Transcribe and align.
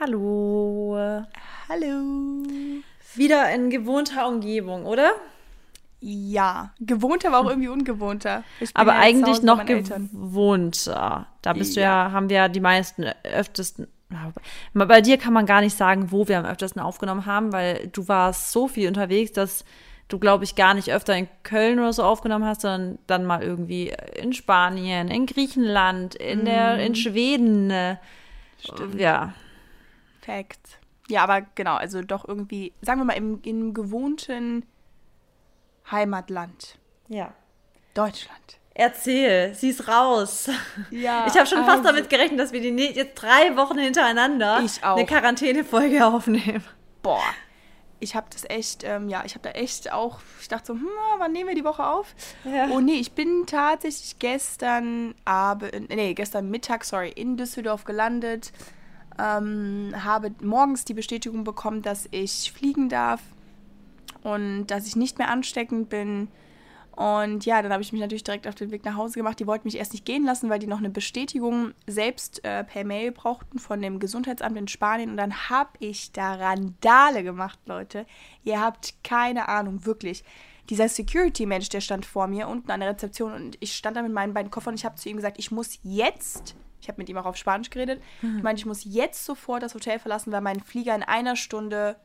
Hallo. 0.00 0.96
Hallo. 1.68 2.44
Wieder 3.16 3.52
in 3.52 3.68
gewohnter 3.68 4.28
Umgebung, 4.28 4.86
oder? 4.86 5.10
Ja, 6.00 6.70
gewohnter 6.78 7.32
war 7.32 7.40
auch 7.40 7.48
irgendwie 7.48 7.68
ungewohnter. 7.68 8.44
Aber 8.74 8.92
ja 8.92 9.00
eigentlich 9.00 9.42
noch 9.42 9.64
gewohnter. 9.66 11.26
Da 11.42 11.52
bist 11.52 11.74
du 11.74 11.80
Ja. 11.80 12.06
ja, 12.06 12.12
haben 12.12 12.28
wir 12.28 12.36
ja 12.36 12.48
die 12.48 12.60
meisten 12.60 13.06
öftesten. 13.24 13.88
Bei 14.72 15.00
dir 15.00 15.18
kann 15.18 15.32
man 15.32 15.46
gar 15.46 15.60
nicht 15.62 15.76
sagen, 15.76 16.12
wo 16.12 16.28
wir 16.28 16.38
am 16.38 16.44
öftesten 16.44 16.80
aufgenommen 16.80 17.26
haben, 17.26 17.52
weil 17.52 17.88
du 17.88 18.06
warst 18.06 18.52
so 18.52 18.68
viel 18.68 18.86
unterwegs, 18.86 19.32
dass 19.32 19.64
du, 20.06 20.20
glaube 20.20 20.44
ich, 20.44 20.54
gar 20.54 20.74
nicht 20.74 20.92
öfter 20.92 21.16
in 21.16 21.28
Köln 21.42 21.80
oder 21.80 21.92
so 21.92 22.04
aufgenommen 22.04 22.44
hast, 22.44 22.60
sondern 22.60 22.98
dann 23.08 23.26
mal 23.26 23.42
irgendwie 23.42 23.92
in 24.14 24.32
Spanien, 24.32 25.08
in 25.08 25.26
Griechenland, 25.26 26.14
in 26.14 26.44
der, 26.44 26.78
in 26.78 26.94
Schweden. 26.94 27.70
äh, 27.70 27.96
Stimmt. 28.60 29.00
Ja. 29.00 29.34
Fact. 30.28 30.78
Ja, 31.08 31.22
aber 31.22 31.40
genau, 31.54 31.76
also 31.76 32.02
doch 32.02 32.28
irgendwie, 32.28 32.74
sagen 32.82 33.00
wir 33.00 33.04
mal, 33.06 33.14
im, 33.16 33.40
im 33.42 33.72
gewohnten 33.72 34.66
Heimatland. 35.90 36.78
Ja. 37.08 37.32
Deutschland. 37.94 38.58
Erzähl, 38.74 39.54
sie 39.54 39.70
ist 39.70 39.88
raus. 39.88 40.48
Ja, 40.90 41.26
Ich 41.26 41.34
habe 41.36 41.46
schon 41.46 41.64
fast 41.64 41.78
also- 41.78 41.84
damit 41.84 42.10
gerechnet, 42.10 42.38
dass 42.38 42.52
wir 42.52 42.60
die 42.60 42.68
jetzt 42.68 43.14
drei 43.14 43.56
Wochen 43.56 43.78
hintereinander 43.78 44.62
eine 44.82 45.06
Quarantänefolge 45.06 46.04
aufnehmen. 46.06 46.62
Boah. 47.02 47.22
Ich 48.00 48.14
habe 48.14 48.28
das 48.30 48.44
echt, 48.48 48.84
ähm, 48.84 49.08
ja, 49.08 49.24
ich 49.24 49.34
habe 49.34 49.42
da 49.42 49.50
echt 49.58 49.92
auch, 49.92 50.20
ich 50.40 50.46
dachte 50.46 50.66
so, 50.68 50.72
hm, 50.74 50.86
wann 51.18 51.32
nehmen 51.32 51.48
wir 51.48 51.56
die 51.56 51.64
Woche 51.64 51.84
auf? 51.84 52.14
Ja. 52.44 52.68
Oh 52.70 52.78
nee, 52.78 53.00
ich 53.00 53.12
bin 53.12 53.44
tatsächlich 53.46 54.20
gestern 54.20 55.16
Abend, 55.24 55.88
nee, 55.88 56.14
gestern 56.14 56.48
Mittag, 56.48 56.84
sorry, 56.84 57.08
in 57.08 57.36
Düsseldorf 57.36 57.82
gelandet. 57.84 58.52
Ähm, 59.18 59.92
habe 59.96 60.32
morgens 60.42 60.84
die 60.84 60.94
Bestätigung 60.94 61.44
bekommen, 61.44 61.82
dass 61.82 62.08
ich 62.10 62.52
fliegen 62.52 62.88
darf 62.88 63.20
und 64.22 64.66
dass 64.68 64.86
ich 64.86 64.96
nicht 64.96 65.18
mehr 65.18 65.30
ansteckend 65.30 65.88
bin. 65.88 66.28
Und 66.98 67.46
ja, 67.46 67.62
dann 67.62 67.72
habe 67.72 67.80
ich 67.80 67.92
mich 67.92 68.00
natürlich 68.00 68.24
direkt 68.24 68.48
auf 68.48 68.56
den 68.56 68.72
Weg 68.72 68.84
nach 68.84 68.96
Hause 68.96 69.14
gemacht. 69.14 69.38
Die 69.38 69.46
wollten 69.46 69.68
mich 69.68 69.76
erst 69.76 69.92
nicht 69.92 70.04
gehen 70.04 70.24
lassen, 70.24 70.50
weil 70.50 70.58
die 70.58 70.66
noch 70.66 70.78
eine 70.78 70.90
Bestätigung 70.90 71.72
selbst 71.86 72.44
äh, 72.44 72.64
per 72.64 72.84
Mail 72.84 73.12
brauchten 73.12 73.60
von 73.60 73.80
dem 73.80 74.00
Gesundheitsamt 74.00 74.56
in 74.56 74.66
Spanien. 74.66 75.10
Und 75.10 75.16
dann 75.16 75.48
habe 75.48 75.70
ich 75.78 76.10
da 76.10 76.34
Randale 76.34 77.22
gemacht, 77.22 77.60
Leute. 77.66 78.04
Ihr 78.42 78.60
habt 78.60 78.94
keine 79.04 79.48
Ahnung, 79.48 79.86
wirklich. 79.86 80.24
Dieser 80.70 80.88
Security-Mensch, 80.88 81.68
der 81.68 81.80
stand 81.80 82.04
vor 82.04 82.26
mir 82.26 82.48
unten 82.48 82.72
an 82.72 82.80
der 82.80 82.90
Rezeption 82.90 83.32
und 83.32 83.56
ich 83.60 83.76
stand 83.76 83.96
da 83.96 84.02
mit 84.02 84.12
meinen 84.12 84.34
beiden 84.34 84.50
Koffern 84.50 84.72
und 84.72 84.80
ich 84.80 84.84
habe 84.84 84.96
zu 84.96 85.08
ihm 85.08 85.16
gesagt, 85.16 85.38
ich 85.38 85.52
muss 85.52 85.78
jetzt, 85.84 86.56
ich 86.88 86.90
habe 86.90 87.02
mit 87.02 87.10
ihm 87.10 87.18
auch 87.18 87.26
auf 87.26 87.36
Spanisch 87.36 87.68
geredet, 87.68 88.02
ich 88.22 88.42
meine, 88.42 88.58
ich 88.58 88.64
muss 88.64 88.80
jetzt 88.84 89.22
sofort 89.26 89.62
das 89.62 89.74
Hotel 89.74 89.98
verlassen, 89.98 90.32
weil 90.32 90.40
mein 90.40 90.60
Flieger 90.60 90.94
in 90.94 91.02
einer 91.02 91.36
Stunde 91.36 91.96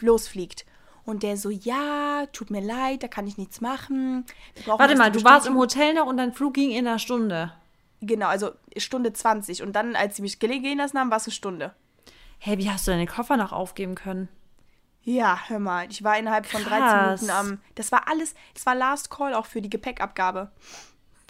losfliegt. 0.00 0.66
Und 1.06 1.22
der 1.22 1.38
so, 1.38 1.48
ja, 1.48 2.26
tut 2.34 2.50
mir 2.50 2.60
leid, 2.60 3.02
da 3.02 3.08
kann 3.08 3.26
ich 3.26 3.38
nichts 3.38 3.62
machen. 3.62 4.26
Warte 4.66 4.94
mal, 4.94 5.10
du 5.10 5.24
warst 5.24 5.46
im 5.46 5.54
Bestätigung." 5.54 5.56
Hotel 5.56 5.94
noch 5.94 6.06
und 6.06 6.18
dein 6.18 6.34
Flug 6.34 6.52
ging 6.52 6.70
in 6.70 6.86
einer 6.86 6.98
Stunde. 6.98 7.52
Genau, 8.02 8.26
also 8.26 8.50
Stunde 8.76 9.14
20. 9.14 9.62
Und 9.62 9.72
dann, 9.72 9.96
als 9.96 10.16
sie 10.16 10.22
mich 10.22 10.38
gehen 10.38 10.76
lassen 10.76 10.98
haben, 10.98 11.10
war 11.10 11.16
es 11.16 11.24
eine 11.24 11.32
Stunde. 11.32 11.74
Hey, 12.38 12.58
wie 12.58 12.70
hast 12.70 12.86
du 12.86 12.90
deine 12.90 13.06
Koffer 13.06 13.38
noch 13.38 13.52
aufgeben 13.52 13.94
können? 13.94 14.28
Ja, 15.02 15.38
hör 15.46 15.58
mal, 15.60 15.86
ich 15.90 16.04
war 16.04 16.18
innerhalb 16.18 16.44
von 16.44 16.62
13 16.62 16.78
Krass. 16.78 17.20
Minuten 17.22 17.30
am. 17.38 17.60
Das 17.74 17.90
war 17.90 18.06
alles, 18.08 18.34
das 18.52 18.66
war 18.66 18.74
Last 18.74 19.10
Call 19.10 19.32
auch 19.32 19.46
für 19.46 19.62
die 19.62 19.70
Gepäckabgabe. 19.70 20.50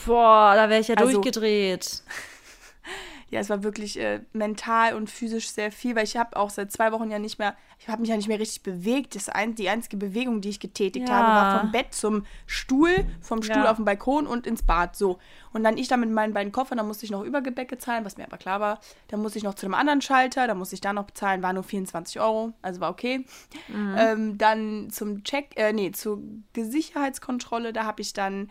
Boah, 0.04 0.54
da 0.56 0.68
wäre 0.68 0.80
ich 0.80 0.88
ja 0.88 0.96
Also- 0.96 1.12
durchgedreht. 1.12 2.02
Ja, 3.30 3.40
es 3.40 3.50
war 3.50 3.62
wirklich 3.62 4.00
äh, 4.00 4.22
mental 4.32 4.94
und 4.94 5.10
physisch 5.10 5.50
sehr 5.50 5.70
viel, 5.70 5.94
weil 5.94 6.04
ich 6.04 6.16
habe 6.16 6.34
auch 6.34 6.48
seit 6.48 6.72
zwei 6.72 6.92
Wochen 6.92 7.10
ja 7.10 7.18
nicht 7.18 7.38
mehr, 7.38 7.54
ich 7.78 7.86
habe 7.86 8.00
mich 8.00 8.08
ja 8.08 8.16
nicht 8.16 8.26
mehr 8.28 8.38
richtig 8.40 8.62
bewegt. 8.62 9.14
Das 9.16 9.28
ein, 9.28 9.54
die 9.54 9.68
einzige 9.68 9.98
Bewegung, 9.98 10.40
die 10.40 10.48
ich 10.48 10.60
getätigt 10.60 11.10
Ja. 11.10 11.16
habe, 11.16 11.34
war 11.34 11.50
vom 11.60 11.70
Bett 11.70 11.92
zum 11.92 12.24
Stuhl, 12.46 13.04
vom 13.20 13.42
Stuhl 13.42 13.64
Ja. 13.64 13.70
auf 13.70 13.76
den 13.76 13.84
Balkon 13.84 14.26
und 14.26 14.46
ins 14.46 14.62
Bad. 14.62 14.96
So. 14.96 15.18
Und 15.52 15.62
dann 15.62 15.76
ich 15.76 15.88
da 15.88 15.98
mit 15.98 16.08
meinen 16.10 16.32
beiden 16.32 16.52
Koffern, 16.52 16.78
da 16.78 16.84
musste 16.84 17.04
ich 17.04 17.10
noch 17.10 17.22
Übergebäck 17.22 17.68
bezahlen, 17.68 18.06
was 18.06 18.16
mir 18.16 18.24
aber 18.24 18.38
klar 18.38 18.60
war. 18.60 18.80
Dann 19.08 19.20
musste 19.20 19.36
ich 19.36 19.44
noch 19.44 19.52
zu 19.56 19.66
einem 19.66 19.74
anderen 19.74 20.00
Schalter, 20.00 20.46
da 20.46 20.54
musste 20.54 20.74
ich 20.76 20.80
da 20.80 20.94
noch 20.94 21.04
bezahlen, 21.04 21.42
war 21.42 21.52
nur 21.52 21.64
24 21.64 22.18
Euro, 22.22 22.54
also 22.62 22.80
war 22.80 22.90
okay. 22.90 23.26
Ähm, 23.94 24.38
dann 24.38 24.88
zum 24.88 25.22
Check, 25.24 25.50
äh, 25.56 25.74
nee, 25.74 25.90
zur 25.92 26.22
Sicherheitskontrolle, 26.56 27.74
da 27.74 27.84
habe 27.84 28.00
ich 28.00 28.14
dann 28.14 28.50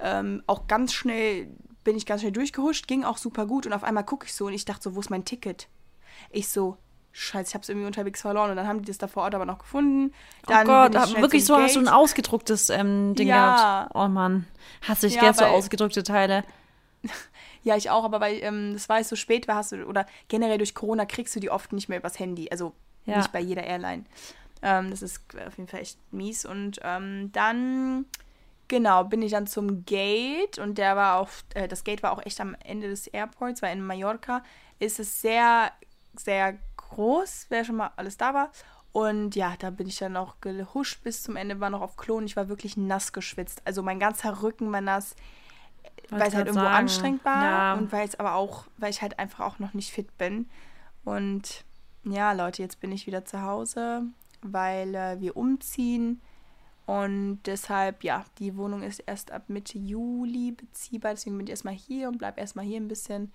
ähm, 0.00 0.42
auch 0.48 0.66
ganz 0.66 0.92
schnell, 0.92 1.48
bin 1.84 1.96
ich 1.96 2.06
ganz 2.06 2.20
schnell 2.20 2.32
durchgehuscht, 2.32 2.86
ging 2.86 3.04
auch 3.04 3.16
super 3.18 3.46
gut 3.46 3.66
und 3.66 3.72
auf 3.72 3.84
einmal 3.84 4.04
gucke 4.04 4.26
ich 4.26 4.34
so 4.34 4.46
und 4.46 4.52
ich 4.52 4.64
dachte 4.64 4.82
so, 4.84 4.94
wo 4.96 5.00
ist 5.00 5.10
mein 5.10 5.24
Ticket? 5.24 5.68
Ich 6.30 6.48
so, 6.48 6.76
scheiße, 7.12 7.48
ich 7.50 7.54
habe 7.54 7.62
es 7.62 7.68
irgendwie 7.68 7.86
unterwegs 7.86 8.20
verloren 8.20 8.50
und 8.50 8.56
dann 8.56 8.66
haben 8.66 8.80
die 8.82 8.86
das 8.86 8.98
da 8.98 9.06
vor 9.08 9.22
Ort 9.24 9.34
aber 9.34 9.46
noch 9.46 9.58
gefunden. 9.58 10.12
Dann 10.46 10.66
oh 10.66 10.70
Gott, 10.70 10.94
ich 10.94 11.00
aber 11.00 11.20
wirklich 11.22 11.44
so 11.44 11.54
zum 11.54 11.62
hast 11.62 11.74
du 11.76 11.80
ein 11.80 11.84
Gate. 11.86 11.94
ausgedrucktes 11.94 12.70
ähm, 12.70 13.14
Ding 13.14 13.28
Ja. 13.28 13.82
gehabt. 13.84 13.94
Oh 13.94 14.08
Mann. 14.08 14.46
Hast 14.82 15.02
du 15.02 15.06
dich 15.08 15.16
Ja, 15.16 15.22
gern 15.22 15.34
so 15.34 15.44
ausgedrückte 15.44 16.02
Teile? 16.02 16.44
Ja, 17.62 17.76
ich 17.76 17.90
auch, 17.90 18.04
aber 18.04 18.20
weil 18.20 18.42
ähm, 18.42 18.72
das 18.72 18.88
war 18.88 18.98
jetzt 18.98 19.08
so 19.10 19.16
spät 19.16 19.46
war, 19.46 19.56
hast 19.56 19.72
du, 19.72 19.84
oder 19.84 20.06
generell 20.28 20.56
durch 20.56 20.74
Corona 20.74 21.04
kriegst 21.04 21.36
du 21.36 21.40
die 21.40 21.50
oft 21.50 21.74
nicht 21.74 21.90
mehr 21.90 21.98
übers 21.98 22.18
Handy. 22.18 22.48
Also 22.50 22.72
Ja. 23.04 23.18
nicht 23.18 23.32
bei 23.32 23.40
jeder 23.40 23.64
Airline. 23.64 24.04
Ähm, 24.62 24.90
das 24.90 25.02
ist 25.02 25.22
auf 25.46 25.58
jeden 25.58 25.68
Fall 25.68 25.80
echt 25.80 25.98
mies. 26.10 26.46
Und 26.46 26.80
ähm, 26.82 27.30
dann, 27.32 28.06
genau, 28.70 29.04
bin 29.04 29.20
ich 29.20 29.32
dann 29.32 29.46
zum 29.46 29.84
Gate 29.84 30.58
und 30.58 30.78
der 30.78 30.96
war 30.96 31.18
auch, 31.20 31.28
äh, 31.54 31.68
das 31.68 31.84
Gate 31.84 32.02
war 32.02 32.12
auch 32.12 32.24
echt 32.24 32.40
am 32.40 32.56
Ende 32.64 32.88
des 32.88 33.06
Airports, 33.08 33.60
weil 33.60 33.76
in 33.76 33.84
Mallorca 33.84 34.42
ist 34.78 34.98
es 34.98 35.20
sehr, 35.20 35.70
sehr 36.16 36.56
groß, 36.78 37.46
wer 37.50 37.64
schon 37.66 37.76
mal 37.76 37.90
alles 37.96 38.16
da 38.16 38.32
war. 38.32 38.50
Und 38.92 39.36
ja, 39.36 39.54
da 39.58 39.70
bin 39.70 39.86
ich 39.86 39.98
dann 39.98 40.16
auch 40.16 40.40
gehuscht 40.40 41.02
bis 41.04 41.22
zum 41.22 41.36
Ende, 41.36 41.60
war 41.60 41.70
noch 41.70 41.82
auf 41.82 41.96
Klo 41.96 42.16
und 42.16 42.24
ich 42.24 42.36
war 42.36 42.48
wirklich 42.48 42.76
nass 42.76 43.12
geschwitzt. 43.12 43.60
Also 43.66 43.82
mein 43.82 44.00
ganzer 44.00 44.42
Rücken 44.42 44.72
war 44.72 44.80
nass 44.80 45.14
weil 46.08 46.28
es 46.28 46.34
halt 46.34 46.46
irgendwo 46.48 46.64
sagen. 46.64 46.74
anstrengend 46.76 47.24
war 47.24 47.44
Ja. 47.44 47.74
und 47.74 47.92
weil 47.92 48.06
es 48.08 48.18
aber 48.18 48.34
auch, 48.34 48.64
weil 48.78 48.90
ich 48.90 49.00
halt 49.02 49.18
einfach 49.20 49.44
auch 49.44 49.58
noch 49.60 49.74
nicht 49.74 49.92
fit 49.92 50.16
bin. 50.18 50.48
Und 51.04 51.64
ja, 52.04 52.32
Leute, 52.32 52.62
jetzt 52.62 52.80
bin 52.80 52.90
ich 52.90 53.06
wieder 53.06 53.24
zu 53.24 53.42
Hause, 53.42 54.02
weil 54.42 54.94
äh, 54.94 55.20
wir 55.20 55.36
umziehen 55.36 56.20
und 56.90 57.40
deshalb, 57.46 58.02
ja, 58.02 58.24
die 58.38 58.56
Wohnung 58.56 58.82
ist 58.82 59.00
erst 59.06 59.30
ab 59.30 59.44
Mitte 59.48 59.78
Juli 59.78 60.52
beziehbar, 60.52 61.12
deswegen 61.12 61.36
bin 61.36 61.46
ich 61.46 61.50
erstmal 61.50 61.74
hier 61.74 62.08
und 62.08 62.18
bleib 62.18 62.36
erstmal 62.38 62.64
hier 62.64 62.80
ein 62.80 62.88
bisschen. 62.88 63.30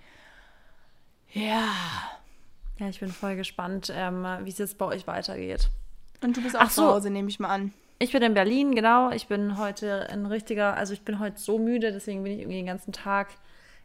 Ja. 1.32 1.64
Ja, 2.78 2.90
ich 2.90 3.00
bin 3.00 3.10
voll 3.12 3.36
gespannt, 3.36 3.92
ähm, 3.96 4.26
wie 4.44 4.50
es 4.50 4.58
jetzt 4.58 4.78
bei 4.78 4.86
euch 4.86 5.08
weitergeht. 5.08 5.70
Und 6.22 6.36
du 6.36 6.42
bist 6.42 6.56
auch 6.58 6.62
Ach 6.64 6.70
so. 6.70 6.82
zu 6.82 6.88
Hause, 6.96 7.10
nehme 7.10 7.30
ich 7.30 7.40
mal 7.40 7.50
an. 7.50 7.74
Ich 8.00 8.12
bin 8.12 8.22
in 8.24 8.34
Berlin, 8.34 8.76
genau. 8.76 9.12
Ich 9.12 9.28
bin 9.28 9.58
heute 9.58 10.10
ein 10.10 10.26
richtiger, 10.26 10.76
also 10.76 10.92
ich 10.94 11.02
bin 11.04 11.20
heute 11.20 11.40
so 11.40 11.58
müde, 11.58 11.94
deswegen 11.94 12.24
bin 12.24 12.34
ich 12.34 12.40
irgendwie 12.40 12.58
den 12.58 12.66
ganzen 12.66 12.92
Tag 12.92 13.30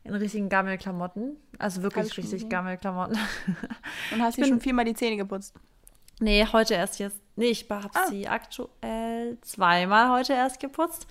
in 0.02 0.14
richtigen 0.14 0.48
Gammelklamotten. 0.48 1.36
Also 1.58 1.82
wirklich 1.82 2.08
richtig 2.16 2.24
gesehen. 2.32 2.48
Gammelklamotten. 2.48 3.16
Und 4.12 4.22
hast 4.22 4.36
bin- 4.36 4.46
schon 4.46 4.60
viermal 4.60 4.84
die 4.84 4.94
Zähne 4.94 5.16
geputzt. 5.16 5.54
Nee, 6.18 6.44
heute 6.52 6.74
erst 6.74 6.98
jetzt. 6.98 7.20
Nee, 7.40 7.46
ich 7.50 7.66
habe 7.70 7.88
Ah. 7.94 8.06
sie 8.08 8.28
aktuell 8.28 9.38
zweimal 9.40 10.10
heute 10.10 10.34
erst 10.34 10.60
geputzt. 10.60 11.06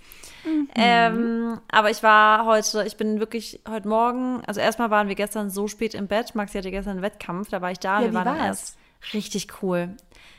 Mhm. 0.45 0.69
Ähm, 0.75 1.59
aber 1.71 1.89
ich 1.89 2.03
war 2.03 2.45
heute, 2.45 2.83
ich 2.85 2.97
bin 2.97 3.19
wirklich 3.19 3.59
heute 3.67 3.87
Morgen, 3.87 4.41
also 4.45 4.61
erstmal 4.61 4.89
waren 4.91 5.07
wir 5.07 5.15
gestern 5.15 5.49
so 5.49 5.67
spät 5.67 5.93
im 5.95 6.07
Bett. 6.07 6.35
Maxi 6.35 6.57
hatte 6.57 6.71
gestern 6.71 6.91
einen 6.93 7.01
Wettkampf, 7.01 7.49
da 7.49 7.61
war 7.61 7.71
ich 7.71 7.79
da. 7.79 7.97
Ja, 7.99 8.05
wir 8.05 8.11
wie 8.11 8.15
waren 8.15 8.37
war's? 8.37 8.45
erst 8.45 8.77
richtig 9.13 9.47
cool. 9.63 9.95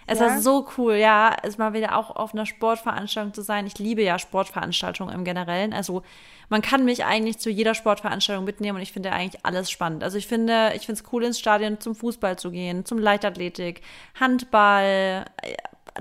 Es 0.07 0.19
Ja? 0.19 0.27
war 0.27 0.41
so 0.41 0.69
cool, 0.77 0.95
ja, 0.95 1.37
es 1.43 1.57
mal 1.57 1.73
wieder 1.73 1.97
auch 1.97 2.15
auf 2.17 2.35
einer 2.35 2.45
Sportveranstaltung 2.47 3.33
zu 3.33 3.43
sein. 3.43 3.67
Ich 3.67 3.79
liebe 3.79 4.03
ja 4.03 4.19
Sportveranstaltungen 4.19 5.15
im 5.15 5.25
Generellen. 5.25 5.73
Also 5.73 6.03
man 6.49 6.63
kann 6.63 6.85
mich 6.85 7.05
eigentlich 7.05 7.39
zu 7.39 7.49
jeder 7.49 7.75
Sportveranstaltung 7.75 8.45
mitnehmen 8.45 8.77
und 8.77 8.83
ich 8.83 8.93
finde 8.93 9.13
eigentlich 9.13 9.45
alles 9.47 9.71
spannend. 9.71 10.03
Also 10.03 10.19
ich 10.19 10.27
finde, 10.27 10.73
ich 10.75 10.85
finde 10.87 11.01
es 11.01 11.13
cool, 11.13 11.23
ins 11.25 11.39
Stadion 11.39 11.79
zum 11.79 11.95
Fußball 11.95 12.39
zu 12.39 12.51
gehen, 12.51 12.85
zum 12.85 12.99
Leichtathletik, 12.99 13.83
Handball, 14.19 15.27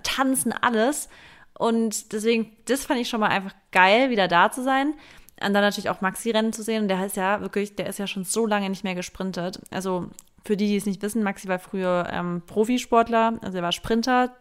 Tanzen, 0.04 0.54
alles. 0.54 1.10
Und 1.58 2.14
deswegen, 2.14 2.56
das 2.66 2.86
fand 2.86 3.00
ich 3.00 3.10
schon 3.10 3.20
mal 3.20 3.28
einfach 3.30 3.54
geil, 3.72 4.10
wieder 4.10 4.28
da 4.28 4.52
zu 4.52 4.64
sein. 4.64 4.94
Und 5.42 5.54
dann 5.54 5.64
natürlich 5.64 5.90
auch 5.90 6.02
Maxi-Rennen 6.02 6.54
zu 6.54 6.64
sehen. 6.64 6.84
Und 6.84 6.88
der 6.90 7.06
ist 7.06 7.16
ja 7.16 7.42
wirklich, 7.42 7.76
der 7.76 7.88
ist 7.88 8.00
ja 8.00 8.08
schon 8.08 8.24
so 8.26 8.46
lange 8.46 8.70
nicht 8.70 8.84
mehr 8.84 8.96
gesprintet. 8.96 9.62
Also 9.72 10.10
für 10.46 10.58
die, 10.58 10.68
die 10.68 10.78
es 10.78 10.86
nicht 10.86 11.02
wissen, 11.02 11.24
Maxi 11.24 11.48
war 11.48 11.60
früher 11.60 12.08
ähm, 12.12 12.42
Profisportler, 12.46 13.34
also 13.42 13.58
er 13.58 13.64
war 13.64 13.72
Sprinter. 13.72 14.36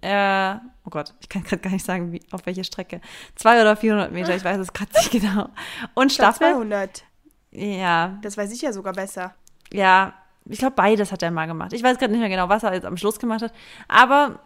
Äh, 0.00 0.54
oh 0.86 0.90
Gott, 0.90 1.14
ich 1.20 1.28
kann 1.28 1.44
gerade 1.44 1.62
gar 1.62 1.70
nicht 1.70 1.84
sagen, 1.84 2.12
wie, 2.12 2.22
auf 2.30 2.46
welche 2.46 2.64
Strecke. 2.64 3.00
200 3.36 3.62
oder 3.62 3.76
400 3.76 4.12
Meter, 4.12 4.34
ich 4.34 4.44
weiß 4.44 4.58
es 4.58 4.72
gerade 4.72 4.92
nicht 4.94 5.10
genau. 5.10 5.48
Und 5.94 6.12
Staffel? 6.12 6.52
200. 6.52 7.04
Ja, 7.52 8.18
Das 8.22 8.36
weiß 8.36 8.50
ich 8.52 8.62
ja 8.62 8.72
sogar 8.72 8.94
besser. 8.94 9.34
ja, 9.72 10.14
ich 10.46 10.58
glaube, 10.58 10.74
beides 10.74 11.12
hat 11.12 11.22
er 11.22 11.30
mal 11.30 11.46
gemacht. 11.46 11.72
Ich 11.72 11.84
weiß 11.84 11.98
gerade 11.98 12.10
nicht 12.10 12.20
mehr 12.20 12.28
genau, 12.28 12.48
was 12.48 12.64
er 12.64 12.74
jetzt 12.74 12.84
am 12.86 12.96
Schluss 12.96 13.20
gemacht 13.20 13.42
hat. 13.42 13.52
Aber 13.86 14.40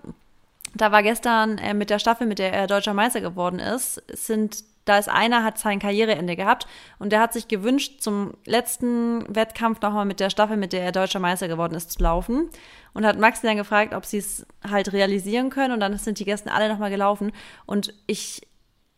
da 0.80 0.92
war 0.92 1.02
gestern 1.02 1.58
äh, 1.58 1.74
mit 1.74 1.90
der 1.90 1.98
Staffel, 1.98 2.26
mit 2.26 2.38
der 2.38 2.52
er 2.52 2.66
deutscher 2.66 2.94
Meister 2.94 3.20
geworden 3.20 3.58
ist, 3.58 4.02
sind 4.12 4.64
da 4.86 4.98
ist 4.98 5.08
einer, 5.08 5.42
hat 5.42 5.58
sein 5.58 5.80
Karriereende 5.80 6.36
gehabt 6.36 6.68
und 7.00 7.10
der 7.10 7.20
hat 7.20 7.32
sich 7.32 7.48
gewünscht, 7.48 8.00
zum 8.00 8.34
letzten 8.44 9.24
Wettkampf 9.34 9.80
nochmal 9.80 10.04
mit 10.04 10.20
der 10.20 10.30
Staffel, 10.30 10.56
mit 10.56 10.72
der 10.72 10.82
er 10.82 10.92
deutscher 10.92 11.18
Meister 11.18 11.48
geworden 11.48 11.74
ist, 11.74 11.90
zu 11.90 12.02
laufen. 12.02 12.48
Und 12.94 13.04
hat 13.04 13.18
Maxi 13.18 13.44
dann 13.44 13.56
gefragt, 13.56 13.92
ob 13.92 14.06
sie 14.06 14.18
es 14.18 14.46
halt 14.66 14.92
realisieren 14.92 15.50
können. 15.50 15.74
Und 15.74 15.80
dann 15.80 15.98
sind 15.98 16.20
die 16.20 16.24
Gäste 16.24 16.52
alle 16.52 16.68
nochmal 16.68 16.90
gelaufen. 16.90 17.32
Und 17.66 17.92
ich 18.06 18.46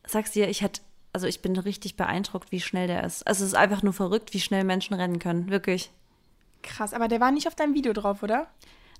sag's 0.07 0.33
dir, 0.33 0.49
ich 0.49 0.63
hätte, 0.63 0.83
also 1.13 1.27
ich 1.27 1.41
bin 1.41 1.57
richtig 1.57 1.97
beeindruckt, 1.97 2.53
wie 2.53 2.61
schnell 2.61 2.87
der 2.87 3.05
ist. 3.05 3.27
Also 3.27 3.45
es 3.45 3.51
ist 3.51 3.57
einfach 3.57 3.83
nur 3.83 3.95
verrückt, 3.95 4.35
wie 4.35 4.41
schnell 4.41 4.65
Menschen 4.65 4.95
rennen 4.95 5.19
können. 5.19 5.51
Wirklich. 5.51 5.91
Krass, 6.63 6.93
aber 6.93 7.09
der 7.09 7.21
war 7.21 7.31
nicht 7.31 7.47
auf 7.47 7.55
deinem 7.55 7.75
Video 7.75 7.93
drauf, 7.93 8.23
oder? 8.23 8.49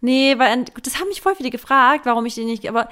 Nee, 0.01 0.39
weil 0.39 0.65
das 0.83 0.99
haben 0.99 1.09
mich 1.09 1.21
voll 1.21 1.35
viele 1.35 1.51
gefragt, 1.51 2.07
warum 2.07 2.25
ich 2.27 2.35
den 2.35 2.47
nicht, 2.47 2.69
aber 2.69 2.89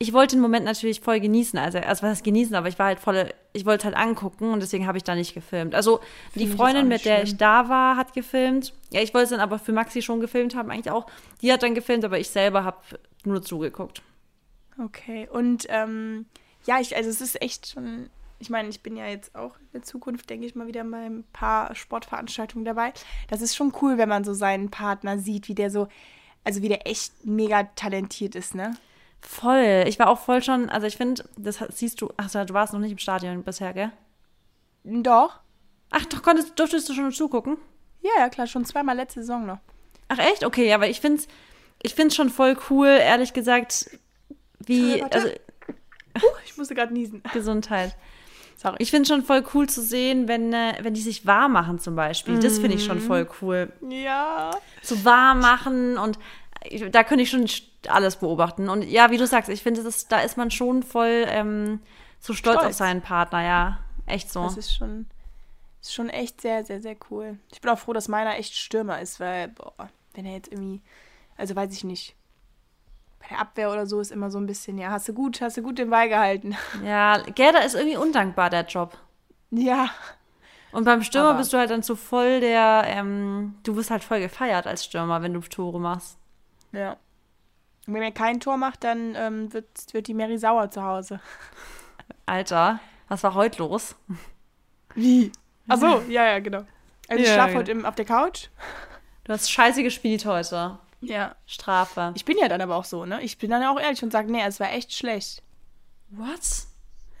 ich 0.00 0.12
wollte 0.12 0.36
den 0.36 0.42
Moment 0.42 0.64
natürlich 0.64 1.00
voll 1.00 1.18
genießen. 1.20 1.58
Also, 1.58 1.78
also 1.78 2.02
was 2.02 2.10
heißt 2.10 2.24
genießen, 2.24 2.54
aber 2.54 2.68
ich 2.68 2.78
war 2.78 2.86
halt 2.86 3.00
voll, 3.00 3.32
ich 3.52 3.66
wollte 3.66 3.80
es 3.80 3.84
halt 3.84 3.96
angucken 3.96 4.52
und 4.52 4.60
deswegen 4.60 4.86
habe 4.86 4.96
ich 4.96 5.04
da 5.04 5.14
nicht 5.14 5.34
gefilmt. 5.34 5.74
Also 5.74 6.00
die 6.34 6.46
Find 6.46 6.50
ich 6.50 6.56
Freundin, 6.56 6.88
mit 6.88 7.04
der 7.04 7.16
schlimm. 7.16 7.26
ich 7.26 7.36
da 7.36 7.68
war, 7.68 7.96
hat 7.96 8.14
gefilmt. 8.14 8.74
Ja, 8.92 9.00
ich 9.00 9.12
wollte 9.12 9.24
es 9.24 9.30
dann 9.30 9.40
aber 9.40 9.58
für 9.58 9.72
Maxi 9.72 10.00
schon 10.02 10.20
gefilmt 10.20 10.54
haben, 10.54 10.70
eigentlich 10.70 10.90
auch. 10.90 11.06
Die 11.42 11.52
hat 11.52 11.62
dann 11.64 11.74
gefilmt, 11.74 12.04
aber 12.04 12.18
ich 12.18 12.30
selber 12.30 12.64
habe 12.64 12.78
nur 13.24 13.42
zugeguckt. 13.42 14.02
Okay, 14.82 15.28
und 15.30 15.66
ähm, 15.68 16.26
ja, 16.64 16.78
ich, 16.80 16.94
also 16.94 17.10
es 17.10 17.20
ist 17.20 17.42
echt 17.42 17.66
schon, 17.68 18.08
ich 18.38 18.50
meine, 18.50 18.68
ich 18.68 18.82
bin 18.82 18.96
ja 18.96 19.06
jetzt 19.06 19.34
auch 19.34 19.56
in 19.58 19.66
der 19.74 19.82
Zukunft, 19.82 20.30
denke 20.30 20.46
ich 20.46 20.54
mal, 20.54 20.68
wieder 20.68 20.84
bei 20.84 21.06
ein 21.06 21.24
paar 21.32 21.74
Sportveranstaltungen 21.74 22.64
dabei. 22.64 22.92
Das 23.28 23.42
ist 23.42 23.56
schon 23.56 23.72
cool, 23.82 23.98
wenn 23.98 24.08
man 24.08 24.22
so 24.22 24.32
seinen 24.32 24.70
Partner 24.70 25.18
sieht, 25.18 25.48
wie 25.48 25.56
der 25.56 25.72
so, 25.72 25.88
also 26.48 26.62
wie 26.62 26.68
der 26.68 26.86
echt 26.86 27.12
mega 27.26 27.64
talentiert 27.76 28.34
ist, 28.34 28.54
ne? 28.54 28.74
Voll. 29.20 29.84
Ich 29.86 29.98
war 29.98 30.08
auch 30.08 30.18
voll 30.18 30.42
schon, 30.42 30.70
also 30.70 30.86
ich 30.86 30.96
finde, 30.96 31.22
das 31.36 31.58
siehst 31.70 32.00
du, 32.00 32.10
ach 32.16 32.30
so, 32.30 32.42
du 32.42 32.54
warst 32.54 32.72
noch 32.72 32.80
nicht 32.80 32.92
im 32.92 32.98
Stadion 32.98 33.42
bisher, 33.42 33.74
gell? 33.74 33.92
Doch. 34.82 35.40
Ach, 35.90 36.06
doch, 36.06 36.22
konntest, 36.22 36.58
durftest 36.58 36.88
du 36.88 36.94
schon 36.94 37.12
zugucken? 37.12 37.58
Ja, 38.00 38.12
ja, 38.18 38.28
klar, 38.30 38.46
schon 38.46 38.64
zweimal 38.64 38.96
letzte 38.96 39.20
Saison 39.20 39.44
noch. 39.44 39.58
Ach 40.08 40.18
echt? 40.18 40.42
Okay, 40.42 40.72
aber 40.72 40.88
ich 40.88 41.02
finde 41.02 41.18
es 41.18 41.28
ich 41.82 41.94
find's 41.94 42.16
schon 42.16 42.30
voll 42.30 42.56
cool, 42.70 42.88
ehrlich 42.88 43.34
gesagt, 43.34 43.90
wie, 44.58 45.02
Warte. 45.02 45.16
also 45.16 45.28
Ich 46.46 46.56
musste 46.56 46.74
gerade 46.74 46.94
niesen. 46.94 47.22
Gesundheit. 47.34 47.94
Sorry. 48.60 48.74
Ich 48.80 48.90
finde 48.90 49.08
schon 49.08 49.22
voll 49.22 49.44
cool 49.54 49.68
zu 49.68 49.80
sehen, 49.80 50.26
wenn, 50.26 50.52
äh, 50.52 50.74
wenn 50.82 50.92
die 50.92 51.00
sich 51.00 51.24
warm 51.26 51.52
machen 51.52 51.78
zum 51.78 51.94
Beispiel. 51.94 52.40
Das 52.40 52.58
finde 52.58 52.74
ich 52.76 52.84
schon 52.84 53.00
voll 53.00 53.28
cool. 53.40 53.72
Ja. 53.88 54.50
So 54.82 55.04
warm 55.04 55.38
machen 55.38 55.96
und 55.96 56.18
ich, 56.64 56.84
da 56.90 57.04
könnte 57.04 57.22
ich 57.22 57.30
schon 57.30 57.46
alles 57.86 58.16
beobachten. 58.16 58.68
Und 58.68 58.82
ja, 58.82 59.12
wie 59.12 59.16
du 59.16 59.28
sagst, 59.28 59.48
ich 59.48 59.62
finde, 59.62 59.82
ist- 59.82 60.10
da 60.10 60.20
ist 60.22 60.36
man 60.36 60.50
schon 60.50 60.82
voll 60.82 61.24
ähm, 61.28 61.78
so 62.18 62.32
stolz, 62.34 62.56
Stolz. 62.58 62.70
auf 62.70 62.74
seinen 62.74 63.00
Partner, 63.00 63.42
ja. 63.44 63.78
Echt 64.06 64.28
so. 64.32 64.42
Das 64.42 64.56
ist 64.56 64.74
schon, 64.74 65.06
ist 65.80 65.94
schon 65.94 66.08
echt 66.10 66.40
sehr, 66.40 66.64
sehr, 66.64 66.80
sehr 66.80 66.96
cool. 67.10 67.38
Ich 67.52 67.60
bin 67.60 67.70
auch 67.70 67.78
froh, 67.78 67.92
dass 67.92 68.08
meiner 68.08 68.36
echt 68.38 68.56
Stürmer 68.56 69.00
ist, 69.00 69.20
weil, 69.20 69.48
boah, 69.48 69.88
wenn 70.14 70.26
er 70.26 70.32
jetzt 70.34 70.50
irgendwie, 70.50 70.80
also 71.36 71.54
weiß 71.54 71.72
ich 71.72 71.84
nicht, 71.84 72.16
bei 73.20 73.26
der 73.30 73.40
Abwehr 73.40 73.70
oder 73.72 73.86
so 73.86 74.00
ist 74.00 74.10
immer 74.12 74.30
so 74.30 74.38
ein 74.38 74.46
bisschen, 74.46 74.78
ja, 74.78 74.90
hast 74.90 75.08
du 75.08 75.12
gut, 75.14 75.40
hast 75.40 75.56
du 75.56 75.62
gut 75.62 75.78
den 75.78 75.90
Ball 75.90 76.08
gehalten. 76.08 76.56
Ja, 76.84 77.18
Gerda 77.34 77.58
ist 77.60 77.74
irgendwie 77.74 77.96
undankbar, 77.96 78.50
der 78.50 78.64
Job. 78.64 78.96
Ja. 79.50 79.90
Und 80.72 80.84
beim 80.84 81.02
Stürmer 81.02 81.30
Aber- 81.30 81.38
bist 81.38 81.52
du 81.52 81.56
halt 81.58 81.70
dann 81.70 81.82
so 81.82 81.96
voll 81.96 82.40
der, 82.40 82.82
ähm, 82.86 83.56
du 83.64 83.74
wirst 83.76 83.90
halt 83.90 84.04
voll 84.04 84.20
gefeiert 84.20 84.66
als 84.66 84.84
Stürmer, 84.84 85.22
wenn 85.22 85.32
du 85.34 85.40
Tore 85.40 85.80
machst. 85.80 86.18
Ja. 86.72 86.96
Und 87.86 87.94
wenn 87.94 88.02
er 88.02 88.12
kein 88.12 88.38
Tor 88.40 88.58
macht, 88.58 88.84
dann 88.84 89.14
ähm, 89.16 89.50
wird, 89.52 89.66
wird 89.92 90.06
die 90.08 90.14
Mary 90.14 90.36
sauer 90.36 90.70
zu 90.70 90.82
Hause. 90.82 91.20
Alter, 92.26 92.80
was 93.08 93.22
war 93.22 93.32
heute 93.34 93.60
los? 93.60 93.96
Wie? 94.94 95.32
Ach 95.68 95.78
so, 95.78 96.02
ja, 96.08 96.26
ja, 96.26 96.38
genau. 96.38 96.64
Also 97.08 97.22
ich 97.22 97.28
Ja, 97.28 97.34
schlafe 97.34 97.52
ja. 97.52 97.58
heute 97.58 97.72
im, 97.72 97.86
auf 97.86 97.94
der 97.94 98.04
Couch. 98.04 98.48
Du 99.24 99.32
hast 99.32 99.50
scheiße 99.50 99.82
gespielt 99.82 100.26
heute. 100.26 100.78
Ja. 101.00 101.36
Strafe. 101.46 102.12
Ich 102.16 102.24
bin 102.24 102.36
ja 102.38 102.48
dann 102.48 102.60
aber 102.60 102.76
auch 102.76 102.84
so, 102.84 103.04
ne? 103.04 103.22
Ich 103.22 103.38
bin 103.38 103.50
dann 103.50 103.62
auch 103.64 103.78
ehrlich 103.80 104.02
und 104.02 104.10
sage, 104.12 104.30
nee, 104.30 104.42
es 104.44 104.58
war 104.60 104.72
echt 104.72 104.92
schlecht. 104.92 105.42
What? 106.10 106.40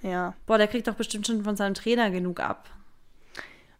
Ja. 0.02 0.34
Boah, 0.46 0.58
der 0.58 0.68
kriegt 0.68 0.86
doch 0.88 0.94
bestimmt 0.94 1.26
schon 1.26 1.44
von 1.44 1.56
seinem 1.56 1.74
Trainer 1.74 2.10
genug 2.10 2.40
ab. 2.40 2.68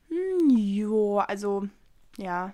Hm, 0.09 0.51
Jo, 0.57 1.19
also, 1.19 1.69
ja. 2.17 2.53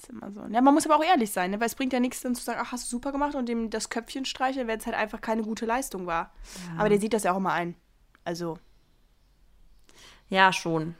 Ist 0.00 0.08
immer 0.08 0.30
so. 0.32 0.40
Ja, 0.50 0.60
man 0.62 0.72
muss 0.72 0.86
aber 0.86 0.96
auch 0.96 1.04
ehrlich 1.04 1.30
sein, 1.30 1.50
ne? 1.50 1.60
weil 1.60 1.66
es 1.66 1.74
bringt 1.74 1.92
ja 1.92 2.00
nichts, 2.00 2.20
dann 2.22 2.34
zu 2.34 2.42
sagen, 2.42 2.60
ach, 2.62 2.72
hast 2.72 2.86
du 2.86 2.90
super 2.96 3.12
gemacht 3.12 3.34
und 3.34 3.46
dem 3.48 3.68
das 3.70 3.90
Köpfchen 3.90 4.24
streicheln, 4.24 4.66
wenn 4.66 4.78
es 4.78 4.86
halt 4.86 4.96
einfach 4.96 5.20
keine 5.20 5.42
gute 5.42 5.66
Leistung 5.66 6.06
war. 6.06 6.32
Aber 6.78 6.88
der 6.88 6.98
sieht 6.98 7.12
das 7.12 7.24
ja 7.24 7.32
auch 7.32 7.36
immer 7.36 7.52
ein. 7.52 7.74
Also, 8.24 8.58
Ja, 10.28 10.52
schon. 10.52 10.94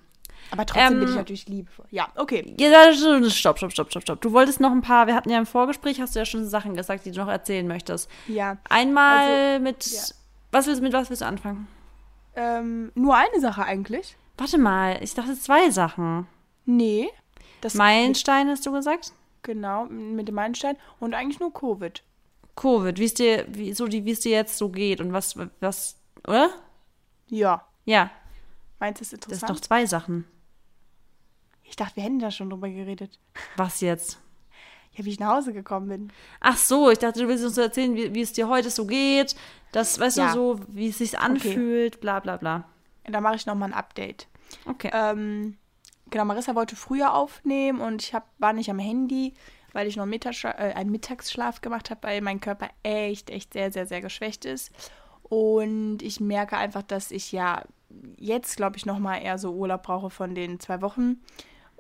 Aber 0.51 0.67
trotzdem 0.67 0.95
Ähm, 0.95 1.01
bin 1.01 1.09
ich 1.09 1.15
natürlich 1.15 1.49
liebevoll. 1.49 1.87
Ja, 1.91 2.09
okay. 2.17 2.55
Ja, 2.59 2.93
stopp, 2.93 3.59
stopp, 3.59 3.73
stopp, 3.73 3.91
stopp, 3.91 4.03
stopp. 4.03 4.21
Du 4.21 4.33
wolltest 4.33 4.61
noch 4.61 4.73
ein 4.73 4.83
paar, 4.83 5.07
wir 5.07 5.15
hatten 5.15 5.31
ja 5.31 5.39
im 5.39 5.47
Vorgespräch, 5.47 6.01
hast 6.01 6.15
du 6.15 6.19
ja 6.19 6.25
schon 6.25 6.47
Sachen 6.49 6.75
gesagt, 6.75 7.05
die 7.05 7.13
du 7.13 7.21
noch 7.21 7.29
erzählen 7.29 7.67
möchtest. 7.67 8.11
Ja. 8.27 8.59
Einmal 8.69 9.61
mit, 9.61 9.87
ja. 9.87 10.01
was 10.53 10.67
willst, 10.67 10.83
mit 10.83 10.93
was 10.93 11.11
willst 11.11 11.23
du 11.23 11.27
anfangen? 11.27 11.69
Ähm, 12.35 12.93
nur 12.95 13.17
eine 13.17 13.41
Sache 13.41 13.65
eigentlich. 13.65 14.17
Warte 14.37 14.59
mal, 14.59 14.99
ich 15.03 15.15
dachte 15.15 15.39
zwei 15.39 15.71
Sachen. 15.71 16.27
Nee. 16.65 17.09
Das 17.61 17.75
Meilenstein 17.75 18.49
hast 18.49 18.65
du 18.67 18.73
gesagt? 18.73 19.13
Genau, 19.43 19.87
mit 19.87 20.29
dem 20.29 20.35
Meilenstein. 20.35 20.77
Und 20.99 21.15
eigentlich 21.15 21.41
nur 21.41 21.53
Covid. 21.53 22.03
Covid, 22.57 22.99
wie 22.99 23.05
es 23.05 23.15
dir, 23.15 23.47
wie, 23.49 23.73
so 23.73 23.87
die, 23.87 24.05
wie 24.05 24.13
es 24.13 24.21
dir 24.21 24.33
jetzt 24.33 24.59
so 24.59 24.69
geht 24.69 25.01
und 25.01 25.13
was, 25.13 25.35
was, 25.61 25.97
oder? 26.27 26.51
Ja. 27.29 27.67
Ja, 27.85 28.11
Meinst 28.81 29.01
du, 29.01 29.05
das 29.05 29.13
ist 29.13 29.13
das 29.13 29.33
ist 29.33 29.43
interessant? 29.43 29.59
doch 29.59 29.61
zwei 29.61 29.87
Sachen. 29.87 30.25
Ich 31.71 31.77
dachte, 31.77 31.97
wir 31.97 32.03
hätten 32.03 32.19
da 32.19 32.31
schon 32.31 32.51
drüber 32.51 32.69
geredet. 32.69 33.19
Was 33.57 33.81
jetzt? 33.81 34.21
Ja, 34.93 35.05
wie 35.05 35.11
ich 35.11 35.21
nach 35.21 35.37
Hause 35.37 35.53
gekommen 35.53 35.89
bin. 35.89 36.13
Ach 36.41 36.57
so, 36.57 36.91
ich 36.91 36.99
dachte, 36.99 37.21
du 37.21 37.29
willst 37.29 37.45
uns 37.45 37.57
erzählen, 37.57 37.95
wie, 37.95 38.13
wie 38.13 38.21
es 38.21 38.33
dir 38.33 38.49
heute 38.49 38.71
so 38.71 38.87
geht, 38.87 39.37
das, 39.73 39.99
weißt 40.01 40.17
Ja. 40.19 40.29
du, 40.29 40.35
so, 40.35 40.61
wie 40.69 40.89
es 40.89 40.99
sich 40.99 41.19
anfühlt, 41.19 42.01
bla 42.01 42.19
bla 42.21 42.37
bla. 42.37 42.65
Da 43.05 43.21
mache 43.21 43.37
ich 43.37 43.47
nochmal 43.47 43.69
ein 43.71 43.75
Update. 43.75 44.27
Okay. 44.67 44.91
Ähm, 44.93 45.57
genau, 46.11 46.25
Marissa 46.25 46.55
wollte 46.57 46.75
früher 46.77 47.15
aufnehmen 47.15 47.81
und 47.81 48.03
ich 48.03 48.15
hab, 48.15 48.29
war 48.39 48.53
nicht 48.53 48.69
am 48.69 48.81
Handy, 48.81 49.33
weil 49.73 49.87
ich 49.87 49.95
noch 49.95 50.03
einen, 50.03 50.11
Mittagsschla 50.11 50.51
äh, 50.59 50.73
einen 50.75 50.91
Mittagsschlaf 50.91 51.61
gemacht 51.61 51.91
habe, 51.91 52.03
weil 52.03 52.21
mein 52.21 52.41
Körper 52.41 52.69
echt, 52.83 53.31
echt 53.31 53.53
sehr, 53.53 53.71
sehr, 53.71 53.87
sehr 53.87 54.01
geschwächt 54.01 54.45
ist. 54.45 54.73
Und 55.23 56.03
ich 56.03 56.19
merke 56.19 56.57
einfach, 56.57 56.83
dass 56.83 57.13
ich 57.13 57.31
ja 57.31 57.63
jetzt, 58.19 58.57
glaube 58.57 58.77
ich, 58.77 58.87
nochmal 58.87 59.23
eher 59.23 59.39
so 59.39 59.53
Urlaub 59.53 59.85
brauche 59.85 60.11
von 60.11 60.35
den 60.35 60.59
zwei 60.59 60.83
Wochen. 60.83 61.23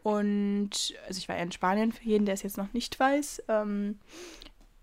Und 0.02 0.94
also 1.06 1.18
ich 1.18 1.28
war 1.28 1.36
ja 1.36 1.42
in 1.42 1.52
Spanien 1.52 1.92
für 1.92 2.04
jeden, 2.04 2.24
der 2.24 2.34
es 2.34 2.42
jetzt 2.42 2.56
noch 2.56 2.72
nicht 2.72 2.98
weiß. 2.98 3.44
Ähm, 3.48 3.98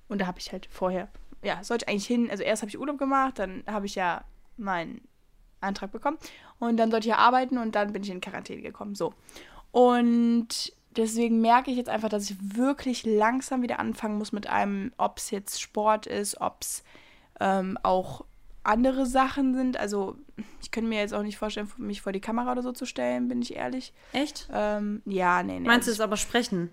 und 0.07 0.21
da 0.21 0.27
habe 0.27 0.39
ich 0.39 0.51
halt 0.51 0.67
vorher, 0.67 1.09
ja, 1.43 1.63
sollte 1.63 1.85
ich 1.85 1.89
eigentlich 1.89 2.07
hin. 2.07 2.29
Also 2.29 2.43
erst 2.43 2.61
habe 2.61 2.69
ich 2.69 2.79
Urlaub 2.79 2.97
gemacht, 2.97 3.39
dann 3.39 3.63
habe 3.67 3.85
ich 3.85 3.95
ja 3.95 4.23
meinen 4.57 5.01
Antrag 5.61 5.91
bekommen. 5.91 6.17
Und 6.59 6.77
dann 6.77 6.91
sollte 6.91 7.07
ich 7.07 7.11
ja 7.11 7.17
arbeiten 7.17 7.57
und 7.57 7.75
dann 7.75 7.93
bin 7.93 8.03
ich 8.03 8.09
in 8.09 8.21
Quarantäne 8.21 8.61
gekommen. 8.61 8.95
So. 8.95 9.13
Und 9.71 10.71
deswegen 10.95 11.41
merke 11.41 11.71
ich 11.71 11.77
jetzt 11.77 11.89
einfach, 11.89 12.09
dass 12.09 12.29
ich 12.29 12.37
wirklich 12.55 13.05
langsam 13.05 13.61
wieder 13.61 13.79
anfangen 13.79 14.17
muss 14.17 14.31
mit 14.31 14.47
einem, 14.47 14.91
ob 14.97 15.17
es 15.17 15.31
jetzt 15.31 15.61
Sport 15.61 16.07
ist, 16.07 16.41
ob 16.41 16.57
es 16.61 16.83
ähm, 17.39 17.77
auch 17.83 18.25
andere 18.67 19.05
Sachen 19.05 19.55
sind. 19.55 19.77
Also 19.77 20.17
ich 20.61 20.71
könnte 20.71 20.89
mir 20.89 20.99
jetzt 20.99 21.13
auch 21.13 21.23
nicht 21.23 21.37
vorstellen, 21.37 21.71
mich 21.77 22.01
vor 22.01 22.11
die 22.11 22.19
Kamera 22.19 22.51
oder 22.51 22.61
so 22.61 22.71
zu 22.71 22.85
stellen, 22.85 23.27
bin 23.27 23.41
ich 23.41 23.55
ehrlich. 23.55 23.93
Echt? 24.13 24.47
Ähm, 24.51 25.01
ja, 25.05 25.43
nee, 25.43 25.59
nee. 25.59 25.67
Meinst 25.67 25.87
du 25.87 25.91
also 25.91 26.01
es 26.01 26.05
aber 26.05 26.17
sprechen? 26.17 26.69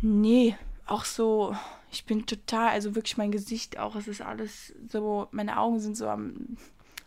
Nee, 0.00 0.56
auch 0.86 1.04
so, 1.04 1.56
ich 1.90 2.04
bin 2.04 2.26
total, 2.26 2.68
also 2.68 2.94
wirklich 2.94 3.16
mein 3.16 3.32
Gesicht 3.32 3.78
auch, 3.78 3.96
es 3.96 4.06
ist 4.06 4.20
alles 4.20 4.74
so, 4.88 5.28
meine 5.30 5.58
Augen 5.58 5.80
sind 5.80 5.96
so 5.96 6.08
am, 6.08 6.56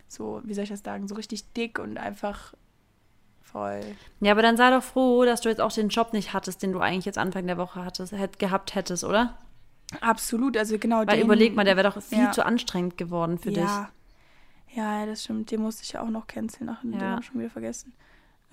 so, 0.07 0.41
wie 0.43 0.53
soll 0.53 0.63
ich 0.63 0.69
das 0.69 0.83
sagen, 0.83 1.07
so 1.07 1.15
richtig 1.15 1.53
dick 1.53 1.79
und 1.79 1.97
einfach 1.97 2.53
voll. 3.41 3.81
Ja, 4.19 4.31
aber 4.31 4.41
dann 4.41 4.57
sei 4.57 4.69
doch 4.71 4.83
froh, 4.83 5.25
dass 5.25 5.41
du 5.41 5.50
jetzt 5.50 5.62
auch 5.62 5.71
den 5.71 5.89
Job 5.89 6.13
nicht 6.13 6.33
hattest, 6.33 6.63
den 6.63 6.74
du 6.74 6.79
eigentlich 6.79 7.05
jetzt 7.05 7.17
Anfang 7.17 7.47
der 7.47 7.57
Woche 7.57 7.83
hattest, 7.83 8.13
hätt, 8.13 8.39
gehabt 8.39 8.75
hättest, 8.75 9.03
oder? 9.03 9.38
Absolut, 10.01 10.58
also 10.58 10.77
genau 10.77 11.00
Weil 11.00 11.17
den- 11.17 11.22
überleg 11.25 11.56
mal, 11.56 11.63
der 11.65 11.77
wäre 11.77 11.89
doch 11.91 12.01
viel 12.01 12.17
ja. 12.20 12.32
zu 12.32 12.46
anstrengend 12.46 12.98
geworden 12.98 13.38
für 13.38 13.50
dich. 13.50 13.58
ja. 13.63 13.89
Ja, 14.75 15.06
das 15.08 15.24
stimmt, 15.24 15.50
den 15.50 15.62
musste 15.62 15.82
ich 15.84 15.94
ja 15.94 16.01
auch 16.01 16.10
noch 16.10 16.27
canceln, 16.27 16.67
nach 16.67 16.82
den 16.82 16.94
Ja. 16.94 17.00
habe 17.12 17.22
ich 17.22 17.27
schon 17.27 17.39
wieder 17.39 17.50
vergessen. 17.50 17.94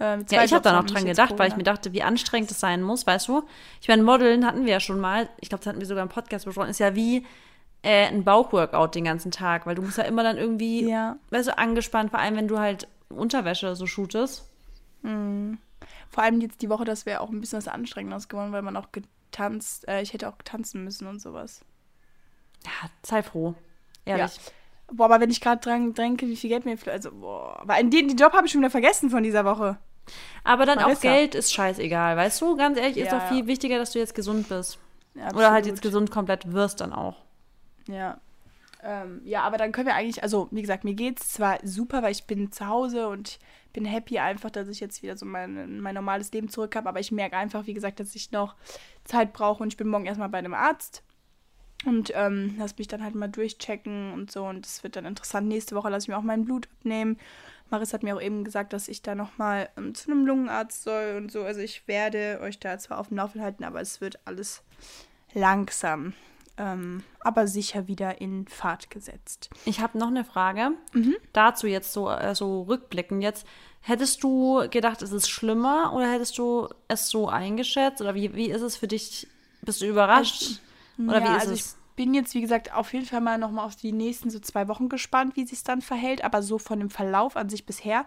Ähm, 0.00 0.24
Ja, 0.30 0.42
ich 0.44 0.52
habe 0.52 0.62
da 0.62 0.72
noch 0.72 0.84
dran 0.86 1.04
gedacht, 1.04 1.30
weil 1.38 1.48
ich 1.48 1.54
Corona- 1.54 1.56
mir 1.56 1.62
dachte, 1.64 1.92
wie 1.92 2.02
anstrengend 2.02 2.50
es 2.50 2.60
sein 2.60 2.82
muss, 2.82 3.06
weißt 3.06 3.28
du? 3.28 3.42
Ich 3.80 3.88
meine, 3.88 4.02
Modeln 4.02 4.46
hatten 4.46 4.64
wir 4.64 4.72
ja 4.72 4.80
schon 4.80 5.00
mal, 5.00 5.28
ich 5.40 5.48
glaube, 5.50 5.62
das 5.62 5.68
hatten 5.70 5.80
wir 5.80 5.86
sogar 5.86 6.02
im 6.02 6.08
Podcast 6.08 6.44
besprochen, 6.46 6.70
ist 6.70 6.80
ja 6.80 6.94
wie 6.94 7.26
äh, 7.82 8.06
ein 8.06 8.24
Bauchworkout 8.24 8.94
den 8.94 9.04
ganzen 9.04 9.30
Tag, 9.30 9.66
weil 9.66 9.74
du 9.74 9.82
musst 9.82 9.98
ja 9.98 10.04
immer 10.04 10.22
dann 10.22 10.38
irgendwie, 10.38 10.88
Ja. 10.88 11.16
weißt 11.30 11.48
du, 11.48 11.58
angespannt, 11.58 12.10
vor 12.10 12.18
allem 12.20 12.36
wenn 12.36 12.48
du 12.48 12.58
halt 12.58 12.88
Unterwäsche 13.10 13.76
so 13.76 13.86
shootest. 13.86 14.48
Vor 15.02 16.22
allem 16.22 16.40
jetzt 16.40 16.62
die 16.62 16.70
Woche, 16.70 16.84
das 16.86 17.04
wäre 17.04 17.20
auch 17.20 17.28
ein 17.28 17.40
bisschen 17.40 17.58
was 17.58 17.68
Anstrengendes 17.68 18.28
geworden, 18.28 18.52
weil 18.52 18.62
man 18.62 18.76
auch 18.78 18.86
getanzt, 19.34 19.88
äh, 19.88 20.00
ich 20.00 20.12
hätte 20.12 20.28
auch 20.28 20.36
tanzen 20.44 20.84
müssen 20.84 21.06
und 21.06 21.20
sowas. 21.20 21.60
Ja, 22.64 22.90
sei 23.02 23.22
froh. 23.22 23.54
Ehrlich. 24.04 24.38
Boah, 24.92 25.06
aber 25.06 25.20
wenn 25.20 25.30
ich 25.30 25.40
gerade 25.40 25.60
dran 25.60 25.94
denke, 25.94 26.26
wie 26.26 26.36
viel 26.36 26.50
Geld 26.50 26.64
mir. 26.64 26.78
Also, 26.86 27.10
boah. 27.10 27.60
Aber 27.60 27.74
den, 27.76 27.90
den 27.90 28.16
Job 28.16 28.32
habe 28.32 28.46
ich 28.46 28.52
schon 28.52 28.60
wieder 28.60 28.70
vergessen 28.70 29.10
von 29.10 29.22
dieser 29.22 29.44
Woche. 29.44 29.78
Aber 30.44 30.66
dann 30.66 30.78
Marissa. 30.78 30.98
auch 30.98 31.02
Geld 31.02 31.34
ist 31.34 31.52
scheißegal, 31.52 32.16
weißt 32.16 32.40
du? 32.42 32.56
Ganz 32.56 32.78
ehrlich, 32.78 32.98
ist 32.98 33.10
ja. 33.10 33.18
doch 33.18 33.28
viel 33.28 33.46
wichtiger, 33.46 33.78
dass 33.78 33.92
du 33.92 33.98
jetzt 33.98 34.14
gesund 34.14 34.48
bist. 34.48 34.78
Ja, 35.14 35.32
Oder 35.34 35.50
halt 35.50 35.66
jetzt 35.66 35.82
gesund 35.82 36.10
komplett 36.10 36.52
wirst 36.52 36.80
dann 36.80 36.92
auch. 36.92 37.16
Ja. 37.88 38.20
Ähm, 38.86 39.22
ja, 39.24 39.42
aber 39.42 39.56
dann 39.56 39.72
können 39.72 39.86
wir 39.86 39.94
eigentlich, 39.94 40.22
also 40.22 40.48
wie 40.50 40.60
gesagt, 40.60 40.84
mir 40.84 40.92
geht 40.92 41.18
es 41.18 41.32
zwar 41.32 41.58
super, 41.62 42.02
weil 42.02 42.12
ich 42.12 42.24
bin 42.24 42.52
zu 42.52 42.68
Hause 42.68 43.08
und 43.08 43.38
bin 43.72 43.86
happy 43.86 44.18
einfach, 44.18 44.50
dass 44.50 44.68
ich 44.68 44.78
jetzt 44.78 45.02
wieder 45.02 45.16
so 45.16 45.24
mein, 45.24 45.80
mein 45.80 45.94
normales 45.94 46.30
Leben 46.32 46.50
zurück 46.50 46.76
habe, 46.76 46.88
aber 46.88 47.00
ich 47.00 47.10
merke 47.10 47.36
einfach, 47.36 47.66
wie 47.66 47.72
gesagt, 47.72 47.98
dass 47.98 48.14
ich 48.14 48.30
noch 48.30 48.54
Zeit 49.04 49.32
brauche 49.32 49.62
und 49.62 49.72
ich 49.72 49.78
bin 49.78 49.88
morgen 49.88 50.04
erstmal 50.04 50.28
bei 50.28 50.38
einem 50.38 50.52
Arzt 50.52 51.02
und 51.86 52.12
ähm, 52.14 52.56
lass 52.58 52.76
mich 52.76 52.86
dann 52.86 53.02
halt 53.02 53.14
mal 53.14 53.28
durchchecken 53.28 54.12
und 54.12 54.30
so 54.30 54.44
und 54.44 54.66
das 54.66 54.82
wird 54.82 54.96
dann 54.96 55.06
interessant. 55.06 55.48
Nächste 55.48 55.74
Woche 55.74 55.88
lasse 55.88 56.04
ich 56.04 56.08
mir 56.08 56.18
auch 56.18 56.22
mein 56.22 56.44
Blut 56.44 56.68
abnehmen. 56.78 57.18
Maris 57.70 57.94
hat 57.94 58.02
mir 58.02 58.14
auch 58.14 58.22
eben 58.22 58.44
gesagt, 58.44 58.74
dass 58.74 58.88
ich 58.88 59.00
da 59.00 59.14
nochmal 59.14 59.70
ähm, 59.78 59.94
zu 59.94 60.10
einem 60.10 60.26
Lungenarzt 60.26 60.82
soll 60.82 61.16
und 61.16 61.32
so. 61.32 61.42
Also 61.42 61.60
ich 61.60 61.88
werde 61.88 62.38
euch 62.42 62.58
da 62.58 62.78
zwar 62.78 62.98
auf 62.98 63.08
dem 63.08 63.16
Laufenden 63.16 63.42
halten, 63.44 63.64
aber 63.64 63.80
es 63.80 64.02
wird 64.02 64.18
alles 64.26 64.62
langsam 65.32 66.12
ähm, 66.56 67.02
aber 67.20 67.46
sicher 67.46 67.88
wieder 67.88 68.20
in 68.20 68.46
Fahrt 68.46 68.90
gesetzt. 68.90 69.50
Ich 69.64 69.80
habe 69.80 69.98
noch 69.98 70.08
eine 70.08 70.24
Frage 70.24 70.72
mhm. 70.92 71.16
dazu 71.32 71.66
jetzt 71.66 71.92
so, 71.92 72.10
äh, 72.10 72.34
so 72.34 72.62
rückblickend 72.62 73.22
jetzt. 73.22 73.46
Hättest 73.80 74.22
du 74.22 74.66
gedacht, 74.70 75.02
es 75.02 75.12
ist 75.12 75.28
schlimmer 75.28 75.92
oder 75.94 76.10
hättest 76.10 76.38
du 76.38 76.68
es 76.88 77.08
so 77.08 77.28
eingeschätzt? 77.28 78.00
Oder 78.00 78.14
wie, 78.14 78.34
wie 78.34 78.50
ist 78.50 78.62
es 78.62 78.76
für 78.76 78.88
dich? 78.88 79.26
Bist 79.62 79.82
du 79.82 79.86
überrascht? 79.86 80.60
Also, 80.98 81.10
oder 81.10 81.20
ja, 81.20 81.32
wie 81.32 81.36
ist 81.36 81.42
also 81.42 81.52
es? 81.52 81.60
Ich 81.60 81.96
bin 81.96 82.14
jetzt, 82.14 82.34
wie 82.34 82.40
gesagt, 82.40 82.72
auf 82.72 82.92
jeden 82.92 83.06
Fall 83.06 83.20
mal 83.20 83.38
nochmal 83.38 83.66
auf 83.66 83.76
die 83.76 83.92
nächsten 83.92 84.30
so 84.30 84.38
zwei 84.38 84.68
Wochen 84.68 84.88
gespannt, 84.88 85.36
wie 85.36 85.46
sich 85.46 85.62
dann 85.64 85.82
verhält. 85.82 86.24
Aber 86.24 86.42
so 86.42 86.58
von 86.58 86.78
dem 86.78 86.90
Verlauf 86.90 87.36
an 87.36 87.48
sich 87.48 87.66
bisher. 87.66 88.06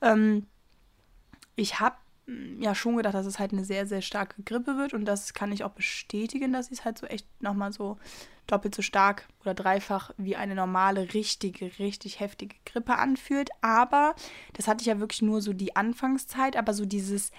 Ähm, 0.00 0.46
ich 1.56 1.80
habe 1.80 1.96
ja 2.58 2.74
schon 2.74 2.96
gedacht, 2.96 3.14
dass 3.14 3.26
es 3.26 3.38
halt 3.38 3.52
eine 3.52 3.64
sehr, 3.64 3.86
sehr 3.86 4.02
starke 4.02 4.42
Grippe 4.42 4.76
wird 4.76 4.94
und 4.94 5.04
das 5.04 5.32
kann 5.32 5.52
ich 5.52 5.62
auch 5.62 5.70
bestätigen, 5.70 6.52
dass 6.52 6.70
es 6.70 6.84
halt 6.84 6.98
so 6.98 7.06
echt 7.06 7.26
nochmal 7.40 7.72
so 7.72 7.98
doppelt 8.46 8.74
so 8.74 8.82
stark 8.82 9.28
oder 9.40 9.54
dreifach 9.54 10.10
wie 10.16 10.36
eine 10.36 10.54
normale, 10.54 11.14
richtige, 11.14 11.78
richtig 11.78 12.20
heftige 12.20 12.56
Grippe 12.64 12.96
anfühlt. 12.96 13.50
Aber 13.60 14.14
das 14.54 14.68
hatte 14.68 14.82
ich 14.82 14.86
ja 14.86 15.00
wirklich 15.00 15.22
nur 15.22 15.40
so 15.42 15.52
die 15.52 15.76
Anfangszeit, 15.76 16.56
aber 16.56 16.72
so 16.72 16.84
dieses 16.84 17.32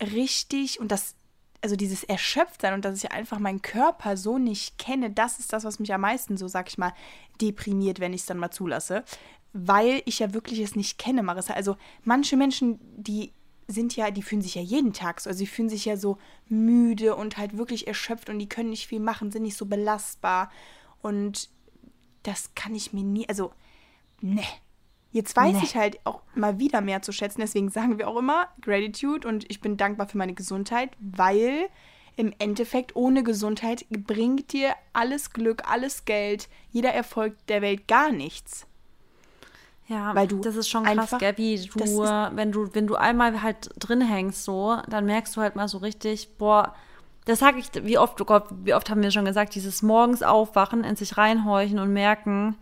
richtig 0.00 0.80
und 0.80 0.90
das, 0.90 1.14
also 1.62 1.76
dieses 1.76 2.04
Erschöpftsein 2.04 2.74
und 2.74 2.84
dass 2.84 3.02
ich 3.02 3.12
einfach 3.12 3.38
meinen 3.38 3.62
Körper 3.62 4.16
so 4.16 4.38
nicht 4.38 4.78
kenne, 4.78 5.10
das 5.10 5.38
ist 5.38 5.52
das, 5.52 5.64
was 5.64 5.78
mich 5.78 5.92
am 5.92 6.00
meisten 6.00 6.36
so, 6.36 6.48
sag 6.48 6.68
ich 6.68 6.78
mal, 6.78 6.92
deprimiert, 7.40 8.00
wenn 8.00 8.12
ich 8.12 8.22
es 8.22 8.26
dann 8.26 8.38
mal 8.38 8.50
zulasse. 8.50 9.04
Weil 9.52 10.02
ich 10.04 10.18
ja 10.18 10.34
wirklich 10.34 10.58
es 10.58 10.74
nicht 10.74 10.98
kenne, 10.98 11.22
Marissa. 11.22 11.54
Also 11.54 11.76
manche 12.02 12.36
Menschen, 12.36 12.80
die 12.96 13.32
sind 13.66 13.96
ja, 13.96 14.10
die 14.10 14.22
fühlen 14.22 14.42
sich 14.42 14.54
ja 14.54 14.62
jeden 14.62 14.92
Tag 14.92 15.20
so. 15.20 15.28
Also 15.30 15.38
sie 15.38 15.46
fühlen 15.46 15.68
sich 15.68 15.84
ja 15.84 15.96
so 15.96 16.18
müde 16.48 17.16
und 17.16 17.36
halt 17.36 17.56
wirklich 17.56 17.86
erschöpft 17.86 18.28
und 18.28 18.38
die 18.38 18.48
können 18.48 18.70
nicht 18.70 18.86
viel 18.86 19.00
machen, 19.00 19.30
sind 19.30 19.42
nicht 19.42 19.56
so 19.56 19.66
belastbar. 19.66 20.50
Und 21.02 21.48
das 22.22 22.54
kann 22.54 22.74
ich 22.74 22.92
mir 22.92 23.04
nie, 23.04 23.28
also, 23.28 23.52
ne. 24.20 24.42
Jetzt 25.12 25.36
weiß 25.36 25.54
nee. 25.54 25.62
ich 25.62 25.76
halt 25.76 26.00
auch 26.02 26.22
mal 26.34 26.58
wieder 26.58 26.80
mehr 26.80 27.00
zu 27.00 27.12
schätzen. 27.12 27.40
Deswegen 27.40 27.70
sagen 27.70 27.98
wir 27.98 28.08
auch 28.08 28.16
immer 28.16 28.48
Gratitude 28.60 29.28
und 29.28 29.48
ich 29.48 29.60
bin 29.60 29.76
dankbar 29.76 30.08
für 30.08 30.18
meine 30.18 30.34
Gesundheit, 30.34 30.90
weil 30.98 31.68
im 32.16 32.34
Endeffekt 32.40 32.96
ohne 32.96 33.22
Gesundheit 33.22 33.86
bringt 33.90 34.52
dir 34.52 34.74
alles 34.92 35.30
Glück, 35.30 35.70
alles 35.70 36.04
Geld, 36.04 36.48
jeder 36.72 36.92
Erfolg 36.92 37.36
der 37.46 37.62
Welt 37.62 37.86
gar 37.86 38.10
nichts. 38.10 38.66
Ja, 39.86 40.14
weil 40.14 40.26
du 40.26 40.40
das 40.40 40.56
ist 40.56 40.68
schon 40.68 40.84
krass, 40.84 41.14
gell, 41.18 41.36
wie 41.36 41.56
du, 41.56 42.02
wenn 42.02 42.52
du, 42.52 42.74
wenn 42.74 42.86
du 42.86 42.94
einmal 42.94 43.42
halt 43.42 43.70
drin 43.78 44.00
hängst, 44.00 44.44
so, 44.44 44.78
dann 44.88 45.04
merkst 45.04 45.36
du 45.36 45.42
halt 45.42 45.56
mal 45.56 45.68
so 45.68 45.78
richtig, 45.78 46.38
boah, 46.38 46.74
das 47.26 47.38
sag 47.38 47.56
ich, 47.58 47.68
wie 47.84 47.98
oft, 47.98 48.18
oh 48.20 48.24
Gott, 48.24 48.46
wie 48.64 48.74
oft 48.74 48.88
haben 48.88 49.02
wir 49.02 49.10
schon 49.10 49.24
gesagt, 49.26 49.54
dieses 49.54 49.82
morgens 49.82 50.22
aufwachen, 50.22 50.84
in 50.84 50.96
sich 50.96 51.16
reinhorchen 51.16 51.78
und 51.78 51.92
merken, 51.92 52.56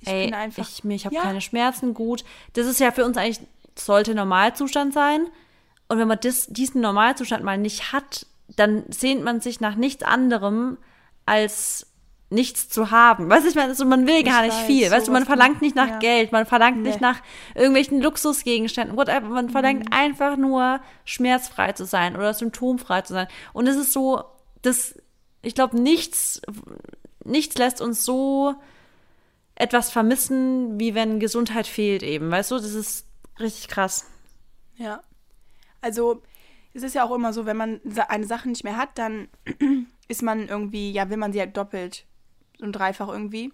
ich 0.00 0.08
ey, 0.08 0.32
einfach, 0.32 0.62
ich, 0.62 0.84
ich 0.84 1.04
habe 1.04 1.14
ja. 1.14 1.22
keine 1.22 1.40
Schmerzen, 1.40 1.94
gut. 1.94 2.24
Das 2.52 2.66
ist 2.66 2.78
ja 2.80 2.92
für 2.92 3.04
uns 3.04 3.16
eigentlich, 3.16 3.40
sollte 3.76 4.14
Normalzustand 4.14 4.92
sein. 4.92 5.26
Und 5.88 5.98
wenn 5.98 6.08
man 6.08 6.18
das, 6.20 6.46
diesen 6.46 6.80
Normalzustand 6.80 7.42
mal 7.42 7.58
nicht 7.58 7.92
hat, 7.92 8.26
dann 8.48 8.84
sehnt 8.88 9.24
man 9.24 9.40
sich 9.40 9.60
nach 9.60 9.74
nichts 9.74 10.02
anderem 10.02 10.78
als 11.26 11.87
nichts 12.30 12.68
zu 12.68 12.90
haben. 12.90 13.30
Weißt 13.30 13.44
du, 13.44 13.48
ich 13.48 13.54
meine, 13.54 13.68
also 13.68 13.84
man 13.86 14.06
will 14.06 14.22
gar 14.22 14.44
ich 14.44 14.50
nicht 14.50 14.60
weiß, 14.60 14.66
viel. 14.66 14.90
Weißt 14.90 15.08
du, 15.08 15.12
man 15.12 15.24
verlangt 15.24 15.62
nicht 15.62 15.74
nach 15.74 15.88
ja. 15.88 15.98
Geld, 15.98 16.30
man 16.32 16.44
verlangt 16.44 16.78
nee. 16.78 16.88
nicht 16.88 17.00
nach 17.00 17.22
irgendwelchen 17.54 18.02
Luxusgegenständen, 18.02 18.96
whatever. 18.96 19.28
Man 19.28 19.48
verlangt 19.48 19.86
mhm. 19.86 19.92
einfach 19.92 20.36
nur 20.36 20.80
schmerzfrei 21.04 21.72
zu 21.72 21.86
sein 21.86 22.16
oder 22.16 22.34
symptomfrei 22.34 23.02
zu 23.02 23.14
sein. 23.14 23.28
Und 23.54 23.66
es 23.66 23.76
ist 23.76 23.92
so, 23.92 24.24
das, 24.60 24.94
ich 25.40 25.54
glaube, 25.54 25.80
nichts, 25.80 26.42
nichts 27.24 27.56
lässt 27.56 27.80
uns 27.80 28.04
so 28.04 28.54
etwas 29.54 29.90
vermissen, 29.90 30.78
wie 30.78 30.94
wenn 30.94 31.20
Gesundheit 31.20 31.66
fehlt 31.66 32.02
eben. 32.02 32.30
Weißt 32.30 32.50
du, 32.50 32.56
das 32.56 32.74
ist 32.74 33.06
richtig 33.40 33.68
krass. 33.68 34.06
Ja. 34.76 35.02
Also, 35.80 36.22
es 36.74 36.82
ist 36.82 36.94
ja 36.94 37.04
auch 37.04 37.14
immer 37.14 37.32
so, 37.32 37.46
wenn 37.46 37.56
man 37.56 37.80
eine 38.08 38.26
Sache 38.26 38.48
nicht 38.48 38.64
mehr 38.64 38.76
hat, 38.76 38.90
dann 38.96 39.28
ist 40.08 40.22
man 40.22 40.48
irgendwie, 40.48 40.92
ja, 40.92 41.08
will 41.08 41.16
man 41.16 41.32
sie 41.32 41.40
halt 41.40 41.56
doppelt 41.56 42.04
und 42.60 42.72
dreifach 42.72 43.08
irgendwie. 43.08 43.52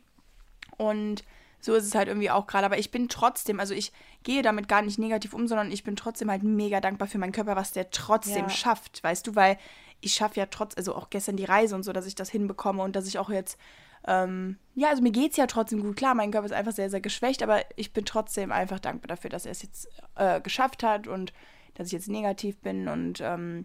Und 0.76 1.24
so 1.60 1.74
ist 1.74 1.86
es 1.86 1.94
halt 1.94 2.08
irgendwie 2.08 2.30
auch 2.30 2.46
gerade. 2.46 2.66
Aber 2.66 2.78
ich 2.78 2.90
bin 2.90 3.08
trotzdem, 3.08 3.58
also 3.58 3.74
ich 3.74 3.92
gehe 4.22 4.42
damit 4.42 4.68
gar 4.68 4.82
nicht 4.82 4.98
negativ 4.98 5.32
um, 5.32 5.48
sondern 5.48 5.72
ich 5.72 5.82
bin 5.82 5.96
trotzdem 5.96 6.30
halt 6.30 6.42
mega 6.42 6.80
dankbar 6.80 7.08
für 7.08 7.18
meinen 7.18 7.32
Körper, 7.32 7.56
was 7.56 7.72
der 7.72 7.90
trotzdem 7.90 8.44
ja. 8.44 8.50
schafft, 8.50 9.02
weißt 9.02 9.26
du, 9.26 9.34
weil 9.34 9.56
ich 10.00 10.14
schaffe 10.14 10.38
ja 10.38 10.46
trotz, 10.46 10.76
also 10.76 10.94
auch 10.94 11.08
gestern 11.08 11.36
die 11.36 11.44
Reise 11.44 11.74
und 11.74 11.82
so, 11.82 11.92
dass 11.92 12.06
ich 12.06 12.14
das 12.14 12.28
hinbekomme 12.28 12.82
und 12.82 12.94
dass 12.94 13.06
ich 13.06 13.18
auch 13.18 13.30
jetzt, 13.30 13.58
ähm, 14.06 14.58
ja, 14.74 14.90
also 14.90 15.02
mir 15.02 15.12
geht 15.12 15.30
es 15.30 15.38
ja 15.38 15.46
trotzdem 15.46 15.80
gut. 15.80 15.96
Klar, 15.96 16.14
mein 16.14 16.30
Körper 16.30 16.46
ist 16.46 16.52
einfach 16.52 16.72
sehr, 16.72 16.90
sehr 16.90 17.00
geschwächt, 17.00 17.42
aber 17.42 17.62
ich 17.76 17.94
bin 17.94 18.04
trotzdem 18.04 18.52
einfach 18.52 18.80
dankbar 18.80 19.08
dafür, 19.08 19.30
dass 19.30 19.46
er 19.46 19.52
es 19.52 19.62
jetzt 19.62 19.88
äh, 20.16 20.42
geschafft 20.42 20.82
hat 20.82 21.08
und 21.08 21.32
dass 21.74 21.86
ich 21.86 21.94
jetzt 21.94 22.08
negativ 22.08 22.58
bin 22.58 22.88
und 22.88 23.20
ähm, 23.22 23.64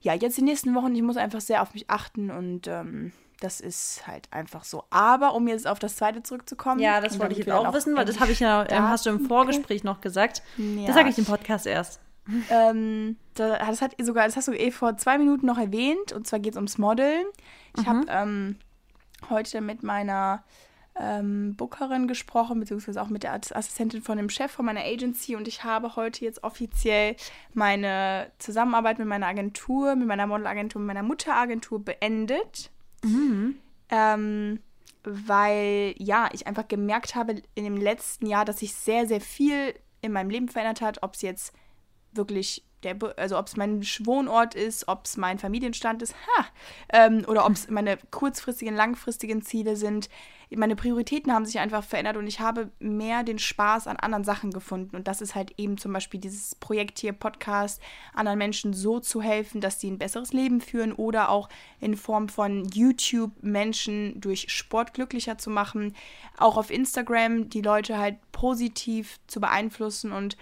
ja, 0.00 0.14
jetzt 0.14 0.38
die 0.38 0.42
nächsten 0.42 0.74
Wochen, 0.74 0.94
ich 0.94 1.02
muss 1.02 1.18
einfach 1.18 1.42
sehr 1.42 1.60
auf 1.60 1.74
mich 1.74 1.90
achten 1.90 2.30
und 2.30 2.66
ähm, 2.66 3.12
das 3.40 3.60
ist 3.60 4.06
halt 4.06 4.28
einfach 4.30 4.64
so. 4.64 4.84
Aber 4.90 5.34
um 5.34 5.48
jetzt 5.48 5.66
auf 5.66 5.78
das 5.78 5.96
zweite 5.96 6.22
zurückzukommen. 6.22 6.80
Ja, 6.80 7.00
das 7.00 7.18
wollte 7.18 7.32
ich 7.32 7.38
jetzt 7.38 7.50
auch 7.50 7.72
wissen, 7.72 7.96
weil 7.96 8.04
das 8.04 8.20
habe 8.20 8.32
ich 8.32 8.40
ja, 8.40 8.66
ähm, 8.68 8.88
hast 8.88 9.06
du 9.06 9.10
im 9.10 9.26
Vorgespräch 9.26 9.82
noch 9.82 10.00
gesagt. 10.00 10.42
Ja. 10.56 10.86
Das 10.86 10.94
sage 10.94 11.08
ich 11.08 11.18
im 11.18 11.24
Podcast 11.24 11.66
erst. 11.66 12.00
Ähm, 12.50 13.16
das 13.34 13.80
hat 13.80 13.96
sogar, 14.00 14.26
das 14.26 14.36
hast 14.36 14.48
du 14.48 14.52
eh 14.52 14.70
vor 14.70 14.96
zwei 14.96 15.18
Minuten 15.18 15.46
noch 15.46 15.58
erwähnt. 15.58 16.12
Und 16.12 16.26
zwar 16.26 16.38
geht 16.38 16.52
es 16.52 16.56
ums 16.56 16.78
Modeln. 16.78 17.24
Ich 17.76 17.82
mhm. 17.82 17.88
habe 17.88 18.06
ähm, 18.08 18.56
heute 19.30 19.60
mit 19.60 19.82
meiner 19.82 20.44
ähm, 20.98 21.54
Bookerin 21.56 22.08
gesprochen, 22.08 22.60
beziehungsweise 22.60 23.00
auch 23.00 23.08
mit 23.08 23.22
der 23.22 23.34
Assistentin 23.34 24.02
von 24.02 24.18
dem 24.18 24.28
Chef 24.28 24.50
von 24.50 24.66
meiner 24.66 24.84
Agency. 24.84 25.34
Und 25.34 25.48
ich 25.48 25.64
habe 25.64 25.96
heute 25.96 26.24
jetzt 26.24 26.44
offiziell 26.44 27.16
meine 27.54 28.30
Zusammenarbeit 28.38 28.98
mit 28.98 29.08
meiner 29.08 29.26
Agentur, 29.26 29.96
mit 29.96 30.06
meiner 30.06 30.26
Modelagentur, 30.26 30.80
mit 30.80 30.88
meiner 30.88 31.02
Mutteragentur 31.02 31.82
beendet. 31.82 32.70
Mhm. 33.02 33.56
Ähm, 33.88 34.60
weil 35.02 35.94
ja, 35.98 36.28
ich 36.32 36.46
einfach 36.46 36.68
gemerkt 36.68 37.14
habe 37.14 37.42
in 37.54 37.64
dem 37.64 37.76
letzten 37.76 38.26
Jahr, 38.26 38.44
dass 38.44 38.58
sich 38.58 38.74
sehr, 38.74 39.06
sehr 39.06 39.20
viel 39.20 39.74
in 40.02 40.12
meinem 40.12 40.30
Leben 40.30 40.48
verändert 40.48 40.80
hat, 40.80 41.02
ob 41.02 41.14
es 41.14 41.22
jetzt 41.22 41.52
wirklich 42.12 42.64
der, 42.82 42.96
also 43.16 43.38
ob 43.38 43.46
es 43.46 43.56
mein 43.56 43.82
Wohnort 44.04 44.54
ist, 44.54 44.88
ob 44.88 45.04
es 45.04 45.16
mein 45.16 45.38
Familienstand 45.38 46.02
ist, 46.02 46.14
ha, 46.14 46.46
ähm, 46.90 47.24
oder 47.26 47.44
ob 47.44 47.52
es 47.52 47.68
meine 47.68 47.98
kurzfristigen, 48.10 48.74
langfristigen 48.74 49.42
Ziele 49.42 49.76
sind 49.76 50.08
meine 50.56 50.74
Prioritäten 50.74 51.32
haben 51.32 51.46
sich 51.46 51.60
einfach 51.60 51.84
verändert 51.84 52.16
und 52.16 52.26
ich 52.26 52.40
habe 52.40 52.70
mehr 52.80 53.22
den 53.22 53.38
Spaß 53.38 53.86
an 53.86 53.96
anderen 53.96 54.24
Sachen 54.24 54.50
gefunden. 54.50 54.96
Und 54.96 55.06
das 55.06 55.20
ist 55.20 55.36
halt 55.36 55.54
eben 55.58 55.78
zum 55.78 55.92
Beispiel 55.92 56.18
dieses 56.18 56.56
Projekt 56.56 56.98
hier, 56.98 57.12
Podcast, 57.12 57.80
anderen 58.14 58.38
Menschen 58.38 58.72
so 58.72 58.98
zu 58.98 59.22
helfen, 59.22 59.60
dass 59.60 59.80
sie 59.80 59.90
ein 59.90 59.98
besseres 59.98 60.32
Leben 60.32 60.60
führen 60.60 60.92
oder 60.92 61.28
auch 61.28 61.48
in 61.80 61.96
Form 61.96 62.28
von 62.28 62.64
YouTube 62.64 63.30
Menschen 63.42 64.20
durch 64.20 64.50
Sport 64.50 64.92
glücklicher 64.94 65.38
zu 65.38 65.50
machen. 65.50 65.94
Auch 66.36 66.56
auf 66.56 66.70
Instagram 66.70 67.48
die 67.48 67.62
Leute 67.62 67.98
halt 67.98 68.16
positiv 68.32 69.20
zu 69.28 69.40
beeinflussen 69.40 70.10
und 70.10 70.36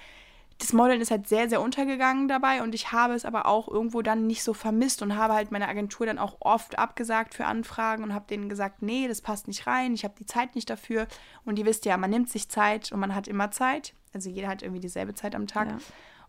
das 0.58 0.72
Modeln 0.72 1.00
ist 1.00 1.10
halt 1.10 1.28
sehr, 1.28 1.48
sehr 1.48 1.60
untergegangen 1.60 2.28
dabei 2.28 2.62
und 2.62 2.74
ich 2.74 2.92
habe 2.92 3.14
es 3.14 3.24
aber 3.24 3.46
auch 3.46 3.68
irgendwo 3.68 4.02
dann 4.02 4.26
nicht 4.26 4.42
so 4.42 4.54
vermisst 4.54 5.02
und 5.02 5.16
habe 5.16 5.34
halt 5.34 5.52
meine 5.52 5.68
Agentur 5.68 6.06
dann 6.06 6.18
auch 6.18 6.36
oft 6.40 6.78
abgesagt 6.78 7.34
für 7.34 7.46
Anfragen 7.46 8.02
und 8.02 8.12
habe 8.12 8.26
denen 8.28 8.48
gesagt, 8.48 8.82
nee, 8.82 9.06
das 9.06 9.20
passt 9.20 9.46
nicht 9.46 9.66
rein, 9.66 9.94
ich 9.94 10.04
habe 10.04 10.14
die 10.18 10.26
Zeit 10.26 10.54
nicht 10.54 10.68
dafür. 10.68 11.06
Und 11.44 11.58
ihr 11.58 11.64
wisst 11.64 11.84
ja, 11.84 11.96
man 11.96 12.10
nimmt 12.10 12.28
sich 12.28 12.48
Zeit 12.48 12.90
und 12.90 13.00
man 13.00 13.14
hat 13.14 13.28
immer 13.28 13.50
Zeit. 13.50 13.94
Also 14.12 14.30
jeder 14.30 14.48
hat 14.48 14.62
irgendwie 14.62 14.80
dieselbe 14.80 15.14
Zeit 15.14 15.34
am 15.34 15.46
Tag. 15.46 15.68
Ja. 15.68 15.78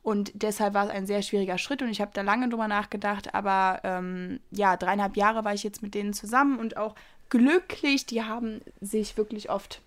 Und 0.03 0.31
deshalb 0.35 0.73
war 0.73 0.85
es 0.85 0.91
ein 0.91 1.07
sehr 1.07 1.21
schwieriger 1.21 1.57
Schritt 1.57 1.81
und 1.81 1.89
ich 1.89 1.99
habe 1.99 2.11
da 2.13 2.21
lange 2.21 2.49
drüber 2.49 2.67
nachgedacht. 2.67 3.33
Aber 3.33 3.81
ähm, 3.83 4.39
ja, 4.51 4.77
dreieinhalb 4.77 5.17
Jahre 5.17 5.43
war 5.43 5.53
ich 5.53 5.63
jetzt 5.63 5.81
mit 5.81 5.93
denen 5.95 6.13
zusammen 6.13 6.59
und 6.59 6.77
auch 6.77 6.95
glücklich. 7.29 8.05
Die 8.05 8.23
haben 8.23 8.61
sich 8.79 9.17
wirklich 9.17 9.49
oft 9.49 9.81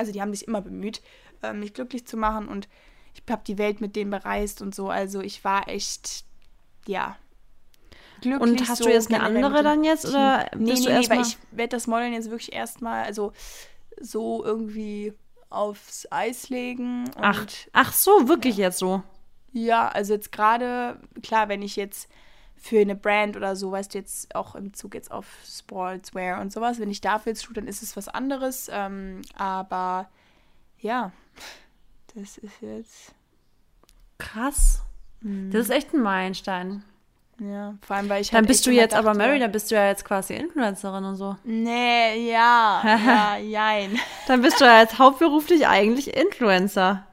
also 0.00 0.12
die 0.12 0.22
haben 0.22 0.32
sich 0.32 0.48
immer 0.48 0.62
bemüht, 0.62 1.02
äh, 1.42 1.52
mich 1.52 1.74
glücklich 1.74 2.06
zu 2.06 2.16
machen 2.16 2.48
und 2.48 2.68
ich 3.14 3.22
habe 3.30 3.42
die 3.46 3.58
Welt 3.58 3.80
mit 3.80 3.96
denen 3.96 4.10
bereist 4.10 4.62
und 4.62 4.74
so. 4.74 4.88
Also 4.88 5.20
ich 5.20 5.44
war 5.44 5.68
echt, 5.68 6.24
ja, 6.86 7.16
glücklich. 8.20 8.50
Und 8.50 8.68
hast 8.68 8.78
so 8.78 8.84
du 8.84 8.92
jetzt 8.92 9.12
eine 9.12 9.22
andere 9.22 9.62
dann 9.62 9.84
jetzt? 9.84 10.06
Oder 10.06 10.50
nee, 10.56 10.74
nee, 10.74 10.80
nee, 10.80 11.10
weil 11.10 11.22
ich 11.22 11.38
werde 11.50 11.76
das 11.76 11.86
Modeln 11.86 12.12
jetzt 12.12 12.30
wirklich 12.30 12.52
erstmal, 12.52 13.04
also 13.04 13.32
so 14.00 14.44
irgendwie 14.44 15.12
aufs 15.48 16.06
Eis 16.10 16.48
legen. 16.48 17.10
ach, 17.16 17.46
ach 17.72 17.92
so, 17.92 18.28
wirklich 18.28 18.56
ja. 18.56 18.66
jetzt 18.66 18.78
so? 18.78 19.02
Ja, 19.52 19.88
also 19.88 20.14
jetzt 20.14 20.30
gerade, 20.30 21.00
klar, 21.22 21.48
wenn 21.48 21.62
ich 21.62 21.76
jetzt 21.76 22.08
für 22.56 22.80
eine 22.80 22.94
Brand 22.94 23.36
oder 23.36 23.56
so, 23.56 23.72
weißt 23.72 23.94
du, 23.94 23.98
jetzt 23.98 24.34
auch 24.34 24.54
im 24.54 24.74
Zug 24.74 24.94
jetzt 24.94 25.10
auf 25.10 25.26
Sportswear 25.44 26.40
und 26.40 26.52
sowas, 26.52 26.78
wenn 26.78 26.90
ich 26.90 27.00
dafür 27.00 27.32
jetzt 27.32 27.44
tue, 27.44 27.54
dann 27.54 27.66
ist 27.66 27.82
es 27.82 27.96
was 27.96 28.06
anderes. 28.06 28.70
Ähm, 28.72 29.22
aber 29.36 30.08
ja, 30.78 31.12
das 32.14 32.38
ist 32.38 32.60
jetzt. 32.60 33.12
Krass. 34.18 34.82
Mhm. 35.20 35.50
Das 35.50 35.62
ist 35.62 35.70
echt 35.70 35.94
ein 35.94 36.02
Meilenstein. 36.02 36.82
Ja, 37.40 37.74
vor 37.80 37.96
allem, 37.96 38.08
weil 38.10 38.20
ich 38.20 38.28
Dann 38.30 38.38
halt 38.40 38.48
bist 38.48 38.66
du 38.66 38.70
jetzt 38.70 38.94
aber 38.94 39.14
Mary, 39.14 39.38
dann 39.38 39.50
bist 39.50 39.70
du 39.70 39.74
ja 39.74 39.86
jetzt 39.86 40.04
quasi 40.04 40.34
Influencerin 40.34 41.04
und 41.04 41.16
so. 41.16 41.36
Nee, 41.44 42.30
ja, 42.30 42.82
ja, 42.84 43.36
jein. 43.42 43.98
dann 44.26 44.42
bist 44.42 44.60
du 44.60 44.66
ja 44.66 44.80
jetzt 44.80 44.98
hauptberuflich 44.98 45.66
eigentlich 45.66 46.14
Influencer. 46.14 47.06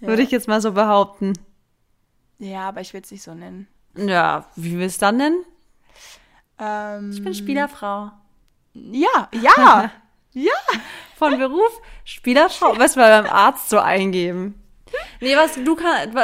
Ja. 0.00 0.08
Würde 0.08 0.22
ich 0.22 0.30
jetzt 0.30 0.48
mal 0.48 0.62
so 0.62 0.72
behaupten. 0.72 1.34
Ja, 2.38 2.68
aber 2.68 2.80
ich 2.80 2.94
will 2.94 3.02
es 3.02 3.10
nicht 3.10 3.22
so 3.22 3.34
nennen. 3.34 3.68
Ja, 3.94 4.46
wie 4.56 4.78
willst 4.78 5.02
du 5.02 5.06
dann 5.06 5.18
nennen? 5.18 5.44
Ähm, 6.58 7.10
ich 7.12 7.22
bin 7.22 7.34
Spielerfrau. 7.34 8.10
Ja, 8.72 9.28
ja, 9.32 9.90
ja. 10.32 10.52
Von 11.16 11.38
Beruf 11.38 11.80
Spielerfrau. 12.04 12.78
Was 12.78 12.96
wir 12.96 13.04
beim 13.04 13.26
Arzt 13.26 13.70
so 13.70 13.78
eingeben. 13.78 14.60
Nee, 15.20 15.36
was 15.36 15.54
du 15.54 15.74
kannst. 15.74 16.16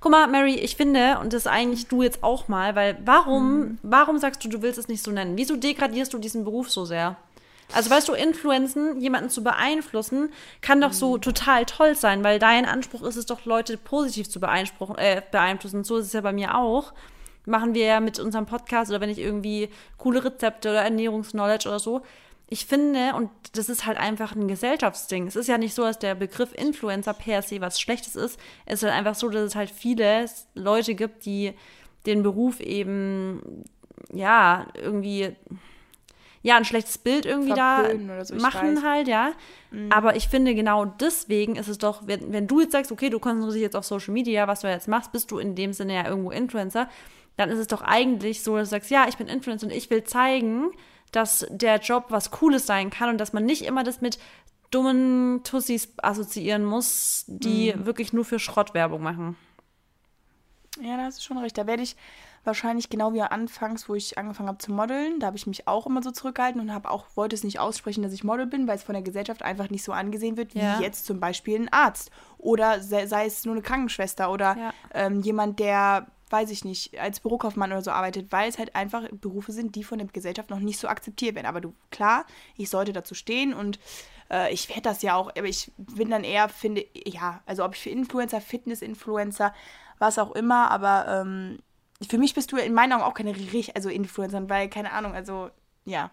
Guck 0.00 0.12
mal, 0.12 0.26
Mary, 0.26 0.54
ich 0.54 0.76
finde, 0.76 1.18
und 1.20 1.32
das 1.32 1.46
eigentlich 1.46 1.88
du 1.88 2.02
jetzt 2.02 2.22
auch 2.22 2.48
mal, 2.48 2.74
weil 2.74 2.98
warum, 3.04 3.58
mhm. 3.58 3.78
warum 3.82 4.18
sagst 4.18 4.44
du, 4.44 4.48
du 4.48 4.62
willst 4.62 4.78
es 4.78 4.88
nicht 4.88 5.02
so 5.02 5.10
nennen? 5.10 5.36
Wieso 5.36 5.56
degradierst 5.56 6.12
du 6.12 6.18
diesen 6.18 6.44
Beruf 6.44 6.70
so 6.70 6.84
sehr? 6.84 7.16
Also 7.72 7.90
weißt 7.90 8.08
du, 8.08 8.14
Influenzen, 8.14 9.00
jemanden 9.00 9.30
zu 9.30 9.44
beeinflussen, 9.44 10.32
kann 10.60 10.80
doch 10.80 10.92
so 10.92 11.16
mhm. 11.16 11.22
total 11.22 11.64
toll 11.66 11.94
sein, 11.94 12.24
weil 12.24 12.38
dein 12.38 12.66
Anspruch 12.66 13.02
ist 13.02 13.16
es 13.16 13.26
doch, 13.26 13.44
Leute 13.44 13.76
positiv 13.76 14.28
zu 14.28 14.40
beeinflussen. 14.40 14.98
Äh, 14.98 15.22
beeinflussen. 15.30 15.84
So 15.84 15.98
ist 15.98 16.06
es 16.06 16.12
ja 16.12 16.20
bei 16.20 16.32
mir 16.32 16.56
auch. 16.56 16.92
Machen 17.46 17.74
wir 17.74 17.86
ja 17.86 18.00
mit 18.00 18.18
unserem 18.18 18.46
Podcast 18.46 18.90
oder 18.90 19.00
wenn 19.00 19.08
ich 19.08 19.18
irgendwie 19.18 19.70
coole 19.96 20.24
Rezepte 20.24 20.70
oder 20.70 20.82
Ernährungsknowledge 20.82 21.68
oder 21.68 21.78
so, 21.78 22.02
ich 22.52 22.66
finde, 22.66 23.14
und 23.14 23.30
das 23.52 23.68
ist 23.68 23.86
halt 23.86 23.96
einfach 23.96 24.34
ein 24.34 24.48
Gesellschaftsding. 24.48 25.28
Es 25.28 25.36
ist 25.36 25.46
ja 25.46 25.56
nicht 25.56 25.72
so, 25.72 25.82
dass 25.82 26.00
der 26.00 26.16
Begriff 26.16 26.52
Influencer 26.52 27.14
per 27.14 27.42
se 27.42 27.60
was 27.60 27.80
Schlechtes 27.80 28.16
ist. 28.16 28.40
Es 28.66 28.82
ist 28.82 28.82
halt 28.82 28.98
einfach 28.98 29.14
so, 29.14 29.28
dass 29.28 29.42
es 29.42 29.54
halt 29.54 29.70
viele 29.70 30.26
Leute 30.54 30.96
gibt, 30.96 31.24
die 31.24 31.54
den 32.06 32.24
Beruf 32.24 32.58
eben, 32.58 33.64
ja, 34.12 34.66
irgendwie, 34.74 35.36
ja, 36.42 36.56
ein 36.56 36.64
schlechtes 36.64 36.98
Bild 36.98 37.24
irgendwie 37.24 37.54
da 37.54 37.84
so, 38.24 38.34
machen 38.34 38.82
halt, 38.82 39.06
ja. 39.06 39.32
Mhm. 39.70 39.92
Aber 39.92 40.16
ich 40.16 40.26
finde, 40.26 40.56
genau 40.56 40.86
deswegen 40.86 41.54
ist 41.54 41.68
es 41.68 41.78
doch, 41.78 42.02
wenn, 42.08 42.32
wenn 42.32 42.48
du 42.48 42.60
jetzt 42.60 42.72
sagst, 42.72 42.90
okay, 42.90 43.10
du 43.10 43.20
konzentrierst 43.20 43.54
dich 43.54 43.62
jetzt 43.62 43.76
auf 43.76 43.84
Social 43.84 44.12
Media, 44.12 44.48
was 44.48 44.62
du 44.62 44.68
jetzt 44.68 44.88
machst, 44.88 45.12
bist 45.12 45.30
du 45.30 45.38
in 45.38 45.54
dem 45.54 45.72
Sinne 45.72 45.94
ja 45.94 46.08
irgendwo 46.08 46.32
Influencer, 46.32 46.88
dann 47.36 47.48
ist 47.48 47.60
es 47.60 47.68
doch 47.68 47.82
eigentlich 47.82 48.42
so, 48.42 48.56
dass 48.56 48.70
du 48.70 48.74
sagst, 48.74 48.90
ja, 48.90 49.06
ich 49.08 49.16
bin 49.16 49.28
Influencer 49.28 49.66
und 49.66 49.72
ich 49.72 49.88
will 49.88 50.02
zeigen, 50.02 50.72
dass 51.12 51.46
der 51.50 51.78
Job 51.78 52.06
was 52.08 52.30
Cooles 52.30 52.66
sein 52.66 52.90
kann 52.90 53.10
und 53.10 53.18
dass 53.18 53.32
man 53.32 53.44
nicht 53.44 53.62
immer 53.62 53.84
das 53.84 54.00
mit 54.00 54.18
dummen 54.70 55.42
Tussis 55.42 55.92
assoziieren 55.96 56.64
muss, 56.64 57.24
die 57.26 57.74
mhm. 57.74 57.86
wirklich 57.86 58.12
nur 58.12 58.24
für 58.24 58.38
Schrottwerbung 58.38 59.02
machen. 59.02 59.36
Ja, 60.80 60.96
da 60.96 61.04
hast 61.04 61.18
du 61.18 61.22
schon 61.22 61.38
recht. 61.38 61.58
Da 61.58 61.66
werde 61.66 61.82
ich 61.82 61.96
wahrscheinlich 62.44 62.88
genau 62.88 63.12
wie 63.12 63.20
anfangs, 63.20 63.88
wo 63.88 63.94
ich 63.94 64.16
angefangen 64.16 64.48
habe 64.48 64.58
zu 64.58 64.72
modeln, 64.72 65.20
da 65.20 65.26
habe 65.26 65.36
ich 65.36 65.46
mich 65.46 65.68
auch 65.68 65.86
immer 65.86 66.02
so 66.02 66.10
zurückgehalten 66.10 66.60
und 66.60 66.72
habe 66.72 66.90
auch 66.90 67.04
wollte 67.14 67.36
es 67.36 67.44
nicht 67.44 67.58
aussprechen, 67.58 68.02
dass 68.02 68.12
ich 68.12 68.24
Model 68.24 68.46
bin, 68.46 68.66
weil 68.66 68.76
es 68.76 68.82
von 68.82 68.94
der 68.94 69.02
Gesellschaft 69.02 69.42
einfach 69.42 69.68
nicht 69.68 69.84
so 69.84 69.92
angesehen 69.92 70.36
wird 70.36 70.54
wie 70.54 70.60
ja. 70.60 70.80
jetzt 70.80 71.04
zum 71.04 71.20
Beispiel 71.20 71.60
ein 71.60 71.70
Arzt 71.70 72.10
oder 72.38 72.80
sei, 72.80 73.06
sei 73.06 73.26
es 73.26 73.44
nur 73.44 73.54
eine 73.54 73.62
Krankenschwester 73.62 74.30
oder 74.30 74.56
ja. 74.56 74.72
ähm, 74.94 75.20
jemand, 75.20 75.58
der 75.58 76.06
weiß 76.30 76.50
ich 76.50 76.64
nicht, 76.64 76.98
als 76.98 77.20
Bürokaufmann 77.20 77.72
oder 77.72 77.82
so 77.82 77.90
arbeitet, 77.90 78.30
weil 78.32 78.48
es 78.48 78.58
halt 78.58 78.74
einfach 78.76 79.08
Berufe 79.12 79.52
sind, 79.52 79.74
die 79.74 79.84
von 79.84 79.98
der 79.98 80.06
Gesellschaft 80.06 80.50
noch 80.50 80.60
nicht 80.60 80.78
so 80.78 80.88
akzeptiert 80.88 81.34
werden. 81.34 81.46
Aber 81.46 81.60
du, 81.60 81.74
klar, 81.90 82.24
ich 82.56 82.70
sollte 82.70 82.92
dazu 82.92 83.14
stehen 83.14 83.52
und 83.52 83.78
äh, 84.30 84.52
ich 84.52 84.68
werde 84.68 84.82
das 84.82 85.02
ja 85.02 85.16
auch, 85.16 85.30
aber 85.36 85.46
ich 85.46 85.72
bin 85.76 86.10
dann 86.10 86.24
eher, 86.24 86.48
finde, 86.48 86.86
ja, 87.04 87.42
also 87.46 87.64
ob 87.64 87.74
ich 87.74 87.82
für 87.82 87.90
Influencer, 87.90 88.40
Fitness-Influencer, 88.40 89.52
was 89.98 90.18
auch 90.18 90.32
immer, 90.32 90.70
aber 90.70 91.06
ähm, 91.08 91.58
für 92.08 92.18
mich 92.18 92.34
bist 92.34 92.52
du 92.52 92.56
in 92.56 92.72
meinen 92.72 92.92
Augen 92.92 93.02
auch 93.02 93.14
keine 93.14 93.34
richtig, 93.36 93.76
also 93.76 93.88
Influencer, 93.88 94.48
weil, 94.48 94.68
keine 94.68 94.92
Ahnung, 94.92 95.14
also, 95.14 95.50
ja. 95.84 96.10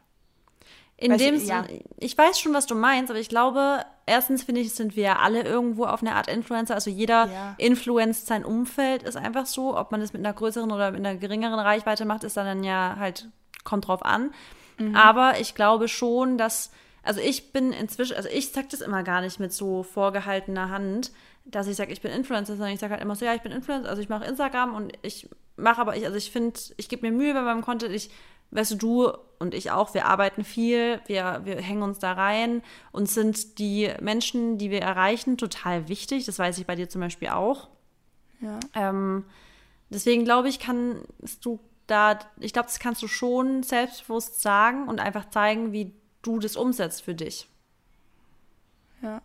In 1.00 1.12
weißt 1.12 1.24
dem 1.24 1.46
ja. 1.46 1.64
ich 2.00 2.18
weiß 2.18 2.40
schon, 2.40 2.56
was 2.56 2.66
du 2.66 2.74
meinst, 2.74 3.12
aber 3.12 3.20
ich 3.20 3.30
glaube, 3.30 3.86
erstens 4.08 4.44
finde 4.44 4.62
ich, 4.62 4.74
sind 4.74 4.96
wir 4.96 5.04
ja 5.04 5.16
alle 5.18 5.44
irgendwo 5.44 5.86
auf 5.86 6.02
eine 6.02 6.16
Art 6.16 6.28
Influencer. 6.28 6.74
Also 6.74 6.90
jeder 6.90 7.28
ja. 7.28 7.56
influenzt 7.60 8.26
sein 8.26 8.44
Umfeld, 8.44 9.04
ist 9.04 9.16
einfach 9.16 9.46
so. 9.46 9.78
Ob 9.78 9.92
man 9.92 10.02
das 10.02 10.14
mit 10.14 10.26
einer 10.26 10.34
größeren 10.34 10.72
oder 10.72 10.92
mit 10.92 11.06
einer 11.06 11.16
geringeren 11.16 11.60
Reichweite 11.60 12.06
macht, 12.06 12.24
ist 12.24 12.36
dann 12.36 12.64
ja 12.64 12.96
halt, 12.98 13.28
kommt 13.64 13.88
drauf 13.88 14.04
an. 14.04 14.32
Mhm. 14.80 14.96
Aber 14.96 15.40
ich 15.40 15.54
glaube 15.54 15.88
schon, 15.88 16.40
dass, 16.40 16.72
also 17.04 17.22
ich 17.22 17.54
bin 17.54 17.74
inzwischen, 17.74 18.16
also 18.16 18.30
ich 18.30 18.52
sag 18.52 18.70
das 18.70 18.82
immer 18.82 19.04
gar 19.04 19.22
nicht 19.22 19.40
mit 19.40 19.54
so 19.54 19.84
vorgehaltener 19.84 20.70
Hand, 20.70 21.12
dass 21.46 21.68
ich 21.68 21.76
sage, 21.76 21.94
ich 21.94 22.02
bin 22.02 22.12
Influencer, 22.12 22.56
sondern 22.56 22.74
ich 22.74 22.80
sage 22.80 22.94
halt 22.94 23.04
immer 23.04 23.16
so, 23.16 23.24
ja, 23.24 23.36
ich 23.36 23.42
bin 23.42 23.52
Influencer, 23.52 23.88
also 23.88 24.02
ich 24.02 24.10
mache 24.10 24.26
Instagram 24.26 24.74
und 24.74 24.94
ich 25.04 25.30
mache 25.58 25.80
aber, 25.80 25.96
ich, 25.96 26.06
also 26.06 26.18
ich 26.18 26.32
finde, 26.32 26.60
ich 26.78 26.90
gebe 26.90 27.10
mir 27.10 27.16
Mühe 27.16 27.34
bei 27.34 27.42
meinem 27.42 27.62
Content, 27.62 27.94
ich 27.94 28.10
weißt 28.52 28.72
du, 28.72 28.76
du 28.76 29.14
und 29.40 29.54
ich 29.54 29.72
auch, 29.72 29.94
wir 29.94 30.06
arbeiten 30.06 30.44
viel, 30.44 31.00
wir, 31.06 31.42
wir 31.44 31.62
hängen 31.62 31.84
uns 31.84 32.00
da 32.00 32.14
rein 32.14 32.64
und 32.92 33.08
sind 33.08 33.60
die 33.60 33.92
Menschen, 34.02 34.58
die 34.58 34.72
wir 34.72 34.82
erreichen, 34.82 35.38
total 35.38 35.88
wichtig. 35.88 36.26
Das 36.26 36.40
weiß 36.40 36.58
ich 36.58 36.66
bei 36.66 36.76
dir 36.76 36.90
zum 36.90 37.02
Beispiel 37.02 37.30
auch. 37.30 37.70
Ja. 38.42 38.60
Ähm, 38.74 39.26
deswegen 39.90 40.24
glaube 40.24 40.50
ich, 40.50 40.60
kannst 40.60 41.46
du 41.46 41.60
da, 41.86 42.20
ich 42.40 42.52
glaube, 42.52 42.68
das 42.68 42.80
kannst 42.80 43.02
du 43.02 43.08
schon 43.08 43.64
selbstbewusst 43.64 44.42
sagen 44.42 44.88
und 44.88 45.00
einfach 45.00 45.30
zeigen, 45.30 45.72
wie 45.72 45.94
du 46.22 46.40
das 46.40 46.56
umsetzt 46.56 47.04
für 47.04 47.16
dich. 47.16 47.48
Ja. 49.02 49.22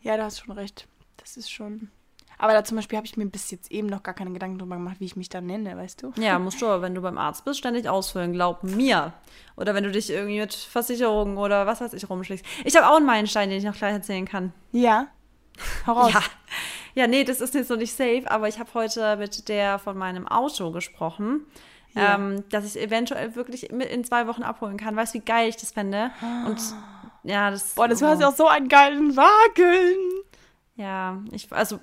Ja, 0.00 0.16
da 0.16 0.24
hast 0.24 0.40
du 0.40 0.44
schon 0.44 0.58
recht. 0.58 0.86
Das 1.16 1.36
ist 1.36 1.50
schon. 1.50 1.90
Aber 2.38 2.52
da 2.52 2.64
zum 2.64 2.76
Beispiel 2.76 2.96
habe 2.96 3.06
ich 3.06 3.16
mir 3.16 3.26
bis 3.26 3.50
jetzt 3.50 3.70
eben 3.70 3.88
noch 3.88 4.02
gar 4.02 4.14
keine 4.14 4.30
Gedanken 4.30 4.58
drüber 4.58 4.76
gemacht, 4.76 4.96
wie 5.00 5.04
ich 5.06 5.16
mich 5.16 5.28
dann 5.28 5.46
nenne, 5.46 5.76
weißt 5.76 6.02
du? 6.02 6.12
Ja, 6.16 6.38
musst 6.38 6.62
du 6.62 6.66
aber, 6.66 6.82
wenn 6.82 6.94
du 6.94 7.02
beim 7.02 7.18
Arzt 7.18 7.44
bist, 7.44 7.58
ständig 7.58 7.88
ausfüllen, 7.88 8.32
glaub 8.32 8.62
mir. 8.62 9.12
Oder 9.56 9.74
wenn 9.74 9.84
du 9.84 9.90
dich 9.90 10.10
irgendwie 10.10 10.38
mit 10.38 10.54
Versicherungen 10.54 11.36
oder 11.36 11.66
was 11.66 11.80
weiß 11.80 11.92
ich 11.94 12.08
rumschlägst. 12.08 12.44
Ich 12.64 12.76
habe 12.76 12.88
auch 12.88 12.96
einen 12.96 13.06
Meilenstein, 13.06 13.50
den 13.50 13.58
ich 13.58 13.64
noch 13.64 13.76
gleich 13.76 13.92
erzählen 13.92 14.26
kann. 14.26 14.52
Ja. 14.70 15.08
Heraus. 15.84 16.12
Ja. 16.12 16.22
ja, 16.94 17.06
nee, 17.08 17.24
das 17.24 17.40
ist 17.40 17.54
jetzt 17.54 17.70
noch 17.70 17.76
nicht 17.76 17.92
safe, 17.92 18.24
aber 18.26 18.46
ich 18.46 18.60
habe 18.60 18.70
heute 18.74 19.16
mit 19.16 19.48
der 19.48 19.80
von 19.80 19.98
meinem 19.98 20.28
Auto 20.28 20.70
gesprochen. 20.70 21.44
Ja. 21.94 22.14
Ähm, 22.14 22.44
dass 22.50 22.64
ich 22.66 22.80
eventuell 22.80 23.34
wirklich 23.34 23.70
in 23.70 24.04
zwei 24.04 24.26
Wochen 24.26 24.42
abholen 24.42 24.76
kann. 24.76 24.94
Weißt 24.94 25.14
du, 25.14 25.18
wie 25.18 25.24
geil 25.24 25.48
ich 25.48 25.56
das 25.56 25.72
fände? 25.72 26.10
Und 26.46 26.60
ja, 27.24 27.50
das. 27.50 27.74
Boah, 27.74 27.88
das 27.88 28.02
oh. 28.02 28.06
war 28.06 28.20
ja 28.20 28.28
auch 28.28 28.36
so 28.36 28.46
einen 28.46 28.68
geilen 28.68 29.16
Wagen. 29.16 30.24
Ja, 30.76 31.18
ich, 31.32 31.50
also 31.50 31.80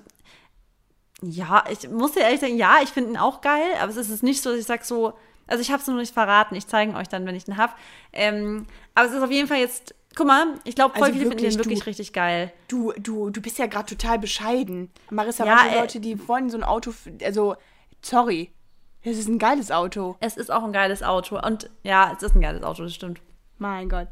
ja, 1.22 1.64
ich 1.70 1.88
muss 1.88 2.12
dir 2.12 2.20
ehrlich 2.20 2.40
sagen, 2.40 2.56
ja, 2.56 2.78
ich 2.82 2.90
finde 2.90 3.10
ihn 3.10 3.16
auch 3.16 3.40
geil, 3.40 3.68
aber 3.80 3.90
es 3.90 3.96
ist 3.96 4.22
nicht 4.22 4.42
so, 4.42 4.50
dass 4.50 4.60
ich 4.60 4.66
sage 4.66 4.84
so, 4.84 5.14
also 5.46 5.62
ich 5.62 5.70
habe 5.70 5.80
es 5.80 5.86
nur 5.86 5.96
nicht 5.96 6.12
verraten, 6.12 6.54
ich 6.54 6.66
zeige 6.66 6.94
euch 6.94 7.08
dann, 7.08 7.24
wenn 7.26 7.34
ich 7.34 7.48
ihn 7.48 7.56
habe. 7.56 7.72
Ähm, 8.12 8.66
aber 8.94 9.08
es 9.08 9.14
ist 9.14 9.22
auf 9.22 9.30
jeden 9.30 9.48
Fall 9.48 9.58
jetzt, 9.58 9.94
guck 10.14 10.26
mal, 10.26 10.58
ich 10.64 10.74
glaube, 10.74 10.94
voll 10.94 11.08
also 11.08 11.18
viele 11.18 11.30
finden 11.30 11.44
den 11.44 11.58
wirklich 11.58 11.80
du, 11.80 11.86
richtig 11.86 12.12
geil. 12.12 12.52
Du, 12.68 12.92
du, 12.98 13.30
du 13.30 13.40
bist 13.40 13.58
ja 13.58 13.66
gerade 13.66 13.86
total 13.86 14.18
bescheiden. 14.18 14.90
Marissa, 15.10 15.46
ja, 15.46 15.54
manche 15.54 15.76
äh, 15.76 15.80
Leute, 15.80 16.00
die 16.00 16.28
wollen 16.28 16.50
so 16.50 16.58
ein 16.58 16.64
Auto, 16.64 16.92
also, 17.22 17.56
sorry, 18.02 18.52
es 19.02 19.18
ist 19.18 19.28
ein 19.28 19.38
geiles 19.38 19.70
Auto. 19.70 20.16
Es 20.20 20.36
ist 20.36 20.50
auch 20.50 20.64
ein 20.64 20.72
geiles 20.72 21.02
Auto 21.02 21.38
und 21.40 21.70
ja, 21.82 22.12
es 22.14 22.22
ist 22.22 22.34
ein 22.34 22.40
geiles 22.40 22.62
Auto, 22.62 22.82
das 22.82 22.94
stimmt. 22.94 23.20
Mein 23.58 23.88
Gott. 23.88 24.08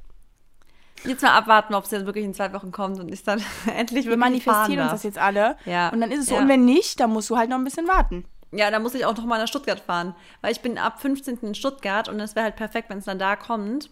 Jetzt 1.02 1.22
mal 1.22 1.32
abwarten, 1.32 1.74
ob 1.74 1.84
es 1.84 1.90
jetzt 1.90 2.06
wirklich 2.06 2.24
in 2.24 2.34
zwei 2.34 2.52
Wochen 2.52 2.70
kommt 2.70 2.98
und 3.00 3.12
ich 3.12 3.22
dann 3.24 3.42
endlich 3.66 4.04
wirklich 4.04 4.10
Wir 4.10 4.16
manifestieren 4.16 4.80
uns 4.80 4.92
das 4.92 5.02
jetzt 5.02 5.18
alle. 5.18 5.56
Ja. 5.64 5.88
Und 5.90 6.00
dann 6.00 6.10
ist 6.10 6.20
es 6.20 6.26
so. 6.26 6.36
Ja. 6.36 6.40
Und 6.40 6.48
wenn 6.48 6.64
nicht, 6.64 7.00
dann 7.00 7.10
musst 7.10 7.28
du 7.30 7.36
halt 7.36 7.50
noch 7.50 7.56
ein 7.58 7.64
bisschen 7.64 7.88
warten. 7.88 8.24
Ja, 8.52 8.70
dann 8.70 8.82
muss 8.82 8.94
ich 8.94 9.04
auch 9.04 9.16
noch 9.16 9.24
mal 9.24 9.38
nach 9.38 9.48
Stuttgart 9.48 9.80
fahren. 9.80 10.14
Weil 10.40 10.52
ich 10.52 10.60
bin 10.60 10.78
ab 10.78 11.00
15. 11.00 11.38
in 11.42 11.54
Stuttgart 11.54 12.08
und 12.08 12.20
es 12.20 12.36
wäre 12.36 12.44
halt 12.44 12.56
perfekt, 12.56 12.88
wenn 12.88 12.98
es 12.98 13.04
dann 13.04 13.18
da 13.18 13.36
kommt. 13.36 13.90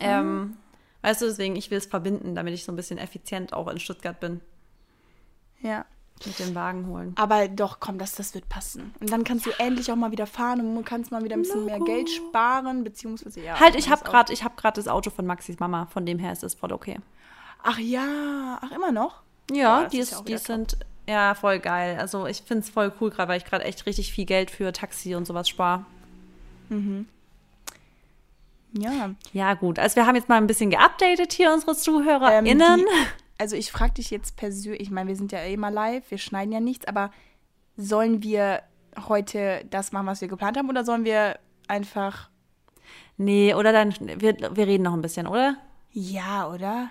Ähm, 0.00 0.38
mhm. 0.38 0.56
weißt 1.02 1.22
du, 1.22 1.26
deswegen, 1.26 1.56
ich 1.56 1.70
will 1.70 1.78
es 1.78 1.86
verbinden, 1.86 2.34
damit 2.34 2.54
ich 2.54 2.64
so 2.64 2.72
ein 2.72 2.76
bisschen 2.76 2.98
effizient 2.98 3.52
auch 3.52 3.68
in 3.68 3.78
Stuttgart 3.78 4.18
bin. 4.18 4.40
Ja 5.60 5.84
mit 6.26 6.38
dem 6.38 6.54
Wagen 6.54 6.86
holen. 6.86 7.12
Aber 7.16 7.48
doch, 7.48 7.80
komm, 7.80 7.98
das, 7.98 8.14
das 8.14 8.34
wird 8.34 8.48
passen. 8.48 8.94
Und 9.00 9.10
dann 9.10 9.24
kannst 9.24 9.46
du 9.46 9.50
endlich 9.58 9.90
auch 9.90 9.96
mal 9.96 10.10
wieder 10.10 10.26
fahren 10.26 10.76
und 10.76 10.84
kannst 10.84 11.10
mal 11.10 11.24
wieder 11.24 11.36
ein 11.36 11.42
bisschen 11.42 11.64
mehr 11.64 11.80
Geld 11.80 12.08
sparen, 12.10 12.84
beziehungsweise 12.84 13.40
ja. 13.40 13.58
Halt, 13.58 13.74
ich 13.74 13.88
habe 13.88 14.04
gerade 14.04 14.32
hab 14.34 14.74
das 14.74 14.88
Auto 14.88 15.10
von 15.10 15.26
Maxis 15.26 15.58
Mama, 15.58 15.86
von 15.86 16.06
dem 16.06 16.18
her 16.18 16.32
ist 16.32 16.42
es 16.42 16.54
voll 16.54 16.72
okay. 16.72 16.98
Ach 17.62 17.78
ja, 17.78 18.58
ach 18.60 18.70
immer 18.70 18.92
noch? 18.92 19.22
Ja, 19.50 19.80
Boah, 19.80 19.88
die, 19.88 19.98
ist 19.98 20.12
ja 20.12 20.20
die 20.22 20.34
top. 20.34 20.42
sind 20.42 20.76
ja 21.06 21.34
voll 21.34 21.58
geil. 21.58 21.98
Also 21.98 22.26
ich 22.26 22.42
finde 22.42 22.64
es 22.64 22.70
voll 22.70 22.92
cool, 23.00 23.10
gerade 23.10 23.28
weil 23.28 23.38
ich 23.38 23.44
gerade 23.44 23.64
echt 23.64 23.86
richtig 23.86 24.12
viel 24.12 24.26
Geld 24.26 24.50
für 24.50 24.72
Taxi 24.72 25.14
und 25.14 25.26
sowas 25.26 25.48
spare. 25.48 25.84
Ja. 28.72 29.10
Ja, 29.32 29.54
gut. 29.54 29.78
Also 29.78 29.96
wir 29.96 30.06
haben 30.06 30.16
jetzt 30.16 30.28
mal 30.28 30.36
ein 30.36 30.46
bisschen 30.46 30.70
geupdatet 30.70 31.32
hier 31.32 31.52
unsere 31.52 31.74
ZuhörerInnen. 31.74 32.80
Ähm, 32.80 32.86
also 33.38 33.56
ich 33.56 33.72
frage 33.72 33.94
dich 33.94 34.10
jetzt 34.10 34.36
persönlich, 34.36 34.80
ich 34.80 34.90
meine, 34.90 35.08
wir 35.08 35.16
sind 35.16 35.32
ja 35.32 35.42
immer 35.42 35.70
live, 35.70 36.10
wir 36.10 36.18
schneiden 36.18 36.52
ja 36.52 36.60
nichts, 36.60 36.86
aber 36.86 37.10
sollen 37.76 38.22
wir 38.22 38.62
heute 39.08 39.64
das 39.70 39.92
machen, 39.92 40.06
was 40.06 40.20
wir 40.20 40.28
geplant 40.28 40.56
haben, 40.56 40.68
oder 40.68 40.84
sollen 40.84 41.04
wir 41.04 41.38
einfach. 41.68 42.30
nee, 43.16 43.54
oder 43.54 43.72
dann, 43.72 43.94
wir, 43.98 44.36
wir 44.36 44.66
reden 44.66 44.82
noch 44.82 44.94
ein 44.94 45.02
bisschen, 45.02 45.26
oder? 45.26 45.56
Ja, 45.92 46.50
oder? 46.52 46.90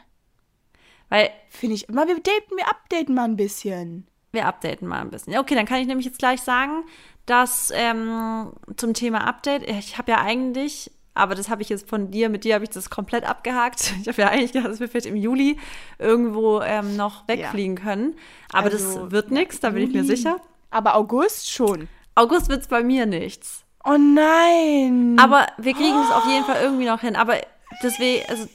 Weil 1.09 1.29
Finde 1.49 1.75
ich 1.75 1.89
immer, 1.89 2.07
wir 2.07 2.15
daten, 2.15 2.55
wir 2.55 2.69
updaten 2.69 3.15
mal 3.15 3.25
ein 3.25 3.37
bisschen. 3.37 4.07
wir 4.31 4.45
updaten 4.45 4.87
mal 4.87 5.01
ein 5.01 5.09
bisschen. 5.09 5.37
Okay, 5.37 5.55
dann 5.55 5.65
kann 5.65 5.79
ich 5.79 5.87
nämlich 5.87 6.05
jetzt 6.05 6.19
gleich 6.19 6.41
sagen, 6.41 6.83
dass 7.25 7.71
ähm, 7.73 8.53
zum 8.75 8.93
Thema 8.93 9.27
Update, 9.27 9.63
ich 9.69 9.97
habe 9.97 10.11
ja 10.11 10.21
eigentlich, 10.21 10.91
aber 11.17 11.35
das 11.35 11.49
habe 11.49 11.61
ich 11.61 11.69
jetzt 11.69 11.89
von 11.89 12.11
dir, 12.11 12.29
mit 12.29 12.43
dir 12.43 12.55
habe 12.55 12.63
ich 12.63 12.69
das 12.69 12.89
komplett 12.89 13.23
abgehakt. 13.23 13.93
Ich 14.01 14.07
habe 14.07 14.21
ja 14.21 14.29
eigentlich 14.29 14.53
gedacht, 14.53 14.71
dass 14.71 14.79
wir 14.79 14.87
vielleicht 14.87 15.07
im 15.07 15.15
Juli 15.15 15.57
irgendwo 15.99 16.61
ähm, 16.61 16.95
noch 16.95 17.27
wegfliegen 17.27 17.75
können. 17.75 18.15
Aber 18.53 18.71
Also, 18.71 19.01
das 19.01 19.11
wird 19.11 19.31
nichts, 19.31 19.59
da 19.59 19.71
bin 19.71 19.83
ich 19.83 19.93
mir 19.93 20.03
sicher. 20.03 20.37
Aber 20.69 20.95
August 20.95 21.51
schon. 21.51 21.87
August 22.15 22.49
wird 22.49 22.61
es 22.61 22.67
bei 22.67 22.83
mir 22.83 23.05
nichts. 23.05 23.63
Oh 23.83 23.97
nein. 23.97 25.17
Aber 25.19 25.47
wir 25.57 25.73
kriegen 25.73 25.99
es 26.01 26.11
auf 26.11 26.25
jeden 26.27 26.45
Fall 26.45 26.61
irgendwie 26.61 26.85
noch 26.85 27.01
hin. 27.01 27.15
Aber 27.15 27.35
deswegen, 27.83 28.27
also 28.29 28.47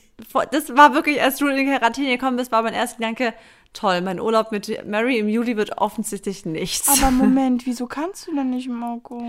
das 0.51 0.77
war 0.77 0.95
wirklich, 0.95 1.21
als 1.23 1.37
du 1.37 1.47
in 1.49 1.57
die 1.57 1.65
Quarantäne 1.65 2.17
gekommen 2.17 2.37
bist, 2.37 2.53
war 2.53 2.63
mein 2.63 2.75
erster 2.75 2.99
Gedanke, 2.99 3.35
toll, 3.73 4.01
mein 4.03 4.21
Urlaub 4.21 4.53
mit 4.53 4.87
Mary 4.87 5.19
im 5.19 5.29
Juli 5.29 5.57
wird 5.57 5.79
offensichtlich 5.79 6.45
nichts. 6.45 6.89
Aber 6.89 7.11
Moment, 7.11 7.67
wieso 7.67 7.87
kannst 7.87 8.27
du 8.27 8.35
denn 8.35 8.51
nicht 8.51 8.67
im 8.67 8.83
August? 8.83 9.25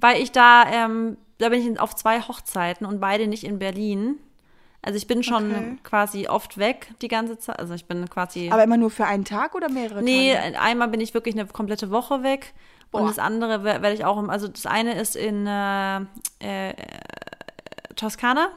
Weil 0.00 0.22
ich 0.22 0.32
da, 0.32 0.64
ähm, 0.70 1.16
da 1.38 1.48
bin 1.48 1.60
ich 1.72 1.80
auf 1.80 1.94
zwei 1.94 2.20
Hochzeiten 2.20 2.86
und 2.86 3.00
beide 3.00 3.26
nicht 3.26 3.44
in 3.44 3.58
Berlin. 3.58 4.16
Also 4.82 4.96
ich 4.96 5.06
bin 5.08 5.22
schon 5.24 5.50
Okay. 5.50 5.78
quasi 5.82 6.28
oft 6.28 6.56
weg 6.58 6.92
die 7.02 7.08
ganze 7.08 7.38
Zeit. 7.38 7.58
Also 7.58 7.74
ich 7.74 7.86
bin 7.86 8.08
quasi. 8.08 8.50
Aber 8.50 8.62
immer 8.62 8.76
nur 8.76 8.90
für 8.90 9.06
einen 9.06 9.24
Tag 9.24 9.54
oder 9.54 9.68
mehrere 9.68 10.02
nee, 10.02 10.34
Tage? 10.34 10.60
einmal 10.60 10.88
bin 10.88 11.00
ich 11.00 11.14
wirklich 11.14 11.34
eine 11.34 11.46
komplette 11.46 11.90
Woche 11.90 12.22
weg. 12.22 12.54
Und 12.90 13.02
Boah. 13.02 13.08
das 13.08 13.18
andere 13.18 13.64
wer- 13.64 13.82
werde 13.82 13.94
ich 13.94 14.04
auch, 14.04 14.16
also 14.28 14.48
das 14.48 14.64
eine 14.66 14.98
ist 15.00 15.14
in 15.16 15.46
äh, 15.46 15.98
äh, 16.38 16.74
Toskana. 17.96 18.48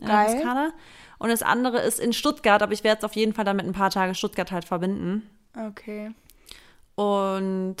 In 0.00 0.06
Geil. 0.08 0.32
Toskana. 0.34 0.72
Und 1.18 1.28
das 1.30 1.42
andere 1.42 1.80
ist 1.80 2.00
in 2.00 2.12
Stuttgart, 2.12 2.62
aber 2.62 2.72
ich 2.72 2.82
werde 2.84 2.98
es 2.98 3.04
auf 3.04 3.14
jeden 3.14 3.34
Fall 3.34 3.44
dann 3.44 3.56
mit 3.56 3.66
ein 3.66 3.72
paar 3.72 3.90
Tage 3.90 4.14
Stuttgart 4.14 4.50
halt 4.52 4.64
verbinden. 4.64 5.28
Okay. 5.56 6.12
Und 6.94 7.76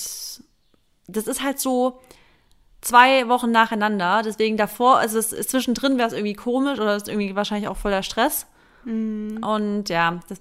das 1.06 1.26
ist 1.26 1.42
halt 1.42 1.58
so 1.58 2.00
zwei 2.80 3.28
Wochen 3.28 3.50
nacheinander. 3.50 4.22
Deswegen 4.24 4.56
davor, 4.56 4.98
also 4.98 5.18
es 5.18 5.32
ist 5.32 5.50
zwischendrin 5.50 5.98
wäre 5.98 6.08
es 6.08 6.14
irgendwie 6.14 6.34
komisch 6.34 6.78
oder 6.78 6.96
ist 6.96 7.08
irgendwie 7.08 7.34
wahrscheinlich 7.36 7.68
auch 7.68 7.76
voller 7.76 8.02
Stress. 8.02 8.46
Mhm. 8.84 9.42
Und 9.44 9.88
ja, 9.88 10.20
das 10.28 10.40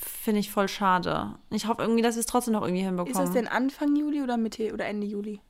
finde 0.00 0.40
ich 0.40 0.50
voll 0.50 0.68
schade. 0.68 1.34
Ich 1.50 1.66
hoffe 1.66 1.82
irgendwie, 1.82 2.02
dass 2.02 2.14
wir 2.16 2.20
es 2.20 2.26
trotzdem 2.26 2.52
noch 2.54 2.62
irgendwie 2.62 2.82
hinbekommen. 2.82 3.12
Ist 3.12 3.18
das 3.20 3.32
denn 3.32 3.48
Anfang 3.48 3.96
Juli 3.96 4.22
oder 4.22 4.36
Mitte 4.36 4.72
oder 4.72 4.86
Ende 4.86 5.06
Juli? 5.06 5.40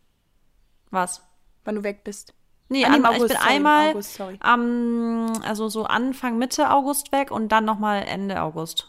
Was? 0.91 1.23
Wann 1.65 1.75
du 1.77 1.83
weg 1.83 2.03
bist? 2.05 2.35
Nee, 2.71 2.85
Ah, 2.85 2.89
an, 2.89 3.01
ich 3.01 3.07
August, 3.07 3.29
bin 3.29 3.37
sorry, 3.39 3.51
einmal 3.51 3.91
August, 3.91 4.21
am, 4.41 5.33
also 5.43 5.69
so 5.69 5.85
Anfang, 5.85 6.37
Mitte 6.39 6.71
August 6.71 7.13
weg 7.13 7.31
und 7.31 7.51
dann 7.51 7.65
nochmal 7.65 8.03
Ende 8.07 8.43
August. 8.43 8.89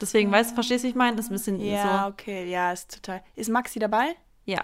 Deswegen, 0.00 0.30
weißt 0.30 0.50
du, 0.50 0.54
verstehst 0.54 0.84
du, 0.84 0.86
wie 0.86 0.90
ich 0.90 0.96
meine? 0.96 1.16
Das 1.16 1.26
ist 1.26 1.30
ein 1.30 1.34
bisschen 1.34 1.60
Ja, 1.60 2.04
so. 2.04 2.12
okay, 2.12 2.48
ja, 2.48 2.72
ist 2.72 2.94
total. 2.94 3.22
Ist 3.34 3.48
Maxi 3.50 3.78
dabei? 3.78 4.14
Ja. 4.44 4.62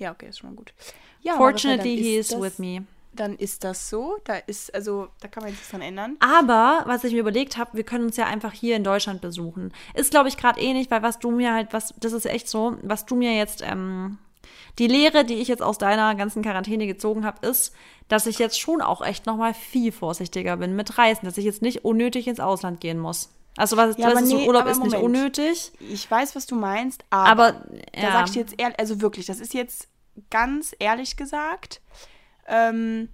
Ja, 0.00 0.12
okay, 0.12 0.28
ist 0.30 0.38
schon 0.38 0.50
mal 0.50 0.56
gut. 0.56 0.72
Ja, 1.20 1.36
Fortunately, 1.36 1.96
he 1.96 2.16
is 2.16 2.28
das, 2.28 2.40
with 2.40 2.58
me. 2.58 2.84
Dann 3.12 3.36
ist 3.36 3.64
das 3.64 3.90
so. 3.90 4.16
Da 4.24 4.36
ist, 4.36 4.74
also, 4.74 5.08
da 5.20 5.28
kann 5.28 5.42
man 5.42 5.50
jetzt 5.50 5.58
nichts 5.58 5.70
dran 5.70 5.82
ändern. 5.82 6.16
Aber, 6.20 6.84
was 6.86 7.04
ich 7.04 7.12
mir 7.12 7.20
überlegt 7.20 7.58
habe, 7.58 7.76
wir 7.76 7.84
können 7.84 8.06
uns 8.06 8.16
ja 8.16 8.24
einfach 8.26 8.52
hier 8.52 8.76
in 8.76 8.84
Deutschland 8.84 9.20
besuchen. 9.20 9.72
Ist, 9.94 10.10
glaube 10.10 10.28
ich, 10.28 10.38
gerade 10.38 10.58
eh 10.60 10.72
nicht, 10.72 10.90
weil 10.90 11.02
was 11.02 11.18
du 11.18 11.30
mir 11.30 11.52
halt, 11.52 11.72
was, 11.72 11.94
das 12.00 12.12
ist 12.12 12.24
echt 12.24 12.48
so, 12.48 12.78
was 12.82 13.04
du 13.04 13.14
mir 13.14 13.36
jetzt, 13.36 13.62
ähm, 13.62 14.18
die 14.78 14.86
Lehre, 14.86 15.26
die 15.26 15.34
ich 15.34 15.48
jetzt 15.48 15.62
aus 15.62 15.76
deiner 15.76 16.14
ganzen 16.14 16.42
Quarantäne 16.42 16.86
gezogen 16.86 17.26
habe, 17.26 17.46
ist, 17.46 17.74
dass 18.08 18.26
ich 18.26 18.38
jetzt 18.38 18.58
schon 18.58 18.80
auch 18.80 19.02
echt 19.02 19.26
nochmal 19.26 19.52
viel 19.52 19.92
vorsichtiger 19.92 20.56
bin 20.56 20.74
mit 20.76 20.96
Reisen, 20.96 21.26
dass 21.26 21.36
ich 21.36 21.44
jetzt 21.44 21.60
nicht 21.60 21.84
unnötig 21.84 22.26
ins 22.26 22.40
Ausland 22.40 22.80
gehen 22.80 22.98
muss. 22.98 23.28
Also, 23.56 23.76
was, 23.76 23.98
Ja, 23.98 24.14
weißt 24.14 24.28
so 24.28 24.36
nee, 24.38 24.46
Urlaub 24.46 24.66
ist 24.66 24.82
nicht 24.82 24.96
unnötig. 24.96 25.72
Ich 25.80 26.10
weiß, 26.10 26.36
was 26.36 26.46
du 26.46 26.54
meinst, 26.54 27.04
aber, 27.10 27.28
Aber, 27.28 27.52
da 27.92 28.00
ja. 28.00 28.12
sag 28.12 28.28
ich 28.30 28.36
jetzt 28.36 28.54
ehrlich, 28.56 28.78
also 28.78 29.02
wirklich, 29.02 29.26
das 29.26 29.40
ist 29.40 29.52
jetzt 29.52 29.88
ganz 30.30 30.74
ehrlich 30.78 31.16
gesagt, 31.16 31.80
ähm, 32.46 33.08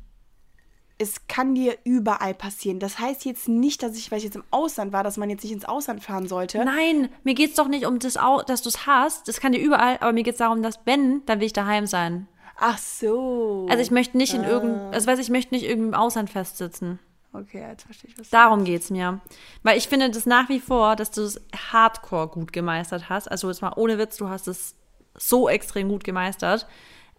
es 0.99 1.27
kann 1.29 1.55
dir 1.55 1.77
überall 1.85 2.33
passieren. 2.33 2.79
Das 2.81 2.99
heißt 2.99 3.27
jetzt 3.27 3.49
nicht, 3.49 3.83
dass 3.83 3.97
ich, 3.99 4.11
weil 4.11 4.19
ich 4.19 4.25
jetzt 4.25 4.37
im 4.37 4.45
Ausland 4.51 4.93
war, 4.95 5.05
dass 5.05 5.19
man 5.19 5.29
jetzt 5.29 5.43
nicht 5.45 5.53
ins 5.53 5.67
Ausland 5.67 6.03
fahren 6.03 6.27
sollte. 6.27 6.65
Nein, 6.65 7.11
mir 7.23 7.35
geht's 7.35 7.57
doch 7.57 7.69
nicht 7.69 7.85
um 7.85 7.99
das, 7.99 8.15
dass 8.47 8.63
du 8.63 8.71
es 8.71 8.87
hast. 8.87 9.29
Das 9.29 9.39
kann 9.41 9.53
dir 9.53 9.61
überall, 9.61 9.99
aber 10.01 10.13
mir 10.13 10.23
geht's 10.23 10.39
darum, 10.39 10.63
dass 10.63 10.81
wenn, 10.87 11.25
dann 11.27 11.41
will 11.41 11.47
ich 11.47 11.53
daheim 11.53 11.87
sein. 11.87 12.29
Ach 12.59 12.79
so. 12.79 13.67
Also 13.69 13.83
ich 13.83 13.91
möchte 13.91 14.17
nicht 14.17 14.33
in 14.33 14.47
Ah. 14.47 14.49
irgendeinem, 14.49 14.93
also 14.95 15.07
weiß 15.07 15.19
ich, 15.19 15.29
möchte 15.29 15.55
nicht 15.55 15.65
irgendwie 15.67 15.89
im 15.89 15.95
Ausland 15.95 16.31
festsitzen. 16.31 16.99
Okay, 17.35 17.61
jetzt 17.69 17.83
verstehe 17.83 18.11
ich, 18.11 18.19
was 18.19 18.31
Darum 18.31 18.65
geht's 18.65 18.89
mir. 18.89 19.21
Weil 19.63 19.77
ich 19.77 19.89
finde 19.89 20.09
das 20.11 20.25
nach 20.25 20.49
wie 20.49 20.61
vor, 20.61 20.97
dass 20.97 21.11
du 21.11 21.21
es 21.21 21.39
hardcore 21.73 22.29
gut 22.29 22.55
gemeistert 22.55 23.11
hast. 23.11 23.31
Also 23.31 23.49
jetzt 23.51 23.61
mal 23.61 23.75
ohne 23.77 23.99
Witz, 23.99 24.17
du 24.17 24.31
hast 24.31 24.49
es 24.49 24.75
so 25.19 25.49
extrem 25.49 25.89
gut 25.89 26.05
gemeistert. 26.05 26.67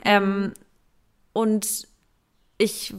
Ähm, 0.03 0.53
und 1.33 1.88
ich 2.57 2.93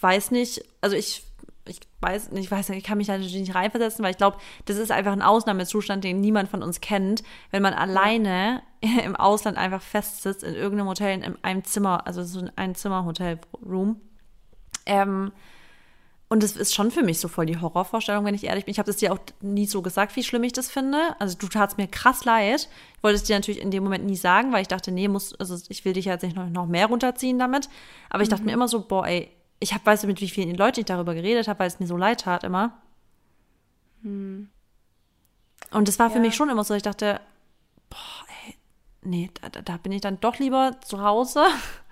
weiß 0.00 0.30
nicht, 0.30 0.64
also 0.80 0.96
ich, 0.96 1.24
ich 1.66 1.80
weiß 2.00 2.32
nicht, 2.32 2.44
ich 2.44 2.50
weiß 2.50 2.68
nicht, 2.68 2.78
ich 2.78 2.84
kann 2.84 2.98
mich 2.98 3.06
da 3.06 3.14
natürlich 3.14 3.34
nicht 3.34 3.54
reinversetzen, 3.54 4.04
weil 4.04 4.10
ich 4.10 4.18
glaube, 4.18 4.38
das 4.66 4.76
ist 4.76 4.90
einfach 4.90 5.12
ein 5.12 5.22
Ausnahmezustand, 5.22 6.04
den 6.04 6.20
niemand 6.20 6.48
von 6.48 6.62
uns 6.62 6.80
kennt, 6.80 7.22
wenn 7.50 7.62
man 7.62 7.74
alleine 7.74 8.62
im 9.04 9.16
Ausland 9.16 9.56
einfach 9.56 9.82
festsitzt 9.82 10.44
in 10.44 10.54
irgendeinem 10.54 10.88
Hotel 10.88 11.22
in 11.22 11.44
einem 11.44 11.64
Zimmer, 11.64 12.06
also 12.06 12.22
so 12.22 12.46
ein 12.56 12.74
Zimmer-Hotel-Room. 12.74 14.00
Ähm, 14.86 15.32
und 16.34 16.42
das 16.42 16.56
ist 16.56 16.74
schon 16.74 16.90
für 16.90 17.02
mich 17.04 17.20
so 17.20 17.28
voll 17.28 17.46
die 17.46 17.58
Horrorvorstellung, 17.60 18.24
wenn 18.24 18.34
ich 18.34 18.44
ehrlich 18.44 18.64
bin. 18.64 18.72
Ich 18.72 18.78
habe 18.80 18.88
das 18.88 18.96
dir 18.96 19.12
auch 19.12 19.18
nie 19.40 19.66
so 19.66 19.82
gesagt, 19.82 20.16
wie 20.16 20.24
schlimm 20.24 20.42
ich 20.42 20.52
das 20.52 20.68
finde. 20.68 20.98
Also 21.20 21.36
du 21.38 21.46
tatst 21.48 21.78
mir 21.78 21.86
krass 21.86 22.24
leid. 22.24 22.68
Ich 22.96 23.02
wollte 23.04 23.16
es 23.16 23.22
dir 23.22 23.36
natürlich 23.36 23.60
in 23.60 23.70
dem 23.70 23.84
Moment 23.84 24.04
nie 24.04 24.16
sagen, 24.16 24.52
weil 24.52 24.62
ich 24.62 24.68
dachte, 24.68 24.90
nee, 24.90 25.06
muss, 25.06 25.32
also 25.36 25.56
ich 25.68 25.84
will 25.84 25.92
dich 25.92 26.06
jetzt 26.06 26.22
nicht 26.22 26.34
noch, 26.36 26.48
noch 26.50 26.66
mehr 26.66 26.86
runterziehen 26.86 27.38
damit. 27.38 27.68
Aber 28.10 28.22
ich 28.24 28.28
dachte 28.28 28.42
mir 28.44 28.52
immer 28.52 28.66
so, 28.68 28.84
boah, 28.84 29.06
ey, 29.06 29.30
ich 29.60 29.72
hab, 29.72 29.86
weißt 29.86 30.02
du, 30.02 30.06
mit 30.08 30.20
wie 30.20 30.28
vielen 30.28 30.56
Leuten 30.56 30.80
ich 30.80 30.86
darüber 30.86 31.14
geredet 31.14 31.46
habe, 31.48 31.60
weil 31.60 31.68
es 31.68 31.78
mir 31.80 31.86
so 31.86 31.96
leid 31.96 32.20
tat 32.22 32.42
immer. 32.44 32.82
Und 34.02 35.88
das 35.88 35.98
war 35.98 36.10
für 36.10 36.16
Ja. 36.16 36.22
mich 36.22 36.34
schon 36.34 36.50
immer 36.50 36.64
so, 36.64 36.74
ich 36.74 36.82
dachte, 36.82 37.20
boah, 37.90 38.26
ey, 38.46 38.54
nee, 39.02 39.30
da- 39.40 39.62
da 39.62 39.76
bin 39.76 39.92
ich 39.92 40.00
dann 40.00 40.20
doch 40.20 40.38
lieber 40.38 40.76
zu 40.84 41.00
Hause 41.02 41.44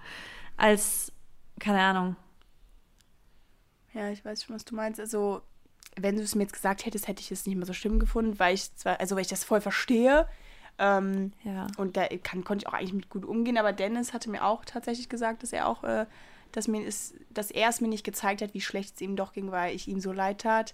als, 0.57 1.13
keine 1.61 1.81
Ahnung. 1.81 2.17
Ja, 3.95 4.09
ich 4.11 4.25
weiß 4.25 4.45
schon, 4.45 4.55
was 4.55 4.65
du 4.65 4.75
meinst. 4.75 4.99
Also, 5.01 5.43
wenn 5.97 6.17
du 6.17 6.23
es 6.23 6.35
mir 6.35 6.43
jetzt 6.45 6.55
gesagt 6.55 6.87
hättest, 6.87 7.09
hätte 7.09 7.21
ich 7.21 7.31
es 7.31 7.47
nicht 7.47 7.57
mehr 7.57 7.67
so 7.67 7.73
schlimm 7.75 7.99
gefunden, 7.99 8.39
weil 8.39 8.55
ich 8.55 8.75
zwar, 8.77 8.99
also 9.01 9.15
weil 9.15 9.23
ich 9.23 9.29
das 9.29 9.45
voll 9.45 9.61
verstehe. 9.61 10.27
Ähm, 10.79 11.33
Ja. 11.45 11.67
und 11.77 11.99
da 11.99 12.09
kann, 12.23 12.45
konnte 12.45 12.63
ich 12.63 12.69
auch 12.69 12.73
eigentlich 12.73 12.95
mit 12.95 13.11
gut 13.11 13.27
umgehen, 13.27 13.59
aber 13.59 13.75
Dennis 13.75 14.15
hatte 14.15 14.31
mir 14.31 14.43
auch 14.43 14.65
tatsächlich 14.65 15.11
gesagt, 15.11 15.43
dass 15.43 15.53
er 15.53 15.69
auch, 15.69 15.85
äh, 15.85 16.07
dass 16.51 16.67
mir 16.67 16.83
ist, 16.85 17.15
dass 17.29 17.51
er 17.51 17.69
es 17.69 17.83
mir 17.83 17.89
nicht 17.89 18.05
gezeigt 18.05 18.41
hat, 18.41 18.55
wie 18.55 18.63
schlecht 18.63 18.95
es 18.95 19.01
ihm 19.03 19.15
doch 19.15 19.35
ging, 19.35 19.51
weil 19.51 19.75
ich 19.77 19.87
ihm 19.87 20.01
so 20.01 20.13
leid 20.13 20.41
tat. 20.41 20.73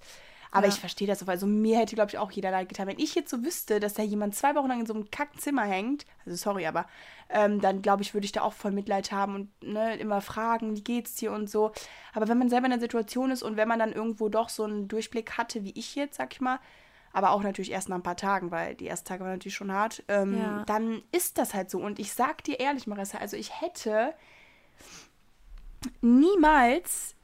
Aber 0.50 0.66
Ja. 0.66 0.72
ich 0.72 0.80
verstehe 0.80 1.06
das 1.06 1.22
auch. 1.22 1.28
Also 1.28 1.46
mir 1.46 1.78
hätte, 1.78 1.94
glaube 1.94 2.10
ich, 2.10 2.18
auch 2.18 2.30
jeder 2.30 2.50
leid 2.50 2.68
getan. 2.68 2.86
Wenn 2.86 2.98
ich 2.98 3.14
jetzt 3.14 3.30
so 3.30 3.44
wüsste, 3.44 3.80
dass 3.80 3.94
da 3.94 4.02
jemand 4.02 4.34
zwei 4.34 4.54
Wochen 4.54 4.68
lang 4.68 4.80
in 4.80 4.86
so 4.86 4.94
einem 4.94 5.10
Kackzimmer 5.10 5.64
hängt, 5.64 6.06
also 6.24 6.36
sorry, 6.36 6.66
aber 6.66 6.86
ähm, 7.28 7.60
dann 7.60 7.82
glaube 7.82 8.02
ich, 8.02 8.14
würde 8.14 8.24
ich 8.24 8.32
da 8.32 8.40
auch 8.42 8.54
voll 8.54 8.70
Mitleid 8.72 9.12
haben 9.12 9.34
und 9.34 9.62
ne, 9.62 9.96
immer 9.96 10.20
fragen, 10.22 10.74
wie 10.74 10.82
geht's 10.82 11.14
dir 11.16 11.32
und 11.32 11.50
so. 11.50 11.72
Aber 12.14 12.28
wenn 12.28 12.38
man 12.38 12.48
selber 12.48 12.66
in 12.66 12.70
der 12.72 12.80
Situation 12.80 13.30
ist 13.30 13.42
und 13.42 13.56
wenn 13.56 13.68
man 13.68 13.78
dann 13.78 13.92
irgendwo 13.92 14.28
doch 14.30 14.48
so 14.48 14.64
einen 14.64 14.88
Durchblick 14.88 15.36
hatte, 15.36 15.64
wie 15.64 15.72
ich 15.78 15.94
jetzt, 15.94 16.16
sag 16.16 16.32
ich 16.32 16.40
mal, 16.40 16.58
aber 17.12 17.30
auch 17.30 17.42
natürlich 17.42 17.70
erst 17.72 17.88
nach 17.88 17.96
ein 17.96 18.02
paar 18.02 18.16
Tagen, 18.16 18.50
weil 18.50 18.74
die 18.74 18.86
ersten 18.88 19.08
Tage 19.08 19.24
waren 19.24 19.32
natürlich 19.32 19.54
schon 19.54 19.72
hart, 19.72 20.02
ähm, 20.08 20.38
Ja. 20.38 20.62
dann 20.66 21.02
ist 21.12 21.36
das 21.38 21.52
halt 21.54 21.70
so. 21.70 21.78
Und 21.80 21.98
ich 21.98 22.12
sag 22.12 22.44
dir 22.44 22.60
ehrlich, 22.60 22.86
Marissa, 22.86 23.18
also 23.18 23.36
ich 23.36 23.60
hätte 23.60 24.14
niemals 26.00 27.14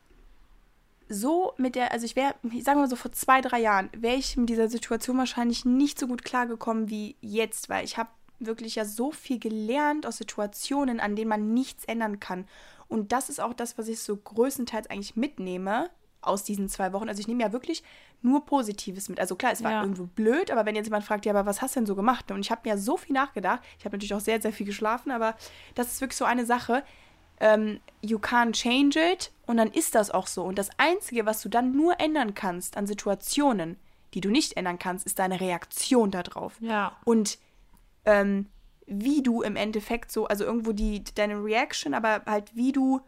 so 1.14 1.55
mit 1.57 1.74
der, 1.77 1.92
also 1.92 2.05
ich 2.05 2.16
wäre, 2.16 2.35
sagen 2.42 2.64
wir 2.64 2.74
mal 2.83 2.88
so 2.90 2.96
vor 2.96 3.12
zwei, 3.12 3.40
drei 3.40 3.61
Jahren, 3.61 3.88
wäre 3.96 4.16
ich 4.16 4.37
mit 4.37 4.48
dieser 4.48 4.68
Situation 4.68 5.16
wahrscheinlich 5.18 5.64
nicht 5.64 5.98
so 5.98 6.07
gut 6.07 6.24
klargekommen 6.24 6.90
wie 6.90 7.16
jetzt, 7.20 7.68
weil 7.68 7.85
ich 7.85 7.96
habe 7.96 8.11
wirklich 8.40 8.74
ja 8.74 8.85
so 8.85 9.11
viel 9.12 9.38
gelernt 9.38 10.07
aus 10.07 10.18
Situationen, 10.18 11.00
an 11.00 11.16
denen 11.16 11.29
man 11.29 11.55
nichts 11.55 11.85
ändern 11.85 12.20
kann. 12.20 12.46
Und 12.88 13.12
das 13.12 13.29
ist 13.29 13.40
auch 13.40 13.55
das, 13.55 13.79
was 13.79 13.88
ich 13.88 14.00
so 14.00 14.16
größtenteils 14.16 14.88
eigentlich 14.90 15.16
mitnehme 15.16 15.88
aus 16.20 16.42
diesen 16.44 16.68
zwei 16.68 16.92
Wochen. 16.92 17.09
Also 17.09 17.20
ich 17.20 17.29
nehme 17.29 17.42
ja 17.42 17.53
wirklich 17.53 17.83
nur 18.22 18.44
Positives 18.46 19.09
mit. 19.09 19.20
Also 19.20 19.37
klar, 19.37 19.53
es 19.53 19.62
war 19.62 19.70
Ja. 19.72 19.83
irgendwo 19.83 20.05
blöd, 20.07 20.50
aber 20.50 20.64
wenn 20.64 20.74
jetzt 20.74 20.87
jemand 20.87 21.05
fragt, 21.05 21.27
ja, 21.27 21.33
aber 21.33 21.46
was 21.46 21.61
hast 21.62 21.77
du 21.77 21.81
denn 21.81 21.87
so 21.87 21.94
gemacht? 21.94 22.31
Und 22.31 22.40
ich 22.40 22.50
habe 22.50 22.68
mir 22.68 22.79
so 22.79 22.96
viel 22.96 23.12
nachgedacht. 23.12 23.61
Ich 23.79 23.85
habe 23.85 23.94
natürlich 23.94 24.14
auch 24.14 24.20
sehr, 24.20 24.40
sehr 24.40 24.53
viel 24.53 24.66
geschlafen, 24.66 25.11
aber 25.12 25.37
das 25.74 25.88
ist 25.92 26.00
wirklich 26.00 26.16
so 26.16 26.24
eine 26.24 26.46
Sache. 26.46 26.83
Ähm, 27.40 27.81
you 28.01 28.18
can't 28.18 28.53
change 28.53 28.99
it 28.99 29.33
und 29.47 29.57
dann 29.57 29.70
ist 29.70 29.94
das 29.94 30.11
auch 30.11 30.27
so. 30.27 30.44
Und 30.44 30.59
das 30.59 30.70
Einzige, 30.79 31.27
was 31.27 31.42
du 31.42 31.49
dann 31.49 31.73
nur 31.73 32.01
ändern 32.01 32.35
kannst 32.35 32.77
an 32.77 32.87
Situationen, 32.87 33.77
die 34.14 34.20
du 34.20 34.31
nicht 34.31 34.57
ändern 34.57 34.79
kannst, 34.79 35.07
ist 35.07 35.18
deine 35.18 35.40
Reaktion 35.40 36.11
darauf. 36.11 36.55
Ja. 36.61 36.97
Und 37.05 37.38
ähm, 38.05 38.47
wie 38.87 39.23
du 39.23 39.42
im 39.42 39.57
Endeffekt 39.57 40.12
so, 40.12 40.27
also 40.27 40.44
irgendwo 40.44 40.73
die, 40.73 41.03
deine 41.14 41.42
Reaction, 41.42 41.94
aber 41.94 42.23
halt 42.27 42.55
wie 42.55 42.73
du, 42.73 43.01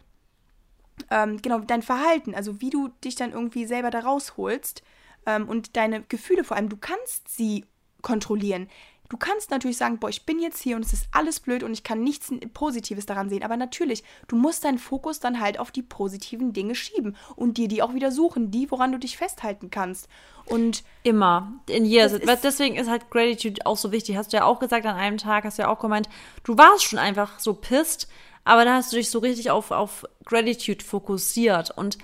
ähm, 1.11 1.41
genau, 1.41 1.61
dein 1.61 1.83
Verhalten, 1.83 2.35
also 2.35 2.61
wie 2.61 2.71
du 2.71 2.89
dich 3.05 3.15
dann 3.15 3.33
irgendwie 3.33 3.67
selber 3.67 3.91
da 3.91 4.01
rausholst 4.01 4.83
ähm, 5.27 5.49
und 5.49 5.77
deine 5.77 6.03
Gefühle 6.03 6.45
vor 6.45 6.57
allem, 6.57 6.69
du 6.69 6.77
kannst 6.77 7.29
sie 7.29 7.65
kontrollieren. 8.03 8.69
Du 9.09 9.16
kannst 9.16 9.51
natürlich 9.51 9.77
sagen, 9.77 9.99
boah, 9.99 10.09
ich 10.09 10.27
bin 10.27 10.40
jetzt 10.40 10.61
hier 10.61 10.77
und 10.77 10.85
es 10.85 10.92
ist 10.92 11.09
alles 11.12 11.40
blöd 11.40 11.62
und 11.62 11.73
ich 11.73 11.83
kann 11.83 12.03
nichts 12.03 12.33
Positives 12.55 13.07
daran 13.07 13.29
sehen. 13.29 13.42
Aber 13.42 13.57
natürlich, 13.57 14.03
du 14.29 14.37
musst 14.37 14.64
deinen 14.64 14.79
Fokus 14.79 15.21
dann 15.21 15.40
halt 15.40 15.59
auf 15.59 15.71
die 15.71 15.83
positiven 15.83 16.53
Dinge 16.53 16.75
schieben 16.75 17.16
und 17.37 17.59
dir 17.59 17.69
die 17.69 17.83
auch 17.83 17.95
wieder 17.95 18.11
suchen, 18.11 18.51
die, 18.51 18.71
woran 18.71 18.92
du 18.92 18.99
dich 18.99 19.16
festhalten 19.16 19.71
kannst. 19.71 20.09
Und 20.47 20.85
Immer. 21.03 21.53
In 21.69 21.85
jeder 21.85 22.09
Situation. 22.09 22.40
Deswegen 22.42 22.77
ist 22.77 22.88
halt 22.88 23.11
Gratitude 23.11 23.66
auch 23.66 23.77
so 23.77 23.92
wichtig. 23.92 24.16
Hast 24.16 24.33
du 24.33 24.38
ja 24.38 24.45
auch 24.45 24.61
gesagt 24.61 24.87
an 24.87 24.97
einem 24.97 25.19
Tag, 25.19 25.45
hast 25.45 25.59
du 25.59 25.62
ja 25.62 25.69
auch 25.69 25.81
gemeint, 25.81 26.09
du 26.45 26.57
warst 26.57 26.85
schon 26.85 26.99
einfach 26.99 27.38
so 27.38 27.55
pisst, 27.55 28.09
aber 28.45 28.64
dann 28.64 28.75
hast 28.75 28.92
du 28.92 28.97
dich 28.97 29.11
so 29.11 29.19
richtig 29.19 29.51
auf, 29.51 29.71
auf 29.71 30.05
Gratitude 30.25 30.85
fokussiert 30.85 31.73
und 31.77 31.99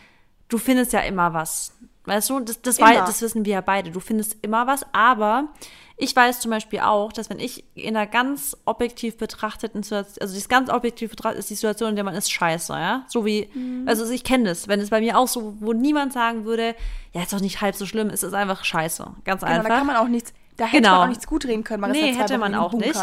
du 0.48 0.58
findest 0.58 0.92
ja 0.92 1.00
immer 1.00 1.32
was. 1.34 1.72
Weißt 2.04 2.30
du, 2.30 2.40
das, 2.40 2.60
das, 2.62 2.78
Immer. 2.78 2.94
das 2.94 3.22
wissen 3.22 3.44
wir 3.44 3.52
ja 3.54 3.60
beide. 3.60 3.90
Du 3.92 4.00
findest 4.00 4.36
immer 4.42 4.66
was, 4.66 4.84
aber 4.92 5.48
ich 5.96 6.16
weiß 6.16 6.40
zum 6.40 6.50
Beispiel 6.50 6.80
auch, 6.80 7.12
dass 7.12 7.30
wenn 7.30 7.38
ich 7.38 7.64
in 7.76 7.96
einer 7.96 8.08
ganz 8.08 8.56
objektiv 8.64 9.18
betrachteten 9.18 9.84
Situation, 9.84 10.16
also 10.20 10.34
das 10.34 10.48
ganz 10.48 10.68
objektiv 10.68 11.10
betrachtet 11.10 11.38
ist 11.38 11.50
die 11.50 11.54
Situation, 11.54 11.90
in 11.90 11.94
der 11.94 12.04
man 12.04 12.14
ist 12.16 12.32
scheiße, 12.32 12.72
ja? 12.72 13.04
So 13.06 13.24
wie, 13.24 13.48
Mhm. 13.54 13.86
also 13.86 14.10
ich 14.10 14.24
kenne 14.24 14.44
das, 14.48 14.66
wenn 14.66 14.80
es 14.80 14.90
bei 14.90 15.00
mir 15.00 15.16
auch 15.16 15.28
so, 15.28 15.54
wo 15.60 15.72
niemand 15.72 16.12
sagen 16.12 16.44
würde, 16.44 16.74
ja, 17.12 17.22
ist 17.22 17.32
doch 17.32 17.40
nicht 17.40 17.60
halb 17.60 17.76
so 17.76 17.86
schlimm, 17.86 18.08
es 18.10 18.24
ist 18.24 18.34
einfach 18.34 18.64
scheiße. 18.64 19.06
Ganz 19.24 19.42
genau, 19.42 19.52
einfach. 19.52 19.68
da 19.68 19.76
kann 19.78 19.86
man 19.86 19.96
auch 19.96 20.08
nichts, 20.08 20.32
da 20.56 20.64
hätte 20.64 20.78
Genau. 20.82 20.94
man 20.96 21.00
auch 21.04 21.08
nichts 21.08 21.26
gut 21.28 21.44
reden 21.44 21.62
können. 21.62 21.82
Man 21.82 21.92
Nee, 21.92 22.14
hätte 22.14 22.36
man 22.36 22.56
auch 22.56 22.72
nicht. 22.72 22.98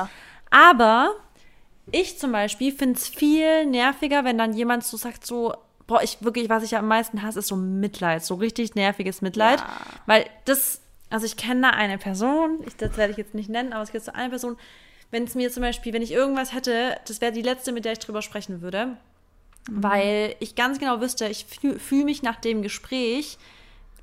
Aber 0.51 1.11
ich 1.91 2.19
zum 2.19 2.33
Beispiel 2.33 2.73
finde 2.73 2.95
es 2.99 3.07
viel 3.07 3.65
nerviger, 3.65 4.25
wenn 4.25 4.37
dann 4.37 4.53
jemand 4.53 4.83
so 4.83 4.97
sagt, 4.97 5.25
so, 5.25 5.53
boah, 5.89 6.03
ich 6.03 6.23
wirklich, 6.23 6.49
was 6.49 6.63
ich 6.63 6.71
ja 6.71 6.79
am 6.79 6.87
meisten 6.87 7.23
hasse, 7.23 7.39
ist 7.39 7.47
so 7.47 7.55
Mitleid, 7.55 8.23
so 8.23 8.35
richtig 8.35 8.75
nerviges 8.75 9.23
Mitleid. 9.23 9.59
Ja. 9.59 9.67
Weil 10.05 10.25
das, 10.45 10.81
also 11.09 11.25
ich 11.25 11.35
kenne 11.35 11.61
da 11.61 11.69
eine 11.71 11.97
Person, 11.97 12.59
ich, 12.65 12.75
das 12.75 12.95
werde 12.95 13.11
ich 13.11 13.17
jetzt 13.17 13.33
nicht 13.33 13.49
nennen, 13.49 13.73
aber 13.73 13.81
es 13.81 13.91
gibt 13.91 14.05
so 14.05 14.13
eine 14.13 14.29
Person, 14.29 14.55
wenn 15.09 15.23
es 15.23 15.33
mir 15.33 15.51
zum 15.51 15.63
Beispiel, 15.63 15.91
wenn 15.91 16.03
ich 16.03 16.11
irgendwas 16.11 16.53
hätte, 16.53 16.95
das 17.07 17.21
wäre 17.21 17.31
die 17.31 17.41
letzte, 17.41 17.71
mit 17.71 17.85
der 17.85 17.93
ich 17.93 17.99
drüber 17.99 18.21
sprechen 18.21 18.61
würde. 18.61 18.97
Weil 19.67 20.35
ich 20.39 20.53
ganz 20.53 20.77
genau 20.77 21.01
wüsste, 21.01 21.27
ich 21.27 21.45
fühle 21.45 21.79
fühl 21.79 22.03
mich 22.05 22.21
nach 22.21 22.35
dem 22.35 22.61
Gespräch, 22.61 23.39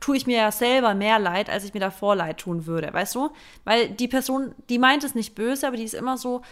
tue 0.00 0.16
ich 0.16 0.26
mir 0.26 0.38
ja 0.38 0.50
selber 0.50 0.92
mehr 0.94 1.20
leid, 1.20 1.48
als 1.48 1.64
ich 1.64 1.72
mir 1.72 1.80
davor 1.80 2.16
leid 2.16 2.38
tun 2.38 2.66
würde, 2.66 2.92
weißt 2.92 3.14
du? 3.14 3.30
Weil 3.64 3.90
die 3.90 4.08
Person, 4.08 4.56
die 4.68 4.78
meint 4.80 5.04
es 5.04 5.14
nicht 5.14 5.36
böse, 5.36 5.68
aber 5.68 5.76
die 5.76 5.84
ist 5.84 5.94
immer 5.94 6.18
so, 6.18 6.42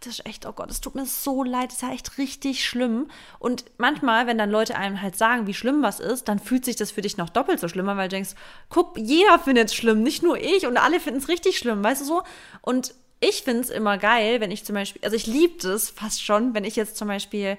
das 0.00 0.18
ist 0.18 0.26
echt, 0.26 0.46
oh 0.46 0.52
Gott, 0.52 0.70
es 0.70 0.80
tut 0.80 0.94
mir 0.94 1.06
so 1.06 1.42
leid, 1.42 1.68
das 1.68 1.76
ist 1.76 1.82
ja 1.82 1.92
echt 1.92 2.18
richtig 2.18 2.64
schlimm. 2.64 3.08
Und 3.38 3.64
manchmal, 3.78 4.26
wenn 4.26 4.38
dann 4.38 4.50
Leute 4.50 4.76
einem 4.76 5.00
halt 5.00 5.16
sagen, 5.16 5.46
wie 5.46 5.54
schlimm 5.54 5.82
was 5.82 6.00
ist, 6.00 6.28
dann 6.28 6.38
fühlt 6.38 6.64
sich 6.64 6.76
das 6.76 6.90
für 6.90 7.02
dich 7.02 7.16
noch 7.16 7.30
doppelt 7.30 7.60
so 7.60 7.68
schlimmer, 7.68 7.96
weil 7.96 8.08
du 8.08 8.16
denkst, 8.16 8.34
guck, 8.68 8.98
jeder 8.98 9.38
findet 9.38 9.68
es 9.68 9.74
schlimm, 9.74 10.02
nicht 10.02 10.22
nur 10.22 10.38
ich 10.38 10.66
und 10.66 10.76
alle 10.76 11.00
finden 11.00 11.20
es 11.20 11.28
richtig 11.28 11.58
schlimm, 11.58 11.82
weißt 11.82 12.02
du 12.02 12.04
so? 12.04 12.22
Und 12.60 12.94
ich 13.20 13.42
finde 13.42 13.60
es 13.62 13.70
immer 13.70 13.98
geil, 13.98 14.40
wenn 14.40 14.50
ich 14.50 14.64
zum 14.64 14.74
Beispiel, 14.74 15.02
also 15.04 15.16
ich 15.16 15.26
liebe 15.26 15.62
das 15.62 15.88
fast 15.88 16.22
schon, 16.22 16.54
wenn 16.54 16.64
ich 16.64 16.76
jetzt 16.76 16.96
zum 16.96 17.08
Beispiel 17.08 17.56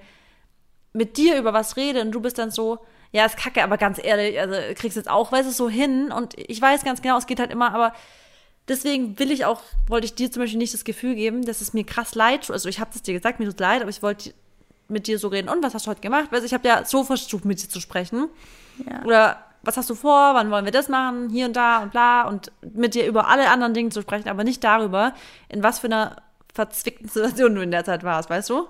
mit 0.94 1.18
dir 1.18 1.38
über 1.38 1.54
was 1.54 1.78
rede 1.78 2.02
und 2.02 2.12
du 2.12 2.22
bist 2.22 2.38
dann 2.38 2.52
so, 2.52 2.80
ja, 3.12 3.26
ist 3.26 3.38
kacke, 3.38 3.64
aber 3.64 3.78
ganz 3.78 4.00
ehrlich, 4.04 4.40
also 4.40 4.56
kriegst 4.76 4.98
jetzt 4.98 5.10
auch, 5.10 5.32
weißt 5.32 5.48
du, 5.48 5.54
so 5.54 5.70
hin 5.70 6.12
und 6.12 6.34
ich 6.38 6.62
weiß 6.62 6.84
ganz 6.84 7.02
genau, 7.02 7.18
es 7.18 7.28
geht 7.28 7.40
halt 7.40 7.52
immer, 7.52 7.74
aber 7.74 7.94
deswegen 8.68 9.18
will 9.20 9.32
ich 9.32 9.46
auch, 9.46 9.62
wollte 9.88 10.06
ich 10.06 10.16
dir 10.16 10.32
zum 10.32 10.42
Beispiel 10.42 10.58
nicht 10.58 10.74
das 10.74 10.84
Gefühl 10.84 11.16
geben, 11.16 11.46
dass 11.46 11.62
es 11.62 11.74
mir 11.74 11.86
krass 11.86 12.16
leid 12.16 12.46
tut. 12.46 12.54
Also 12.54 12.70
ich 12.70 12.80
habe 12.80 12.92
das 12.94 13.02
dir 13.02 13.14
gesagt, 13.14 13.40
mir 13.40 13.46
tut 13.46 13.60
leid, 13.60 13.82
aber 13.82 13.90
ich 13.90 14.02
wollte 14.02 14.34
mit 14.88 15.08
dir 15.08 15.20
so 15.20 15.28
reden. 15.28 15.50
Und 15.50 15.64
was 15.64 15.74
hast 15.74 15.86
du 15.86 15.92
heute 15.92 16.02
gemacht? 16.02 16.32
Weißt 16.32 16.42
du, 16.42 16.46
ich 16.46 16.54
habe 16.54 16.68
ja 16.68 16.86
so 16.86 17.04
versucht, 17.04 17.46
mit 17.46 17.62
dir 17.62 17.70
zu 17.70 17.80
sprechen. 17.80 18.30
Ja. 18.86 19.04
Oder 19.04 19.44
was 19.64 19.78
hast 19.78 19.90
du 19.90 19.96
vor? 19.96 20.34
Wann 20.34 20.50
wollen 20.52 20.66
wir 20.66 20.72
das 20.72 20.88
machen? 20.88 21.30
Hier 21.30 21.46
und 21.46 21.56
da 21.56 21.84
und 21.84 21.92
bla. 21.92 22.28
Und 22.28 22.52
mit 22.62 22.94
dir 22.94 23.06
über 23.06 23.28
alle 23.28 23.50
anderen 23.50 23.74
Dinge 23.74 23.90
zu 23.90 24.02
sprechen, 24.02 24.30
aber 24.30 24.44
nicht 24.44 24.64
darüber, 24.64 25.14
in 25.50 25.64
was 25.64 25.80
für 25.80 25.88
einer 25.88 26.22
verzwickten 26.54 27.08
Situation 27.08 27.56
du 27.56 27.62
in 27.62 27.72
der 27.72 27.84
Zeit 27.84 28.04
warst, 28.04 28.30
weißt 28.30 28.50
du? 28.50 28.68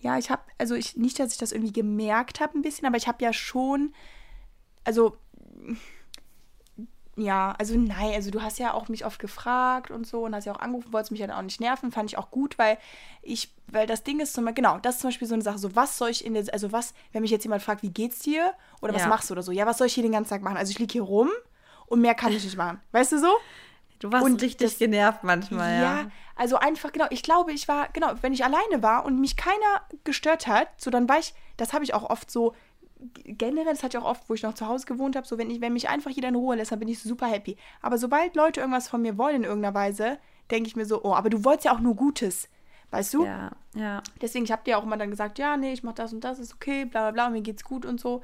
Ja, 0.00 0.18
ich 0.18 0.30
habe, 0.30 0.42
also 0.58 0.74
ich, 0.74 0.96
nicht, 0.96 1.18
dass 1.18 1.32
ich 1.32 1.38
das 1.38 1.52
irgendwie 1.52 1.72
gemerkt 1.72 2.40
habe 2.40 2.58
ein 2.58 2.62
bisschen, 2.62 2.86
aber 2.86 2.96
ich 2.96 3.06
habe 3.06 3.22
ja 3.22 3.32
schon, 3.32 3.92
also, 4.84 5.16
ja, 7.20 7.54
also 7.58 7.74
nein, 7.76 8.12
also 8.14 8.30
du 8.30 8.42
hast 8.42 8.58
ja 8.58 8.72
auch 8.74 8.88
mich 8.88 9.04
oft 9.04 9.18
gefragt 9.18 9.90
und 9.90 10.06
so 10.06 10.24
und 10.24 10.34
hast 10.34 10.44
ja 10.46 10.52
auch 10.54 10.60
angerufen, 10.60 10.92
wolltest 10.92 11.10
mich 11.12 11.20
ja 11.20 11.26
dann 11.26 11.36
auch 11.36 11.42
nicht 11.42 11.60
nerven, 11.60 11.92
fand 11.92 12.10
ich 12.10 12.18
auch 12.18 12.30
gut, 12.30 12.58
weil 12.58 12.78
ich, 13.22 13.52
weil 13.68 13.86
das 13.86 14.02
Ding 14.02 14.20
ist 14.20 14.32
zum 14.34 14.44
Beispiel, 14.44 14.62
genau, 14.62 14.78
das 14.78 14.96
ist 14.96 15.00
zum 15.02 15.08
Beispiel 15.08 15.28
so 15.28 15.34
eine 15.34 15.42
Sache, 15.42 15.58
so 15.58 15.74
was 15.76 15.98
soll 15.98 16.10
ich 16.10 16.24
in 16.24 16.34
der, 16.34 16.44
also 16.52 16.72
was, 16.72 16.94
wenn 17.12 17.22
mich 17.22 17.30
jetzt 17.30 17.44
jemand 17.44 17.62
fragt, 17.62 17.82
wie 17.82 17.90
geht's 17.90 18.20
dir 18.20 18.52
oder 18.80 18.94
was 18.94 19.02
Ja. 19.02 19.08
machst 19.08 19.30
du 19.30 19.34
oder 19.34 19.42
so, 19.42 19.52
ja, 19.52 19.66
was 19.66 19.78
soll 19.78 19.86
ich 19.86 19.94
hier 19.94 20.02
den 20.02 20.12
ganzen 20.12 20.30
Tag 20.30 20.42
machen? 20.42 20.56
Also 20.56 20.70
ich 20.70 20.78
liege 20.78 20.92
hier 20.92 21.02
rum 21.02 21.28
und 21.86 22.00
mehr 22.00 22.14
kann 22.14 22.32
ich 22.32 22.44
nicht 22.44 22.56
machen, 22.56 22.80
weißt 22.92 23.12
du 23.12 23.18
so? 23.18 23.32
Du 23.98 24.10
warst 24.10 24.24
Und 24.24 24.40
richtig 24.40 24.70
das- 24.70 24.78
genervt 24.78 25.24
manchmal, 25.24 25.74
ja. 25.74 25.82
Ja, 26.02 26.10
also 26.36 26.56
einfach, 26.56 26.90
genau, 26.90 27.04
ich 27.10 27.22
glaube, 27.22 27.52
ich 27.52 27.68
war, 27.68 27.88
genau, 27.92 28.12
wenn 28.22 28.32
ich 28.32 28.42
alleine 28.44 28.82
war 28.82 29.04
und 29.04 29.20
mich 29.20 29.36
keiner 29.36 29.82
gestört 30.04 30.46
hat, 30.46 30.68
so 30.78 30.90
dann 30.90 31.06
war 31.08 31.18
ich, 31.18 31.34
das 31.58 31.74
habe 31.74 31.84
ich 31.84 31.92
auch 31.92 32.08
oft 32.08 32.30
so, 32.30 32.54
generell, 33.24 33.72
das 33.72 33.82
hatte 33.82 33.98
ich 33.98 34.02
auch 34.02 34.08
oft, 34.08 34.28
wo 34.28 34.34
ich 34.34 34.42
noch 34.42 34.54
zu 34.54 34.66
Hause 34.66 34.86
gewohnt 34.86 35.16
habe, 35.16 35.26
so 35.26 35.38
wenn, 35.38 35.50
ich, 35.50 35.60
wenn 35.60 35.72
mich 35.72 35.88
einfach 35.88 36.10
jeder 36.10 36.28
in 36.28 36.34
Ruhe 36.34 36.56
lässt, 36.56 36.72
dann 36.72 36.78
bin 36.78 36.88
ich 36.88 37.02
super 37.02 37.26
happy. 37.26 37.56
Aber 37.80 37.98
sobald 37.98 38.36
Leute 38.36 38.60
irgendwas 38.60 38.88
von 38.88 39.02
mir 39.02 39.18
wollen 39.18 39.36
in 39.36 39.44
irgendeiner 39.44 39.74
Weise, 39.74 40.18
denke 40.50 40.68
ich 40.68 40.76
mir 40.76 40.86
so, 40.86 41.02
oh, 41.02 41.14
aber 41.14 41.30
du 41.30 41.44
wolltest 41.44 41.66
ja 41.66 41.74
auch 41.74 41.80
nur 41.80 41.96
Gutes, 41.96 42.48
weißt 42.90 43.14
du? 43.14 43.24
Ja, 43.24 43.50
ja. 43.74 44.02
Deswegen, 44.20 44.44
ich 44.44 44.52
habe 44.52 44.64
dir 44.64 44.78
auch 44.78 44.84
immer 44.84 44.96
dann 44.96 45.10
gesagt, 45.10 45.38
ja, 45.38 45.56
nee, 45.56 45.72
ich 45.72 45.82
mach 45.82 45.94
das 45.94 46.12
und 46.12 46.22
das, 46.22 46.38
ist 46.38 46.54
okay, 46.54 46.84
bla 46.84 47.02
bla 47.02 47.10
bla, 47.10 47.30
mir 47.30 47.42
geht's 47.42 47.64
gut 47.64 47.86
und 47.86 48.00
so. 48.00 48.22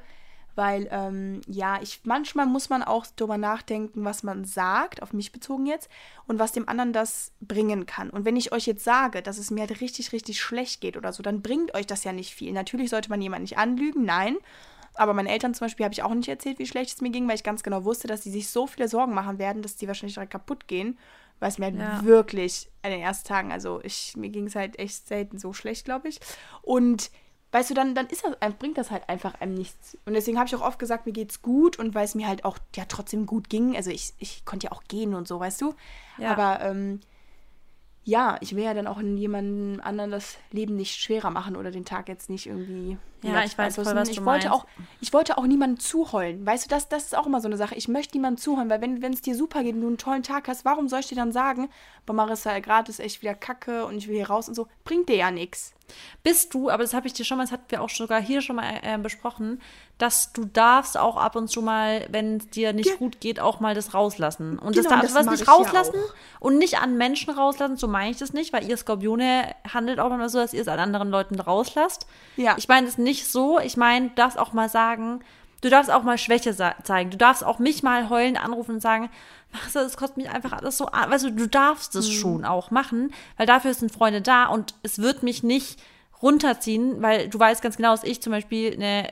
Weil, 0.57 0.87
ähm, 0.91 1.41
ja, 1.45 1.79
ich, 1.83 1.99
manchmal 2.03 2.47
muss 2.47 2.69
man 2.69 2.81
auch 2.81 3.05
drüber 3.15 3.37
nachdenken, 3.37 4.03
was 4.03 4.23
man 4.23 4.43
sagt, 4.43 5.03
auf 5.03 5.13
mich 5.13 5.31
bezogen 5.31 5.67
jetzt, 5.67 5.87
und 6.25 6.39
was 6.39 6.51
dem 6.51 6.67
anderen 6.67 6.93
das 6.93 7.31
bringen 7.41 7.85
kann. 7.85 8.09
Und 8.09 8.25
wenn 8.25 8.35
ich 8.35 8.51
euch 8.51 8.65
jetzt 8.65 8.83
sage, 8.83 9.21
dass 9.21 9.37
es 9.37 9.51
mir 9.51 9.61
halt 9.67 9.81
richtig, 9.81 10.13
richtig 10.13 10.41
schlecht 10.41 10.81
geht 10.81 10.97
oder 10.97 11.13
so, 11.13 11.21
dann 11.21 11.43
bringt 11.43 11.75
euch 11.75 11.85
das 11.85 12.03
ja 12.03 12.11
nicht 12.11 12.33
viel. 12.33 12.53
Natürlich 12.53 12.89
sollte 12.89 13.11
man 13.11 13.21
jemanden 13.21 13.43
nicht 13.43 13.59
anlügen, 13.59 14.03
nein. 14.03 14.35
Aber 14.95 15.13
meinen 15.13 15.27
Eltern 15.27 15.53
zum 15.53 15.65
Beispiel 15.65 15.83
habe 15.83 15.93
ich 15.93 16.01
auch 16.01 16.13
nicht 16.15 16.27
erzählt, 16.27 16.57
wie 16.57 16.65
schlecht 16.65 16.95
es 16.95 17.01
mir 17.01 17.11
ging, 17.11 17.27
weil 17.27 17.35
ich 17.35 17.43
ganz 17.43 17.61
genau 17.61 17.85
wusste, 17.85 18.07
dass 18.07 18.23
sie 18.23 18.31
sich 18.31 18.49
so 18.49 18.65
viele 18.65 18.87
Sorgen 18.87 19.13
machen 19.13 19.37
werden, 19.37 19.61
dass 19.61 19.75
die 19.75 19.87
wahrscheinlich 19.87 20.15
direkt 20.15 20.31
kaputt 20.31 20.67
gehen. 20.67 20.97
Weil 21.39 21.49
es 21.49 21.59
mir 21.59 21.65
halt 21.65 21.75
Ja. 21.75 22.03
wirklich 22.03 22.67
an 22.81 22.89
den 22.89 23.01
ersten 23.01 23.27
Tagen, 23.27 23.51
also 23.51 23.79
ich, 23.83 24.17
mir 24.17 24.29
ging 24.29 24.47
es 24.47 24.55
halt 24.55 24.79
echt 24.79 25.07
selten 25.07 25.37
so 25.37 25.53
schlecht, 25.53 25.85
glaube 25.85 26.07
ich. 26.07 26.19
Und 26.63 27.11
weißt 27.51 27.69
du, 27.69 27.73
dann, 27.73 27.95
dann 27.95 28.07
ist 28.07 28.23
das, 28.23 28.53
bringt 28.55 28.77
das 28.77 28.91
halt 28.91 29.07
einfach 29.07 29.39
einem 29.39 29.53
nichts. 29.53 29.97
Und 30.05 30.13
deswegen 30.13 30.37
habe 30.37 30.47
ich 30.47 30.55
auch 30.55 30.61
oft 30.61 30.79
gesagt, 30.79 31.05
mir 31.05 31.13
geht's 31.13 31.41
gut 31.41 31.79
und 31.79 31.95
weil 31.95 32.05
es 32.05 32.15
mir 32.15 32.27
halt 32.27 32.45
auch 32.45 32.57
ja 32.75 32.85
trotzdem 32.85 33.25
gut 33.25 33.49
ging. 33.49 33.75
Also 33.75 33.89
ich, 33.89 34.13
ich 34.19 34.45
konnte 34.45 34.65
ja 34.67 34.71
auch 34.71 34.83
gehen 34.87 35.13
und 35.13 35.27
so, 35.27 35.39
weißt 35.39 35.61
du? 35.61 35.73
Ja. 36.17 36.31
Aber 36.31 36.61
ähm, 36.63 36.99
ja, 38.03 38.37
ich 38.39 38.55
will 38.55 38.63
ja 38.63 38.73
dann 38.73 38.87
auch 38.87 39.01
jemandem 39.01 39.81
anderen 39.83 40.11
das 40.11 40.37
Leben 40.51 40.75
nicht 40.77 40.95
schwerer 40.99 41.29
machen 41.29 41.57
oder 41.57 41.71
den 41.71 41.83
Tag 41.83 42.07
jetzt 42.07 42.29
nicht 42.29 42.47
irgendwie. 42.47 42.97
Ja, 43.21 43.43
ich 43.43 43.57
weiß 43.57 43.75
voll, 43.75 43.85
was 43.95 44.09
ich 44.09 44.23
wollte 44.23 44.47
meinst. 44.47 44.51
auch, 44.51 44.65
Ich 45.01 45.11
wollte 45.11 45.37
auch 45.37 45.45
niemandem 45.45 45.79
zuheulen. 45.79 46.45
Weißt 46.45 46.65
du, 46.65 46.69
das, 46.69 46.87
das 46.87 47.05
ist 47.05 47.17
auch 47.17 47.25
immer 47.25 47.41
so 47.41 47.47
eine 47.47 47.57
Sache. 47.57 47.75
Ich 47.75 47.87
möchte 47.87 48.15
niemandem 48.15 48.41
zuheulen, 48.41 48.69
weil 48.69 48.79
wenn 48.79 49.01
wenn 49.01 49.11
es 49.11 49.21
dir 49.21 49.35
super 49.35 49.63
geht 49.63 49.75
und 49.75 49.81
du 49.81 49.87
einen 49.87 49.97
tollen 49.97 50.23
Tag 50.23 50.47
hast, 50.47 50.63
warum 50.63 50.87
soll 50.87 50.99
ich 50.99 51.07
dir 51.07 51.15
dann 51.15 51.31
sagen, 51.31 51.69
boah, 52.05 52.13
Marissa, 52.13 52.59
gerade 52.59 52.89
ist 52.89 52.99
echt 52.99 53.21
wieder 53.21 53.35
kacke 53.35 53.85
und 53.85 53.97
ich 53.97 54.07
will 54.07 54.15
hier 54.15 54.29
raus 54.29 54.47
und 54.47 54.55
so? 54.55 54.67
Bringt 54.85 55.09
dir 55.09 55.17
ja 55.17 55.31
nichts. 55.31 55.73
Bist 56.23 56.53
du, 56.53 56.69
aber 56.69 56.83
das 56.83 56.93
habe 56.93 57.07
ich 57.07 57.13
dir 57.13 57.23
schon 57.25 57.37
mal, 57.37 57.43
das 57.45 57.51
hatten 57.51 57.65
wir 57.69 57.81
auch 57.81 57.89
sogar 57.89 58.21
hier 58.21 58.41
schon 58.41 58.57
mal 58.57 58.79
äh, 58.81 58.97
besprochen, 58.97 59.61
dass 59.97 60.33
du 60.33 60.45
darfst 60.45 60.97
auch 60.97 61.15
ab 61.17 61.35
und 61.35 61.47
zu 61.47 61.61
mal, 61.61 62.05
wenn 62.11 62.37
es 62.37 62.49
dir 62.49 62.73
nicht 62.73 62.89
Ja. 62.89 62.95
gut 62.97 63.19
geht, 63.21 63.39
auch 63.39 63.59
mal 63.59 63.73
das 63.73 63.93
rauslassen. 63.93 64.59
Und 64.59 64.75
Genau, 64.75 64.89
das, 64.89 65.01
das 65.01 65.13
das 65.13 65.15
was 65.15 65.25
nicht 65.31 65.41
ich 65.41 65.47
ja 65.47 65.53
rauslassen 65.53 65.95
auch. 65.95 66.41
und 66.41 66.57
nicht 66.57 66.79
an 66.79 66.97
Menschen 66.97 67.33
rauslassen, 67.33 67.77
so 67.77 67.87
meine 67.87 68.11
ich 68.11 68.17
das 68.17 68.33
nicht, 68.33 68.51
weil 68.53 68.67
ihr 68.69 68.77
Skorpione 68.77 69.55
handelt 69.73 69.99
auch 69.99 70.11
immer 70.13 70.29
so, 70.29 70.37
dass 70.39 70.53
ihr 70.53 70.61
es 70.61 70.67
an 70.67 70.79
anderen 70.79 71.09
Leuten 71.09 71.39
rauslasst. 71.39 72.05
Ja. 72.35 72.55
Ich 72.57 72.67
meine 72.67 72.85
das 72.87 72.97
nicht 72.97 73.31
so, 73.31 73.59
ich 73.59 73.77
meine, 73.77 74.09
du 74.09 74.15
darfst 74.15 74.37
auch 74.37 74.53
mal 74.53 74.69
sagen, 74.69 75.21
du 75.61 75.69
darfst 75.69 75.89
auch 75.91 76.03
mal 76.03 76.17
Schwäche 76.17 76.55
zeigen. 76.83 77.09
Du 77.09 77.17
darfst 77.17 77.43
auch 77.43 77.59
mich 77.59 77.83
mal 77.83 78.09
heulend 78.09 78.43
anrufen 78.43 78.75
und 78.75 78.81
sagen, 78.81 79.09
Marissa, 79.53 79.81
das 79.83 79.95
kostet 79.97 80.17
mich 80.17 80.29
einfach 80.29 80.51
alles 80.53 80.77
so 80.77 80.87
an. 80.87 81.09
Weißt 81.09 81.25
du, 81.25 81.31
du 81.31 81.47
darfst 81.47 81.93
Mhm. 81.95 81.99
es 81.99 82.11
schon 82.11 82.45
auch 82.45 82.69
machen, 82.71 83.13
weil 83.37 83.45
dafür 83.47 83.73
sind 83.73 83.91
Freunde 83.91 84.21
da 84.21 84.45
und 84.47 84.73
es 84.83 84.99
wird 84.99 85.23
mich 85.23 85.41
nicht 85.43 85.79
runterziehen, 86.21 87.01
weil 87.01 87.29
du 87.29 87.39
weißt 87.39 87.61
ganz 87.61 87.77
genau, 87.77 87.91
dass 87.91 88.03
ich 88.03 88.21
zum 88.21 88.31
Beispiel 88.31 88.73
eine 88.73 89.09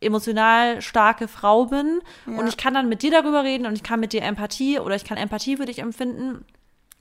emotional 0.00 0.80
starke 0.80 1.26
Frau 1.28 1.66
bin 1.66 2.00
Ja. 2.26 2.38
und 2.38 2.46
ich 2.48 2.56
kann 2.56 2.74
dann 2.74 2.88
mit 2.88 3.02
dir 3.02 3.10
darüber 3.10 3.42
reden 3.42 3.66
und 3.66 3.74
ich 3.74 3.82
kann 3.82 3.98
mit 4.00 4.12
dir 4.12 4.22
Empathie 4.22 4.78
oder 4.78 4.94
ich 4.94 5.04
kann 5.04 5.16
Empathie 5.18 5.56
für 5.56 5.66
dich 5.66 5.80
empfinden 5.80 6.44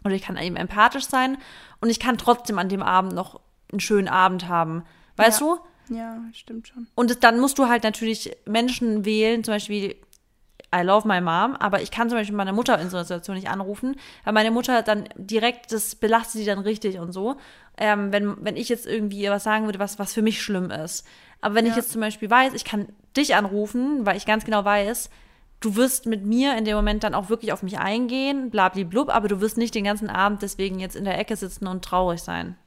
oder 0.04 0.16
ich 0.16 0.24
kann 0.24 0.38
eben 0.38 0.56
empathisch 0.56 1.06
sein 1.06 1.38
und 1.80 1.90
ich 1.90 2.00
kann 2.00 2.18
trotzdem 2.18 2.58
an 2.58 2.70
dem 2.70 2.82
Abend 2.82 3.14
noch 3.14 3.40
einen 3.72 3.80
schönen 3.80 4.08
Abend 4.08 4.48
haben. 4.48 4.84
Weißt 5.16 5.42
Ja. 5.42 5.46
du? 5.48 5.60
Ja, 5.90 6.22
stimmt 6.34 6.68
schon. 6.68 6.88
Und 6.96 7.24
dann 7.24 7.40
musst 7.40 7.58
du 7.60 7.68
halt 7.68 7.84
natürlich 7.84 8.36
Menschen 8.46 9.06
wählen, 9.06 9.44
zum 9.44 9.54
Beispiel 9.54 9.96
I 10.76 10.82
love 10.82 11.08
my 11.08 11.22
mom, 11.22 11.56
aber 11.56 11.82
ich 11.82 11.92
kann 11.92 12.10
zum 12.10 12.18
Beispiel 12.18 12.36
meine 12.36 12.52
Mutter 12.52 12.78
in 12.80 12.90
so 12.90 12.98
einer 12.98 13.06
Situation 13.06 13.36
nicht 13.38 13.50
anrufen, 13.50 13.96
weil 14.26 14.34
meine 14.34 14.52
Mutter 14.52 14.84
dann 14.84 15.08
direkt, 15.16 15.72
das 15.72 15.96
belastet 15.96 16.42
sie 16.42 16.46
dann 16.46 16.60
richtig 16.60 17.00
und 17.00 17.14
so. 17.14 17.38
Ähm, 17.78 18.12
wenn, 18.12 18.44
wenn 18.44 18.58
ich 18.58 18.68
jetzt 18.68 18.86
irgendwie 18.86 19.22
ihr 19.22 19.32
was 19.32 19.44
sagen 19.44 19.66
würde, 19.66 19.80
was, 19.80 19.98
was 19.98 20.14
für 20.14 20.22
mich 20.22 20.42
schlimm 20.42 20.70
ist. 20.72 21.06
Aber 21.40 21.56
wenn 21.56 21.66
ich 21.66 21.72
Ja. 21.72 21.78
jetzt 21.78 21.92
zum 21.92 22.02
Beispiel 22.02 22.30
weiß, 22.30 22.54
ich 22.54 22.66
kann 22.66 22.88
dich 23.16 23.36
anrufen, 23.36 24.06
weil 24.06 24.18
ich 24.18 24.26
ganz 24.26 24.44
genau 24.44 24.66
weiß, 24.66 25.10
du 25.62 25.76
wirst 25.76 26.06
mit 26.06 26.26
mir 26.26 26.58
in 26.58 26.66
dem 26.66 26.76
Moment 26.76 27.04
dann 27.04 27.14
auch 27.16 27.30
wirklich 27.30 27.54
auf 27.54 27.64
mich 27.64 27.80
eingehen, 27.80 28.50
blablablub, 28.50 29.10
aber 29.10 29.28
du 29.28 29.40
wirst 29.40 29.58
nicht 29.58 29.74
den 29.74 29.86
ganzen 29.86 30.10
Abend 30.10 30.42
deswegen 30.42 30.80
jetzt 30.80 30.96
in 30.96 31.06
der 31.06 31.18
Ecke 31.18 31.36
sitzen 31.36 31.68
und 31.68 31.86
traurig 31.86 32.22
sein. 32.22 32.58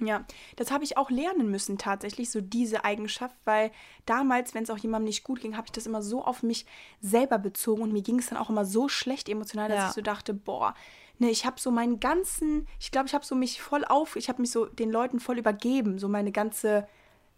Ja, 0.00 0.24
das 0.56 0.70
habe 0.70 0.84
ich 0.84 0.96
auch 0.96 1.10
lernen 1.10 1.50
müssen 1.50 1.76
tatsächlich, 1.78 2.30
so 2.30 2.40
diese 2.40 2.84
Eigenschaft, 2.84 3.36
weil 3.44 3.70
damals, 4.06 4.54
wenn 4.54 4.62
es 4.62 4.70
auch 4.70 4.78
jemandem 4.78 5.06
nicht 5.08 5.24
gut 5.24 5.40
ging, 5.40 5.56
habe 5.56 5.66
ich 5.66 5.72
das 5.72 5.86
immer 5.86 6.02
so 6.02 6.24
auf 6.24 6.42
mich 6.42 6.64
selber 7.00 7.38
bezogen 7.38 7.82
und 7.82 7.92
mir 7.92 8.02
ging 8.02 8.18
es 8.18 8.28
dann 8.28 8.38
auch 8.38 8.48
immer 8.50 8.64
so 8.64 8.88
schlecht 8.88 9.28
emotional, 9.28 9.68
dass 9.68 9.78
Ja. 9.78 9.88
ich 9.88 9.94
so 9.94 10.00
dachte, 10.02 10.32
boah, 10.34 10.74
ne, 11.18 11.30
ich 11.30 11.44
habe 11.44 11.60
so 11.60 11.70
meinen 11.70 12.00
ganzen, 12.00 12.66
ich 12.78 12.90
glaube, 12.90 13.08
ich 13.08 13.14
habe 13.14 13.24
so 13.26 13.34
mich 13.34 13.60
voll 13.60 13.84
auf, 13.84 14.16
ich 14.16 14.28
habe 14.28 14.40
mich 14.40 14.50
so 14.50 14.64
den 14.66 14.90
Leuten 14.90 15.20
voll 15.20 15.38
übergeben, 15.38 15.98
so 15.98 16.08
meine 16.08 16.32
ganze, 16.32 16.88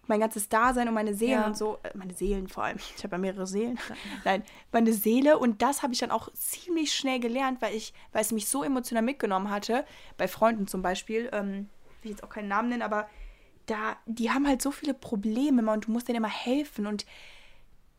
mein 0.06 0.20
ganzes 0.20 0.48
Dasein 0.48 0.88
und 0.88 0.94
meine 0.94 1.14
Seelen 1.14 1.40
Ja. 1.40 1.46
und 1.46 1.56
so, 1.56 1.78
äh, 1.82 1.90
meine 1.96 2.14
Seelen 2.14 2.48
vor 2.48 2.64
allem, 2.64 2.78
ich 2.96 3.02
habe 3.04 3.14
ja 3.16 3.18
mehrere 3.18 3.46
Seelen, 3.46 3.78
nein, 4.24 4.44
meine 4.70 4.92
Seele 4.92 5.38
und 5.38 5.62
das 5.62 5.82
habe 5.82 5.92
ich 5.94 5.98
dann 6.00 6.10
auch 6.10 6.32
ziemlich 6.32 6.94
schnell 6.94 7.18
gelernt, 7.20 7.60
weil 7.60 7.74
ich, 7.74 7.92
weil 8.12 8.22
es 8.22 8.30
mich 8.32 8.48
so 8.48 8.62
emotional 8.62 9.02
mitgenommen 9.02 9.50
hatte, 9.50 9.84
bei 10.16 10.28
Freunden 10.28 10.66
zum 10.68 10.82
Beispiel, 10.82 11.28
ähm, 11.32 11.68
will 12.02 12.10
ich 12.10 12.16
jetzt 12.18 12.24
auch 12.24 12.28
keinen 12.28 12.48
Namen 12.48 12.68
nennen, 12.68 12.82
aber 12.82 13.08
da, 13.66 13.96
die 14.06 14.30
haben 14.30 14.46
halt 14.46 14.60
so 14.62 14.70
viele 14.70 14.94
Probleme 14.94 15.60
immer 15.62 15.72
und 15.72 15.86
du 15.86 15.90
musst 15.92 16.08
denen 16.08 16.18
immer 16.18 16.28
helfen 16.28 16.86
und 16.86 17.06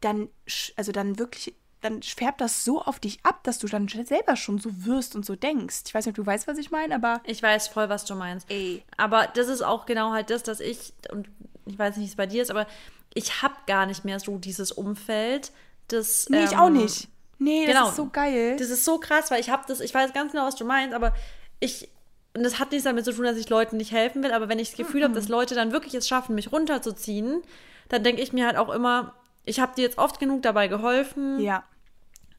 dann, 0.02 0.28
also 0.76 0.92
dann 0.92 1.18
wirklich, 1.18 1.56
dann 1.82 2.02
färbt 2.02 2.42
das 2.42 2.64
so 2.66 2.82
auf 2.82 3.00
dich 3.00 3.20
ab, 3.24 3.44
dass 3.44 3.60
du 3.60 3.68
dann 3.68 3.88
selber 3.88 4.36
schon 4.36 4.58
so 4.60 4.86
wirst 4.86 5.16
und 5.16 5.26
so 5.26 5.36
denkst. 5.36 5.84
Ich 5.88 5.94
weiß 5.94 6.06
nicht, 6.06 6.18
ob 6.18 6.26
du 6.26 6.26
weißt, 6.26 6.48
was 6.48 6.58
ich 6.58 6.72
meine, 6.72 6.96
aber 6.96 7.22
Ich 7.26 7.42
weiß 7.42 7.70
voll, 7.70 7.90
was 7.90 8.06
du 8.06 8.16
meinst. 8.16 8.50
ey, 8.52 8.84
Aber 8.98 9.28
das 9.28 9.48
ist 9.48 9.62
auch 9.62 9.86
genau 9.86 10.12
halt 10.12 10.30
das, 10.30 10.44
dass 10.44 10.60
ich, 10.60 10.94
und 11.12 11.30
ich 11.66 11.80
weiß 11.80 11.96
nicht, 11.98 12.06
wie 12.06 12.10
es 12.10 12.16
bei 12.18 12.28
dir 12.28 12.42
ist, 12.42 12.52
aber 12.52 12.68
ich 13.14 13.42
habe 13.42 13.56
gar 13.68 13.86
nicht 13.86 14.04
mehr 14.06 14.20
so 14.20 14.38
dieses 14.38 14.72
Umfeld, 14.72 15.52
das. 15.88 16.28
nee, 16.30 16.44
ich 16.44 16.54
ähm, 16.54 16.60
auch 16.60 16.70
nicht. 16.70 17.08
Nee, 17.40 17.66
genau. 17.66 17.82
das 17.82 17.90
ist 17.90 17.96
so 17.98 18.10
geil. 18.10 18.56
Das 18.58 18.70
ist 18.70 18.86
so 18.86 19.00
krass, 19.00 19.32
weil 19.32 19.40
ich 19.40 19.50
habe 19.50 19.64
das, 19.68 19.80
ich 19.80 19.94
weiß 19.94 20.14
ganz 20.14 20.32
genau, 20.32 20.46
was 20.46 20.56
du 20.56 20.66
meinst, 20.66 20.94
aber 20.96 21.14
ich, 21.60 21.90
und 22.36 22.44
das 22.44 22.60
hat 22.60 22.72
nichts 22.72 22.86
damit 22.86 23.06
zu 23.06 23.14
tun, 23.14 23.26
dass 23.26 23.38
ich 23.38 23.50
Leuten 23.50 23.78
nicht 23.78 23.92
helfen 23.92 24.24
will, 24.24 24.32
aber 24.32 24.50
wenn 24.50 24.60
ich 24.60 24.70
das 24.72 24.78
Gefühl 24.78 25.04
habe, 25.04 25.14
dass 25.14 25.28
Leute 25.28 25.56
dann 25.56 25.72
wirklich 25.72 25.94
es 25.94 26.08
schaffen, 26.08 26.36
mich 26.36 26.52
runterzuziehen, 26.52 27.42
dann 27.90 28.04
denke 28.04 28.22
ich 28.22 28.34
mir 28.34 28.46
halt 28.48 28.58
auch 28.58 28.70
immer, 28.70 29.14
ich 29.46 29.60
habe 29.60 29.76
dir 29.76 29.84
jetzt 29.84 29.98
oft 29.98 30.20
genug 30.20 30.42
dabei 30.42 30.68
geholfen, 30.68 31.40
ja, 31.40 31.64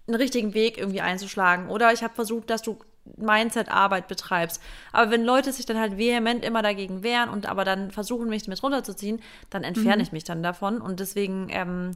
einen 0.06 0.16
richtigen 0.16 0.52
Weg 0.54 0.76
irgendwie 0.78 1.00
einzuschlagen. 1.00 1.68
Oder 1.70 1.92
ich 1.92 2.02
habe 2.02 2.14
versucht, 2.14 2.50
dass 2.50 2.60
du 2.62 2.78
Mindset-Arbeit 3.16 4.08
betreibst. 4.08 4.60
Aber 4.92 5.10
wenn 5.10 5.24
Leute 5.24 5.52
sich 5.52 5.66
dann 5.66 5.78
halt 5.78 5.96
vehement 5.96 6.44
immer 6.44 6.62
dagegen 6.62 7.02
wehren 7.02 7.28
und 7.30 7.46
aber 7.46 7.64
dann 7.64 7.90
versuchen, 7.90 8.28
mich 8.28 8.46
mit 8.48 8.62
runterzuziehen, 8.62 9.22
dann 9.50 9.62
entferne 9.64 10.02
ich 10.02 10.12
mich 10.12 10.24
dann 10.24 10.42
davon. 10.42 10.80
Und 10.80 11.00
deswegen, 11.00 11.48
ähm, 11.50 11.92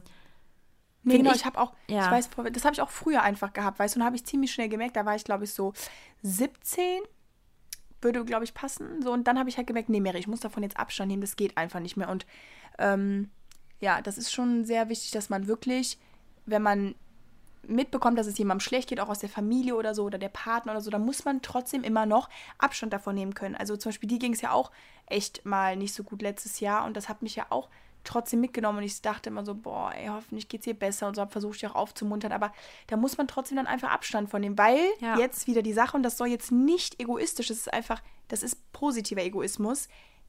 Nee, 1.03 1.17
genau, 1.17 1.31
ich- 1.31 1.37
ich, 1.37 1.45
habe 1.45 1.59
auch, 1.59 1.73
ja. 1.87 2.05
ich 2.05 2.11
weiß, 2.11 2.29
das 2.51 2.65
habe 2.65 2.73
ich 2.73 2.81
auch 2.81 2.89
früher 2.89 3.21
einfach 3.23 3.53
gehabt, 3.53 3.79
weißt 3.79 3.95
du, 3.95 3.99
und 3.99 4.05
habe 4.05 4.15
ich 4.15 4.25
ziemlich 4.25 4.51
schnell 4.51 4.69
gemerkt, 4.69 4.95
da 4.95 5.05
war 5.05 5.15
ich, 5.15 5.23
glaube 5.23 5.43
ich, 5.45 5.53
so 5.53 5.73
17, 6.23 7.01
würde, 8.01 8.23
glaube 8.25 8.43
ich, 8.43 8.53
passen. 8.53 9.01
So, 9.01 9.11
und 9.11 9.27
dann 9.27 9.37
habe 9.37 9.49
ich 9.49 9.57
halt 9.57 9.67
gemerkt, 9.67 9.89
nee, 9.89 9.99
Mary, 9.99 10.19
ich 10.19 10.27
muss 10.27 10.39
davon 10.39 10.63
jetzt 10.63 10.77
Abstand 10.77 11.09
nehmen, 11.09 11.21
das 11.21 11.35
geht 11.35 11.57
einfach 11.57 11.79
nicht 11.79 11.97
mehr. 11.97 12.09
Und 12.09 12.25
ähm, 12.77 13.29
ja, 13.79 14.01
das 14.01 14.17
ist 14.17 14.31
schon 14.31 14.65
sehr 14.65 14.89
wichtig, 14.89 15.11
dass 15.11 15.29
man 15.29 15.47
wirklich, 15.47 15.97
wenn 16.45 16.61
man 16.61 16.95
mitbekommt, 17.63 18.17
dass 18.17 18.27
es 18.27 18.37
jemandem 18.37 18.61
schlecht 18.61 18.89
geht, 18.89 18.99
auch 18.99 19.09
aus 19.09 19.19
der 19.19 19.29
Familie 19.29 19.75
oder 19.75 19.93
so 19.93 20.03
oder 20.05 20.17
der 20.17 20.29
Partner 20.29 20.71
oder 20.71 20.81
so, 20.81 20.89
dann 20.89 21.05
muss 21.05 21.25
man 21.25 21.41
trotzdem 21.41 21.83
immer 21.83 22.05
noch 22.05 22.29
Abstand 22.57 22.93
davon 22.93 23.15
nehmen 23.15 23.35
können. 23.35 23.55
Also 23.55 23.77
zum 23.77 23.89
Beispiel, 23.89 24.09
die 24.09 24.19
ging 24.19 24.33
es 24.33 24.41
ja 24.41 24.51
auch 24.51 24.71
echt 25.05 25.45
mal 25.45 25.75
nicht 25.75 25.93
so 25.93 26.03
gut 26.03 26.21
letztes 26.21 26.59
Jahr 26.59 26.85
und 26.85 26.95
das 26.95 27.09
hat 27.09 27.21
mich 27.21 27.35
ja 27.35 27.47
auch 27.49 27.69
trotzdem 28.03 28.39
mitgenommen 28.41 28.79
und 28.79 28.83
ich 28.83 29.01
dachte 29.01 29.29
immer 29.29 29.45
so, 29.45 29.53
boah, 29.55 29.91
ey, 29.93 30.07
hoffentlich 30.07 30.47
geht's 30.47 30.65
ihr 30.67 30.73
besser 30.73 31.07
und 31.07 31.15
so, 31.15 31.21
habe 31.21 31.31
versucht, 31.31 31.57
ich 31.57 31.67
auch 31.67 31.75
aufzumuntern, 31.75 32.31
aber 32.31 32.51
da 32.87 32.97
muss 32.97 33.17
man 33.17 33.27
trotzdem 33.27 33.57
dann 33.57 33.67
einfach 33.67 33.89
Abstand 33.91 34.29
von 34.29 34.41
nehmen, 34.41 34.57
weil 34.57 34.79
Ja. 34.99 35.17
jetzt 35.17 35.47
wieder 35.47 35.61
die 35.61 35.73
Sache 35.73 35.95
und 35.97 36.03
das 36.03 36.17
soll 36.17 36.27
jetzt 36.27 36.51
nicht 36.51 36.99
egoistisch, 37.01 37.47
das 37.47 37.57
ist 37.57 37.73
einfach, 37.73 38.01
das 38.27 38.43
ist 38.43 38.71
positiver 38.73 39.21
Egoismus. 39.21 39.87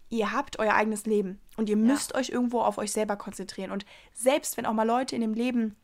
Ihr 0.08 0.32
habt 0.32 0.58
euer 0.58 0.74
eigenes 0.74 1.06
Leben 1.06 1.40
und 1.56 1.68
ihr 1.68 1.76
müsst 1.76 2.14
euch 2.16 2.30
irgendwo 2.30 2.60
auf 2.62 2.78
euch 2.78 2.90
selber 2.90 3.14
konzentrieren 3.16 3.70
und 3.70 3.86
selbst 4.12 4.56
wenn 4.56 4.66
auch 4.66 4.72
mal 4.72 4.86
Leute 4.86 5.14
in 5.14 5.20
dem 5.20 5.34
Leben 5.34 5.76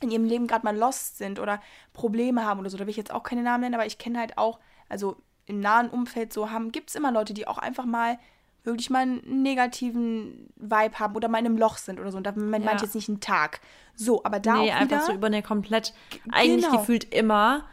in 0.00 0.10
ihrem 0.10 0.24
Leben 0.24 0.46
gerade 0.48 0.64
mal 0.64 0.76
lost 0.76 1.16
sind 1.16 1.38
oder 1.38 1.62
Probleme 1.92 2.44
haben 2.44 2.60
oder 2.60 2.68
so, 2.70 2.76
da 2.76 2.84
will 2.84 2.90
ich 2.90 2.96
jetzt 2.96 3.12
auch 3.12 3.22
keine 3.22 3.42
Namen 3.42 3.62
nennen, 3.62 3.74
aber 3.74 3.86
ich 3.86 3.98
kenne 3.98 4.18
halt 4.18 4.36
auch, 4.36 4.58
also 4.88 5.16
im 5.46 5.60
nahen 5.60 5.88
Umfeld 5.88 6.32
so 6.32 6.50
haben, 6.50 6.72
gibt 6.72 6.90
es 6.90 6.96
immer 6.96 7.12
Leute, 7.12 7.34
die 7.34 7.46
auch 7.46 7.58
einfach 7.58 7.84
mal 7.84 8.18
wirklich 8.64 8.90
mal 8.90 9.02
einen 9.02 9.42
negativen 9.42 10.52
Vibe 10.56 10.98
haben 10.98 11.16
oder 11.16 11.28
mal 11.28 11.38
in 11.38 11.46
einem 11.46 11.58
Loch 11.58 11.78
sind 11.78 11.98
oder 11.98 12.10
so. 12.10 12.16
Und 12.16 12.24
da 12.26 12.32
meine 12.36 12.64
Ja. 12.64 12.74
ich 12.74 12.82
jetzt 12.82 12.94
nicht 12.94 13.08
einen 13.08 13.20
Tag. 13.20 13.60
So, 13.94 14.22
aber 14.24 14.40
da 14.40 14.54
nee, 14.54 14.70
auch 14.70 14.76
einfach 14.76 14.96
wieder, 14.98 15.06
so 15.06 15.12
über 15.12 15.26
eine 15.26 15.42
komplett, 15.42 15.92
eigentlich 16.30 16.64
genau. 16.64 16.78
gefühlt 16.78 17.12
immer. 17.12 17.64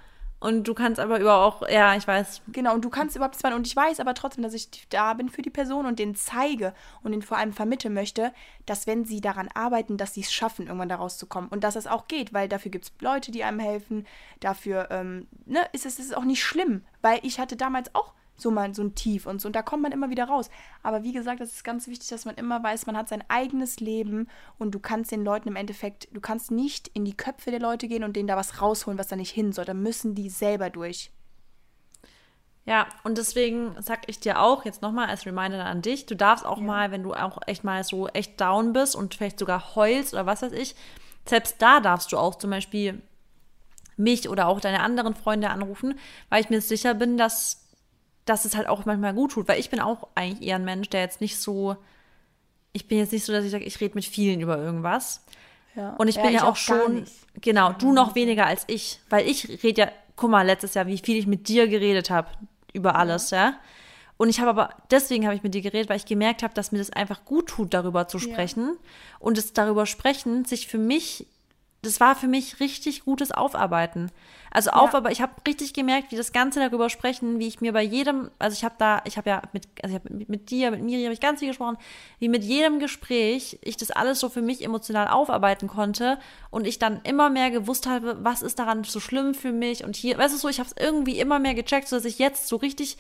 Und 0.42 0.70
du 0.70 0.74
kannst 0.74 1.02
aber 1.02 1.20
über 1.20 1.36
auch, 1.36 1.68
ja, 1.68 1.96
ich 1.96 2.08
weiß, 2.08 2.44
Genau, 2.48 2.74
und 2.74 2.86
du 2.86 2.90
kannst 2.90 3.16
überhaupt 3.18 3.34
nichts 3.34 3.44
machen. 3.44 3.56
Und 3.56 3.68
ich 3.68 3.76
weiß 3.76 4.00
aber 4.00 4.14
trotzdem, 4.14 4.42
dass 4.42 4.54
ich 4.54 4.88
da 4.88 5.14
bin 5.14 5.28
für 5.28 5.42
die 5.42 5.50
Person 5.50 5.86
und 5.86 6.00
den 6.00 6.16
zeige 6.16 6.74
und 7.04 7.12
den 7.12 7.22
vor 7.22 7.38
allem 7.38 7.52
vermitteln 7.52 7.94
möchte, 7.94 8.34
dass 8.66 8.88
wenn 8.88 9.04
sie 9.04 9.20
daran 9.20 9.50
arbeiten, 9.54 9.98
dass 9.98 10.14
sie 10.14 10.22
es 10.22 10.32
schaffen, 10.32 10.68
irgendwann 10.68 10.88
da 10.88 10.96
rauszukommen. 10.96 11.50
Und 11.50 11.66
dass 11.66 11.76
es 11.76 11.88
auch 11.88 12.08
geht, 12.08 12.34
weil 12.34 12.48
dafür 12.48 12.72
gibt 12.72 12.86
es 12.86 12.94
Leute, 13.02 13.32
die 13.32 13.44
einem 13.44 13.60
helfen. 13.60 14.08
Dafür 14.40 14.88
ähm, 14.92 15.28
ne, 15.46 15.60
ist 15.74 15.86
es 15.86 16.00
ist 16.00 16.16
auch 16.16 16.24
nicht 16.24 16.42
schlimm, 16.42 16.86
weil 17.02 17.20
ich 17.24 17.38
hatte 17.38 17.58
damals 17.58 17.94
auch 17.94 18.14
so 18.42 18.52
mal 18.52 18.74
so 18.74 18.82
ein 18.82 18.96
Tief 18.96 19.26
und 19.26 19.42
so. 19.42 19.48
Und 19.48 19.56
da 19.56 19.62
kommt 19.62 19.84
man 19.84 19.92
immer 19.92 20.10
wieder 20.10 20.26
raus. 20.26 20.50
Aber 20.84 21.04
wie 21.04 21.14
gesagt, 21.14 21.42
es 21.42 21.54
ist 21.54 21.64
ganz 21.64 21.88
wichtig, 21.88 22.10
dass 22.10 22.26
man 22.26 22.36
immer 22.36 22.64
weiß, 22.64 22.86
man 22.86 22.98
hat 22.98 23.10
sein 23.10 23.24
eigenes 23.28 23.80
Leben 23.80 24.28
und 24.58 24.72
du 24.72 24.80
kannst 24.80 25.12
den 25.12 25.24
Leuten 25.24 25.50
im 25.50 25.56
Endeffekt, 25.56 26.08
du 26.12 26.22
kannst 26.22 26.52
nicht 26.52 26.88
in 26.90 27.06
die 27.06 27.18
Köpfe 27.18 27.52
der 27.52 27.60
Leute 27.60 27.88
gehen 27.88 28.04
und 28.04 28.16
denen 28.16 28.28
da 28.28 28.38
was 28.38 28.62
rausholen, 28.62 29.00
was 29.00 29.08
da 29.08 29.16
nicht 29.16 29.32
hin 29.32 29.52
soll. 29.52 29.66
Da 29.66 29.74
müssen 29.74 30.16
die 30.16 30.30
selber 30.30 30.70
durch. 30.70 31.12
Ja, 32.66 32.88
und 33.04 33.18
deswegen 33.18 33.76
sag 33.80 34.02
ich 34.08 34.20
dir 34.20 34.40
auch 34.40 34.64
jetzt 34.64 34.84
nochmal 34.84 35.08
als 35.08 35.26
Reminder 35.26 35.66
an 35.66 35.82
dich, 35.82 36.06
du 36.06 36.16
darfst 36.16 36.46
auch 36.46 36.60
mal, 36.60 36.92
wenn 36.92 37.02
du 37.02 37.14
auch 37.16 37.40
echt 37.48 37.64
mal 37.64 37.84
so 37.84 38.08
echt 38.10 38.40
down 38.40 38.74
bist 38.74 38.96
und 38.96 39.16
vielleicht 39.16 39.40
sogar 39.40 39.76
heulst 39.76 40.14
oder 40.14 40.28
was 40.28 40.44
weiß 40.44 40.52
ich, 40.52 40.76
selbst 41.26 41.62
da 41.64 41.80
darfst 41.80 42.12
du 42.12 42.18
auch 42.18 42.36
zum 42.36 42.52
Beispiel 42.52 43.02
mich 43.98 44.30
oder 44.30 44.48
auch 44.48 44.60
deine 44.60 44.82
anderen 44.82 45.16
Freunde 45.16 45.50
anrufen, 45.50 45.98
weil 46.30 46.42
ich 46.42 46.50
mir 46.50 46.62
sicher 46.62 46.94
bin, 46.94 47.18
dass, 47.18 47.69
dass 48.30 48.46
es 48.46 48.56
halt 48.56 48.68
auch 48.68 48.86
manchmal 48.86 49.14
gut 49.14 49.32
tut, 49.32 49.48
weil 49.48 49.60
ich 49.60 49.70
bin 49.70 49.80
auch 49.80 50.08
eigentlich 50.16 50.48
eher 50.48 50.58
ein 50.58 50.66
Mensch, 50.66 50.90
der 50.90 51.02
jetzt 51.02 51.20
nicht 51.20 51.38
so, 51.40 51.76
ich 52.74 52.88
bin 52.88 53.00
jetzt 53.00 53.12
nicht 53.12 53.26
so, 53.26 53.34
dass 53.34 53.44
ich 53.44 53.52
sage, 53.52 53.64
ich 53.64 53.82
rede 53.82 53.96
mit 53.96 54.06
vielen 54.06 54.40
über 54.40 54.58
irgendwas. 54.58 55.24
Ja. 55.76 55.96
Und 55.98 56.08
ich 56.08 56.22
bin 56.22 56.32
ja, 56.32 56.44
auch, 56.44 56.54
gar 56.54 56.56
schon, 56.56 57.06
genau, 57.42 57.74
du 57.74 57.92
noch 57.92 58.16
weniger 58.16 58.46
als 58.46 58.66
ich, 58.68 59.00
weil 59.10 59.28
ich 59.28 59.64
rede 59.64 59.82
ja, 59.82 59.92
guck 60.16 60.30
mal, 60.30 60.46
letztes 60.46 60.76
Jahr, 60.76 60.88
wie 60.88 60.98
viel 60.98 61.18
ich 61.18 61.28
mit 61.28 61.48
dir 61.48 61.68
geredet 61.68 62.10
habe 62.10 62.30
über 62.74 62.96
alles, 62.96 63.32
ja. 63.32 63.56
Und 64.18 64.28
ich 64.28 64.42
habe 64.42 64.50
aber, 64.50 64.70
deswegen 64.92 65.26
habe 65.26 65.36
ich 65.36 65.44
mit 65.44 65.54
dir 65.54 65.62
geredet, 65.62 65.90
weil 65.90 65.96
ich 65.96 66.06
gemerkt 66.06 66.44
habe, 66.44 66.54
dass 66.54 66.74
mir 66.74 66.78
das 66.78 66.90
einfach 66.90 67.24
gut 67.24 67.48
tut, 67.48 67.74
darüber 67.74 68.10
zu 68.10 68.20
sprechen. 68.20 68.78
Und 69.18 69.38
das 69.38 69.54
darüber 69.54 69.86
sprechen 69.86 70.44
sich 70.44 70.68
für 70.68 70.78
mich, 70.78 71.26
das 71.82 72.00
war 72.02 72.16
für 72.16 72.28
mich 72.28 72.60
richtig 72.60 73.06
gutes 73.06 73.32
Aufarbeiten. 73.32 74.12
Also 74.52 74.72
Aufarbeiten, 74.72 75.14
ich 75.14 75.22
habe 75.22 75.34
richtig 75.48 75.74
gemerkt, 75.74 76.12
wie 76.12 76.18
das 76.18 76.34
Ganze 76.34 76.60
darüber 76.60 76.90
sprechen, 76.90 77.40
wie 77.40 77.48
ich 77.48 77.62
mir 77.62 77.72
bei 77.72 77.84
jedem, 77.84 78.32
also 78.40 78.54
ich 78.54 78.64
habe 78.64 78.76
da, 78.78 79.02
ich 79.06 79.18
habe 79.18 79.30
ja 79.30 79.42
mit, 79.54 79.68
also 79.82 79.96
ich 79.96 80.02
habe 80.02 80.14
mit, 80.14 80.28
mit 80.28 80.50
dir, 80.50 80.72
mit 80.72 80.82
Miri 80.82 81.04
habe 81.04 81.14
ich 81.14 81.22
ganz 81.22 81.40
viel 81.40 81.50
gesprochen, 81.50 81.78
wie 82.18 82.28
mit 82.28 82.44
jedem 82.44 82.80
Gespräch 82.80 83.60
ich 83.62 83.78
das 83.78 83.92
alles 83.92 84.20
so 84.20 84.28
für 84.28 84.42
mich 84.42 84.64
emotional 84.64 85.08
aufarbeiten 85.08 85.68
konnte 85.68 86.20
und 86.50 86.68
ich 86.68 86.80
dann 86.80 87.02
immer 87.04 87.30
mehr 87.30 87.52
gewusst 87.52 87.88
habe, 87.88 88.18
was 88.22 88.42
ist 88.42 88.60
daran 88.60 88.84
so 88.84 89.00
schlimm 89.00 89.34
für 89.34 89.52
mich 89.52 89.84
und 89.84 89.96
hier, 89.96 90.18
weißt 90.18 90.34
du 90.34 90.40
so, 90.40 90.50
ich 90.50 90.60
habe 90.60 90.70
es 90.70 90.84
irgendwie 90.84 91.20
immer 91.20 91.40
mehr 91.40 91.54
gecheckt, 91.54 91.88
so 91.88 91.96
dass 91.96 92.06
ich 92.06 92.20
jetzt 92.20 92.48
so 92.48 92.56
richtig 92.58 92.98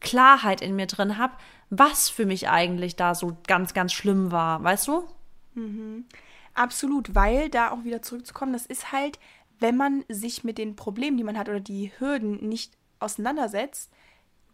Klarheit 0.00 0.60
in 0.60 0.76
mir 0.76 0.86
drin 0.86 1.16
habe, 1.16 1.34
was 1.70 2.08
für 2.08 2.26
mich 2.26 2.48
eigentlich 2.48 2.96
da 2.96 3.14
so 3.14 3.36
ganz, 3.46 3.72
ganz 3.72 3.92
schlimm 3.92 4.32
war, 4.32 4.62
weißt 4.62 4.88
du? 4.88 5.04
Absolut, 6.58 7.14
weil 7.14 7.50
da 7.50 7.70
auch 7.70 7.84
wieder 7.84 8.02
zurückzukommen, 8.02 8.52
das 8.52 8.66
ist 8.66 8.90
halt, 8.90 9.20
wenn 9.60 9.76
man 9.76 10.04
sich 10.08 10.42
mit 10.42 10.58
den 10.58 10.74
Problemen, 10.74 11.16
die 11.16 11.22
man 11.22 11.38
hat 11.38 11.48
oder 11.48 11.60
die 11.60 11.92
Hürden 11.98 12.48
nicht 12.48 12.76
auseinandersetzt, 12.98 13.92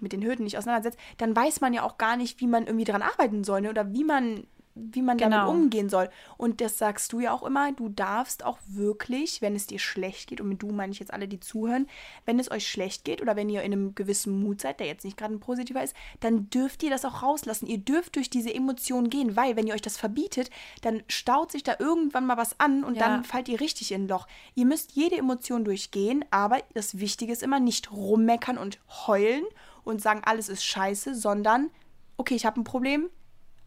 mit 0.02 0.12
den 0.12 0.22
Hürden 0.22 0.44
nicht 0.44 0.58
auseinandersetzt, 0.58 0.98
dann 1.16 1.34
weiß 1.34 1.62
man 1.62 1.72
ja 1.72 1.82
auch 1.82 1.96
gar 1.96 2.18
nicht, 2.18 2.40
wie 2.40 2.46
man 2.46 2.66
irgendwie 2.66 2.84
daran 2.84 3.00
arbeiten 3.00 3.42
soll 3.42 3.62
ne? 3.62 3.70
oder 3.70 3.94
wie 3.94 4.04
man 4.04 4.46
wie 4.76 5.02
man 5.02 5.16
Genau. 5.18 5.46
damit 5.46 5.50
umgehen 5.54 5.88
soll. 5.88 6.10
Und 6.36 6.60
das 6.60 6.78
sagst 6.78 7.12
du 7.12 7.20
ja 7.20 7.32
auch 7.32 7.44
immer, 7.44 7.70
du 7.72 7.88
darfst 7.88 8.44
auch 8.44 8.58
wirklich, 8.66 9.40
wenn 9.40 9.54
es 9.54 9.66
dir 9.68 9.78
schlecht 9.78 10.28
geht, 10.28 10.40
und 10.40 10.48
mit 10.48 10.62
du 10.62 10.72
meine 10.72 10.90
ich 10.92 10.98
jetzt 10.98 11.12
alle, 11.12 11.28
die 11.28 11.38
zuhören, 11.38 11.86
wenn 12.26 12.40
es 12.40 12.50
euch 12.50 12.66
schlecht 12.68 13.04
geht 13.04 13.22
oder 13.22 13.36
wenn 13.36 13.48
ihr 13.48 13.62
in 13.62 13.72
einem 13.72 13.94
gewissen 13.94 14.42
Mut 14.42 14.60
seid, 14.60 14.80
der 14.80 14.88
jetzt 14.88 15.04
nicht 15.04 15.16
gerade 15.16 15.34
ein 15.34 15.40
positiver 15.40 15.82
ist, 15.82 15.94
dann 16.20 16.50
dürft 16.50 16.82
ihr 16.82 16.90
das 16.90 17.04
auch 17.04 17.22
rauslassen. 17.22 17.66
Ihr 17.66 17.78
dürft 17.78 18.16
durch 18.16 18.30
diese 18.30 18.52
Emotionen 18.52 19.10
gehen, 19.10 19.36
weil 19.36 19.54
wenn 19.56 19.66
ihr 19.68 19.74
euch 19.74 19.82
das 19.82 19.96
verbietet, 19.96 20.50
dann 20.82 21.02
staut 21.08 21.52
sich 21.52 21.62
da 21.62 21.76
irgendwann 21.78 22.26
mal 22.26 22.36
was 22.36 22.58
an 22.58 22.82
und 22.82 22.96
Ja. 22.96 23.00
dann 23.08 23.24
fallt 23.24 23.48
ihr 23.48 23.60
richtig 23.60 23.92
in 23.92 24.04
ein 24.04 24.08
Loch. 24.08 24.26
Ihr 24.56 24.66
müsst 24.66 24.92
jede 24.92 25.16
Emotion 25.16 25.64
durchgehen, 25.64 26.24
aber 26.30 26.58
das 26.74 26.98
Wichtige 26.98 27.32
ist 27.32 27.42
immer 27.44 27.60
nicht 27.60 27.92
rummeckern 27.92 28.58
und 28.58 28.80
heulen 29.06 29.44
und 29.84 30.02
sagen, 30.02 30.22
alles 30.24 30.48
ist 30.48 30.64
scheiße, 30.64 31.14
sondern, 31.14 31.70
okay, 32.16 32.34
ich 32.34 32.44
habe 32.44 32.60
ein 32.60 32.64
Problem, 32.64 33.08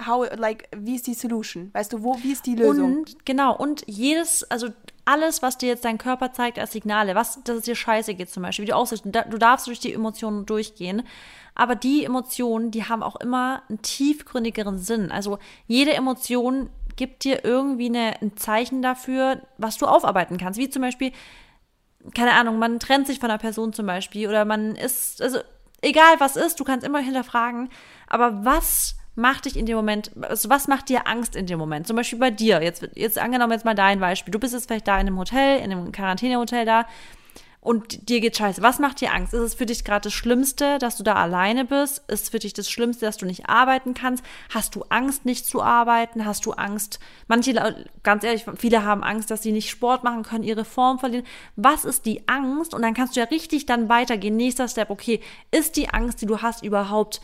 how, 0.05 0.27
like, 0.35 0.69
wie 0.75 0.95
ist 0.95 1.07
die 1.07 1.13
Solution? 1.13 1.71
Weißt 1.73 1.91
du, 1.93 2.03
wo, 2.03 2.17
wie 2.21 2.31
ist 2.31 2.45
die 2.45 2.55
Lösung? 2.55 2.97
Und 2.99 3.25
genau, 3.25 3.55
und 3.55 3.83
jedes, 3.87 4.43
also 4.51 4.67
alles, 5.05 5.41
was 5.41 5.57
dir 5.57 5.69
jetzt 5.69 5.85
dein 5.85 5.97
Körper 5.97 6.33
zeigt 6.33 6.59
als 6.59 6.73
Signale, 6.73 7.15
was, 7.15 7.41
dass 7.43 7.57
es 7.57 7.63
dir 7.63 7.75
scheiße 7.75 8.13
geht 8.13 8.29
zum 8.29 8.43
Beispiel, 8.43 8.63
wie 8.65 8.69
du 8.69 8.75
aussiehst, 8.75 9.05
du 9.05 9.09
da- 9.09 9.23
du 9.23 9.37
darfst 9.37 9.67
durch 9.67 9.79
die 9.79 9.93
Emotionen 9.93 10.45
durchgehen, 10.45 11.03
aber 11.55 11.75
die 11.75 12.03
Emotionen, 12.03 12.69
die 12.71 12.83
haben 12.83 13.01
auch 13.01 13.15
immer 13.15 13.63
einen 13.69 13.81
tiefgründigeren 13.81 14.77
Sinn. 14.77 15.11
Also 15.11 15.39
jede 15.65 15.93
Emotion 15.93 16.69
gibt 16.95 17.23
dir 17.23 17.45
irgendwie 17.45 17.87
eine, 17.87 18.21
ein 18.21 18.35
Zeichen 18.37 18.81
dafür, 18.81 19.41
was 19.57 19.77
du 19.77 19.85
aufarbeiten 19.87 20.37
kannst. 20.37 20.59
Wie 20.59 20.69
zum 20.69 20.81
Beispiel, 20.81 21.11
keine 22.13 22.33
Ahnung, 22.33 22.59
man 22.59 22.79
trennt 22.79 23.07
sich 23.07 23.19
von 23.19 23.29
einer 23.29 23.39
Person 23.39 23.73
zum 23.73 23.85
Beispiel 23.85 24.27
oder 24.27 24.45
man 24.45 24.75
ist, 24.75 25.21
also 25.21 25.39
egal 25.81 26.15
was 26.19 26.35
ist, 26.35 26.59
du 26.59 26.63
kannst 26.63 26.85
immer 26.85 26.99
hinterfragen, 26.99 27.69
aber 28.07 28.45
was 28.45 28.95
macht 29.18 29.45
dich 29.45 29.57
in 29.57 29.65
dem 29.65 29.76
Moment, 29.76 30.11
also 30.22 30.49
was 30.49 30.68
macht 30.68 30.89
dir 30.89 31.07
Angst 31.07 31.36
in 31.36 31.47
dem 31.47 31.57
Moment? 31.59 31.88
Zum 31.88 31.95
Beispiel 31.95 32.20
bei 32.20 32.32
dir, 32.32 32.61
jetzt, 32.61 32.88
jetzt 32.95 33.18
angenommen 33.18 33.51
jetzt 33.51 33.65
mal 33.65 33.74
dein 33.74 33.99
Beispiel, 33.99 34.32
du 34.32 34.39
bist 34.39 34.53
jetzt 34.53 34.68
vielleicht 34.68 34.88
da 34.88 34.95
in 34.95 35.07
einem 35.07 35.18
Hotel, 35.18 35.57
in 35.57 35.72
einem 35.72 35.91
Quarantänehotel 35.91 36.65
da 36.65 36.86
und 37.59 38.07
dir 38.07 38.22
geht 38.22 38.38
scheiße. 38.38 38.61
Was 38.61 38.80
macht 38.80 39.01
dir 39.01 39.13
Angst? 39.13 39.34
Ist 39.34 39.41
es 39.41 39.53
für 39.55 39.65
dich 39.65 39.84
gerade 39.84 40.03
das 40.03 40.13
Schlimmste, 40.13 40.78
dass 40.78 40.95
du 40.95 41.03
da 41.03 41.15
alleine 41.15 41.65
bist? 41.65 42.03
Ist 42.07 42.24
es 42.24 42.30
für 42.30 42.39
dich 42.39 42.53
das 42.53 42.70
Schlimmste, 42.70 43.05
dass 43.05 43.18
du 43.18 43.26
nicht 43.26 43.49
arbeiten 43.49 43.95
kannst? 43.95 44.24
Hast 44.53 44.76
du 44.76 44.84
Angst, 44.89 45.26
nicht 45.26 45.45
zu 45.45 45.61
arbeiten? 45.61 46.24
Hast 46.24 46.45
du 46.45 46.53
Angst? 46.53 46.99
Manche, 47.28 47.86
ganz 48.03 48.24
ehrlich, 48.24 48.45
viele 48.55 48.86
haben 48.86 49.03
Angst, 49.03 49.32
dass 49.32 49.41
sie 49.41 49.51
nicht 49.51 49.70
Sport 49.70 50.03
machen 50.03 50.24
können, 50.24 50.43
ihre 50.43 50.63
Form 50.63 50.99
verlieren. 50.99 51.26
Was 51.55 51.84
ist 51.84 52.05
die 52.05 52.28
Angst? 52.30 52.74
Und 52.74 52.84
dann 52.84 52.93
kannst 52.93 53.15
du 53.15 53.20
ja 53.20 53.26
richtig 53.26 53.65
dann 53.65 53.89
weitergehen. 53.89 54.38
Nächster 54.38 54.68
Step, 54.68 54.89
okay, 54.91 55.20
ist 55.51 55.76
die 55.76 55.89
Angst, 55.89 56.22
die 56.22 56.28
du 56.28 56.41
hast, 56.41 56.63
überhaupt 56.63 57.20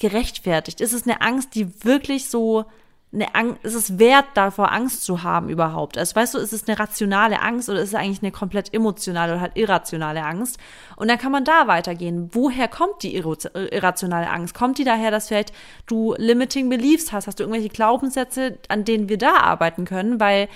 gerechtfertigt? 0.00 0.80
Ist 0.80 0.92
es 0.92 1.06
eine 1.06 1.20
Angst, 1.20 1.54
die 1.54 1.84
wirklich 1.84 2.28
so 2.28 2.64
eine 3.12 3.34
Angst, 3.34 3.64
ist 3.64 3.74
es 3.74 3.98
wert, 3.98 4.26
davor 4.34 4.70
Angst 4.70 5.02
zu 5.02 5.24
haben 5.24 5.48
überhaupt? 5.48 5.98
Also 5.98 6.14
weißt 6.14 6.34
du, 6.34 6.38
ist 6.38 6.52
es 6.52 6.68
eine 6.68 6.78
rationale 6.78 7.40
Angst 7.40 7.68
oder 7.68 7.80
ist 7.80 7.88
es 7.88 7.94
eigentlich 7.96 8.22
eine 8.22 8.30
komplett 8.30 8.72
emotionale 8.72 9.32
oder 9.32 9.40
halt 9.40 9.56
irrationale 9.56 10.22
Angst? 10.22 10.58
Und 10.94 11.08
dann 11.08 11.18
kann 11.18 11.32
man 11.32 11.44
da 11.44 11.66
weitergehen. 11.66 12.30
Woher 12.32 12.68
kommt 12.68 13.02
die 13.02 13.16
irrationale 13.16 14.30
Angst? 14.30 14.54
Kommt 14.54 14.78
die 14.78 14.84
daher, 14.84 15.10
dass 15.10 15.26
vielleicht 15.26 15.52
du 15.86 16.14
limiting 16.18 16.68
beliefs 16.68 17.12
hast? 17.12 17.26
Hast 17.26 17.40
du 17.40 17.42
irgendwelche 17.42 17.68
Glaubenssätze, 17.68 18.58
an 18.68 18.84
denen 18.84 19.08
wir 19.08 19.18
da 19.18 19.38
arbeiten 19.38 19.86
können? 19.86 20.20
Weil 20.20 20.48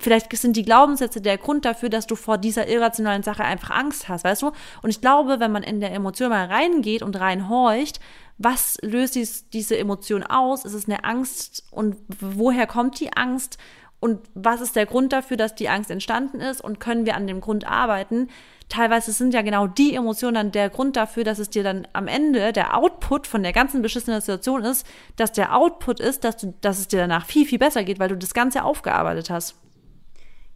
vielleicht 0.00 0.36
sind 0.36 0.56
die 0.56 0.64
Glaubenssätze 0.64 1.20
der 1.20 1.38
Grund 1.38 1.64
dafür, 1.64 1.88
dass 1.88 2.06
du 2.06 2.16
vor 2.16 2.38
dieser 2.38 2.66
irrationalen 2.66 3.22
Sache 3.22 3.44
einfach 3.44 3.70
Angst 3.70 4.08
hast, 4.08 4.24
weißt 4.24 4.42
du? 4.42 4.50
Und 4.82 4.90
ich 4.90 5.00
glaube, 5.00 5.38
wenn 5.38 5.52
man 5.52 5.62
in 5.62 5.80
der 5.80 5.92
Emotion 5.92 6.30
mal 6.30 6.46
reingeht 6.46 7.02
und 7.02 7.20
reinhorcht, 7.20 8.00
was 8.38 8.78
löst 8.82 9.14
dies, 9.14 9.48
diese 9.50 9.76
Emotion 9.78 10.22
aus? 10.22 10.64
Ist 10.64 10.74
es 10.74 10.86
eine 10.86 11.04
Angst 11.04 11.64
und 11.70 11.96
woher 12.20 12.66
kommt 12.66 12.98
die 13.00 13.12
Angst? 13.12 13.58
Und 14.00 14.18
was 14.34 14.60
ist 14.60 14.74
der 14.74 14.86
Grund 14.86 15.12
dafür, 15.12 15.36
dass 15.36 15.54
die 15.54 15.68
Angst 15.68 15.88
entstanden 15.88 16.40
ist? 16.40 16.60
Und 16.60 16.80
können 16.80 17.06
wir 17.06 17.14
an 17.14 17.28
dem 17.28 17.40
Grund 17.40 17.68
arbeiten? 17.68 18.28
Teilweise 18.68 19.12
sind 19.12 19.32
ja 19.32 19.42
genau 19.42 19.68
die 19.68 19.94
Emotionen 19.94 20.34
dann 20.34 20.50
der 20.50 20.70
Grund 20.70 20.96
dafür, 20.96 21.22
dass 21.22 21.38
es 21.38 21.50
dir 21.50 21.62
dann 21.62 21.86
am 21.92 22.08
Ende 22.08 22.52
der 22.52 22.76
Output 22.76 23.28
von 23.28 23.44
der 23.44 23.52
ganzen 23.52 23.80
beschissenen 23.80 24.20
Situation 24.20 24.64
ist, 24.64 24.86
dass 25.16 25.30
der 25.30 25.54
Output 25.54 26.00
ist, 26.00 26.24
dass, 26.24 26.38
du, 26.38 26.52
dass 26.62 26.80
es 26.80 26.88
dir 26.88 26.98
danach 26.98 27.26
viel, 27.26 27.46
viel 27.46 27.60
besser 27.60 27.84
geht, 27.84 28.00
weil 28.00 28.08
du 28.08 28.16
das 28.16 28.34
Ganze 28.34 28.64
aufgearbeitet 28.64 29.30
hast. 29.30 29.54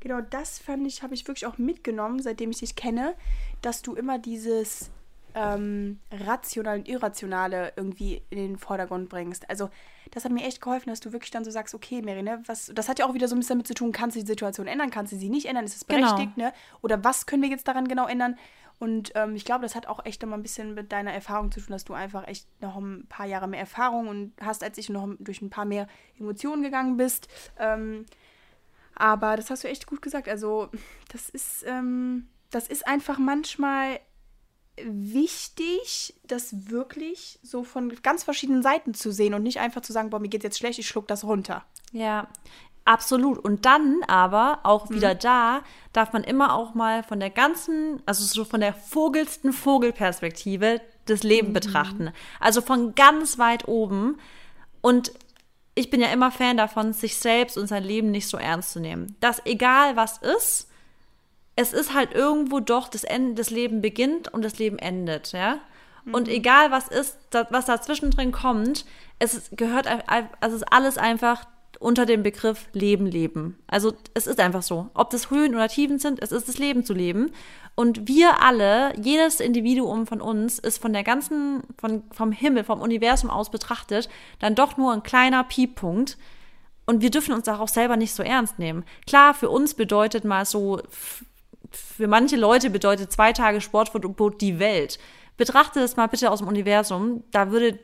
Genau, 0.00 0.20
das 0.20 0.58
fand 0.58 0.86
ich, 0.86 1.02
habe 1.02 1.14
ich 1.14 1.28
wirklich 1.28 1.46
auch 1.46 1.58
mitgenommen, 1.58 2.20
seitdem 2.20 2.50
ich 2.50 2.58
dich 2.58 2.74
kenne, 2.74 3.14
dass 3.62 3.82
du 3.82 3.94
immer 3.94 4.18
dieses 4.18 4.90
ähm, 5.36 6.00
rationale 6.10 6.78
und 6.78 6.88
irrationale 6.88 7.72
irgendwie 7.76 8.22
in 8.30 8.38
den 8.38 8.58
Vordergrund 8.58 9.08
bringst. 9.08 9.48
Also 9.50 9.68
das 10.12 10.24
hat 10.24 10.32
mir 10.32 10.44
echt 10.44 10.60
geholfen, 10.62 10.88
dass 10.88 11.00
du 11.00 11.12
wirklich 11.12 11.30
dann 11.30 11.44
so 11.44 11.50
sagst, 11.50 11.74
okay, 11.74 12.00
Mary, 12.02 12.22
ne, 12.22 12.42
was, 12.46 12.72
das 12.74 12.88
hat 12.88 12.98
ja 12.98 13.06
auch 13.06 13.14
wieder 13.14 13.28
so 13.28 13.36
ein 13.36 13.40
bisschen 13.40 13.54
damit 13.56 13.66
zu 13.66 13.74
tun, 13.74 13.92
kannst 13.92 14.16
du 14.16 14.20
die 14.20 14.26
Situation 14.26 14.66
ändern, 14.66 14.90
kannst 14.90 15.12
du 15.12 15.16
sie 15.16 15.28
nicht 15.28 15.46
ändern, 15.46 15.64
ist 15.64 15.76
es 15.76 15.86
Genau. 15.86 16.00
berechtigt, 16.14 16.36
ne? 16.38 16.52
Oder 16.80 17.04
was 17.04 17.26
können 17.26 17.42
wir 17.42 17.50
jetzt 17.50 17.68
daran 17.68 17.86
genau 17.86 18.06
ändern? 18.06 18.36
Und 18.78 19.12
ähm, 19.14 19.34
ich 19.34 19.44
glaube, 19.44 19.62
das 19.62 19.74
hat 19.74 19.86
auch 19.86 20.04
echt 20.04 20.22
immer 20.22 20.36
ein 20.36 20.42
bisschen 20.42 20.74
mit 20.74 20.92
deiner 20.92 21.12
Erfahrung 21.12 21.50
zu 21.50 21.60
tun, 21.60 21.70
dass 21.72 21.84
du 21.84 21.94
einfach 21.94 22.26
echt 22.28 22.46
noch 22.60 22.76
ein 22.76 23.06
paar 23.08 23.26
Jahre 23.26 23.48
mehr 23.48 23.60
Erfahrung 23.60 24.08
und 24.08 24.32
hast 24.40 24.62
als 24.62 24.76
ich 24.78 24.88
noch 24.90 25.08
durch 25.18 25.40
ein 25.42 25.50
paar 25.50 25.64
mehr 25.64 25.86
Emotionen 26.18 26.62
gegangen 26.62 26.96
bist. 26.96 27.28
Ähm, 27.58 28.04
aber 28.94 29.36
das 29.36 29.50
hast 29.50 29.64
du 29.64 29.68
echt 29.68 29.86
gut 29.86 30.02
gesagt. 30.02 30.28
Also, 30.28 30.68
das 31.12 31.28
ist, 31.30 31.64
ähm, 31.66 32.28
das 32.50 32.68
ist 32.68 32.86
einfach 32.86 33.18
manchmal 33.18 34.00
wichtig, 34.82 36.14
das 36.24 36.70
wirklich 36.70 37.38
so 37.42 37.64
von 37.64 37.94
ganz 38.02 38.24
verschiedenen 38.24 38.62
Seiten 38.62 38.94
zu 38.94 39.10
sehen 39.10 39.34
und 39.34 39.42
nicht 39.42 39.58
einfach 39.58 39.80
zu 39.80 39.92
sagen, 39.92 40.10
boah, 40.10 40.20
mir 40.20 40.28
geht's 40.28 40.44
jetzt 40.44 40.58
schlecht, 40.58 40.78
ich 40.78 40.86
schluck 40.86 41.08
das 41.08 41.24
runter. 41.24 41.64
Ja, 41.92 42.28
absolut. 42.84 43.38
Und 43.38 43.64
dann 43.64 44.02
aber 44.06 44.60
auch 44.64 44.90
wieder 44.90 45.14
da 45.14 45.62
darf 45.92 46.12
man 46.12 46.24
immer 46.24 46.54
auch 46.54 46.74
mal 46.74 47.02
von 47.02 47.20
der 47.20 47.30
ganzen, 47.30 48.02
also 48.06 48.24
so 48.24 48.44
von 48.44 48.60
der 48.60 48.74
vogelsten 48.74 49.52
Vogelperspektive 49.52 50.80
das 51.06 51.22
Leben 51.22 51.52
betrachten. 51.52 52.12
Also 52.40 52.60
von 52.60 52.94
ganz 52.94 53.38
weit 53.38 53.68
oben. 53.68 54.18
Und 54.82 55.12
ich 55.74 55.90
bin 55.90 56.00
ja 56.00 56.08
immer 56.08 56.30
Fan 56.30 56.56
davon, 56.56 56.92
sich 56.92 57.16
selbst 57.16 57.56
und 57.56 57.66
sein 57.66 57.84
Leben 57.84 58.10
nicht 58.10 58.28
so 58.28 58.36
ernst 58.36 58.72
zu 58.72 58.80
nehmen. 58.80 59.16
Dass 59.20 59.44
egal 59.46 59.96
was 59.96 60.18
ist, 60.18 60.65
es 61.56 61.72
ist 61.72 61.94
halt 61.94 62.14
irgendwo 62.14 62.60
doch 62.60 62.88
das 62.88 63.04
Ende, 63.04 63.34
das 63.34 63.50
Leben 63.50 63.80
beginnt 63.80 64.32
und 64.32 64.44
das 64.44 64.58
Leben 64.58 64.78
endet, 64.78 65.32
ja. 65.32 65.58
Und 66.12 66.28
egal 66.28 66.70
was 66.70 66.86
ist, 66.86 67.18
da, 67.30 67.48
was 67.50 67.64
dazwischen 67.64 68.12
drin 68.12 68.30
kommt, 68.30 68.84
es 69.18 69.50
gehört, 69.50 69.88
also 70.06 70.28
es 70.40 70.52
ist 70.52 70.72
alles 70.72 70.98
einfach 70.98 71.46
unter 71.80 72.06
dem 72.06 72.22
Begriff 72.22 72.68
Leben, 72.72 73.06
Leben. 73.06 73.58
Also 73.66 73.92
es 74.14 74.26
ist 74.26 74.40
einfach 74.40 74.62
so. 74.62 74.88
Ob 74.94 75.10
das 75.10 75.30
Höhen 75.30 75.54
oder 75.54 75.68
Tiefen 75.68 75.98
sind, 75.98 76.22
es 76.22 76.32
ist 76.32 76.48
das 76.48 76.58
Leben 76.58 76.84
zu 76.84 76.94
leben. 76.94 77.32
Und 77.74 78.08
wir 78.08 78.42
alle, 78.42 78.94
jedes 78.98 79.40
Individuum 79.40 80.06
von 80.06 80.20
uns, 80.20 80.58
ist 80.58 80.80
von 80.80 80.92
der 80.92 81.02
ganzen, 81.02 81.62
von, 81.78 82.04
vom 82.12 82.32
Himmel, 82.32 82.64
vom 82.64 82.80
Universum 82.80 83.28
aus 83.28 83.50
betrachtet, 83.50 84.08
dann 84.38 84.54
doch 84.54 84.76
nur 84.76 84.92
ein 84.92 85.02
kleiner 85.02 85.44
Pieppunkt. 85.44 86.16
Und 86.86 87.02
wir 87.02 87.10
dürfen 87.10 87.34
uns 87.34 87.44
darauf 87.44 87.68
selber 87.68 87.96
nicht 87.96 88.14
so 88.14 88.22
ernst 88.22 88.58
nehmen. 88.58 88.84
Klar, 89.06 89.34
für 89.34 89.50
uns 89.50 89.74
bedeutet 89.74 90.24
mal 90.24 90.46
so, 90.46 90.80
für 91.70 92.06
manche 92.06 92.36
Leute 92.36 92.70
bedeutet 92.70 93.12
zwei 93.12 93.32
Tage 93.32 93.60
Sportverbot 93.60 94.40
die 94.40 94.58
Welt. 94.58 94.98
Betrachte 95.36 95.80
das 95.80 95.96
mal 95.96 96.06
bitte 96.06 96.30
aus 96.30 96.38
dem 96.38 96.48
Universum. 96.48 97.24
Da 97.30 97.50
würde 97.50 97.78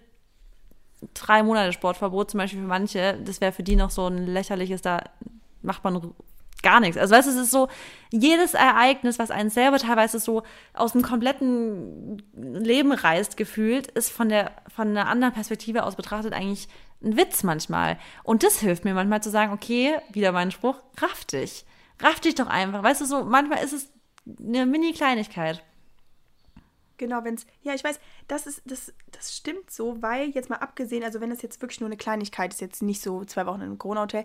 drei 1.15 1.43
Monate 1.43 1.73
Sportverbot 1.73 2.31
zum 2.31 2.39
Beispiel 2.39 2.61
für 2.61 2.67
manche, 2.67 3.19
das 3.25 3.41
wäre 3.41 3.53
für 3.53 3.63
die 3.63 3.77
noch 3.77 3.91
so 3.91 4.07
ein 4.07 4.27
lächerliches, 4.27 4.83
da 4.83 5.03
macht 5.63 5.85
man 5.85 6.15
gar 6.63 6.81
nichts. 6.81 6.97
Also 6.97 7.15
weißt 7.15 7.27
du, 7.27 7.33
es 7.33 7.39
ist 7.39 7.51
so, 7.51 7.69
jedes 8.11 8.55
Ereignis, 8.55 9.19
was 9.19 9.31
einen 9.31 9.51
selber 9.51 9.79
teilweise 9.79 10.19
so 10.21 10.45
aus 10.75 10.93
dem 10.93 11.03
kompletten 11.03 12.23
Leben 12.35 12.93
reißt, 12.93 13.37
gefühlt, 13.37 13.89
ist 13.89 14.11
von 14.11 14.29
der, 14.29 14.53
von 14.75 14.89
einer 14.89 15.09
anderen 15.09 15.35
Perspektive 15.35 15.83
aus 15.85 15.97
betrachtet 15.97 16.33
eigentlich 16.33 16.69
ein 17.03 17.17
Witz 17.17 17.43
manchmal. 17.43 17.99
Und 18.23 18.45
das 18.45 18.61
hilft 18.61 18.85
mir 18.85 18.95
manchmal 18.95 19.23
zu 19.23 19.31
sagen, 19.31 19.53
okay, 19.53 19.97
wieder 20.13 20.33
mein 20.33 20.53
Spruch, 20.53 20.77
raff 21.01 21.25
dich. 21.25 21.65
Raff 22.03 22.21
dich 22.21 22.35
doch 22.35 22.49
einfach. 22.49 22.83
Weißt 22.83 23.01
du, 23.01 23.05
so, 23.07 23.25
manchmal 23.25 23.63
ist 23.65 23.73
es 23.73 23.89
eine 24.39 24.67
Mini-Kleinigkeit. 24.67 25.63
Genau, 26.99 27.25
wenn 27.25 27.35
es, 27.35 27.47
ja, 27.63 27.75
ich 27.75 27.83
weiß, 27.83 27.99
das 28.29 28.47
ist, 28.47 28.63
das, 28.65 28.93
das 29.11 29.37
stimmt 29.37 29.71
so, 29.71 30.01
weil 30.03 30.29
jetzt 30.31 30.51
mal 30.51 30.57
abgesehen, 30.57 31.03
also 31.03 31.21
wenn 31.21 31.31
das 31.31 31.43
jetzt 31.43 31.61
wirklich 31.61 31.81
nur 31.81 31.89
eine 31.89 31.97
Kleinigkeit 31.97 32.53
ist, 32.53 32.61
jetzt 32.61 32.83
nicht 32.83 33.03
so 33.03 33.25
zwei 33.25 33.45
Wochen 33.47 33.57
in 33.57 33.63
einem 33.67 33.79
Corona-Hotel, 33.79 34.25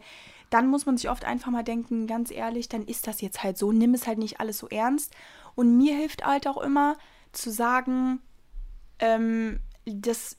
dann 0.51 0.67
muss 0.67 0.86
man 0.86 0.95
sich 0.97 1.09
oft 1.09 1.25
einfach 1.25 1.49
mal 1.49 1.63
denken, 1.63 2.05
ganz 2.05 2.30
ehrlich, 2.30 2.69
dann 2.69 2.86
ist 2.86 3.07
das 3.07 3.21
jetzt 3.21 3.41
halt 3.43 3.57
so, 3.57 3.71
nimm 3.71 3.93
es 3.95 4.05
halt 4.05 4.19
nicht 4.19 4.39
alles 4.39 4.59
so 4.59 4.67
ernst. 4.67 5.13
Und 5.55 5.75
mir 5.78 5.95
hilft 5.95 6.23
halt 6.25 6.47
auch 6.47 6.57
immer 6.57 6.97
zu 7.32 7.49
sagen, 7.49 8.21
ähm, 8.99 9.59
das 9.86 10.38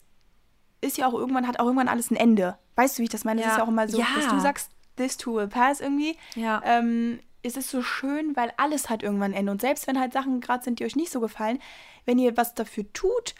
ist 0.79 0.97
ja 0.97 1.07
auch 1.07 1.13
irgendwann, 1.13 1.45
hat 1.47 1.59
auch 1.59 1.65
irgendwann 1.65 1.89
alles 1.89 2.09
ein 2.09 2.15
Ende. 2.15 2.57
Weißt 2.75 2.97
du, 2.97 2.99
wie 3.01 3.05
ich 3.05 3.09
das 3.09 3.25
meine? 3.25 3.41
Das 3.41 3.47
Ja. 3.47 3.51
ist 3.53 3.57
ja 3.57 3.63
auch 3.65 3.69
immer 3.69 3.89
so, 3.89 3.99
Ja. 3.99 4.07
dass 4.15 4.29
du 4.29 4.39
sagst, 4.39 4.71
this 4.95 5.17
too 5.17 5.35
will 5.35 5.47
pass 5.49 5.81
irgendwie. 5.81 6.15
Ja. 6.35 6.61
Ähm, 6.63 7.19
es 7.43 7.57
ist 7.57 7.69
so 7.69 7.81
schön, 7.81 8.35
weil 8.35 8.51
alles 8.57 8.89
hat 8.89 9.03
irgendwann 9.03 9.31
ein 9.31 9.39
Ende. 9.39 9.51
Und 9.51 9.61
selbst 9.61 9.87
wenn 9.87 9.99
halt 9.99 10.13
Sachen 10.13 10.41
gerade 10.41 10.63
sind, 10.63 10.79
die 10.79 10.85
euch 10.85 10.95
nicht 10.95 11.11
so 11.11 11.19
gefallen, 11.19 11.59
wenn 12.05 12.19
ihr 12.19 12.35
was 12.37 12.53
dafür 12.53 12.91
tut, 12.93 13.35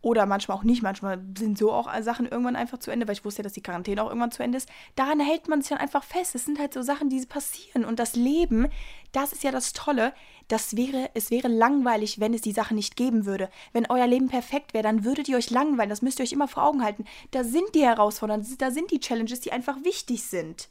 oder 0.00 0.26
manchmal 0.26 0.56
auch 0.56 0.62
nicht. 0.62 0.82
Manchmal 0.82 1.20
sind 1.36 1.58
so 1.58 1.72
auch 1.72 1.88
Sachen 2.02 2.26
irgendwann 2.26 2.56
einfach 2.56 2.78
zu 2.78 2.90
Ende, 2.90 3.06
weil 3.08 3.14
ich 3.14 3.24
wusste 3.24 3.40
ja, 3.40 3.44
dass 3.44 3.52
die 3.52 3.62
Quarantäne 3.62 4.02
auch 4.02 4.08
irgendwann 4.08 4.30
zu 4.30 4.42
Ende 4.42 4.58
ist. 4.58 4.68
Daran 4.94 5.20
hält 5.20 5.48
man 5.48 5.60
sich 5.60 5.70
dann 5.70 5.78
einfach 5.78 6.04
fest. 6.04 6.34
Es 6.34 6.44
sind 6.44 6.58
halt 6.58 6.72
so 6.72 6.82
Sachen, 6.82 7.08
die 7.08 7.24
passieren. 7.26 7.84
Und 7.84 7.98
das 7.98 8.14
Leben, 8.14 8.68
das 9.12 9.32
ist 9.32 9.42
ja 9.42 9.50
das 9.50 9.72
Tolle. 9.72 10.12
Das 10.46 10.76
wäre, 10.76 11.10
es 11.14 11.30
wäre 11.30 11.48
langweilig, 11.48 12.20
wenn 12.20 12.32
es 12.32 12.42
die 12.42 12.52
Sachen 12.52 12.76
nicht 12.76 12.96
geben 12.96 13.26
würde. 13.26 13.50
Wenn 13.72 13.90
euer 13.90 14.06
Leben 14.06 14.28
perfekt 14.28 14.72
wäre, 14.72 14.84
dann 14.84 15.04
würdet 15.04 15.28
ihr 15.28 15.36
euch 15.36 15.50
langweilen. 15.50 15.90
Das 15.90 16.02
müsst 16.02 16.20
ihr 16.20 16.22
euch 16.22 16.32
immer 16.32 16.48
vor 16.48 16.62
Augen 16.62 16.84
halten. 16.84 17.04
Da 17.32 17.42
sind 17.42 17.74
die 17.74 17.84
Herausforderungen, 17.84 18.46
da 18.58 18.70
sind 18.70 18.90
die 18.90 19.00
Challenges, 19.00 19.40
die 19.40 19.52
einfach 19.52 19.82
wichtig 19.84 20.22
sind. 20.22 20.68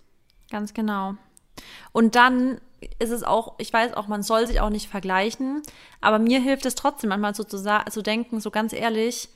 Ganz 0.49 0.73
genau. 0.73 1.15
Und 1.91 2.15
dann 2.15 2.59
ist 2.99 3.11
es 3.11 3.23
auch, 3.23 3.55
ich 3.57 3.73
weiß 3.73 3.93
auch, 3.93 4.07
man 4.07 4.23
soll 4.23 4.47
sich 4.47 4.61
auch 4.61 4.69
nicht 4.69 4.89
vergleichen, 4.89 5.61
aber 6.01 6.19
mir 6.19 6.39
hilft 6.39 6.65
es 6.65 6.75
trotzdem 6.75 7.09
manchmal 7.09 7.35
so 7.35 7.43
zu, 7.43 7.57
zu 7.89 8.01
denken, 8.01 8.39
so 8.39 8.51
ganz 8.51 8.73
ehrlich, 8.73 9.29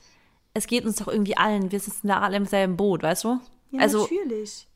es 0.54 0.66
geht 0.66 0.84
uns 0.84 0.96
doch 0.96 1.08
irgendwie 1.08 1.36
allen, 1.36 1.72
wir 1.72 1.80
sitzen 1.80 2.08
da 2.08 2.20
alle 2.20 2.36
im 2.36 2.46
selben 2.46 2.76
Boot, 2.76 3.02
weißt 3.02 3.24
du? 3.24 3.40
Ja, 3.70 3.80
also, 3.80 4.02
natürlich. 4.02 4.68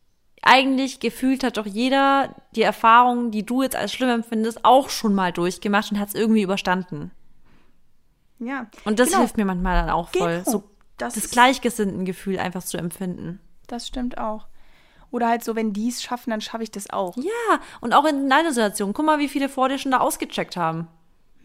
Eigentlich 0.42 1.01
gefühlt 1.01 1.42
hat 1.44 1.57
doch 1.57 1.66
jeder 1.66 2.34
die 2.55 2.62
Erfahrung, 2.62 3.30
die 3.30 3.44
du 3.44 3.62
jetzt 3.62 3.76
als 3.76 3.92
schlimm 3.92 4.11
empfindest, 4.11 4.64
auch 4.64 4.90
schon 4.90 5.14
mal 5.14 5.32
durchgemacht 5.32 5.90
und 5.90 5.99
hat 5.99 6.09
es 6.09 6.14
irgendwie 6.14 6.42
überstanden. 6.42 7.11
Ja. 8.38 8.66
Und 8.84 8.99
das 8.99 9.09
genau. 9.09 9.20
hilft 9.20 9.36
mir 9.36 9.44
manchmal 9.44 9.80
dann 9.80 9.90
auch 9.90 10.11
voll, 10.11 10.38
genau. 10.44 10.51
so 10.51 10.64
das, 10.99 11.14
das 11.14 11.30
gleichgesinnten 11.30 12.05
Gefühl 12.05 12.38
einfach 12.38 12.62
zu 12.62 12.76
empfinden. 12.76 13.40
Das 13.66 13.86
stimmt 13.86 14.18
auch. 14.18 14.47
Oder 15.16 15.28
halt 15.28 15.42
so, 15.42 15.56
wenn 15.56 15.72
die 15.72 15.88
es 15.88 16.02
schaffen, 16.02 16.28
dann 16.28 16.42
schaffe 16.42 16.62
ich 16.62 16.70
das 16.70 16.90
auch. 16.90 17.16
Ja, 17.16 17.60
und 17.80 17.94
auch 17.94 18.04
in 18.04 18.28
deiner 18.28 18.52
Situation. 18.52 18.92
Guck 18.92 19.06
mal, 19.06 19.18
wie 19.18 19.28
viele 19.28 19.48
vor 19.48 19.70
dir 19.70 19.78
schon 19.78 19.92
da 19.92 20.00
ausgecheckt 20.00 20.58
haben. 20.58 20.88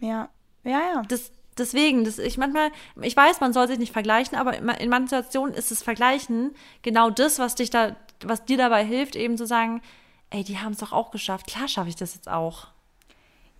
Ja, 0.01 0.27
ja, 0.65 0.81
ja. 0.93 1.01
Das, 1.07 1.31
deswegen, 1.57 2.03
das, 2.03 2.19
ich 2.19 2.37
manchmal, 2.37 2.71
ich 3.01 3.15
weiß, 3.15 3.39
man 3.39 3.53
soll 3.53 3.69
sich 3.69 3.79
nicht 3.79 3.93
vergleichen, 3.93 4.37
aber 4.37 4.57
in 4.57 4.89
manchen 4.89 5.07
Situationen 5.07 5.55
ist 5.55 5.71
das 5.71 5.83
Vergleichen 5.83 6.53
genau 6.81 7.09
das, 7.09 7.39
was 7.39 7.55
dich 7.55 7.69
da, 7.69 7.95
was 8.25 8.43
dir 8.43 8.57
dabei 8.57 8.83
hilft, 8.83 9.15
eben 9.15 9.37
zu 9.37 9.45
sagen, 9.47 9.81
ey, 10.31 10.43
die 10.43 10.59
haben 10.59 10.73
es 10.73 10.79
doch 10.79 10.91
auch 10.91 11.09
geschafft. 11.11 11.47
Klar 11.47 11.69
schaffe 11.69 11.87
ich 11.87 11.95
das 11.95 12.13
jetzt 12.13 12.27
auch. 12.27 12.67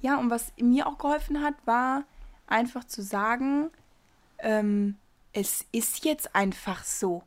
Ja, 0.01 0.17
und 0.17 0.29
was 0.29 0.51
mir 0.59 0.87
auch 0.87 0.97
geholfen 0.97 1.41
hat, 1.41 1.53
war 1.63 2.03
einfach 2.47 2.83
zu 2.83 3.01
sagen, 3.01 3.69
ähm, 4.39 4.97
es 5.31 5.65
ist 5.71 6.03
jetzt 6.03 6.35
einfach 6.35 6.83
so. 6.83 7.23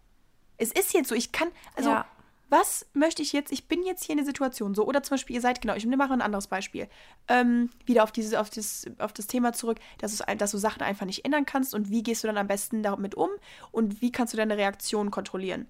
Es 0.59 0.71
ist 0.71 0.93
jetzt 0.93 1.09
so. 1.09 1.15
Ich 1.15 1.33
kann, 1.33 1.49
also 1.77 1.89
ja 1.89 2.05
was 2.49 2.87
möchte 2.93 3.23
ich 3.23 3.33
jetzt, 3.33 3.53
ich 3.53 3.69
bin 3.69 3.83
jetzt 3.83 4.05
hier 4.05 4.13
in 4.13 4.19
der 4.19 4.27
Situation. 4.27 4.75
So, 4.75 4.87
oder 4.87 5.03
zum 5.03 5.15
Beispiel, 5.15 5.37
ihr 5.37 5.41
seid, 5.43 5.61
genau, 5.61 5.75
ich 5.75 5.87
mal 5.87 6.11
ein 6.11 6.23
anderes 6.23 6.47
Beispiel, 6.47 6.89
ähm, 7.29 7.71
wieder 7.87 8.05
auf, 8.05 8.13
dieses, 8.13 8.35
auf, 8.35 8.51
das, 8.51 8.87
auf 8.99 9.13
das 9.13 9.27
Thema 9.27 9.53
zurück, 9.53 9.79
dass, 9.99 10.13
es, 10.13 10.23
dass 10.39 10.51
du 10.51 10.59
Sachen 10.59 10.83
einfach 10.83 11.07
nicht 11.07 11.25
ändern 11.25 11.47
kannst. 11.47 11.75
Und 11.75 11.91
wie 11.91 12.03
gehst 12.03 12.23
du 12.23 12.29
dann 12.29 12.39
am 12.39 12.47
besten 12.47 12.83
damit 12.83 13.15
um? 13.15 13.31
Und 13.73 14.01
wie 14.01 14.13
kannst 14.13 14.33
du 14.33 14.37
deine 14.37 14.57
Reaktion 14.57 15.11
kontrollieren. 15.11 15.67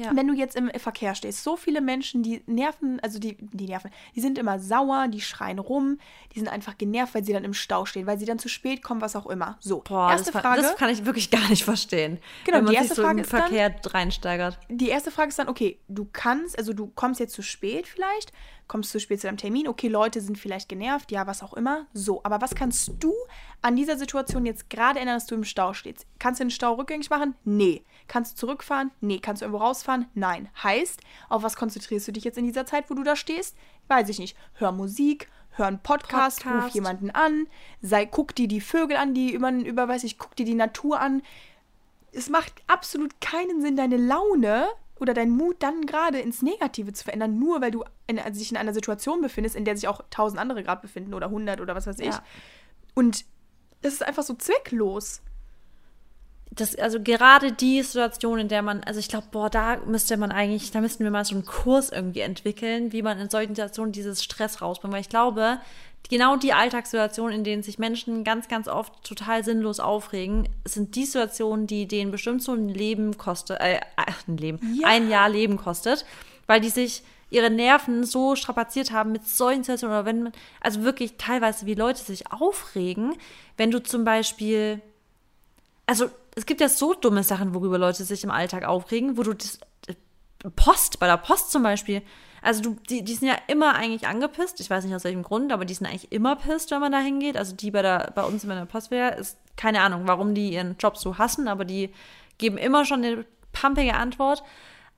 Ja. 0.00 0.12
Wenn 0.16 0.26
du 0.26 0.32
jetzt 0.32 0.56
im 0.56 0.70
Verkehr 0.70 1.14
stehst, 1.14 1.44
so 1.44 1.56
viele 1.56 1.82
Menschen, 1.82 2.22
die 2.22 2.42
nerven, 2.46 3.00
also 3.00 3.18
die, 3.18 3.36
die 3.38 3.66
nerven, 3.66 3.90
die 4.16 4.20
sind 4.22 4.38
immer 4.38 4.58
sauer, 4.58 5.08
die 5.08 5.20
schreien 5.20 5.58
rum, 5.58 5.98
die 6.34 6.38
sind 6.38 6.48
einfach 6.48 6.78
genervt, 6.78 7.14
weil 7.14 7.22
sie 7.22 7.34
dann 7.34 7.44
im 7.44 7.52
Stau 7.52 7.84
stehen, 7.84 8.06
weil 8.06 8.18
sie 8.18 8.24
dann 8.24 8.38
zu 8.38 8.48
spät 8.48 8.82
kommen, 8.82 9.02
was 9.02 9.14
auch 9.14 9.26
immer. 9.26 9.58
So, 9.60 9.82
Boah, 9.86 10.10
erste 10.10 10.32
das, 10.32 10.40
Frage. 10.40 10.62
Das 10.62 10.76
kann 10.76 10.88
ich 10.88 11.04
wirklich 11.04 11.30
gar 11.30 11.46
nicht 11.50 11.64
verstehen. 11.64 12.18
Genau, 12.46 12.58
wenn 12.58 12.64
man 12.64 12.72
die 12.72 12.76
erste 12.76 12.94
sich 12.94 12.96
so 12.96 13.02
Frage 13.02 13.18
im 13.18 13.24
Verkehr 13.26 13.70
dann, 13.70 13.92
reinsteigert. 13.92 14.58
Die 14.70 14.88
erste 14.88 15.10
Frage 15.10 15.28
ist 15.28 15.38
dann, 15.38 15.48
okay, 15.48 15.78
du 15.88 16.08
kannst, 16.10 16.58
also 16.58 16.72
du 16.72 16.86
kommst 16.86 17.20
jetzt 17.20 17.34
zu 17.34 17.42
spät 17.42 17.86
vielleicht, 17.86 18.32
kommst 18.70 18.92
zu 18.92 19.00
spät 19.00 19.20
zu 19.20 19.26
deinem 19.26 19.36
Termin, 19.36 19.66
okay, 19.66 19.88
Leute 19.88 20.20
sind 20.20 20.38
vielleicht 20.38 20.68
genervt, 20.68 21.10
ja, 21.10 21.26
was 21.26 21.42
auch 21.42 21.54
immer. 21.54 21.86
So, 21.92 22.20
aber 22.22 22.40
was 22.40 22.54
kannst 22.54 22.92
du 23.00 23.12
an 23.62 23.74
dieser 23.74 23.98
Situation 23.98 24.46
jetzt 24.46 24.70
gerade 24.70 25.00
ändern, 25.00 25.16
dass 25.16 25.26
du 25.26 25.34
im 25.34 25.42
Stau 25.42 25.74
stehst? 25.74 26.06
Kannst 26.20 26.38
du 26.38 26.44
den 26.44 26.52
Stau 26.52 26.74
rückgängig 26.74 27.10
machen? 27.10 27.34
Nee. 27.44 27.84
Kannst 28.06 28.32
du 28.32 28.36
zurückfahren? 28.36 28.92
Nee. 29.00 29.18
Kannst 29.18 29.42
du 29.42 29.46
irgendwo 29.46 29.64
rausfahren? 29.64 30.06
Nein. 30.14 30.48
Heißt, 30.62 31.00
auf 31.28 31.42
was 31.42 31.56
konzentrierst 31.56 32.06
du 32.06 32.12
dich 32.12 32.22
jetzt 32.22 32.38
in 32.38 32.44
dieser 32.44 32.64
Zeit, 32.64 32.88
wo 32.88 32.94
du 32.94 33.02
da 33.02 33.16
stehst? 33.16 33.56
Weiß 33.88 34.08
ich 34.08 34.20
nicht. 34.20 34.36
Hör 34.54 34.70
Musik, 34.70 35.28
hör 35.50 35.66
einen 35.66 35.82
Podcast, 35.82 36.44
Podcast. 36.44 36.66
ruf 36.66 36.72
jemanden 36.72 37.10
an, 37.10 37.48
sei, 37.82 38.06
guck 38.06 38.36
dir 38.36 38.46
die 38.46 38.60
Vögel 38.60 38.96
an, 38.96 39.14
die 39.14 39.32
über, 39.32 39.50
über, 39.50 39.88
weiß 39.88 40.04
ich, 40.04 40.16
guck 40.16 40.36
dir 40.36 40.46
die 40.46 40.54
Natur 40.54 41.00
an. 41.00 41.22
Es 42.12 42.28
macht 42.28 42.62
absolut 42.68 43.20
keinen 43.20 43.60
Sinn, 43.60 43.74
deine 43.74 43.96
Laune 43.96 44.68
oder 45.00 45.14
dein 45.14 45.30
Mut 45.30 45.56
dann 45.60 45.86
gerade 45.86 46.20
ins 46.20 46.42
Negative 46.42 46.92
zu 46.92 47.04
verändern, 47.04 47.38
nur 47.38 47.60
weil 47.60 47.70
du 47.70 47.84
in, 48.06 48.18
also 48.18 48.38
dich 48.38 48.50
in 48.50 48.56
einer 48.56 48.74
Situation 48.74 49.20
befindest, 49.20 49.56
in 49.56 49.64
der 49.64 49.76
sich 49.76 49.88
auch 49.88 50.02
tausend 50.10 50.40
andere 50.40 50.62
gerade 50.62 50.82
befinden 50.82 51.14
oder 51.14 51.30
hundert 51.30 51.60
oder 51.60 51.74
was 51.74 51.86
weiß 51.86 51.98
ich. 52.00 52.06
Ja. 52.06 52.22
Und 52.94 53.24
das 53.82 53.94
ist 53.94 54.06
einfach 54.06 54.22
so 54.22 54.34
zwecklos. 54.34 55.22
Das, 56.52 56.74
also 56.74 57.00
gerade 57.00 57.52
die 57.52 57.80
Situation, 57.82 58.40
in 58.40 58.48
der 58.48 58.62
man, 58.62 58.82
also 58.82 58.98
ich 58.98 59.08
glaube, 59.08 59.28
boah, 59.30 59.48
da 59.48 59.76
müsste 59.86 60.16
man 60.16 60.32
eigentlich, 60.32 60.72
da 60.72 60.80
müssten 60.80 61.04
wir 61.04 61.10
mal 61.10 61.24
so 61.24 61.34
einen 61.34 61.46
Kurs 61.46 61.90
irgendwie 61.90 62.20
entwickeln, 62.20 62.92
wie 62.92 63.02
man 63.02 63.18
in 63.18 63.30
solchen 63.30 63.54
Situationen 63.54 63.92
dieses 63.92 64.22
Stress 64.22 64.60
rausbringt. 64.60 64.92
Weil 64.92 65.00
ich 65.00 65.08
glaube, 65.08 65.60
genau 66.08 66.36
die 66.36 66.52
Alltagssituationen, 66.52 67.38
in 67.38 67.44
denen 67.44 67.62
sich 67.62 67.78
Menschen 67.78 68.24
ganz, 68.24 68.48
ganz 68.48 68.68
oft 68.68 69.04
total 69.04 69.44
sinnlos 69.44 69.80
aufregen, 69.80 70.48
sind 70.64 70.96
die 70.96 71.04
Situationen, 71.04 71.66
die 71.66 71.86
denen 71.86 72.10
bestimmt 72.10 72.42
so 72.42 72.52
ein 72.52 72.68
Leben 72.68 73.18
kostet, 73.18 73.60
äh, 73.60 73.80
ein 74.26 74.36
Leben, 74.36 74.78
ja. 74.80 74.88
ein 74.88 75.08
Jahr 75.08 75.28
Leben 75.28 75.56
kostet, 75.56 76.04
weil 76.46 76.60
die 76.60 76.70
sich 76.70 77.02
ihre 77.30 77.50
Nerven 77.50 78.04
so 78.04 78.34
strapaziert 78.34 78.90
haben 78.90 79.12
mit 79.12 79.26
solchen 79.26 79.62
Situationen 79.62 79.96
oder 79.96 80.04
wenn 80.04 80.22
man, 80.24 80.32
also 80.60 80.82
wirklich 80.82 81.14
teilweise, 81.16 81.64
wie 81.66 81.74
Leute 81.74 82.00
sich 82.00 82.32
aufregen, 82.32 83.16
wenn 83.56 83.70
du 83.70 83.80
zum 83.80 84.04
Beispiel, 84.04 84.80
also 85.86 86.10
es 86.34 86.46
gibt 86.46 86.60
ja 86.60 86.68
so 86.68 86.94
dumme 86.94 87.22
Sachen, 87.22 87.54
worüber 87.54 87.78
Leute 87.78 88.04
sich 88.04 88.24
im 88.24 88.30
Alltag 88.30 88.64
aufregen, 88.64 89.16
wo 89.16 89.22
du 89.22 89.34
das, 89.34 89.60
äh, 89.86 89.94
Post, 90.56 90.98
bei 90.98 91.06
der 91.06 91.18
Post 91.18 91.52
zum 91.52 91.62
Beispiel, 91.62 92.02
also 92.42 92.62
du, 92.62 92.76
die, 92.88 93.04
die 93.04 93.14
sind 93.14 93.28
ja 93.28 93.36
immer 93.48 93.74
eigentlich 93.74 94.06
angepisst. 94.06 94.60
Ich 94.60 94.70
weiß 94.70 94.84
nicht 94.84 94.94
aus 94.94 95.04
welchem 95.04 95.22
Grund, 95.22 95.52
aber 95.52 95.64
die 95.64 95.74
sind 95.74 95.86
eigentlich 95.86 96.10
immer 96.12 96.36
pisst, 96.36 96.70
wenn 96.70 96.80
man 96.80 96.92
da 96.92 96.98
hingeht. 96.98 97.36
Also 97.36 97.54
die 97.54 97.70
bei, 97.70 97.82
der, 97.82 98.12
bei 98.14 98.22
uns 98.22 98.44
in 98.44 98.50
der 98.50 98.64
Postwehr 98.64 99.16
ist 99.16 99.38
keine 99.56 99.82
Ahnung, 99.82 100.02
warum 100.06 100.34
die 100.34 100.54
ihren 100.54 100.76
Job 100.78 100.96
so 100.96 101.18
hassen, 101.18 101.48
aber 101.48 101.64
die 101.64 101.92
geben 102.38 102.56
immer 102.56 102.84
schon 102.84 103.04
eine 103.04 103.24
pumpige 103.52 103.94
Antwort. 103.94 104.42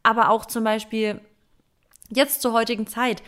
Aber 0.03 0.31
auch 0.31 0.47
zum 0.47 0.65
Beispiel 0.65 1.21
jetzt 2.09 2.43
zur 2.43 2.53
heutigen 2.53 2.87
Zeit. 2.87 3.23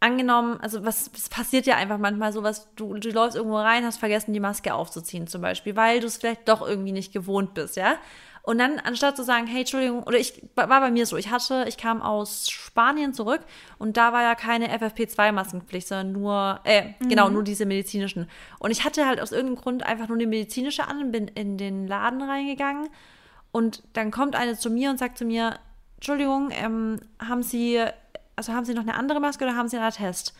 Angenommen, 0.00 0.60
also 0.60 0.84
was, 0.84 1.10
was 1.14 1.28
passiert 1.28 1.66
ja 1.66 1.76
einfach 1.76 1.98
manchmal 1.98 2.32
so, 2.32 2.42
was 2.42 2.74
du, 2.74 2.92
du 2.94 3.10
läufst 3.10 3.36
irgendwo 3.36 3.56
rein, 3.56 3.86
hast 3.86 3.98
vergessen, 3.98 4.34
die 4.34 4.40
Maske 4.40 4.74
aufzuziehen 4.74 5.26
zum 5.28 5.40
Beispiel, 5.40 5.76
weil 5.76 6.00
du 6.00 6.06
es 6.06 6.18
vielleicht 6.18 6.46
doch 6.48 6.66
irgendwie 6.66 6.92
nicht 6.92 7.12
gewohnt 7.12 7.54
bist, 7.54 7.76
ja. 7.76 7.96
Und 8.44 8.58
dann, 8.58 8.78
anstatt 8.78 9.16
zu 9.16 9.24
sagen, 9.24 9.46
hey, 9.46 9.60
Entschuldigung, 9.60 10.02
oder 10.02 10.18
ich 10.18 10.42
war 10.54 10.68
bei 10.68 10.90
mir 10.90 11.06
so, 11.06 11.16
ich 11.16 11.30
hatte, 11.30 11.64
ich 11.66 11.78
kam 11.78 12.02
aus 12.02 12.50
Spanien 12.50 13.14
zurück 13.14 13.40
und 13.78 13.96
da 13.96 14.12
war 14.12 14.22
ja 14.22 14.34
keine 14.34 14.68
FFP2-Maskenpflicht, 14.68 15.88
sondern 15.88 16.12
nur, 16.12 16.60
äh, 16.64 16.88
mhm. 16.98 17.08
genau, 17.08 17.30
nur 17.30 17.42
diese 17.42 17.64
medizinischen. 17.64 18.28
Und 18.58 18.70
ich 18.70 18.84
hatte 18.84 19.06
halt 19.06 19.18
aus 19.18 19.32
irgendeinem 19.32 19.62
Grund 19.62 19.82
einfach 19.82 20.08
nur 20.08 20.18
die 20.18 20.26
medizinische 20.26 20.86
an 20.86 21.04
und 21.04 21.10
bin 21.10 21.26
in 21.28 21.56
den 21.56 21.88
Laden 21.88 22.20
reingegangen. 22.20 22.90
Und 23.50 23.82
dann 23.94 24.10
kommt 24.10 24.36
eine 24.36 24.58
zu 24.58 24.68
mir 24.68 24.90
und 24.90 24.98
sagt 24.98 25.16
zu 25.16 25.24
mir, 25.24 25.58
Entschuldigung, 25.96 26.50
ähm, 26.52 27.00
haben 27.18 27.42
Sie, 27.42 27.82
also 28.36 28.52
haben 28.52 28.66
Sie 28.66 28.74
noch 28.74 28.82
eine 28.82 28.94
andere 28.94 29.20
Maske 29.20 29.44
oder 29.44 29.56
haben 29.56 29.68
Sie 29.68 29.78
einen 29.78 29.86
Attest? 29.86 30.34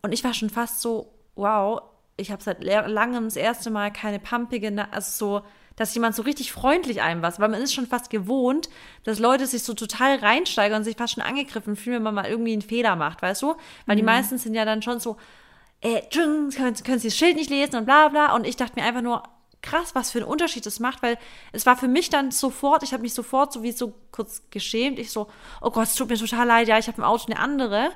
Und 0.00 0.12
ich 0.12 0.24
war 0.24 0.32
schon 0.32 0.48
fast 0.48 0.80
so, 0.80 1.12
wow, 1.34 1.82
ich 2.16 2.30
habe 2.30 2.42
seit 2.42 2.64
langem 2.64 3.24
das 3.24 3.36
erste 3.36 3.70
Mal 3.70 3.92
keine 3.92 4.20
pumpige, 4.20 4.74
also 4.90 5.40
so, 5.40 5.44
dass 5.76 5.94
jemand 5.94 6.14
so 6.14 6.22
richtig 6.22 6.52
freundlich 6.52 7.02
einem 7.02 7.22
was, 7.22 7.40
weil 7.40 7.48
man 7.48 7.60
ist 7.60 7.74
schon 7.74 7.86
fast 7.86 8.10
gewohnt, 8.10 8.68
dass 9.04 9.18
Leute 9.18 9.46
sich 9.46 9.62
so 9.62 9.74
total 9.74 10.16
reinsteigern 10.16 10.78
und 10.78 10.84
sich 10.84 10.96
fast 10.96 11.14
schon 11.14 11.22
angegriffen 11.22 11.76
fühlen, 11.76 11.96
wenn 11.96 12.02
man 12.02 12.14
mal 12.14 12.26
irgendwie 12.26 12.52
einen 12.52 12.62
Fehler 12.62 12.96
macht, 12.96 13.22
weißt 13.22 13.42
du? 13.42 13.54
Weil 13.86 13.96
mhm. 13.96 14.00
die 14.00 14.04
meisten 14.04 14.38
sind 14.38 14.54
ja 14.54 14.64
dann 14.64 14.82
schon 14.82 15.00
so, 15.00 15.16
äh, 15.80 16.00
können, 16.12 16.50
können 16.50 16.98
Sie 16.98 17.08
das 17.08 17.16
Schild 17.16 17.36
nicht 17.36 17.50
lesen 17.50 17.76
und 17.76 17.84
bla 17.84 18.08
bla. 18.08 18.34
Und 18.34 18.46
ich 18.46 18.56
dachte 18.56 18.78
mir 18.78 18.86
einfach 18.86 19.02
nur, 19.02 19.22
krass, 19.62 19.94
was 19.94 20.10
für 20.10 20.18
einen 20.18 20.28
Unterschied 20.28 20.66
das 20.66 20.80
macht, 20.80 21.02
weil 21.02 21.18
es 21.52 21.66
war 21.66 21.76
für 21.76 21.88
mich 21.88 22.10
dann 22.10 22.30
sofort, 22.30 22.82
ich 22.82 22.92
habe 22.92 23.02
mich 23.02 23.14
sofort 23.14 23.52
so 23.52 23.62
wie 23.62 23.72
so 23.72 23.94
kurz 24.10 24.42
geschämt. 24.50 24.98
Ich 24.98 25.10
so, 25.10 25.28
oh 25.60 25.70
Gott, 25.70 25.88
es 25.88 25.94
tut 25.94 26.08
mir 26.08 26.16
total 26.16 26.46
leid, 26.46 26.68
ja, 26.68 26.78
ich 26.78 26.88
habe 26.88 26.98
im 26.98 27.04
Auto 27.04 27.26
eine 27.26 27.38
andere. 27.38 27.90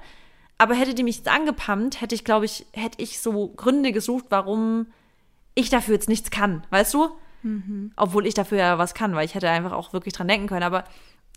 Aber 0.59 0.74
hätte 0.74 0.95
die 0.95 1.03
mich 1.03 1.18
jetzt 1.18 1.29
angepammt, 1.29 2.01
hätte 2.01 2.14
ich, 2.14 2.24
glaube 2.24 2.47
ich, 2.47 2.64
hätte 2.72 3.03
ich 3.03 3.20
so 3.20 3.49
Gründe 3.49 3.93
gesucht, 3.93 4.27
warum 4.31 4.87
ich 5.55 5.68
dafür 5.68 5.95
jetzt 5.95 6.09
nichts 6.09 6.31
kann, 6.31 6.66
weißt 6.70 6.95
du? 6.95 7.11
Mhm. 7.47 7.93
Obwohl 7.97 8.27
ich 8.27 8.35
dafür 8.35 8.59
ja 8.59 8.79
was 8.79 8.93
kann, 8.93 9.15
weil 9.15 9.25
ich 9.25 9.35
hätte 9.35 9.49
einfach 9.49 9.73
auch 9.73 9.93
wirklich 9.93 10.15
dran 10.15 10.27
denken 10.27 10.49
können. 10.49 10.65
Aber 10.65 10.85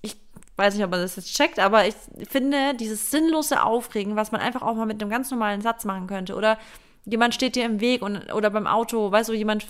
ich 0.02 0.18
weiß 0.58 0.74
nicht, 0.74 0.84
ob 0.84 0.90
man 0.90 1.02
das 1.02 1.16
jetzt 1.16 1.36
checkt, 1.36 1.60
aber 1.60 1.88
ich 1.88 1.94
finde 2.28 2.74
dieses 2.74 3.12
sinnlose 3.12 3.62
Aufregen, 3.62 4.16
was 4.16 4.32
man 4.32 4.42
einfach 4.42 4.64
auch 4.64 4.76
mal 4.76 4.88
mit 4.88 5.02
einem 5.02 5.12
ganz 5.12 5.30
normalen 5.30 5.62
Satz 5.62 5.86
machen 5.86 6.08
könnte. 6.08 6.36
Oder 6.36 6.58
jemand 7.06 7.36
steht 7.36 7.56
dir 7.56 7.66
im 7.66 7.80
Weg 7.80 8.02
und, 8.02 8.34
oder 8.34 8.50
beim 8.50 8.66
Auto, 8.66 9.12
weißt 9.12 9.30
du, 9.30 9.34
jemand 9.34 9.68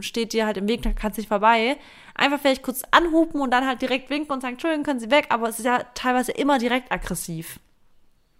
steht 0.00 0.32
dir 0.32 0.46
halt 0.46 0.58
im 0.58 0.68
Weg, 0.68 0.82
da 0.82 0.92
kannst 0.92 1.18
nicht 1.18 1.28
vorbei. 1.28 1.76
Einfach 2.14 2.38
vielleicht 2.38 2.62
kurz 2.62 2.82
anhupen 2.92 3.40
und 3.40 3.50
dann 3.50 3.66
halt 3.66 3.82
direkt 3.82 4.10
winken 4.10 4.32
und 4.32 4.42
sagen, 4.42 4.54
Entschuldigung, 4.54 4.84
können 4.84 5.00
Sie 5.00 5.10
weg, 5.10 5.26
aber 5.30 5.48
es 5.48 5.58
ist 5.58 5.64
ja 5.64 5.82
teilweise 5.94 6.32
immer 6.32 6.58
direkt 6.58 6.92
aggressiv. 6.92 7.58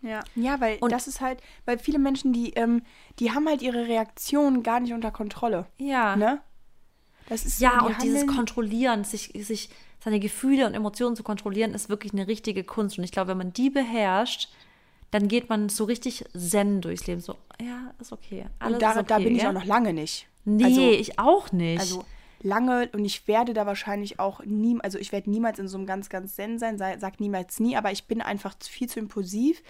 Ja, 0.03 0.21
ja, 0.35 0.61
weil 0.61 0.79
und 0.81 0.93
das 0.93 1.09
ist 1.09 1.21
halt, 1.21 1.43
weil 1.67 1.79
viele 1.79 1.99
Menschen, 1.99 2.33
die, 2.33 2.53
ähm, 2.55 2.83
die 3.19 3.33
haben 3.33 3.47
halt 3.49 3.61
ihre 3.61 3.87
Reaktion 3.87 4.63
gar 4.63 4.81
nicht 4.81 4.95
unter 4.95 5.11
Kontrolle. 5.11 5.67
Ja. 5.79 6.17
Ne? 6.17 6.41
Das 7.31 7.47
ist 7.47 7.61
Ja, 7.61 7.81
und 7.83 8.03
dieses 8.03 8.27
Kontrollieren, 8.27 9.05
sich, 9.05 9.31
sich 9.35 9.71
seine 10.01 10.21
Gefühle 10.21 10.67
und 10.67 10.75
Emotionen 10.75 11.17
zu 11.17 11.23
kontrollieren, 11.23 11.73
ist 11.73 11.89
wirklich 11.89 12.13
eine 12.13 12.27
richtige 12.27 12.65
Kunst. 12.65 12.99
Und 12.99 13.05
ich 13.05 13.13
glaube, 13.13 13.29
wenn 13.29 13.39
man 13.39 13.53
die 13.53 13.71
beherrscht, 13.71 14.51
dann 15.11 15.29
geht 15.29 15.49
man 15.49 15.69
so 15.69 15.85
richtig 15.85 16.25
zen 16.37 16.81
durchs 16.81 17.07
Leben. 17.07 17.21
So, 17.21 17.37
ja, 17.61 17.93
ist 18.01 18.13
okay. 18.13 18.47
Alles 18.59 18.75
Und 18.75 18.83
da, 18.83 18.91
okay, 18.93 19.05
da 19.07 19.19
bin 19.19 19.37
ich 19.37 19.43
ja? 19.43 19.49
auch 19.49 19.55
noch 19.55 19.65
lange 19.65 19.93
nicht. 19.93 20.27
Nee, 20.45 20.65
Also- 20.65 20.91
ich 20.91 21.19
auch 21.19 21.53
nicht. 21.53 21.81
Also 21.81 22.05
lange 22.43 22.89
und 22.93 23.05
ich 23.05 23.29
werde 23.29 23.53
da 23.53 23.67
wahrscheinlich 23.67 24.19
auch 24.19 24.43
nie, 24.45 24.79
also 24.81 24.99
ich 24.99 25.13
werde 25.13 25.31
niemals 25.31 25.59
in 25.59 25.69
so 25.69 25.77
einem 25.77 25.87
ganz, 25.87 26.09
ganz 26.09 26.35
Zen 26.37 26.59
sein, 26.59 26.79
sei- 26.79 26.97
sag 26.99 27.21
niemals 27.21 27.61
nie, 27.61 27.77
aber 27.77 27.93
ich 27.93 28.05
bin 28.05 28.23
einfach 28.23 28.55
viel 28.61 28.89
zu 28.89 28.99
impulsiv, 28.99 29.63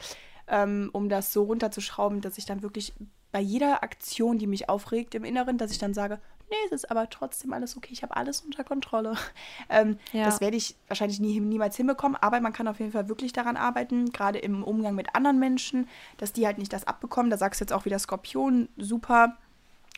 ähm, 0.46 0.88
um 0.92 1.08
das 1.08 1.32
so 1.32 1.42
runterzuschrauben, 1.42 2.20
dass 2.20 2.38
ich 2.38 2.46
dann 2.46 2.62
wirklich 2.62 2.92
bei 3.32 3.40
jeder 3.40 3.82
Aktion, 3.82 4.38
die 4.38 4.46
mich 4.46 4.68
aufregt 4.68 5.14
im 5.16 5.24
Inneren, 5.24 5.58
dass 5.58 5.72
ich 5.72 5.78
dann 5.78 5.94
sage, 5.94 6.20
nee, 6.50 6.56
es 6.66 6.72
ist 6.72 6.90
aber 6.90 7.08
trotzdem 7.08 7.52
alles 7.52 7.76
okay, 7.76 7.90
ich 7.92 8.02
habe 8.02 8.16
alles 8.16 8.40
unter 8.40 8.64
Kontrolle. 8.64 9.14
Ähm, 9.68 9.98
Ja. 10.12 10.24
Das 10.24 10.40
werde 10.40 10.56
ich 10.56 10.76
wahrscheinlich 10.88 11.20
nie, 11.20 11.38
niemals 11.38 11.76
hinbekommen, 11.76 12.16
aber 12.20 12.40
man 12.40 12.52
kann 12.52 12.66
auf 12.68 12.80
jeden 12.80 12.92
Fall 12.92 13.08
wirklich 13.08 13.32
daran 13.32 13.56
arbeiten, 13.56 14.10
gerade 14.12 14.38
im 14.38 14.64
Umgang 14.64 14.94
mit 14.94 15.14
anderen 15.14 15.38
Menschen, 15.38 15.88
dass 16.16 16.32
die 16.32 16.46
halt 16.46 16.58
nicht 16.58 16.72
das 16.72 16.86
abbekommen. 16.86 17.30
Da 17.30 17.36
sagst 17.36 17.60
du 17.60 17.64
jetzt 17.64 17.72
auch 17.72 17.84
wieder 17.84 17.98
Skorpion, 17.98 18.68
super. 18.76 19.36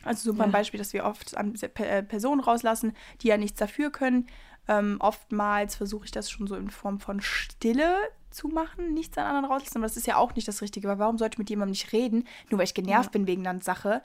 Also 0.05 0.31
super 0.33 0.45
ein 0.45 0.51
Ja. 0.51 0.59
Beispiel, 0.59 0.79
dass 0.79 0.93
wir 0.93 1.05
oft 1.05 1.37
an 1.37 1.55
äh, 1.55 2.03
Personen 2.03 2.41
rauslassen, 2.41 2.95
die 3.23 3.29
ja 3.29 3.37
nichts 3.37 3.59
dafür 3.59 3.91
können. 3.91 4.27
Ähm, 4.69 4.97
oftmals 5.01 5.75
versuche 5.77 6.05
ich 6.05 6.11
das 6.11 6.31
schon 6.31 6.47
so 6.47 6.55
in 6.57 6.71
Form 6.71 7.01
von 7.01 7.21
Stille 7.21 7.97
zu 8.31 8.49
machen, 8.49 8.95
nichts 8.95 9.17
an 9.19 9.27
anderen 9.27 9.45
rauslassen. 9.47 9.79
Aber 9.79 9.87
das 9.87 9.97
ist 9.97 10.07
ja 10.07 10.17
auch 10.17 10.35
nicht 10.35 10.49
das 10.49 10.61
Richtige, 10.63 10.89
weil 10.89 10.99
warum 10.99 11.19
sollte 11.19 11.35
ich 11.35 11.39
mit 11.39 11.51
jemandem 11.51 11.73
nicht 11.73 11.93
reden, 11.93 12.25
nur 12.51 12.59
weil 12.59 12.65
ich 12.67 12.75
genervt 12.75 13.13
bin 13.13 13.27
wegen 13.27 13.47
einer 13.47 13.61
Sache? 13.61 14.03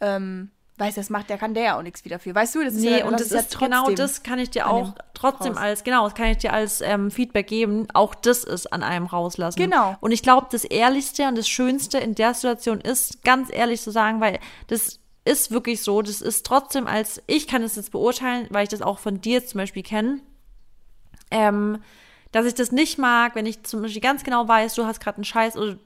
Ähm, 0.00 0.50
weiß, 0.78 0.94
das 0.94 1.10
macht 1.10 1.30
der 1.30 1.38
kann 1.38 1.54
der 1.54 1.62
ja 1.62 1.78
auch 1.78 1.82
nichts 1.82 2.04
wieder 2.04 2.18
für. 2.18 2.34
Weißt 2.34 2.54
du, 2.54 2.62
das 2.62 2.74
ist 2.74 2.82
Nee, 2.82 3.00
ja, 3.00 3.06
und 3.06 3.14
das 3.14 3.32
ist 3.32 3.54
ja 3.54 3.66
genau 3.66 3.90
das 3.90 4.22
kann 4.22 4.38
ich 4.38 4.50
dir 4.50 4.68
auch 4.68 4.92
dem 4.92 5.02
trotzdem 5.14 5.52
raus. 5.54 5.62
als, 5.62 5.84
genau, 5.84 6.04
das 6.04 6.14
kann 6.14 6.26
ich 6.26 6.38
dir 6.38 6.52
als 6.52 6.80
ähm, 6.80 7.10
Feedback 7.10 7.46
geben. 7.46 7.86
Auch 7.94 8.14
das 8.14 8.44
ist 8.44 8.72
an 8.72 8.82
einem 8.82 9.06
rauslassen. 9.06 9.58
Genau. 9.58 9.96
Und 10.00 10.12
ich 10.12 10.22
glaube, 10.22 10.48
das 10.50 10.64
Ehrlichste 10.64 11.26
und 11.28 11.36
das 11.36 11.48
Schönste 11.48 11.98
in 11.98 12.14
der 12.14 12.34
Situation 12.34 12.80
ist, 12.80 13.22
ganz 13.22 13.48
ehrlich 13.52 13.80
zu 13.80 13.90
sagen, 13.90 14.20
weil 14.20 14.38
das 14.68 15.00
ist 15.24 15.50
wirklich 15.50 15.82
so, 15.82 16.02
das 16.02 16.22
ist 16.22 16.46
trotzdem 16.46 16.86
als, 16.86 17.22
ich 17.26 17.46
kann 17.46 17.62
es 17.62 17.76
jetzt 17.76 17.92
beurteilen, 17.92 18.46
weil 18.50 18.62
ich 18.62 18.70
das 18.70 18.82
auch 18.82 18.98
von 18.98 19.20
dir 19.20 19.44
zum 19.44 19.58
Beispiel 19.58 19.82
kenne, 19.82 20.20
ähm, 21.30 21.82
dass 22.32 22.46
ich 22.46 22.54
das 22.54 22.72
nicht 22.72 22.98
mag, 22.98 23.34
wenn 23.34 23.46
ich 23.46 23.62
zum 23.62 23.82
Beispiel 23.82 24.00
ganz 24.00 24.24
genau 24.24 24.48
weiß, 24.48 24.74
du 24.74 24.86
hast 24.86 25.00
gerade 25.00 25.16
einen 25.16 25.24
Scheiß 25.24 25.56
oder 25.56 25.76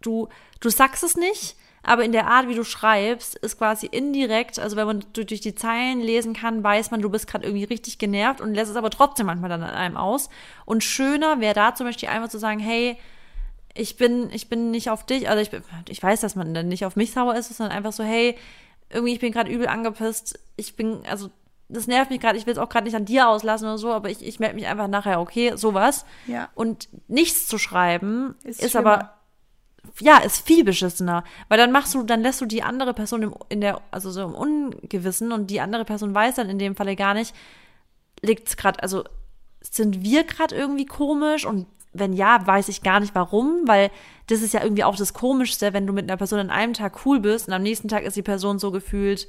du, 0.00 0.28
du 0.60 0.70
sagst 0.70 1.02
es 1.02 1.16
nicht, 1.16 1.56
aber 1.86 2.04
in 2.04 2.10
der 2.12 2.26
Art, 2.26 2.48
wie 2.48 2.54
du 2.56 2.64
schreibst, 2.64 3.36
ist 3.36 3.58
quasi 3.58 3.86
indirekt, 3.86 4.58
also 4.58 4.76
wenn 4.76 4.86
man 4.86 5.04
du- 5.12 5.24
durch 5.24 5.40
die 5.40 5.54
Zeilen 5.54 6.00
lesen 6.00 6.34
kann, 6.34 6.64
weiß 6.64 6.90
man, 6.90 7.00
du 7.00 7.08
bist 7.08 7.28
gerade 7.28 7.46
irgendwie 7.46 7.64
richtig 7.64 7.98
genervt 7.98 8.40
und 8.40 8.54
lässt 8.54 8.70
es 8.70 8.76
aber 8.76 8.90
trotzdem 8.90 9.26
manchmal 9.26 9.50
dann 9.50 9.62
an 9.62 9.74
einem 9.74 9.96
aus. 9.96 10.28
Und 10.64 10.82
schöner 10.82 11.40
wäre 11.40 11.54
da 11.54 11.74
zum 11.76 11.86
Beispiel 11.86 12.08
einfach 12.08 12.28
zu 12.28 12.38
sagen, 12.38 12.58
hey, 12.58 12.98
ich 13.74 13.96
bin, 13.96 14.30
ich 14.32 14.48
bin 14.48 14.70
nicht 14.72 14.90
auf 14.90 15.06
dich, 15.06 15.28
also 15.28 15.40
ich, 15.40 15.50
bin, 15.50 15.62
ich 15.88 16.02
weiß, 16.02 16.20
dass 16.20 16.34
man 16.34 16.54
dann 16.54 16.66
nicht 16.68 16.84
auf 16.84 16.96
mich 16.96 17.12
sauer 17.12 17.36
ist, 17.36 17.54
sondern 17.54 17.76
einfach 17.76 17.92
so, 17.92 18.02
hey, 18.02 18.36
irgendwie, 18.90 19.12
ich 19.12 19.20
bin 19.20 19.32
gerade 19.32 19.50
übel 19.50 19.68
angepisst, 19.68 20.38
ich 20.56 20.74
bin, 20.76 21.02
also 21.08 21.30
das 21.68 21.86
nervt 21.86 22.10
mich 22.10 22.20
gerade, 22.20 22.38
ich 22.38 22.46
will 22.46 22.52
es 22.52 22.58
auch 22.58 22.68
gerade 22.68 22.84
nicht 22.86 22.94
an 22.96 23.04
dir 23.04 23.28
auslassen 23.28 23.66
oder 23.66 23.78
so, 23.78 23.92
aber 23.92 24.08
ich, 24.08 24.24
ich 24.24 24.38
melde 24.40 24.54
mich 24.54 24.66
einfach 24.66 24.88
nachher, 24.88 25.20
okay, 25.20 25.52
sowas. 25.56 26.04
Ja. 26.26 26.48
Und 26.54 26.88
nichts 27.08 27.48
zu 27.48 27.58
schreiben 27.58 28.36
Ist 28.44 28.62
ist, 28.62 28.76
aber 28.76 29.15
ja, 30.00 30.18
ist 30.18 30.46
viel 30.46 30.64
beschissener, 30.64 31.24
weil 31.48 31.58
dann 31.58 31.72
machst 31.72 31.94
du, 31.94 32.02
dann 32.02 32.22
lässt 32.22 32.40
du 32.40 32.46
die 32.46 32.62
andere 32.62 32.94
Person 32.94 33.22
im, 33.22 33.34
in 33.48 33.60
der, 33.60 33.80
also 33.90 34.10
so 34.10 34.22
im 34.22 34.34
Ungewissen 34.34 35.32
und 35.32 35.50
die 35.50 35.60
andere 35.60 35.84
Person 35.84 36.14
weiß 36.14 36.36
dann 36.36 36.48
in 36.48 36.58
dem 36.58 36.76
Falle 36.76 36.96
gar 36.96 37.14
nicht, 37.14 37.34
liegt's 38.22 38.56
gerade, 38.56 38.82
also 38.82 39.04
sind 39.60 40.02
wir 40.02 40.24
gerade 40.24 40.54
irgendwie 40.54 40.86
komisch 40.86 41.44
und 41.44 41.66
wenn 41.92 42.12
ja, 42.12 42.46
weiß 42.46 42.68
ich 42.68 42.82
gar 42.82 43.00
nicht 43.00 43.14
warum, 43.14 43.62
weil 43.66 43.90
das 44.26 44.42
ist 44.42 44.54
ja 44.54 44.62
irgendwie 44.62 44.84
auch 44.84 44.96
das 44.96 45.14
Komischste, 45.14 45.72
wenn 45.72 45.86
du 45.86 45.92
mit 45.92 46.04
einer 46.04 46.16
Person 46.16 46.38
an 46.38 46.50
einem 46.50 46.74
Tag 46.74 47.06
cool 47.06 47.20
bist 47.20 47.48
und 47.48 47.54
am 47.54 47.62
nächsten 47.62 47.88
Tag 47.88 48.04
ist 48.04 48.16
die 48.16 48.22
Person 48.22 48.58
so 48.58 48.70
gefühlt 48.70 49.28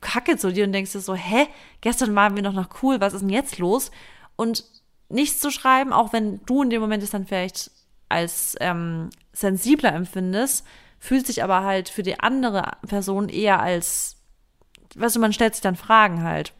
kacke 0.00 0.36
zu 0.36 0.52
dir 0.52 0.64
und 0.64 0.72
denkst 0.72 0.92
dir 0.92 1.00
so, 1.00 1.14
hä, 1.14 1.46
gestern 1.80 2.14
waren 2.14 2.36
wir 2.36 2.42
doch 2.42 2.52
noch 2.52 2.82
cool, 2.82 3.00
was 3.00 3.14
ist 3.14 3.20
denn 3.20 3.30
jetzt 3.30 3.58
los? 3.58 3.90
Und 4.36 4.64
nichts 5.08 5.40
zu 5.40 5.50
schreiben, 5.50 5.92
auch 5.92 6.12
wenn 6.12 6.40
du 6.46 6.62
in 6.62 6.70
dem 6.70 6.80
Moment 6.80 7.02
es 7.02 7.10
dann 7.10 7.26
vielleicht 7.26 7.70
als 8.08 8.56
ähm, 8.60 9.10
sensibler 9.38 9.92
empfindest, 9.92 10.66
fühlt 10.98 11.26
sich 11.26 11.44
aber 11.44 11.62
halt 11.62 11.88
für 11.88 12.02
die 12.02 12.18
andere 12.18 12.72
Person 12.86 13.28
eher 13.28 13.60
als, 13.60 14.16
weißt 14.96 15.16
du, 15.16 15.20
man 15.20 15.32
stellt 15.32 15.54
sich 15.54 15.62
dann 15.62 15.76
Fragen 15.76 16.22
halt. 16.24 16.52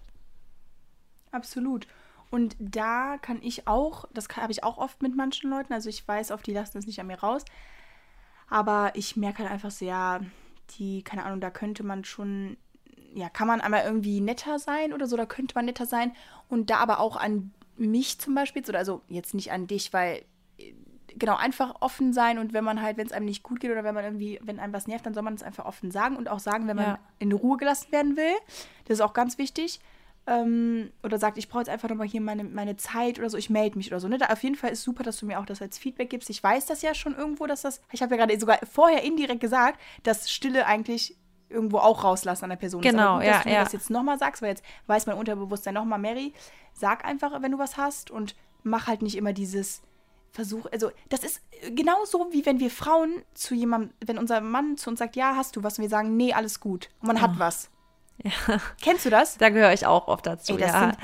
Absolut. 1.33 1.87
Und 2.31 2.57
da 2.59 3.17
kann 3.21 3.41
ich 3.43 3.67
auch, 3.67 4.05
das 4.13 4.29
habe 4.37 4.53
ich 4.53 4.63
auch 4.63 4.79
oft 4.79 5.03
mit 5.03 5.17
manchen 5.17 5.51
Leuten, 5.51 5.73
also 5.73 5.89
ich 5.89 6.07
weiß 6.07 6.31
oft, 6.31 6.47
die 6.47 6.53
lassen 6.53 6.79
es 6.79 6.87
nicht 6.87 7.01
an 7.01 7.07
mir 7.07 7.19
raus, 7.19 7.45
aber 8.49 8.93
ich 8.95 9.17
merke 9.17 9.41
halt 9.41 9.51
einfach 9.51 9.71
so, 9.71 9.85
ja, 9.85 10.21
die, 10.79 11.03
keine 11.03 11.25
Ahnung, 11.25 11.41
da 11.41 11.51
könnte 11.51 11.83
man 11.83 12.05
schon, 12.05 12.59
ja, 13.15 13.29
kann 13.29 13.49
man 13.49 13.61
einmal 13.61 13.85
irgendwie 13.85 14.21
netter 14.21 14.59
sein 14.59 14.93
oder 14.93 15.07
so, 15.07 15.17
da 15.17 15.27
könnte 15.27 15.55
man 15.55 15.65
netter 15.65 15.87
sein 15.87 16.13
und 16.49 16.71
da 16.71 16.77
aber 16.77 17.01
auch 17.01 17.17
an 17.17 17.53
mich 17.77 18.21
zum 18.21 18.35
Beispiel, 18.35 18.63
oder 18.69 18.79
also 18.79 19.03
jetzt 19.09 19.35
nicht 19.35 19.51
an 19.51 19.67
dich, 19.67 19.93
weil 19.93 20.23
genau, 21.17 21.37
einfach 21.37 21.77
offen 21.81 22.13
sein 22.13 22.39
und 22.39 22.53
wenn 22.53 22.65
man 22.65 22.83
halt, 22.83 22.97
wenn 22.97 23.07
es 23.07 23.13
einem 23.13 23.27
nicht 23.27 23.43
gut 23.43 23.61
geht 23.61 23.71
oder 23.71 23.85
wenn 23.85 23.95
man 23.95 24.05
irgendwie, 24.05 24.39
wenn 24.43 24.59
einem 24.59 24.73
was 24.73 24.87
nervt, 24.87 25.07
dann 25.07 25.15
soll 25.15 25.23
man 25.23 25.35
es 25.35 25.43
einfach 25.43 25.65
offen 25.65 25.91
sagen 25.91 26.17
und 26.17 26.29
auch 26.29 26.41
sagen, 26.41 26.67
wenn 26.67 26.77
man 26.77 26.85
Ja. 26.87 26.99
in 27.19 27.33
Ruhe 27.33 27.57
gelassen 27.57 27.93
werden 27.93 28.17
will. 28.17 28.35
Das 28.87 28.99
ist 28.99 29.01
auch 29.05 29.13
ganz 29.13 29.39
wichtig. 29.39 29.81
Ähm, 30.27 30.91
oder 31.03 31.19
sagt, 31.19 31.39
ich 31.39 31.49
brauche 31.49 31.61
jetzt 31.61 31.71
einfach 31.71 31.89
nochmal 31.89 32.07
hier 32.07 32.21
meine, 32.21 32.45
meine 32.45 32.77
Zeit 32.77 33.19
oder 33.19 33.31
so, 33.31 33.39
ich 33.39 33.49
melde 33.49 33.79
mich 33.79 33.89
oder 33.91 33.99
so. 33.99 34.09
Ne? 34.09 34.19
Da 34.19 34.27
auf 34.27 34.43
jeden 34.43 34.57
Fall 34.57 34.71
ist 34.71 34.83
super, 34.83 35.03
dass 35.03 35.17
du 35.17 35.25
mir 35.25 35.41
auch 35.41 35.47
das 35.47 35.63
als 35.63 35.79
Feedback 35.79 36.11
gibst. 36.11 36.29
Ich 36.29 36.43
weiß 36.43 36.67
das 36.67 36.83
ja 36.83 36.93
schon 36.93 37.17
irgendwo, 37.17 37.47
dass 37.47 37.63
das, 37.63 37.81
ich 37.93 38.03
habe 38.03 38.15
ja 38.15 38.25
gerade 38.27 38.39
sogar 38.39 38.59
vorher 38.71 39.03
indirekt 39.05 39.41
gesagt, 39.41 39.81
dass 40.03 40.31
Stille 40.31 40.67
eigentlich 40.67 41.17
irgendwo 41.49 41.79
auch 41.79 42.05
rauslassen 42.05 42.45
an 42.45 42.51
der 42.51 42.57
Person 42.59 42.83
ist. 42.83 42.91
Genau, 42.91 43.15
Aber 43.15 43.19
gut, 43.21 43.27
ja, 43.27 43.33
dass 43.33 43.43
du 43.45 43.49
mir 43.49 43.55
ja. 43.55 43.65
das 43.65 43.73
jetzt 43.73 43.89
nochmal 43.89 44.19
sagst, 44.19 44.43
weil 44.43 44.51
jetzt 44.51 44.63
weiß 44.87 45.07
mein 45.07 45.17
Unterbewusstsein 45.17 45.73
nochmal, 45.73 45.99
Mary, 45.99 46.35
sag 46.75 47.07
einfach, 47.07 47.41
wenn 47.41 47.53
du 47.53 47.59
was 47.59 47.79
hast 47.79 48.11
und 48.11 48.37
mach 48.63 48.87
halt 48.87 49.01
nicht 49.01 49.17
immer 49.17 49.33
dieses 49.33 49.81
Versuch, 50.33 50.67
also 50.73 50.91
das 51.09 51.25
ist 51.25 51.41
genauso 51.75 52.29
wie 52.31 52.47
wenn 52.47 52.61
wir 52.61 52.71
Frauen 52.71 53.23
zu 53.35 53.55
jemandem, 53.55 53.91
wenn 54.05 54.19
unser 54.19 54.41
Mann 54.41 54.77
zu 54.77 54.91
uns 54.91 54.99
sagt, 54.99 55.17
ja, 55.17 55.35
hast 55.37 55.57
du 55.57 55.63
was 55.63 55.79
und 55.79 55.83
wir 55.83 55.89
sagen, 55.89 56.17
nee, 56.17 56.33
alles 56.33 56.61
gut 56.61 56.89
und 57.01 57.09
man 57.09 57.21
hat 57.21 57.39
was. 57.39 57.71
Ja. 58.23 58.33
Kennst 58.83 59.05
du 59.07 59.11
das? 59.11 59.39
Da 59.39 59.49
gehöre 59.49 59.73
ich 59.73 59.87
auch 59.87 60.09
oft 60.09 60.27
dazu, 60.27 60.55
Ey, 60.55 60.59
das 60.59 60.73
ja. 60.73 60.81
sind, 60.81 60.99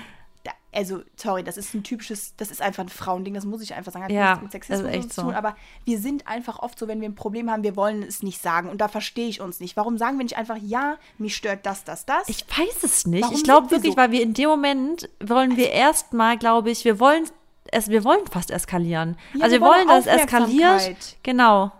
also, 0.75 1.03
sorry, 1.16 1.45
das 1.45 1.57
ist 1.57 1.72
ein 1.75 1.85
typisches, 1.85 2.35
das 2.37 2.51
ist 2.51 2.61
einfach 2.61 2.83
ein 2.83 2.89
Frauending, 2.89 3.35
das 3.35 3.45
muss 3.45 3.62
ich 3.62 3.75
einfach 3.75 3.93
sagen. 3.93 4.05
Hat 4.05 4.11
Ja, 4.11 4.31
nichts 4.31 4.43
mit 4.43 4.53
Sexismus 4.53 4.91
echt 4.91 5.12
zu 5.12 5.22
tun, 5.22 5.31
so. 5.31 5.37
aber 5.37 5.57
wir 5.85 5.99
sind 5.99 6.27
einfach 6.27 6.59
oft 6.59 6.79
so, 6.79 6.89
wenn 6.89 7.01
wir 7.01 7.09
ein 7.09 7.14
Problem 7.14 7.51
haben, 7.51 7.62
wir 7.62 7.77
wollen 7.77 8.03
es 8.03 8.22
nicht 8.22 8.43
sagen 8.43 8.68
und 8.68 8.81
da 8.81 8.89
verstehe 8.89 9.29
ich 9.29 9.41
uns 9.41 9.61
nicht. 9.61 9.77
Warum 9.77 9.99
sagen 9.99 10.18
wir 10.18 10.25
nicht 10.25 10.37
einfach, 10.37 10.57
ja, 10.61 10.97
mich 11.18 11.37
stört 11.37 11.64
das, 11.64 11.85
das, 11.85 12.07
das? 12.07 12.29
Ich 12.29 12.45
weiß 12.49 12.83
es 12.83 13.07
nicht. 13.07 13.22
Warum 13.22 13.37
ich 13.37 13.45
glaube 13.45 13.68
sind 13.68 13.70
wir 13.70 13.77
wirklich, 13.79 13.95
so? 13.95 14.01
Also 14.01 14.12
weil 14.12 14.18
wir 14.18 14.22
in 14.22 14.35
dem 14.35 14.49
Moment 14.49 15.09
wollen 15.25 15.57
wir 15.57 15.70
erstmal, 15.70 16.37
glaube 16.37 16.70
ich, 16.70 16.85
wir 16.85 16.99
wollen 16.99 17.25
es, 17.73 17.89
wir 17.89 18.05
wollen 18.05 18.27
fast 18.27 18.51
eskalieren. 18.51 19.17
Ja, 19.35 19.45
also 19.45 19.55
wir 19.57 19.61
wollen, 19.61 19.89
dass 19.89 20.07
es 20.07 20.23
eskaliert. 20.23 21.17
Genau. 21.23 21.73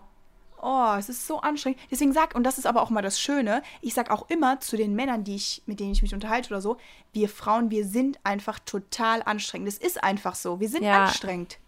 Oh, 0.61 0.95
es 0.97 1.09
ist 1.09 1.27
so 1.27 1.41
anstrengend. 1.41 1.79
Deswegen 1.91 2.11
sag, 2.11 2.33
und 2.33 2.43
das 2.43 2.57
ist 2.57 2.65
aber 2.65 2.81
auch 2.81 2.89
mal 2.89 3.03
das 3.03 3.19
Schöne, 3.19 3.61
ich 3.81 3.93
sag 3.93 4.09
auch 4.09 4.29
immer 4.29 4.59
zu 4.59 4.77
den 4.77 4.95
Männern, 4.95 5.23
die 5.23 5.35
ich, 5.35 5.61
mit 5.67 5.79
denen 5.79 5.91
ich 5.91 6.01
mich 6.01 6.13
unterhalte 6.13 6.49
oder 6.49 6.61
so, 6.61 6.77
wir 7.13 7.29
Frauen, 7.29 7.69
wir 7.69 7.85
sind 7.85 8.17
einfach 8.23 8.57
total 8.59 9.21
anstrengend. 9.23 9.67
Es 9.67 9.77
ist 9.77 10.03
einfach 10.03 10.33
so. 10.33 10.59
Wir 10.59 10.69
sind 10.69 10.83
Ja. 10.83 11.03
anstrengend. 11.05 11.59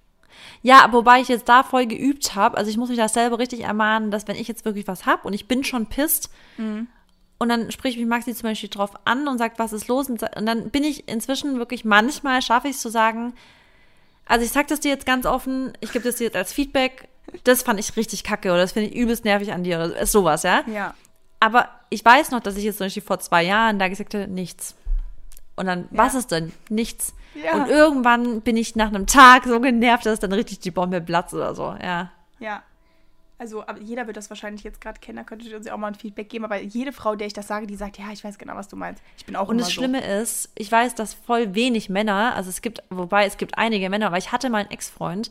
Ja, 0.61 0.87
wobei 0.91 1.21
ich 1.21 1.27
jetzt 1.27 1.47
da 1.49 1.63
voll 1.63 1.85
geübt 1.87 2.35
habe, 2.35 2.57
also 2.57 2.69
ich 2.71 2.77
muss 2.77 2.89
mich 2.89 2.97
das 2.97 3.13
selber 3.13 3.39
richtig 3.39 3.61
ermahnen, 3.61 4.11
dass 4.11 4.27
wenn 4.27 4.35
ich 4.35 4.47
jetzt 4.47 4.65
wirklich 4.65 4.87
was 4.87 5.05
hab 5.05 5.25
und 5.25 5.33
ich 5.33 5.47
bin 5.47 5.63
schon 5.63 5.87
pisst 5.87 6.29
Mhm. 6.57 6.87
und 7.39 7.49
dann 7.49 7.71
spricht 7.71 7.97
mich 7.97 8.07
Maxi 8.07 8.33
zum 8.35 8.49
Beispiel 8.49 8.69
drauf 8.69 8.91
an 9.05 9.27
und 9.27 9.37
sagt, 9.37 9.57
was 9.59 9.73
ist 9.73 9.87
los 9.87 10.09
und 10.09 10.21
dann 10.21 10.69
bin 10.69 10.83
ich 10.83 11.07
inzwischen 11.07 11.57
wirklich, 11.59 11.85
manchmal 11.85 12.41
schaffe 12.41 12.67
ich 12.67 12.75
es 12.75 12.81
zu 12.81 12.89
sagen, 12.89 13.33
also 14.27 14.45
ich 14.45 14.51
sag 14.51 14.67
das 14.67 14.79
dir 14.79 14.89
jetzt 14.89 15.05
ganz 15.05 15.25
offen, 15.25 15.73
ich 15.81 15.91
gebe 15.91 16.05
das 16.05 16.15
dir 16.15 16.25
jetzt 16.25 16.35
als 16.35 16.53
Feedback, 16.53 17.07
das 17.43 17.63
fand 17.63 17.79
ich 17.79 17.95
richtig 17.95 18.23
kacke 18.23 18.51
oder 18.51 18.61
das 18.61 18.71
finde 18.71 18.89
ich 18.89 18.95
übelst 18.95 19.25
nervig 19.25 19.51
an 19.51 19.63
dir 19.63 19.77
oder 19.77 20.05
sowas, 20.05 20.43
ja? 20.43 20.63
Ja. 20.67 20.93
Aber 21.39 21.69
ich 21.89 22.03
weiß 22.03 22.31
noch, 22.31 22.39
dass 22.39 22.57
ich 22.57 22.63
jetzt 22.63 22.77
zum 22.77 22.85
Beispiel 22.85 23.03
vor 23.03 23.19
zwei 23.19 23.43
Jahren 23.43 23.79
da 23.79 23.87
gesagt 23.87 24.13
habe, 24.13 24.27
nichts. 24.27 24.75
Und 25.55 25.65
dann, 25.65 25.87
was 25.91 26.15
ist 26.15 26.31
denn? 26.31 26.51
Nichts. 26.69 27.13
Ja. 27.35 27.53
Und 27.53 27.69
irgendwann 27.69 28.41
bin 28.41 28.57
ich 28.57 28.75
nach 28.75 28.87
einem 28.87 29.07
Tag 29.07 29.45
so 29.45 29.59
genervt, 29.59 30.05
dass 30.05 30.19
dann 30.19 30.31
richtig 30.31 30.59
die 30.59 30.71
Bombe 30.71 31.01
platzt 31.01 31.33
oder 31.33 31.53
so, 31.53 31.75
ja. 31.81 32.11
Ja. 32.39 32.63
Also, 33.39 33.63
jeder 33.81 34.07
wird 34.07 34.17
das 34.17 34.29
wahrscheinlich 34.29 34.63
jetzt 34.63 34.81
gerade 34.81 34.99
kennen, 34.99 35.17
da 35.17 35.23
könntet 35.23 35.49
ihr 35.49 35.57
uns 35.57 35.67
ja 35.67 35.73
auch 35.73 35.77
mal 35.77 35.87
ein 35.87 35.95
Feedback 35.95 36.29
geben. 36.29 36.45
Aber 36.45 36.59
jede 36.59 36.91
Frau, 36.91 37.15
der 37.15 37.27
ich 37.27 37.33
das 37.33 37.47
sage, 37.47 37.67
die 37.67 37.75
sagt, 37.75 37.97
ja, 37.99 38.05
ich 38.11 38.23
weiß 38.23 38.37
genau, 38.37 38.55
was 38.55 38.67
du 38.67 38.75
meinst. 38.75 39.03
Ich 39.17 39.25
bin 39.25 39.35
auch 39.35 39.47
Und 39.47 39.59
das 39.59 39.67
so. 39.67 39.73
Schlimme 39.73 40.03
ist, 40.03 40.49
ich 40.55 40.71
weiß, 40.71 40.95
dass 40.95 41.13
voll 41.13 41.53
wenig 41.53 41.89
Männer, 41.89 42.33
also 42.35 42.49
es 42.49 42.61
gibt, 42.61 42.81
wobei 42.89 43.25
es 43.25 43.37
gibt 43.37 43.57
einige 43.57 43.89
Männer, 43.89 44.07
aber 44.07 44.17
ich 44.17 44.31
hatte 44.31 44.49
mal 44.49 44.59
einen 44.59 44.71
Ex-Freund, 44.71 45.29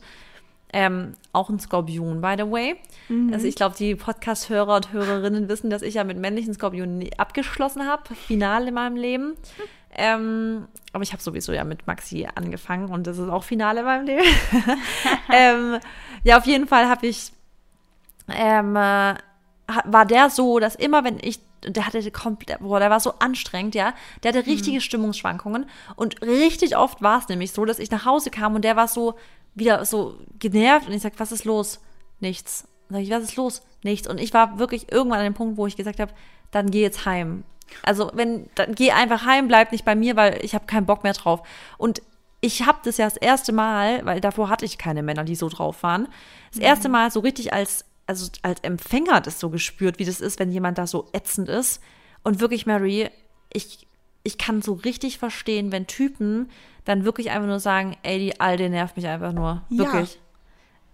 ähm, 0.73 1.13
auch 1.31 1.49
ein 1.49 1.59
Skorpion, 1.59 2.21
by 2.21 2.35
the 2.37 2.49
way. 2.49 2.75
Mhm. 3.07 3.33
Also 3.33 3.47
ich 3.47 3.55
glaube, 3.55 3.75
die 3.77 3.95
Podcast-Hörer 3.95 4.75
und 4.75 4.91
Hörerinnen 4.91 5.47
wissen, 5.47 5.69
dass 5.69 5.81
ich 5.81 5.95
ja 5.95 6.03
mit 6.03 6.17
männlichen 6.17 6.53
Skorpionen 6.53 7.09
abgeschlossen 7.17 7.85
habe, 7.87 8.15
final 8.15 8.67
in 8.67 8.73
meinem 8.73 8.97
Leben. 8.97 9.35
Ähm, 9.95 10.67
aber 10.93 11.03
ich 11.03 11.13
habe 11.13 11.23
sowieso 11.23 11.53
ja 11.53 11.63
mit 11.63 11.87
Maxi 11.87 12.27
angefangen 12.35 12.89
und 12.89 13.07
das 13.07 13.17
ist 13.17 13.29
auch 13.29 13.43
Finale 13.43 13.79
in 13.79 13.85
meinem 13.85 14.05
Leben. 14.05 14.27
ähm, 15.33 15.79
ja, 16.23 16.37
auf 16.37 16.45
jeden 16.45 16.67
Fall 16.67 16.87
habe 16.89 17.07
ich, 17.07 17.31
ähm, 18.29 18.75
äh, 18.75 19.15
war 19.85 20.05
der 20.05 20.29
so, 20.29 20.59
dass 20.59 20.75
immer 20.75 21.03
wenn 21.03 21.17
ich, 21.21 21.39
der 21.65 21.85
hatte 21.85 22.09
komplett, 22.11 22.59
boah, 22.59 22.79
der 22.79 22.89
war 22.89 22.99
so 22.99 23.13
anstrengend, 23.19 23.75
ja, 23.75 23.93
der 24.23 24.33
hatte 24.33 24.45
richtige 24.45 24.77
mhm. 24.77 24.81
Stimmungsschwankungen 24.81 25.65
und 25.95 26.21
richtig 26.21 26.77
oft 26.77 27.01
war 27.01 27.19
es 27.19 27.27
nämlich 27.27 27.51
so, 27.51 27.65
dass 27.65 27.79
ich 27.79 27.91
nach 27.91 28.05
Hause 28.05 28.29
kam 28.31 28.55
und 28.55 28.63
der 28.63 28.75
war 28.75 28.87
so 28.87 29.15
wieder 29.55 29.83
so 29.85 30.19
genervt 30.39 30.87
und 30.87 30.93
ich 30.93 31.01
sag, 31.01 31.13
was 31.17 31.31
ist 31.31 31.45
los? 31.45 31.81
Nichts. 32.19 32.67
Sag 32.89 33.01
ich, 33.01 33.09
was 33.09 33.23
ist 33.23 33.35
los? 33.35 33.63
Nichts. 33.83 34.07
Und 34.07 34.19
ich 34.19 34.33
war 34.33 34.59
wirklich 34.59 34.91
irgendwann 34.91 35.19
an 35.19 35.25
dem 35.25 35.33
Punkt, 35.33 35.57
wo 35.57 35.67
ich 35.67 35.75
gesagt 35.75 35.99
habe, 35.99 36.13
dann 36.51 36.71
geh 36.71 36.81
jetzt 36.81 37.05
heim. 37.05 37.43
Also 37.83 38.11
wenn, 38.13 38.49
dann 38.55 38.75
geh 38.75 38.91
einfach 38.91 39.25
heim, 39.25 39.47
bleib 39.47 39.71
nicht 39.71 39.83
bei 39.83 39.95
mir, 39.95 40.15
weil 40.15 40.39
ich 40.43 40.55
habe 40.55 40.65
keinen 40.65 40.85
Bock 40.85 41.03
mehr 41.03 41.13
drauf. 41.13 41.41
Und 41.77 42.01
ich 42.39 42.65
habe 42.65 42.79
das 42.83 42.97
ja 42.97 43.05
das 43.05 43.17
erste 43.17 43.51
Mal, 43.51 44.05
weil 44.05 44.21
davor 44.21 44.49
hatte 44.49 44.65
ich 44.65 44.77
keine 44.77 45.03
Männer, 45.03 45.23
die 45.23 45.35
so 45.35 45.49
drauf 45.49 45.83
waren, 45.83 46.07
das 46.51 46.59
erste 46.61 46.87
mhm. 46.87 46.93
Mal 46.93 47.11
so 47.11 47.19
richtig 47.19 47.53
als, 47.53 47.85
also 48.07 48.31
als 48.41 48.61
Empfänger 48.61 49.21
das 49.21 49.39
so 49.39 49.49
gespürt, 49.49 49.99
wie 49.99 50.05
das 50.05 50.21
ist, 50.21 50.39
wenn 50.39 50.51
jemand 50.51 50.77
da 50.77 50.87
so 50.87 51.09
ätzend 51.13 51.49
ist. 51.49 51.81
Und 52.23 52.39
wirklich, 52.39 52.65
Mary, 52.65 53.09
ich, 53.53 53.87
ich 54.23 54.37
kann 54.37 54.61
so 54.61 54.73
richtig 54.73 55.19
verstehen, 55.19 55.71
wenn 55.71 55.87
Typen 55.87 56.49
dann 56.85 57.03
wirklich 57.03 57.31
einfach 57.31 57.47
nur 57.47 57.59
sagen, 57.59 57.97
ey, 58.03 58.17
die 58.17 58.39
Alte 58.39 58.69
nervt 58.69 58.95
mich 58.95 59.07
einfach 59.07 59.33
nur. 59.33 59.63
Wirklich. 59.69 60.19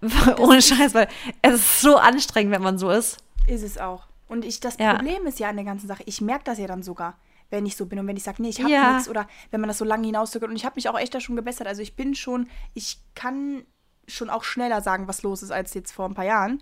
Ja. 0.01 0.37
Ohne 0.39 0.61
Scheiß, 0.61 0.93
weil 0.93 1.07
es 1.41 1.55
ist 1.55 1.81
so 1.81 1.97
anstrengend, 1.97 2.51
wenn 2.51 2.61
man 2.63 2.77
so 2.77 2.89
ist. 2.89 3.17
Ist 3.47 3.63
es 3.63 3.77
auch. 3.77 4.07
Und 4.27 4.43
ich, 4.43 4.59
das 4.59 4.77
ja. 4.77 4.95
Problem 4.95 5.25
ist 5.27 5.39
ja 5.39 5.49
an 5.49 5.55
der 5.55 5.65
ganzen 5.65 5.87
Sache, 5.87 6.03
ich 6.05 6.19
merke 6.19 6.43
das 6.45 6.57
ja 6.57 6.67
dann 6.67 6.83
sogar, 6.83 7.17
wenn 7.51 7.65
ich 7.65 7.77
so 7.77 7.85
bin 7.85 7.99
und 7.99 8.07
wenn 8.07 8.17
ich 8.17 8.23
sage, 8.23 8.41
nee, 8.41 8.49
ich 8.49 8.59
habe 8.59 8.71
ja. 8.71 8.93
nichts 8.93 9.07
oder 9.07 9.27
wenn 9.51 9.61
man 9.61 9.67
das 9.67 9.77
so 9.77 9.85
lange 9.85 10.07
hinauszögert. 10.07 10.49
Und 10.49 10.55
ich 10.55 10.65
habe 10.65 10.75
mich 10.75 10.89
auch 10.89 10.97
echt 10.97 11.13
da 11.13 11.19
schon 11.19 11.35
gebessert. 11.35 11.67
Also 11.67 11.81
ich 11.81 11.95
bin 11.95 12.15
schon, 12.15 12.47
ich 12.73 12.99
kann 13.13 13.63
schon 14.07 14.29
auch 14.29 14.43
schneller 14.43 14.81
sagen, 14.81 15.07
was 15.07 15.21
los 15.21 15.43
ist, 15.43 15.51
als 15.51 15.73
jetzt 15.73 15.91
vor 15.91 16.05
ein 16.05 16.15
paar 16.15 16.25
Jahren. 16.25 16.61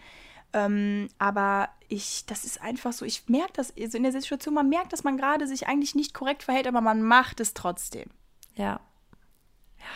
Ähm, 0.53 1.09
aber 1.17 1.69
ich, 1.87 2.25
das 2.25 2.43
ist 2.43 2.61
einfach 2.61 2.93
so, 2.93 3.05
ich 3.05 3.27
merke 3.29 3.53
das, 3.53 3.73
also 3.77 3.97
in 3.97 4.03
der 4.03 4.11
Situation, 4.11 4.53
man 4.53 4.69
merkt, 4.69 4.93
dass 4.93 5.03
man 5.03 5.17
gerade 5.17 5.47
sich 5.47 5.67
eigentlich 5.67 5.95
nicht 5.95 6.13
korrekt 6.13 6.43
verhält, 6.43 6.67
aber 6.67 6.81
man 6.81 7.01
macht 7.01 7.39
es 7.39 7.53
trotzdem. 7.53 8.09
Ja. 8.55 8.79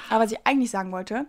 Aber 0.10 0.24
was 0.24 0.32
ich 0.32 0.40
eigentlich 0.46 0.72
sagen 0.72 0.92
wollte, 0.92 1.28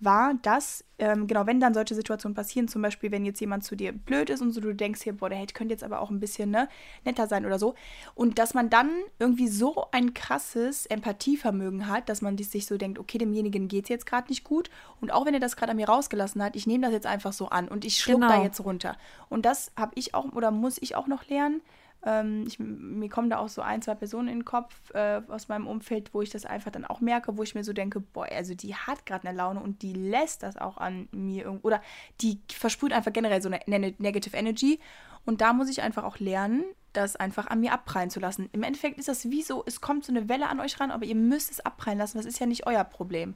war, 0.00 0.34
dass, 0.42 0.84
ähm, 0.98 1.26
genau, 1.26 1.46
wenn 1.46 1.60
dann 1.60 1.74
solche 1.74 1.94
Situationen 1.94 2.34
passieren, 2.34 2.68
zum 2.68 2.82
Beispiel, 2.82 3.10
wenn 3.10 3.24
jetzt 3.24 3.40
jemand 3.40 3.64
zu 3.64 3.76
dir 3.76 3.92
blöd 3.92 4.30
ist 4.30 4.40
und 4.40 4.52
so, 4.52 4.60
du 4.60 4.74
denkst 4.74 5.02
hier, 5.02 5.14
boah, 5.14 5.28
der 5.28 5.44
könnte 5.46 5.72
jetzt 5.72 5.84
aber 5.84 6.00
auch 6.00 6.10
ein 6.10 6.20
bisschen 6.20 6.50
ne, 6.50 6.68
netter 7.04 7.26
sein 7.26 7.46
oder 7.46 7.58
so. 7.58 7.74
Und 8.14 8.38
dass 8.38 8.54
man 8.54 8.70
dann 8.70 8.90
irgendwie 9.18 9.48
so 9.48 9.86
ein 9.92 10.14
krasses 10.14 10.86
Empathievermögen 10.86 11.88
hat, 11.88 12.08
dass 12.08 12.22
man 12.22 12.36
sich 12.38 12.66
so 12.66 12.76
denkt, 12.76 12.98
okay, 12.98 13.18
demjenigen 13.18 13.68
geht 13.68 13.84
es 13.84 13.88
jetzt 13.88 14.06
gerade 14.06 14.28
nicht 14.28 14.44
gut. 14.44 14.70
Und 15.00 15.12
auch 15.12 15.26
wenn 15.26 15.34
er 15.34 15.40
das 15.40 15.56
gerade 15.56 15.70
an 15.70 15.76
mir 15.76 15.88
rausgelassen 15.88 16.42
hat, 16.42 16.56
ich 16.56 16.66
nehme 16.66 16.84
das 16.84 16.92
jetzt 16.92 17.06
einfach 17.06 17.32
so 17.32 17.48
an 17.48 17.68
und 17.68 17.84
ich 17.84 17.98
schluck 17.98 18.20
genau. 18.20 18.28
da 18.28 18.42
jetzt 18.42 18.60
runter. 18.64 18.96
Und 19.28 19.46
das 19.46 19.72
habe 19.76 19.92
ich 19.94 20.14
auch 20.14 20.32
oder 20.32 20.50
muss 20.50 20.78
ich 20.80 20.94
auch 20.94 21.06
noch 21.06 21.28
lernen. 21.28 21.60
Ähm, 22.06 22.44
ich, 22.46 22.58
mir 22.60 23.08
kommen 23.08 23.28
da 23.28 23.38
auch 23.38 23.48
so 23.48 23.60
ein, 23.60 23.82
zwei 23.82 23.96
Personen 23.96 24.28
in 24.28 24.38
den 24.38 24.44
Kopf 24.44 24.74
äh, 24.94 25.20
aus 25.28 25.48
meinem 25.48 25.66
Umfeld, 25.66 26.14
wo 26.14 26.22
ich 26.22 26.30
das 26.30 26.46
einfach 26.46 26.70
dann 26.70 26.84
auch 26.84 27.00
merke, 27.00 27.36
wo 27.36 27.42
ich 27.42 27.56
mir 27.56 27.64
so 27.64 27.72
denke, 27.72 28.00
boah, 28.00 28.26
also 28.30 28.54
die 28.54 28.76
hat 28.76 29.04
gerade 29.04 29.26
eine 29.26 29.36
Laune 29.36 29.60
und 29.60 29.82
die 29.82 29.92
lässt 29.92 30.44
das 30.44 30.56
auch 30.56 30.78
an 30.78 31.08
mir 31.10 31.58
oder 31.62 31.82
die 32.20 32.40
versprüht 32.50 32.92
einfach 32.92 33.12
generell 33.12 33.42
so 33.42 33.50
eine 33.50 33.94
Negative 33.98 34.36
Energy. 34.36 34.78
Und 35.24 35.40
da 35.40 35.52
muss 35.52 35.68
ich 35.68 35.82
einfach 35.82 36.04
auch 36.04 36.20
lernen, 36.20 36.64
das 36.92 37.16
einfach 37.16 37.48
an 37.48 37.58
mir 37.58 37.72
abprallen 37.72 38.10
zu 38.10 38.20
lassen. 38.20 38.48
Im 38.52 38.62
Endeffekt 38.62 38.98
ist 38.98 39.08
das 39.08 39.28
wie 39.28 39.42
so, 39.42 39.64
es 39.66 39.80
kommt 39.80 40.04
so 40.04 40.12
eine 40.12 40.28
Welle 40.28 40.48
an 40.48 40.60
euch 40.60 40.78
ran, 40.78 40.92
aber 40.92 41.04
ihr 41.04 41.16
müsst 41.16 41.50
es 41.50 41.60
abprallen 41.60 41.98
lassen. 41.98 42.18
Das 42.18 42.26
ist 42.26 42.38
ja 42.38 42.46
nicht 42.46 42.66
euer 42.66 42.84
Problem. 42.84 43.34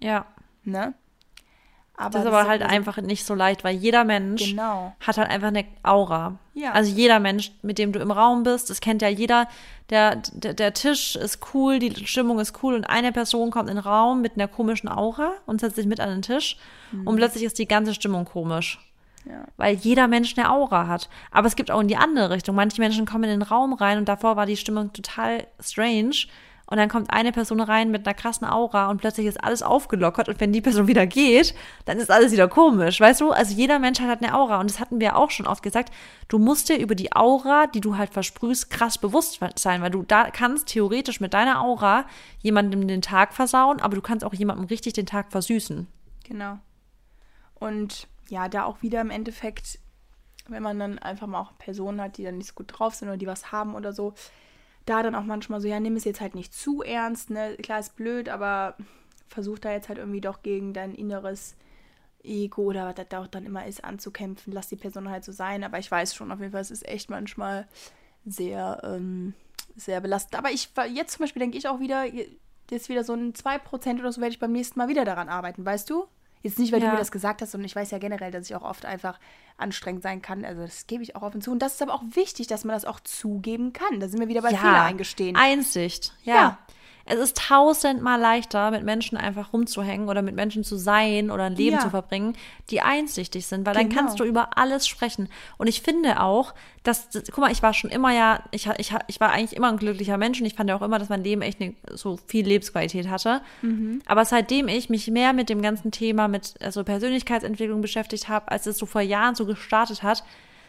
Ja. 0.00 0.26
Ne? 0.64 0.94
Aber 1.98 2.10
das 2.10 2.22
ist 2.22 2.28
aber 2.28 2.46
halt 2.46 2.62
einfach 2.62 2.96
nicht 2.98 3.26
so 3.26 3.34
leicht, 3.34 3.64
weil 3.64 3.74
jeder 3.74 4.04
Mensch 4.04 4.50
genau. 4.50 4.94
hat 5.00 5.18
halt 5.18 5.28
einfach 5.28 5.48
eine 5.48 5.64
Aura. 5.82 6.38
Ja. 6.54 6.70
Also 6.70 6.94
jeder 6.94 7.18
Mensch, 7.18 7.50
mit 7.62 7.76
dem 7.78 7.92
du 7.92 7.98
im 7.98 8.12
Raum 8.12 8.44
bist, 8.44 8.70
das 8.70 8.80
kennt 8.80 9.02
ja 9.02 9.08
jeder. 9.08 9.48
Der, 9.90 10.22
der, 10.32 10.54
der 10.54 10.74
Tisch 10.74 11.16
ist 11.16 11.40
cool, 11.52 11.80
die 11.80 12.06
Stimmung 12.06 12.38
ist 12.38 12.62
cool 12.62 12.74
und 12.74 12.84
eine 12.84 13.10
Person 13.10 13.50
kommt 13.50 13.68
in 13.68 13.76
den 13.76 13.84
Raum 13.84 14.22
mit 14.22 14.34
einer 14.36 14.46
komischen 14.46 14.88
Aura 14.88 15.32
und 15.44 15.60
setzt 15.60 15.74
sich 15.74 15.86
mit 15.86 15.98
an 15.98 16.10
den 16.10 16.22
Tisch 16.22 16.56
mhm. 16.92 17.06
und 17.06 17.16
plötzlich 17.16 17.42
ist 17.42 17.58
die 17.58 17.66
ganze 17.66 17.94
Stimmung 17.94 18.24
komisch. 18.24 18.78
Ja. 19.24 19.44
Weil 19.56 19.74
jeder 19.74 20.06
Mensch 20.06 20.38
eine 20.38 20.52
Aura 20.52 20.86
hat. 20.86 21.08
Aber 21.32 21.48
es 21.48 21.56
gibt 21.56 21.72
auch 21.72 21.80
in 21.80 21.88
die 21.88 21.96
andere 21.96 22.30
Richtung. 22.30 22.54
Manche 22.54 22.80
Menschen 22.80 23.06
kommen 23.06 23.24
in 23.24 23.40
den 23.40 23.42
Raum 23.42 23.72
rein 23.72 23.98
und 23.98 24.08
davor 24.08 24.36
war 24.36 24.46
die 24.46 24.56
Stimmung 24.56 24.92
total 24.92 25.48
strange 25.60 26.28
und 26.70 26.76
dann 26.76 26.90
kommt 26.90 27.10
eine 27.10 27.32
Person 27.32 27.60
rein 27.60 27.90
mit 27.90 28.06
einer 28.06 28.14
krassen 28.14 28.46
Aura 28.46 28.90
und 28.90 28.98
plötzlich 28.98 29.26
ist 29.26 29.42
alles 29.42 29.62
aufgelockert 29.62 30.28
und 30.28 30.38
wenn 30.38 30.52
die 30.52 30.60
Person 30.60 30.86
wieder 30.86 31.06
geht, 31.06 31.54
dann 31.86 31.98
ist 31.98 32.10
alles 32.10 32.30
wieder 32.30 32.46
komisch, 32.46 33.00
weißt 33.00 33.22
du? 33.22 33.30
Also 33.30 33.54
jeder 33.54 33.78
Mensch 33.78 34.00
hat 34.00 34.08
halt 34.08 34.22
eine 34.22 34.34
Aura 34.34 34.60
und 34.60 34.68
das 34.68 34.78
hatten 34.78 35.00
wir 35.00 35.16
auch 35.16 35.30
schon 35.30 35.46
oft 35.46 35.62
gesagt. 35.62 35.94
Du 36.28 36.38
musst 36.38 36.68
dir 36.68 36.78
über 36.78 36.94
die 36.94 37.12
Aura, 37.16 37.66
die 37.68 37.80
du 37.80 37.96
halt 37.96 38.12
versprühst, 38.12 38.68
krass 38.68 38.98
bewusst 38.98 39.40
sein, 39.56 39.80
weil 39.80 39.90
du 39.90 40.02
da 40.02 40.30
kannst 40.30 40.68
theoretisch 40.68 41.20
mit 41.20 41.32
deiner 41.32 41.62
Aura 41.62 42.04
jemandem 42.40 42.86
den 42.86 43.00
Tag 43.00 43.32
versauen, 43.32 43.80
aber 43.80 43.96
du 43.96 44.02
kannst 44.02 44.24
auch 44.24 44.34
jemandem 44.34 44.66
richtig 44.66 44.92
den 44.92 45.06
Tag 45.06 45.32
versüßen. 45.32 45.86
Genau. 46.24 46.58
Und 47.54 48.08
ja, 48.28 48.48
da 48.48 48.64
auch 48.64 48.82
wieder 48.82 49.00
im 49.00 49.10
Endeffekt, 49.10 49.78
wenn 50.48 50.62
man 50.62 50.78
dann 50.78 50.98
einfach 50.98 51.26
mal 51.26 51.40
auch 51.40 51.56
Personen 51.56 51.98
hat, 52.02 52.18
die 52.18 52.24
dann 52.24 52.36
nicht 52.36 52.48
so 52.48 52.54
gut 52.54 52.66
drauf 52.68 52.94
sind 52.94 53.08
oder 53.08 53.16
die 53.16 53.26
was 53.26 53.52
haben 53.52 53.74
oder 53.74 53.94
so, 53.94 54.12
da 54.88 55.02
dann 55.02 55.14
auch 55.14 55.24
manchmal 55.24 55.60
so, 55.60 55.68
ja, 55.68 55.80
nimm 55.80 55.96
es 55.96 56.04
jetzt 56.04 56.20
halt 56.20 56.34
nicht 56.34 56.54
zu 56.54 56.82
ernst, 56.82 57.30
ne? 57.30 57.56
Klar 57.56 57.80
ist 57.80 57.96
blöd, 57.96 58.28
aber 58.28 58.76
versuch 59.28 59.58
da 59.58 59.72
jetzt 59.72 59.88
halt 59.88 59.98
irgendwie 59.98 60.20
doch 60.20 60.42
gegen 60.42 60.72
dein 60.72 60.94
inneres 60.94 61.56
Ego 62.22 62.62
oder 62.62 62.86
was 62.86 62.94
das 62.94 63.08
da 63.08 63.22
auch 63.22 63.26
dann 63.26 63.46
immer 63.46 63.66
ist, 63.66 63.84
anzukämpfen. 63.84 64.52
Lass 64.52 64.68
die 64.68 64.76
Person 64.76 65.08
halt 65.08 65.24
so 65.24 65.32
sein. 65.32 65.64
Aber 65.64 65.78
ich 65.78 65.90
weiß 65.90 66.14
schon, 66.14 66.32
auf 66.32 66.40
jeden 66.40 66.52
Fall, 66.52 66.60
es 66.60 66.70
ist 66.70 66.86
echt 66.86 67.10
manchmal 67.10 67.68
sehr, 68.24 68.80
ähm, 68.84 69.34
sehr 69.76 70.00
belastend. 70.00 70.36
Aber 70.36 70.50
ich 70.50 70.70
jetzt 70.92 71.12
zum 71.12 71.24
Beispiel 71.24 71.40
denke 71.40 71.58
ich 71.58 71.68
auch 71.68 71.80
wieder, 71.80 72.04
jetzt 72.70 72.88
wieder 72.88 73.04
so 73.04 73.14
ein 73.14 73.34
2% 73.34 74.00
oder 74.00 74.12
so 74.12 74.20
werde 74.20 74.32
ich 74.32 74.40
beim 74.40 74.52
nächsten 74.52 74.78
Mal 74.78 74.88
wieder 74.88 75.04
daran 75.04 75.28
arbeiten, 75.28 75.64
weißt 75.64 75.88
du? 75.90 76.06
Jetzt 76.42 76.58
nicht, 76.58 76.72
weil 76.72 76.80
ja. 76.80 76.86
du 76.86 76.92
mir 76.92 76.98
das 76.98 77.10
gesagt 77.10 77.42
hast, 77.42 77.50
sondern 77.50 77.66
ich 77.66 77.76
weiß 77.76 77.90
ja 77.90 77.98
generell, 77.98 78.30
dass 78.30 78.48
ich 78.48 78.54
auch 78.54 78.62
oft 78.62 78.84
einfach 78.84 79.18
anstrengend 79.56 80.02
sein 80.02 80.22
kann. 80.22 80.44
Also 80.44 80.62
das 80.62 80.86
gebe 80.86 81.02
ich 81.02 81.16
auch 81.16 81.22
und 81.22 81.42
zu. 81.42 81.50
Und 81.50 81.60
das 81.60 81.74
ist 81.74 81.82
aber 81.82 81.94
auch 81.94 82.02
wichtig, 82.12 82.46
dass 82.46 82.64
man 82.64 82.74
das 82.74 82.84
auch 82.84 83.00
zugeben 83.00 83.72
kann. 83.72 84.00
Da 84.00 84.08
sind 84.08 84.20
wir 84.20 84.28
wieder 84.28 84.42
bei 84.42 84.52
ja. 84.52 84.58
Fehler 84.58 84.82
eingestehen. 84.82 85.36
Einsicht, 85.36 86.14
ja. 86.22 86.34
ja. 86.34 86.58
Es 87.10 87.18
ist 87.18 87.38
tausendmal 87.38 88.20
leichter, 88.20 88.70
mit 88.70 88.84
Menschen 88.84 89.16
einfach 89.16 89.52
rumzuhängen 89.52 90.08
oder 90.08 90.20
mit 90.20 90.34
Menschen 90.34 90.62
zu 90.62 90.76
sein 90.76 91.30
oder 91.30 91.44
ein 91.44 91.56
Leben 91.56 91.76
ja. 91.76 91.82
zu 91.82 91.90
verbringen, 91.90 92.36
die 92.70 92.82
einsichtig 92.82 93.46
sind, 93.46 93.64
weil 93.64 93.74
genau. 93.74 93.88
dann 93.88 93.96
kannst 93.96 94.20
du 94.20 94.24
über 94.24 94.58
alles 94.58 94.86
sprechen. 94.86 95.28
Und 95.56 95.68
ich 95.68 95.80
finde 95.80 96.20
auch, 96.20 96.54
dass, 96.82 97.08
guck 97.32 97.38
mal, 97.38 97.50
ich 97.50 97.62
war 97.62 97.72
schon 97.72 97.90
immer 97.90 98.12
ja, 98.12 98.42
ich, 98.50 98.68
ich, 98.78 98.92
ich 99.06 99.20
war 99.20 99.30
eigentlich 99.30 99.56
immer 99.56 99.68
ein 99.68 99.78
glücklicher 99.78 100.18
Mensch 100.18 100.40
und 100.40 100.46
ich 100.46 100.54
fand 100.54 100.68
ja 100.68 100.76
auch 100.76 100.82
immer, 100.82 100.98
dass 100.98 101.08
mein 101.08 101.24
Leben 101.24 101.40
echt 101.40 101.60
eine, 101.60 101.74
so 101.94 102.18
viel 102.26 102.46
Lebensqualität 102.46 103.08
hatte. 103.08 103.40
Mhm. 103.62 104.02
Aber 104.06 104.24
seitdem 104.24 104.68
ich 104.68 104.90
mich 104.90 105.08
mehr 105.08 105.32
mit 105.32 105.48
dem 105.48 105.62
ganzen 105.62 105.90
Thema, 105.90 106.28
mit 106.28 106.54
also 106.60 106.84
Persönlichkeitsentwicklung 106.84 107.80
beschäftigt 107.80 108.28
habe, 108.28 108.50
als 108.50 108.66
es 108.66 108.76
so 108.76 108.86
vor 108.86 109.00
Jahren 109.00 109.34
so 109.34 109.46
gestartet 109.46 110.02
hat, 110.02 110.24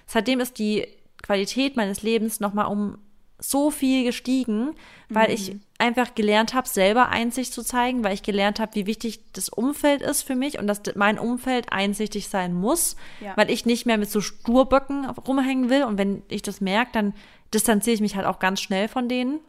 seitdem 0.06 0.40
ist 0.40 0.58
die 0.58 0.88
Qualität 1.22 1.76
meines 1.76 2.02
Lebens 2.02 2.40
nochmal 2.40 2.68
um 2.68 2.98
so 3.40 3.72
viel 3.72 4.04
gestiegen, 4.04 4.76
weil 5.08 5.30
mhm. 5.30 5.34
ich 5.34 5.56
einfach 5.78 6.14
gelernt 6.14 6.54
habe, 6.54 6.68
selber 6.68 7.10
Einsicht 7.10 7.54
zu 7.54 7.64
zeigen, 7.64 8.04
weil 8.04 8.14
ich 8.14 8.22
gelernt 8.22 8.60
habe, 8.60 8.76
wie 8.76 8.86
wichtig 8.86 9.22
das 9.34 9.50
Umfeld 9.50 10.02
ist 10.02 10.24
für 10.24 10.36
mich 10.36 10.60
und 10.60 10.68
dass 10.68 10.82
mein 10.96 11.18
Umfeld 11.18 11.72
einsichtig 11.72 12.28
sein 12.28 12.54
muss, 12.54 12.98
ja. 13.22 13.36
weil 13.38 13.50
ich 13.50 13.66
nicht 13.66 13.86
mehr 13.86 13.98
mit 13.98 14.12
so 14.12 14.20
Sturböcken 14.20 15.10
rumhängen 15.10 15.70
will 15.70 15.84
und 15.84 15.98
wenn 15.98 16.22
ich 16.28 16.42
das 16.42 16.60
merke, 16.60 16.92
dann 16.94 17.14
distanziere 17.54 17.96
ich 17.96 18.02
mich 18.02 18.16
halt 18.16 18.26
auch 18.26 18.40
ganz 18.40 18.62
schnell 18.62 18.88
von 18.88 19.08
denen. 19.08 19.40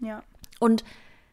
Ja. 0.00 0.22
Und 0.60 0.84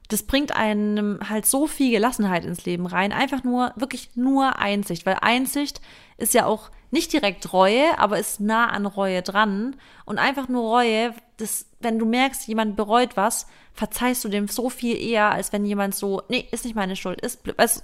das 0.09 0.24
bringt 0.24 0.55
einem 0.55 1.20
halt 1.30 1.45
so 1.45 1.68
viel 1.68 1.91
Gelassenheit 1.91 2.45
ins 2.45 2.66
Leben 2.66 2.86
rein. 2.86 3.11
Einfach 3.11 3.43
nur, 3.43 3.74
wirklich 3.76 4.11
nur 4.16 4.59
Einsicht, 4.59 5.05
weil 5.05 5.18
Einsicht 5.22 5.82
ist 6.18 6.34
ja 6.34 6.45
auch 6.45 6.70
nicht 6.95 7.13
direkt 7.13 7.53
Reue, 7.53 7.99
aber 7.99 8.17
ist 8.17 8.39
nah 8.39 8.69
an 8.69 8.87
Reue 8.87 9.21
dran. 9.21 9.75
Und 10.05 10.17
einfach 10.17 10.47
nur 10.47 10.63
Reue, 10.63 11.13
das, 11.37 11.67
wenn 11.79 11.99
du 11.99 12.05
merkst, 12.05 12.47
jemand 12.47 12.75
bereut 12.75 13.15
was, 13.15 13.45
verzeihst 13.73 14.23
du 14.23 14.29
dem 14.29 14.47
so 14.47 14.69
viel 14.69 14.97
eher, 14.97 15.29
als 15.29 15.53
wenn 15.53 15.65
jemand 15.65 15.93
so, 15.93 16.23
nee, 16.29 16.47
ist 16.51 16.65
nicht 16.65 16.75
meine 16.75 16.95
Schuld, 16.95 17.21
ist, 17.21 17.47
ist, 17.47 17.83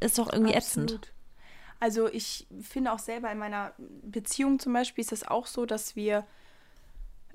ist 0.00 0.18
doch 0.18 0.30
irgendwie 0.30 0.54
Absolut. 0.54 0.90
ätzend. 0.90 1.12
Also 1.80 2.08
ich 2.08 2.46
finde 2.60 2.92
auch 2.92 2.98
selber 2.98 3.30
in 3.32 3.38
meiner 3.38 3.72
Beziehung 3.78 4.58
zum 4.58 4.72
Beispiel 4.72 5.02
ist 5.02 5.12
es 5.12 5.26
auch 5.26 5.46
so, 5.46 5.66
dass 5.66 5.96
wir 5.96 6.24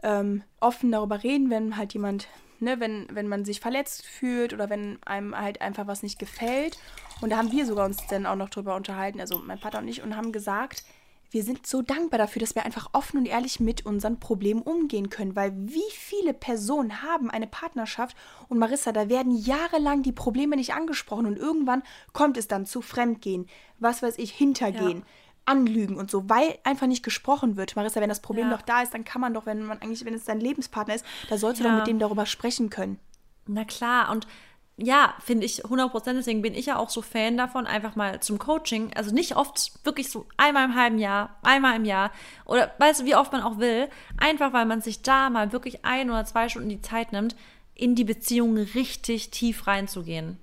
ähm, 0.03 0.43
offen 0.59 0.91
darüber 0.91 1.23
reden, 1.23 1.49
wenn 1.49 1.77
halt 1.77 1.93
jemand, 1.93 2.27
ne, 2.59 2.79
wenn, 2.79 3.07
wenn 3.11 3.27
man 3.27 3.45
sich 3.45 3.59
verletzt 3.59 4.05
fühlt 4.05 4.53
oder 4.53 4.69
wenn 4.69 4.99
einem 5.03 5.37
halt 5.37 5.61
einfach 5.61 5.87
was 5.87 6.03
nicht 6.03 6.19
gefällt. 6.19 6.77
Und 7.21 7.31
da 7.31 7.37
haben 7.37 7.51
wir 7.51 7.65
sogar 7.65 7.85
uns 7.85 8.05
dann 8.07 8.25
auch 8.25 8.35
noch 8.35 8.49
drüber 8.49 8.75
unterhalten, 8.75 9.19
also 9.19 9.39
mein 9.39 9.57
Vater 9.57 9.79
und 9.79 9.87
ich, 9.87 10.01
und 10.01 10.15
haben 10.15 10.31
gesagt, 10.31 10.83
wir 11.32 11.43
sind 11.43 11.67
so 11.67 11.82
dankbar 11.82 12.17
dafür, 12.17 12.39
dass 12.39 12.55
wir 12.55 12.65
einfach 12.65 12.89
offen 12.93 13.17
und 13.17 13.25
ehrlich 13.25 13.59
mit 13.59 13.86
unseren 13.86 14.19
Problemen 14.19 14.61
umgehen 14.61 15.09
können, 15.09 15.36
weil 15.36 15.53
wie 15.55 15.91
viele 15.91 16.34
Personen 16.34 17.01
haben 17.01 17.30
eine 17.30 17.47
Partnerschaft 17.47 18.15
und 18.47 18.59
Marissa, 18.59 18.91
da 18.91 19.09
werden 19.09 19.36
jahrelang 19.36 20.03
die 20.03 20.11
Probleme 20.11 20.55
nicht 20.55 20.73
angesprochen 20.73 21.25
und 21.25 21.38
irgendwann 21.38 21.84
kommt 22.13 22.38
es 22.38 22.47
dann 22.47 22.65
zu 22.65 22.82
Fremdgehen, 22.82 23.47
was 23.80 24.01
weiß 24.01 24.17
ich, 24.17 24.32
Hintergehen. 24.32 24.99
Ja. 24.99 25.05
Anlügen 25.47 25.95
und 25.95 26.11
so, 26.11 26.30
weil 26.30 26.59
einfach 26.65 26.88
nicht 26.88 27.03
gesprochen 27.03 27.55
wird. 27.55 27.78
Marissa, 27.78 28.01
wenn 28.01 28.09
das 28.09 28.19
Problem 28.21 28.49
ja. 28.49 28.57
doch 28.57 28.61
da 28.61 28.82
ist, 28.82 28.93
dann 28.93 29.05
kann 29.05 29.21
man 29.21 29.34
doch, 29.34 29.45
wenn 29.45 29.65
man 29.65 29.82
eigentlich, 29.82 30.03
wenn 30.03 30.13
es 30.13 30.25
dein 30.25 30.41
Lebenspartner 30.41 30.95
ist, 30.95 31.05
da 31.30 31.38
sollst 31.38 31.61
du 31.61 31.63
ja. 31.63 31.71
doch 31.71 31.78
mit 31.78 31.88
dem 31.88 31.99
darüber 31.99 32.25
sprechen 32.25 32.69
können. 32.69 32.99
Na 33.45 33.63
klar, 33.63 34.11
und 34.11 34.28
ja, 34.78 35.15
finde 35.23 35.45
ich 35.45 35.63
100 35.63 35.91
Prozent. 35.91 36.19
Deswegen 36.19 36.43
bin 36.43 36.53
ich 36.53 36.67
ja 36.67 36.78
auch 36.78 36.89
so 36.89 37.01
Fan 37.01 37.36
davon, 37.36 37.65
einfach 37.65 37.95
mal 37.95 38.19
zum 38.19 38.38
Coaching. 38.38 38.93
Also 38.95 39.13
nicht 39.13 39.36
oft, 39.36 39.71
wirklich 39.84 40.09
so 40.11 40.28
einmal 40.38 40.65
im 40.65 40.75
halben 40.75 40.99
Jahr, 40.99 41.36
einmal 41.41 41.75
im 41.75 41.86
Jahr 41.86 42.11
oder 42.45 42.71
weißt 42.78 43.01
du, 43.01 43.05
wie 43.05 43.15
oft 43.15 43.32
man 43.32 43.41
auch 43.41 43.57
will. 43.57 43.89
Einfach, 44.17 44.53
weil 44.53 44.65
man 44.65 44.82
sich 44.82 45.01
da 45.01 45.32
mal 45.32 45.51
wirklich 45.51 45.84
ein 45.84 46.11
oder 46.11 46.25
zwei 46.25 46.47
Stunden 46.47 46.69
die 46.69 46.82
Zeit 46.82 47.11
nimmt, 47.11 47.36
in 47.73 47.95
die 47.95 48.03
Beziehung 48.03 48.55
richtig 48.57 49.32
tief 49.32 49.65
reinzugehen. 49.65 50.38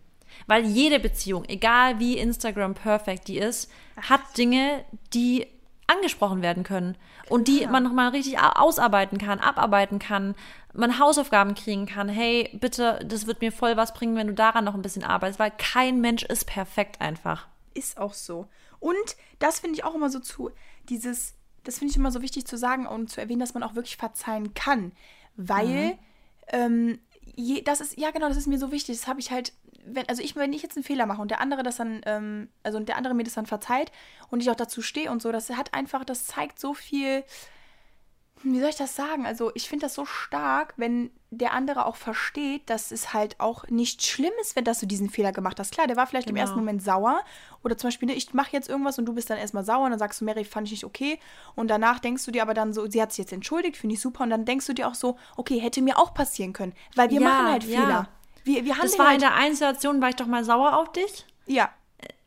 Weil 0.48 0.64
jede 0.64 0.98
Beziehung, 0.98 1.44
egal 1.46 2.00
wie 2.00 2.18
Instagram 2.18 2.74
perfekt 2.74 3.28
die 3.28 3.38
ist, 3.38 3.70
hat 3.96 4.36
Dinge, 4.36 4.84
die 5.12 5.46
angesprochen 5.86 6.42
werden 6.42 6.62
können 6.62 6.96
und 7.28 7.48
die 7.48 7.66
man 7.66 7.82
nochmal 7.82 8.10
richtig 8.10 8.38
ausarbeiten 8.38 9.18
kann, 9.18 9.38
abarbeiten 9.38 9.98
kann, 9.98 10.34
man 10.72 10.98
Hausaufgaben 10.98 11.54
kriegen 11.54 11.86
kann. 11.86 12.08
Hey, 12.08 12.50
bitte, 12.54 13.00
das 13.04 13.26
wird 13.26 13.40
mir 13.40 13.52
voll 13.52 13.76
was 13.76 13.94
bringen, 13.94 14.16
wenn 14.16 14.26
du 14.26 14.34
daran 14.34 14.64
noch 14.64 14.74
ein 14.74 14.82
bisschen 14.82 15.04
arbeitest, 15.04 15.38
weil 15.38 15.52
kein 15.56 16.00
Mensch 16.00 16.22
ist 16.22 16.46
perfekt 16.46 17.00
einfach. 17.00 17.46
Ist 17.74 17.98
auch 17.98 18.14
so. 18.14 18.46
Und 18.80 19.16
das 19.38 19.60
finde 19.60 19.76
ich 19.76 19.84
auch 19.84 19.94
immer 19.94 20.10
so 20.10 20.20
zu, 20.20 20.50
dieses, 20.88 21.34
das 21.64 21.78
finde 21.78 21.92
ich 21.92 21.96
immer 21.96 22.10
so 22.10 22.22
wichtig 22.22 22.46
zu 22.46 22.58
sagen 22.58 22.86
und 22.86 23.10
zu 23.10 23.20
erwähnen, 23.20 23.40
dass 23.40 23.54
man 23.54 23.62
auch 23.62 23.74
wirklich 23.74 23.96
verzeihen 23.96 24.54
kann, 24.54 24.92
weil 25.36 25.66
mhm. 25.66 25.98
ähm, 26.48 26.98
je, 27.36 27.62
das 27.62 27.80
ist, 27.80 27.98
ja 27.98 28.10
genau, 28.10 28.28
das 28.28 28.36
ist 28.36 28.46
mir 28.46 28.58
so 28.58 28.70
wichtig. 28.70 28.98
Das 28.98 29.08
habe 29.08 29.20
ich 29.20 29.30
halt 29.30 29.52
wenn, 29.86 30.08
also 30.08 30.22
ich, 30.22 30.36
wenn 30.36 30.52
ich 30.52 30.62
jetzt 30.62 30.76
einen 30.76 30.84
Fehler 30.84 31.06
mache 31.06 31.22
und 31.22 31.30
der 31.30 31.40
andere 31.40 31.62
das 31.62 31.76
dann, 31.76 32.00
ähm, 32.06 32.48
also 32.62 32.80
der 32.80 32.96
andere 32.96 33.14
mir 33.14 33.24
das 33.24 33.34
dann 33.34 33.46
verzeiht 33.46 33.92
und 34.30 34.40
ich 34.40 34.50
auch 34.50 34.56
dazu 34.56 34.82
stehe 34.82 35.10
und 35.10 35.22
so, 35.22 35.32
das 35.32 35.50
hat 35.50 35.74
einfach, 35.74 36.04
das 36.04 36.26
zeigt 36.26 36.58
so 36.58 36.74
viel, 36.74 37.24
wie 38.42 38.60
soll 38.60 38.68
ich 38.68 38.76
das 38.76 38.94
sagen? 38.94 39.24
Also 39.26 39.50
ich 39.54 39.68
finde 39.68 39.86
das 39.86 39.94
so 39.94 40.04
stark, 40.04 40.74
wenn 40.76 41.10
der 41.30 41.52
andere 41.52 41.86
auch 41.86 41.96
versteht, 41.96 42.68
dass 42.68 42.92
es 42.92 43.14
halt 43.14 43.40
auch 43.40 43.66
nicht 43.68 44.04
schlimm 44.04 44.32
ist, 44.40 44.54
wenn 44.54 44.64
dass 44.64 44.80
du 44.80 44.86
diesen 44.86 45.08
Fehler 45.08 45.32
gemacht 45.32 45.58
hast. 45.58 45.72
Klar, 45.72 45.86
der 45.86 45.96
war 45.96 46.06
vielleicht 46.06 46.28
genau. 46.28 46.38
im 46.38 46.42
ersten 46.42 46.58
Moment 46.58 46.82
sauer 46.82 47.22
oder 47.62 47.76
zum 47.76 47.88
Beispiel, 47.88 48.08
ne, 48.08 48.14
ich 48.14 48.34
mache 48.34 48.52
jetzt 48.52 48.68
irgendwas 48.68 48.98
und 48.98 49.06
du 49.06 49.14
bist 49.14 49.30
dann 49.30 49.38
erstmal 49.38 49.64
sauer 49.64 49.84
und 49.84 49.90
dann 49.90 49.98
sagst 49.98 50.20
du, 50.20 50.24
Mary, 50.26 50.44
fand 50.44 50.66
ich 50.66 50.72
nicht 50.72 50.84
okay 50.84 51.18
und 51.54 51.68
danach 51.68 51.98
denkst 51.98 52.24
du 52.24 52.30
dir 52.30 52.42
aber 52.42 52.54
dann 52.54 52.72
so, 52.72 52.88
sie 52.88 53.00
hat 53.00 53.12
sich 53.12 53.18
jetzt 53.18 53.32
entschuldigt, 53.32 53.76
finde 53.76 53.94
ich 53.94 54.00
super 54.00 54.24
und 54.24 54.30
dann 54.30 54.44
denkst 54.44 54.66
du 54.66 54.74
dir 54.74 54.88
auch 54.88 54.94
so, 54.94 55.16
okay, 55.36 55.58
hätte 55.58 55.80
mir 55.80 55.98
auch 55.98 56.14
passieren 56.14 56.52
können, 56.52 56.74
weil 56.94 57.10
wir 57.10 57.20
ja, 57.20 57.28
machen 57.28 57.50
halt 57.50 57.64
Fehler. 57.64 57.88
Ja. 57.88 58.08
Wir, 58.44 58.64
wir 58.64 58.74
das 58.80 58.98
war 58.98 59.06
halt 59.06 59.16
in 59.16 59.20
der 59.20 59.34
einen 59.34 59.54
Situation, 59.54 60.00
war 60.00 60.10
ich 60.10 60.16
doch 60.16 60.26
mal 60.26 60.44
sauer 60.44 60.76
auf 60.76 60.92
dich. 60.92 61.24
Ja. 61.46 61.70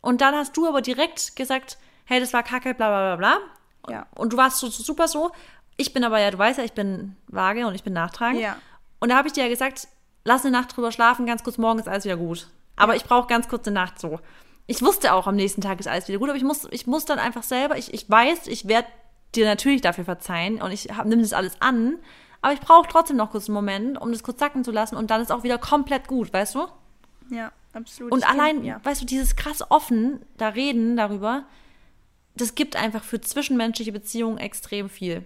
Und 0.01 0.22
dann 0.22 0.36
hast 0.36 0.57
du 0.57 0.68
aber 0.68 0.82
direkt 0.82 1.36
gesagt, 1.36 1.78
hey, 2.05 2.20
das 2.20 2.34
war 2.34 2.43
kacke, 2.43 2.74
bla 2.74 2.89
bla 2.89 3.15
bla 3.15 3.38
bla. 3.86 3.93
Ja. 3.93 4.07
Und 4.15 4.34
du 4.34 4.38
warst 4.38 4.59
so, 4.59 4.68
so 4.68 4.84
super 4.84 5.07
so. 5.07 5.32
Ich 5.78 5.93
bin 5.93 6.03
aber 6.03 6.20
ja, 6.20 6.32
du 6.32 6.38
weißt 6.38 6.57
ja, 6.57 6.63
ich 6.63 6.74
bin 6.74 7.15
vage 7.28 7.68
und 7.68 7.76
ich 7.76 7.84
bin 7.84 7.93
nachtragend. 7.93 8.41
Ja. 8.41 8.57
Und 8.99 9.09
da 9.09 9.18
habe 9.18 9.28
ich 9.28 9.34
dir 9.34 9.43
ja 9.43 9.49
gesagt, 9.49 9.88
lass 10.24 10.43
eine 10.43 10.51
Nacht 10.51 10.76
drüber 10.76 10.91
schlafen, 10.91 11.26
ganz 11.26 11.43
kurz, 11.43 11.57
morgen 11.57 11.80
ist 11.80 11.88
alles 11.88 12.05
wieder 12.05 12.18
gut. 12.18 12.47
Aber 12.76 12.93
ja. 12.93 12.97
ich 12.97 13.05
brauche 13.05 13.28
ganz 13.28 13.47
kurz 13.47 13.68
eine 13.68 13.76
Nacht 13.76 13.99
so. 13.99 14.20
Ich 14.65 14.82
wusste 14.82 15.13
auch, 15.13 15.28
am 15.28 15.36
nächsten 15.36 15.61
Tag 15.61 15.80
ist 15.80 15.88
alles 15.88 16.07
wieder 16.07 16.20
gut, 16.20 16.30
aber 16.30 16.38
ich 16.38 16.43
muss, 16.43 16.68
ich 16.72 16.88
muss 16.88 17.05
dann 17.05 17.20
einfach 17.20 17.43
selber, 17.43 17.78
ich, 17.78 17.93
ich 17.93 18.09
weiß, 18.09 18.47
ich 18.47 18.68
werde 18.68 18.88
dir 19.36 19.45
natürlich 19.45 19.82
dafür 19.82 20.03
verzeihen 20.03 20.61
und 20.61 20.72
ich 20.72 20.89
nehme 21.05 21.22
das 21.22 21.34
alles 21.34 21.61
an, 21.61 21.97
aber 22.41 22.53
ich 22.53 22.59
brauche 22.59 22.88
trotzdem 22.88 23.17
noch 23.17 23.31
kurz 23.31 23.47
einen 23.47 23.55
Moment, 23.55 23.99
um 23.99 24.11
das 24.11 24.23
kurz 24.23 24.39
sacken 24.39 24.63
zu 24.63 24.71
lassen 24.71 24.95
und 24.95 25.11
dann 25.11 25.21
ist 25.21 25.31
auch 25.31 25.43
wieder 25.43 25.57
komplett 25.57 26.07
gut, 26.07 26.31
weißt 26.33 26.55
du? 26.55 26.67
Ja, 27.29 27.51
absolut. 27.73 28.11
Und 28.11 28.29
allein, 28.29 28.63
ja. 28.63 28.79
weißt 28.83 29.01
du, 29.01 29.05
dieses 29.05 29.35
krass 29.35 29.63
offen 29.69 30.19
da 30.38 30.49
reden 30.49 30.95
darüber, 30.95 31.45
das 32.35 32.55
gibt 32.55 32.75
einfach 32.75 33.03
für 33.03 33.19
zwischenmenschliche 33.19 33.91
Beziehungen 33.91 34.38
extrem 34.38 34.89
viel. 34.89 35.25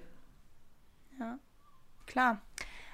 Ja, 1.20 1.38
klar. 2.06 2.42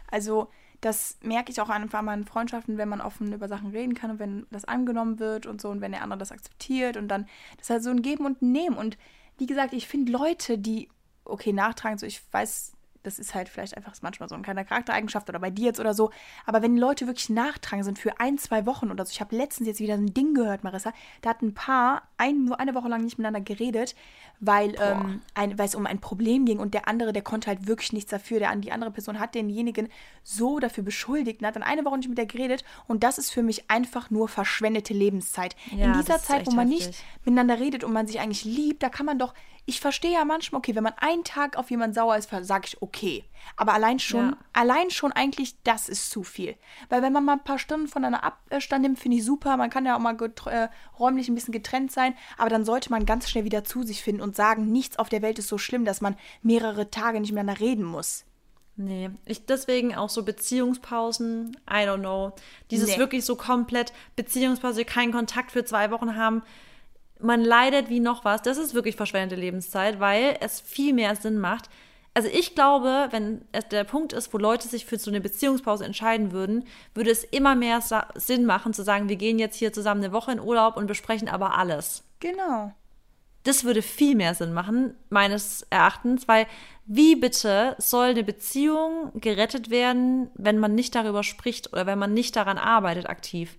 Also 0.09 0.49
das 0.81 1.17
merke 1.21 1.51
ich 1.51 1.59
auch 1.59 1.69
einfach 1.69 2.01
mal 2.01 2.13
in 2.13 2.25
Freundschaften, 2.25 2.77
wenn 2.77 2.89
man 2.89 3.01
offen 3.01 3.33
über 3.33 3.47
Sachen 3.47 3.71
reden 3.71 3.95
kann 3.95 4.11
und 4.11 4.19
wenn 4.19 4.45
das 4.51 4.65
angenommen 4.65 5.19
wird 5.19 5.45
und 5.45 5.59
so 5.59 5.69
und 5.69 5.81
wenn 5.81 5.91
der 5.91 6.03
andere 6.03 6.19
das 6.19 6.31
akzeptiert 6.31 6.97
und 6.97 7.07
dann 7.07 7.27
das 7.57 7.67
ist 7.67 7.69
halt 7.69 7.83
so 7.83 7.89
ein 7.89 8.01
Geben 8.01 8.25
und 8.25 8.41
Nehmen 8.41 8.77
und 8.77 8.97
wie 9.37 9.47
gesagt, 9.47 9.73
ich 9.73 9.87
finde 9.87 10.11
Leute, 10.11 10.57
die 10.57 10.89
okay 11.25 11.53
nachtragen, 11.53 11.97
so 11.97 12.05
ich 12.05 12.21
weiß 12.31 12.73
das 13.03 13.19
ist 13.19 13.35
halt 13.35 13.49
vielleicht 13.49 13.75
einfach 13.77 13.93
manchmal 14.01 14.29
so 14.29 14.35
eine 14.35 14.43
kleine 14.43 14.65
Charaktereigenschaft 14.65 15.29
oder 15.29 15.39
bei 15.39 15.49
dir 15.49 15.65
jetzt 15.65 15.79
oder 15.79 15.93
so. 15.93 16.11
Aber 16.45 16.61
wenn 16.61 16.77
Leute 16.77 17.07
wirklich 17.07 17.29
nachtragen 17.29 17.83
sind 17.83 17.99
für 17.99 18.19
ein, 18.19 18.37
zwei 18.37 18.65
Wochen 18.65 18.91
oder 18.91 19.05
so, 19.05 19.11
ich 19.11 19.21
habe 19.21 19.35
letztens 19.35 19.67
jetzt 19.67 19.79
wieder 19.79 19.95
ein 19.95 20.13
Ding 20.13 20.33
gehört, 20.33 20.63
Marissa, 20.63 20.93
da 21.21 21.31
hat 21.31 21.41
ein 21.41 21.53
Paar 21.53 22.03
ein, 22.17 22.45
nur 22.45 22.59
eine 22.59 22.75
Woche 22.75 22.87
lang 22.87 23.03
nicht 23.03 23.17
miteinander 23.17 23.41
geredet, 23.41 23.95
weil, 24.39 24.75
ähm, 24.79 25.21
ein, 25.33 25.57
weil 25.57 25.65
es 25.65 25.75
um 25.75 25.85
ein 25.85 25.99
Problem 25.99 26.45
ging 26.45 26.59
und 26.59 26.73
der 26.73 26.87
andere, 26.87 27.13
der 27.13 27.23
konnte 27.23 27.47
halt 27.47 27.67
wirklich 27.67 27.93
nichts 27.93 28.11
dafür. 28.11 28.39
Der, 28.39 28.55
die 28.55 28.71
andere 28.71 28.91
Person 28.91 29.19
hat 29.19 29.35
denjenigen 29.35 29.89
so 30.23 30.59
dafür 30.59 30.83
beschuldigt 30.83 31.41
und 31.41 31.47
hat 31.47 31.55
dann 31.55 31.63
eine 31.63 31.85
Woche 31.85 31.97
nicht 31.97 32.09
mit 32.09 32.17
der 32.17 32.25
geredet 32.25 32.63
und 32.87 33.03
das 33.03 33.17
ist 33.17 33.31
für 33.31 33.43
mich 33.43 33.69
einfach 33.69 34.09
nur 34.09 34.27
verschwendete 34.27 34.93
Lebenszeit. 34.93 35.55
Ja, 35.75 35.85
In 35.85 35.93
dieser 35.93 36.19
Zeit, 36.19 36.45
wo 36.47 36.51
man 36.51 36.69
heftig. 36.69 36.87
nicht 36.87 37.03
miteinander 37.25 37.59
redet 37.59 37.83
und 37.83 37.93
man 37.93 38.07
sich 38.07 38.19
eigentlich 38.19 38.43
liebt, 38.43 38.83
da 38.83 38.89
kann 38.89 39.05
man 39.05 39.17
doch 39.19 39.33
ich 39.69 39.81
verstehe 39.81 40.13
ja 40.13 40.23
manchmal, 40.23 40.59
okay, 40.59 40.75
wenn 40.75 40.83
man 40.83 40.93
einen 40.95 41.25
Tag 41.25 41.57
auf 41.57 41.69
jemanden 41.69 41.93
sauer 41.93 42.15
ist, 42.15 42.29
sage 42.29 42.67
ich 42.67 42.81
okay. 42.81 43.25
Aber 43.57 43.73
allein 43.73 43.99
schon, 43.99 44.29
ja. 44.29 44.37
allein 44.53 44.89
schon 44.89 45.11
eigentlich, 45.11 45.61
das 45.63 45.89
ist 45.89 46.09
zu 46.09 46.23
viel. 46.23 46.55
Weil 46.87 47.01
wenn 47.01 47.11
man 47.11 47.25
mal 47.25 47.33
ein 47.33 47.43
paar 47.43 47.59
Stunden 47.59 47.89
voneinander 47.89 48.33
Abstand 48.49 48.83
nimmt, 48.83 48.97
finde 48.97 49.17
ich 49.17 49.25
super. 49.25 49.57
Man 49.57 49.69
kann 49.69 49.85
ja 49.85 49.97
auch 49.97 49.99
mal 49.99 50.15
äh, 50.45 50.69
räumlich 50.97 51.27
ein 51.27 51.35
bisschen 51.35 51.51
getrennt 51.51 51.91
sein. 51.91 52.15
Aber 52.37 52.49
dann 52.49 52.63
sollte 52.63 52.89
man 52.89 53.05
ganz 53.05 53.29
schnell 53.29 53.43
wieder 53.43 53.65
zu 53.65 53.83
sich 53.83 54.01
finden 54.01 54.21
und 54.21 54.37
sagen, 54.37 54.71
nichts 54.71 54.97
auf 54.99 55.09
der 55.09 55.21
Welt 55.21 55.37
ist 55.37 55.49
so 55.49 55.57
schlimm, 55.57 55.83
dass 55.83 55.99
man 55.99 56.15
mehrere 56.41 56.89
Tage 56.89 57.19
nicht 57.19 57.33
miteinander 57.33 57.59
reden 57.59 57.83
muss. 57.83 58.23
Nee, 58.77 59.09
ich 59.25 59.45
deswegen 59.47 59.95
auch 59.95 60.09
so 60.09 60.23
Beziehungspausen, 60.23 61.57
I 61.69 61.83
don't 61.83 61.99
know. 61.99 62.31
Dieses 62.71 62.91
nee. 62.91 62.97
wirklich 62.99 63.25
so 63.25 63.35
komplett 63.35 63.91
Beziehungspause, 64.15 64.85
keinen 64.85 65.11
Kontakt 65.11 65.51
für 65.51 65.65
zwei 65.65 65.91
Wochen 65.91 66.15
haben 66.15 66.41
man 67.19 67.43
leidet 67.43 67.89
wie 67.89 67.99
noch 67.99 68.25
was. 68.25 68.41
Das 68.41 68.57
ist 68.57 68.73
wirklich 68.73 68.95
verschwendete 68.95 69.39
Lebenszeit, 69.39 69.99
weil 69.99 70.37
es 70.41 70.59
viel 70.59 70.93
mehr 70.93 71.15
Sinn 71.15 71.39
macht. 71.39 71.69
Also 72.13 72.29
ich 72.33 72.55
glaube, 72.55 73.09
wenn 73.11 73.45
es 73.51 73.67
der 73.67 73.83
Punkt 73.83 74.11
ist, 74.11 74.33
wo 74.33 74.39
Leute 74.39 74.67
sich 74.67 74.87
für 74.87 74.97
so 74.97 75.11
eine 75.11 75.21
Beziehungspause 75.21 75.85
entscheiden 75.85 76.31
würden, 76.31 76.65
würde 76.95 77.11
es 77.11 77.23
immer 77.23 77.55
mehr 77.55 77.79
Sinn 78.15 78.45
machen 78.45 78.73
zu 78.73 78.83
sagen, 78.83 79.07
wir 79.07 79.17
gehen 79.17 79.37
jetzt 79.37 79.55
hier 79.55 79.71
zusammen 79.71 80.03
eine 80.03 80.13
Woche 80.13 80.31
in 80.31 80.39
Urlaub 80.39 80.77
und 80.77 80.87
besprechen 80.87 81.29
aber 81.29 81.55
alles. 81.57 82.03
Genau. 82.19 82.73
Das 83.43 83.63
würde 83.63 83.83
viel 83.83 84.15
mehr 84.15 84.33
Sinn 84.33 84.51
machen, 84.51 84.95
meines 85.09 85.65
Erachtens, 85.69 86.27
weil 86.27 86.47
wie 86.87 87.15
bitte 87.15 87.75
soll 87.77 88.07
eine 88.07 88.23
Beziehung 88.23 89.11
gerettet 89.13 89.69
werden, 89.69 90.31
wenn 90.33 90.57
man 90.57 90.73
nicht 90.73 90.95
darüber 90.95 91.21
spricht 91.21 91.71
oder 91.71 91.85
wenn 91.85 91.99
man 91.99 92.13
nicht 92.13 92.35
daran 92.35 92.57
arbeitet 92.57 93.07
aktiv? 93.07 93.57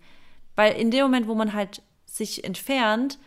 Weil 0.56 0.74
in 0.74 0.90
dem 0.90 1.04
Moment, 1.04 1.28
wo 1.28 1.36
man 1.36 1.52
halt 1.52 1.82
sich 2.06 2.42
entfernt, 2.42 3.18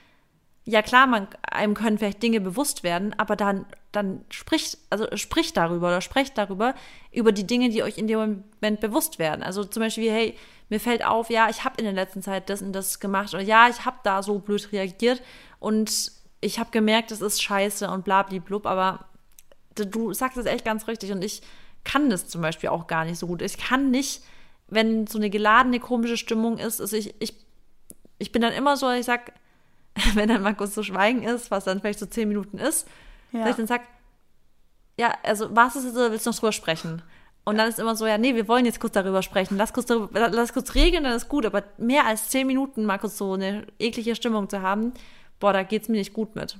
ja 0.72 0.82
klar, 0.82 1.06
man, 1.06 1.28
einem 1.42 1.74
können 1.74 1.98
vielleicht 1.98 2.24
Dinge 2.24 2.40
bewusst 2.40 2.84
werden, 2.84 3.14
aber 3.18 3.36
dann, 3.36 3.66
dann 3.92 4.24
spricht, 4.30 4.78
also 4.90 5.06
spricht 5.18 5.58
darüber 5.58 5.88
oder 5.88 6.00
sprecht 6.00 6.38
darüber, 6.38 6.76
über 7.12 7.34
die 7.34 7.46
Dinge, 7.46 7.70
die 7.70 7.84
euch 7.84 7.98
in 7.98 8.08
dem 8.08 8.20
Moment 8.62 8.80
bewusst 8.80 9.20
werden. 9.20 9.44
Also 9.44 9.66
zum 9.66 9.82
Beispiel, 9.82 10.10
hey, 10.10 10.38
mir 10.70 10.80
fällt 10.80 11.04
auf, 11.06 11.30
ja, 11.30 11.50
ich 11.50 11.66
habe 11.66 11.76
in 11.78 11.84
der 11.84 11.94
letzten 11.94 12.22
Zeit 12.22 12.50
das 12.50 12.62
und 12.62 12.72
das 12.72 13.02
gemacht 13.02 13.34
oder 13.34 13.44
ja, 13.44 13.68
ich 13.68 13.84
habe 13.84 13.98
da 14.04 14.24
so 14.24 14.40
blöd 14.40 14.72
reagiert 14.72 15.22
und 15.60 16.14
ich 16.40 16.58
habe 16.58 16.72
gemerkt, 16.72 17.12
das 17.12 17.20
ist 17.20 17.44
scheiße 17.44 17.90
und 17.90 18.06
blub, 18.06 18.66
aber 18.66 19.06
du 19.76 20.14
sagst 20.14 20.38
es 20.38 20.46
echt 20.46 20.64
ganz 20.64 20.88
richtig 20.88 21.12
und 21.12 21.22
ich 21.22 21.42
kann 21.84 22.10
das 22.10 22.30
zum 22.30 22.42
Beispiel 22.42 22.70
auch 22.70 22.88
gar 22.88 23.04
nicht 23.04 23.20
so 23.20 23.28
gut. 23.28 23.42
Ich 23.42 23.58
kann 23.58 23.92
nicht, 23.92 24.24
wenn 24.68 25.06
so 25.06 25.18
eine 25.18 25.30
geladene, 25.30 25.82
komische 25.82 26.16
Stimmung 26.16 26.60
ist, 26.60 26.80
also 26.80 26.96
ich, 26.96 27.14
ich, 27.20 27.36
ich 28.20 28.32
bin 28.32 28.42
dann 28.42 28.54
immer 28.54 28.78
so, 28.78 28.90
ich 28.90 29.06
sag, 29.06 29.34
wenn 30.14 30.30
dann 30.30 30.42
mal 30.42 30.56
kurz 30.56 30.76
so 30.76 30.84
Schweigen 30.84 31.24
ist, 31.24 31.52
was 31.52 31.66
dann 31.66 31.80
vielleicht 31.80 32.00
so 32.00 32.06
zehn 32.06 32.28
Minuten 32.28 32.58
ist, 32.58 32.88
ja. 33.32 33.42
dass 33.42 33.52
ich 33.52 33.56
dann 33.58 33.68
sag, 33.68 33.82
ja, 34.98 35.14
also 35.24 35.56
was 35.56 35.76
ist 35.76 35.86
jetzt 35.86 35.96
oder 35.96 36.12
willst 36.12 36.26
du 36.26 36.30
noch 36.30 36.38
drüber 36.38 36.52
sprechen? 36.52 37.02
Und 37.44 37.58
dann 37.58 37.68
ist 37.68 37.80
immer 37.80 37.96
so, 37.96 38.06
ja, 38.06 38.18
nee, 38.18 38.36
wir 38.36 38.48
wollen 38.48 38.66
jetzt 38.66 38.80
kurz 38.80 38.94
darüber 38.94 39.24
sprechen. 39.24 39.58
Lass 39.58 39.74
kurz, 39.74 39.88
darüber, 39.88 40.30
lass 40.30 40.54
kurz 40.54 40.76
regeln, 40.76 41.04
dann 41.04 41.16
ist 41.16 41.28
gut. 41.28 41.46
Aber 41.46 41.64
mehr 41.78 42.06
als 42.06 42.30
zehn 42.30 42.46
Minuten 42.46 42.86
mal 42.86 43.00
kurz 43.00 43.18
so 43.18 43.34
eine 43.34 43.66
eklige 43.80 44.16
Stimmung 44.16 44.48
zu 44.48 44.62
haben, 44.62 44.94
boah, 45.40 45.52
da 45.52 45.64
geht's 45.64 45.90
mir 45.90 45.98
nicht 45.98 46.14
gut 46.14 46.36
mit. 46.36 46.58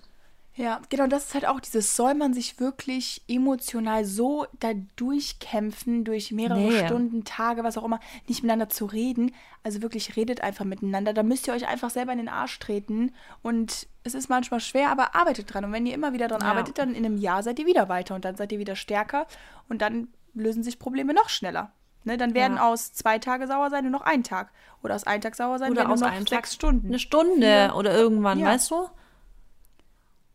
Ja, 0.62 0.80
genau, 0.90 1.08
das 1.08 1.26
ist 1.26 1.34
halt 1.34 1.48
auch 1.48 1.60
dieses, 1.60 1.96
soll 1.96 2.14
man 2.14 2.36
sich 2.36 2.60
wirklich 2.60 3.24
emotional 3.28 4.06
so 4.06 4.46
da 4.60 4.74
durchkämpfen, 4.96 6.04
durch 6.04 6.32
mehrere 6.32 6.60
Nee. 6.60 6.86
Stunden, 6.86 7.24
Tage, 7.24 7.64
was 7.64 7.78
auch 7.78 7.84
immer, 7.84 8.00
nicht 8.28 8.44
miteinander 8.44 8.70
zu 8.70 8.86
reden. 8.86 9.34
Also 9.64 9.82
wirklich 9.82 10.16
redet 10.16 10.42
einfach 10.42 10.66
miteinander. 10.66 11.14
Da 11.14 11.24
müsst 11.24 11.48
ihr 11.48 11.54
euch 11.54 11.68
einfach 11.68 11.90
selber 11.90 12.12
in 12.12 12.20
den 12.20 12.30
Arsch 12.30 12.60
treten. 12.60 13.12
Und 13.42 13.88
es 14.04 14.14
ist 14.14 14.30
manchmal 14.30 14.60
schwer, 14.60 14.90
aber 14.92 15.16
arbeitet 15.16 15.52
dran. 15.54 15.66
Und 15.66 15.72
wenn 15.74 15.86
ihr 15.86 15.94
immer 15.96 16.14
wieder 16.14 16.28
dran 16.28 16.42
Ja. 16.42 16.48
arbeitet, 16.48 16.78
dann 16.78 16.94
in 16.96 17.06
einem 17.06 17.18
Jahr 17.18 17.44
seid 17.44 17.60
ihr 17.60 17.66
wieder 17.66 17.90
weiter 17.90 18.14
und 18.16 18.24
dann 18.26 18.36
seid 18.36 18.52
ihr 18.52 18.60
wieder 18.60 18.76
stärker 18.76 19.26
und 19.70 19.82
dann 19.82 20.10
lösen 20.34 20.64
sich 20.64 20.80
Probleme 20.80 21.14
noch 21.14 21.30
schneller. 21.30 21.72
Ne, 22.04 22.18
dann 22.18 22.34
werden 22.34 22.58
Ja. 22.58 22.68
aus 22.68 22.94
zwei 22.94 23.20
Tage 23.20 23.46
sauer 23.48 23.70
sein 23.70 23.84
nur 23.84 23.92
noch 23.92 24.02
ein 24.02 24.24
Tag. 24.24 24.52
Oder 24.84 24.96
aus 24.96 25.04
ein 25.06 25.22
Tag 25.22 25.36
sauer 25.36 25.60
sein 25.60 25.72
Oder 25.72 25.84
aus 25.90 26.00
nur 26.00 26.08
noch 26.10 26.16
einem 26.16 26.26
sechs 26.28 26.32
Tag 26.32 26.48
Stunden. 26.48 26.88
Eine 26.88 26.98
Stunde 27.00 27.68
Vier. 27.68 27.76
oder 27.76 27.94
irgendwann, 27.94 28.40
Ja. 28.40 28.48
weißt 28.48 28.72
du? 28.72 28.88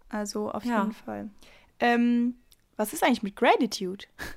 Also 0.08 0.50
auf 0.50 0.64
Ja. 0.64 0.80
jeden 0.80 0.92
Fall. 0.92 1.30
Ähm, 1.80 2.36
was 2.76 2.92
ist 2.92 3.02
eigentlich 3.02 3.22
mit 3.22 3.36
Gratitude? 3.36 4.04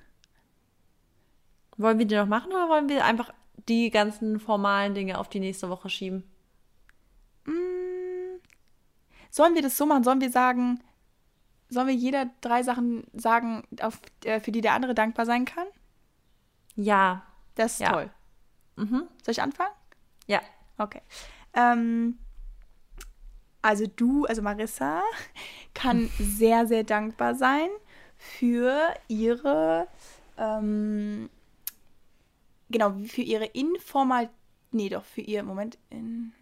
Wollen 1.77 1.97
wir 1.99 2.05
die 2.05 2.15
noch 2.15 2.25
machen 2.27 2.51
oder 2.51 2.67
wollen 2.67 2.89
wir 2.89 3.05
einfach 3.05 3.31
die 3.69 3.89
ganzen 3.89 4.39
formalen 4.39 4.93
Dinge 4.95 5.17
auf 5.17 5.29
die 5.29 5.39
nächste 5.39 5.69
Woche 5.69 5.89
schieben? 5.89 6.23
Sollen 9.31 9.55
wir 9.55 9.61
das 9.61 9.77
so 9.77 9.85
machen? 9.85 10.03
Sollen 10.03 10.21
wir 10.21 10.31
sagen, 10.31 10.81
sollen 11.69 11.87
wir 11.87 11.93
jeder 11.93 12.29
drei 12.41 12.63
Sachen 12.63 13.05
sagen, 13.13 13.63
auf, 13.81 14.01
äh, 14.25 14.39
für 14.39 14.51
die 14.51 14.61
der 14.61 14.73
andere 14.73 14.95
dankbar 14.95 15.25
sein 15.25 15.45
kann? 15.45 15.67
Ja. 16.75 17.23
Das 17.55 17.73
ist 17.73 17.79
Ja. 17.79 17.91
toll. 17.91 18.09
Mhm. 18.75 19.07
Soll 19.23 19.31
ich 19.31 19.41
anfangen? 19.41 19.73
Ja. 20.27 20.41
Okay. 20.77 21.01
Ähm, 21.53 22.17
also 23.61 23.85
du, 23.87 24.25
also 24.25 24.41
Marissa, 24.41 25.01
kann 25.73 26.09
sehr, 26.19 26.67
sehr 26.67 26.83
dankbar 26.83 27.35
sein 27.35 27.69
für 28.17 28.93
ihre, 29.07 29.87
ähm, 30.37 31.29
genau, 32.69 32.95
für 33.07 33.21
ihre 33.21 33.45
informal, 33.45 34.29
nee, 34.71 34.89
doch, 34.89 35.05
für 35.05 35.21
ihr, 35.21 35.43
Moment, 35.43 35.77
in, 35.89 36.33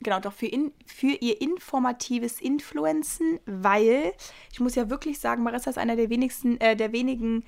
genau, 0.00 0.20
doch, 0.20 0.32
für, 0.32 0.46
in, 0.46 0.72
für 0.86 1.08
ihr 1.08 1.40
informatives 1.40 2.40
Influenzen, 2.40 3.38
weil, 3.44 4.12
ich 4.52 4.60
muss 4.60 4.74
ja 4.74 4.88
wirklich 4.88 5.18
sagen, 5.18 5.42
Marissa 5.42 5.70
ist 5.70 5.78
einer 5.78 5.96
der 5.96 6.10
wenigsten, 6.10 6.60
äh, 6.60 6.76
der 6.76 6.92
wenigen 6.92 7.44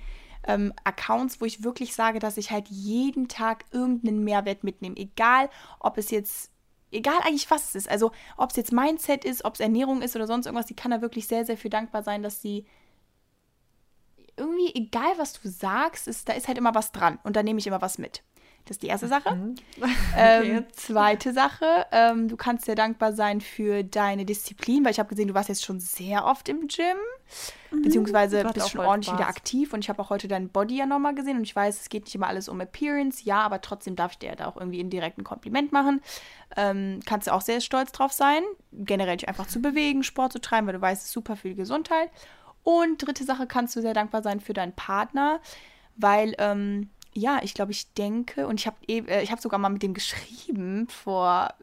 ähm, 0.46 0.72
Accounts, 0.84 1.40
wo 1.40 1.44
ich 1.44 1.64
wirklich 1.64 1.94
sage, 1.94 2.18
dass 2.18 2.36
ich 2.36 2.50
halt 2.50 2.68
jeden 2.68 3.28
Tag 3.28 3.64
irgendeinen 3.70 4.24
Mehrwert 4.24 4.64
mitnehme. 4.64 4.96
Egal, 4.96 5.50
ob 5.80 5.98
es 5.98 6.10
jetzt, 6.10 6.50
egal 6.90 7.18
eigentlich 7.24 7.50
was 7.50 7.68
es 7.68 7.74
ist. 7.74 7.88
Also, 7.88 8.12
ob 8.36 8.50
es 8.50 8.56
jetzt 8.56 8.72
Mindset 8.72 9.24
ist, 9.24 9.44
ob 9.44 9.54
es 9.54 9.60
Ernährung 9.60 10.02
ist 10.02 10.16
oder 10.16 10.26
sonst 10.26 10.46
irgendwas, 10.46 10.66
die 10.66 10.76
kann 10.76 10.90
da 10.90 11.00
wirklich 11.00 11.26
sehr, 11.26 11.44
sehr 11.44 11.56
für 11.56 11.70
dankbar 11.70 12.02
sein, 12.02 12.22
dass 12.22 12.42
sie 12.42 12.66
irgendwie, 14.36 14.74
egal 14.74 15.18
was 15.18 15.32
du 15.34 15.48
sagst, 15.48 16.08
ist, 16.08 16.28
da 16.28 16.32
ist 16.32 16.48
halt 16.48 16.58
immer 16.58 16.74
was 16.74 16.92
dran. 16.92 17.18
Und 17.24 17.36
da 17.36 17.42
nehme 17.42 17.58
ich 17.58 17.66
immer 17.66 17.82
was 17.82 17.98
mit. 17.98 18.22
Das 18.68 18.76
ist 18.76 18.82
die 18.82 18.88
erste 18.88 19.08
Sache. 19.08 19.36
Ähm, 20.16 20.64
zweite 20.72 21.32
Sache, 21.32 21.86
ähm, 21.92 22.28
du 22.28 22.36
kannst 22.36 22.64
sehr 22.64 22.74
dankbar 22.74 23.12
sein 23.12 23.40
für 23.40 23.84
deine 23.84 24.24
Disziplin, 24.24 24.84
weil 24.84 24.90
ich 24.90 24.98
habe 24.98 25.08
gesehen, 25.08 25.28
du 25.28 25.34
warst 25.34 25.48
jetzt 25.48 25.64
schon 25.64 25.78
sehr 25.78 26.24
oft 26.24 26.48
im 26.48 26.66
Gym, 26.66 26.96
beziehungsweise 27.82 28.42
macht 28.42 28.54
bist 28.54 28.66
auch 28.66 28.70
schon 28.70 28.80
ordentlich 28.80 29.14
wieder 29.14 29.24
Spaß. 29.24 29.36
aktiv 29.36 29.72
und 29.72 29.80
ich 29.80 29.88
habe 29.88 30.02
auch 30.02 30.10
heute 30.10 30.26
dein 30.26 30.48
Body 30.48 30.78
ja 30.78 30.86
nochmal 30.86 31.14
gesehen 31.14 31.36
und 31.36 31.44
ich 31.44 31.54
weiß, 31.54 31.80
es 31.80 31.88
geht 31.88 32.04
nicht 32.04 32.14
immer 32.16 32.26
alles 32.26 32.48
um 32.48 32.60
Appearance, 32.60 33.24
ja, 33.24 33.40
aber 33.40 33.60
trotzdem 33.60 33.94
darf 33.94 34.12
ich 34.12 34.18
dir 34.18 34.34
da 34.34 34.46
auch 34.48 34.56
irgendwie 34.56 34.80
indirekt 34.80 35.18
ein 35.18 35.24
Kompliment 35.24 35.70
machen. 35.70 36.02
Ähm, 36.56 36.98
kannst 37.06 37.28
du 37.28 37.32
auch 37.32 37.42
sehr 37.42 37.60
stolz 37.60 37.92
drauf 37.92 38.12
sein, 38.12 38.42
generell 38.72 39.18
dich 39.18 39.28
einfach 39.28 39.46
zu 39.46 39.62
bewegen, 39.62 40.02
Sport 40.02 40.32
zu 40.32 40.40
treiben, 40.40 40.66
weil 40.66 40.74
du 40.74 40.80
weißt, 40.80 41.02
es 41.02 41.08
ist 41.08 41.14
super 41.14 41.36
für 41.36 41.48
die 41.48 41.54
Gesundheit. 41.54 42.10
Und 42.64 43.06
dritte 43.06 43.24
Sache, 43.24 43.46
kannst 43.46 43.76
du 43.76 43.80
sehr 43.80 43.94
dankbar 43.94 44.22
sein 44.22 44.40
für 44.40 44.52
deinen 44.52 44.72
Partner, 44.72 45.40
weil, 45.96 46.34
ähm, 46.38 46.90
ja, 47.18 47.40
ich 47.42 47.54
glaube, 47.54 47.72
ich 47.72 47.92
denke, 47.94 48.46
und 48.46 48.60
ich 48.60 48.66
habe 48.66 48.76
äh, 48.88 49.22
ich 49.22 49.32
hab 49.32 49.40
sogar 49.40 49.58
mal 49.58 49.68
mit 49.68 49.82
dem 49.82 49.94
geschrieben 49.94 50.88
vor 50.88 51.54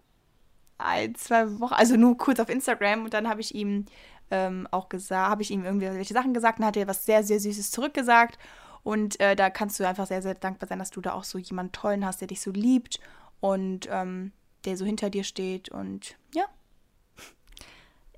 ein, 0.77 1.15
zwei 1.15 1.59
Wochen, 1.59 1.73
also 1.73 1.95
nur 1.95 2.17
kurz 2.17 2.39
auf 2.39 2.49
Instagram 2.49 3.05
und 3.05 3.13
dann 3.13 3.29
habe 3.29 3.41
ich 3.41 3.55
ihm 3.55 3.85
ähm, 4.31 4.67
auch 4.71 4.89
gesagt, 4.89 5.29
habe 5.29 5.41
ich 5.41 5.51
ihm 5.51 5.63
irgendwie 5.63 5.85
welche 5.87 6.13
Sachen 6.13 6.33
gesagt 6.33 6.59
und 6.59 6.65
hat 6.65 6.77
er 6.77 6.87
was 6.87 7.05
sehr, 7.05 7.23
sehr 7.23 7.39
Süßes 7.39 7.71
zurückgesagt. 7.71 8.37
Und 8.83 9.19
äh, 9.19 9.35
da 9.35 9.49
kannst 9.49 9.79
du 9.79 9.87
einfach 9.87 10.05
sehr, 10.05 10.21
sehr 10.21 10.35
dankbar 10.35 10.67
sein, 10.67 10.77
dass 10.77 10.91
du 10.91 11.01
da 11.01 11.13
auch 11.13 11.23
so 11.23 11.39
jemanden 11.39 11.71
tollen 11.71 12.05
hast, 12.05 12.21
der 12.21 12.27
dich 12.27 12.41
so 12.41 12.51
liebt 12.51 12.99
und 13.39 13.87
ähm, 13.89 14.31
der 14.65 14.77
so 14.77 14.85
hinter 14.85 15.09
dir 15.09 15.23
steht. 15.23 15.69
Und 15.69 16.15
ja, 16.35 16.45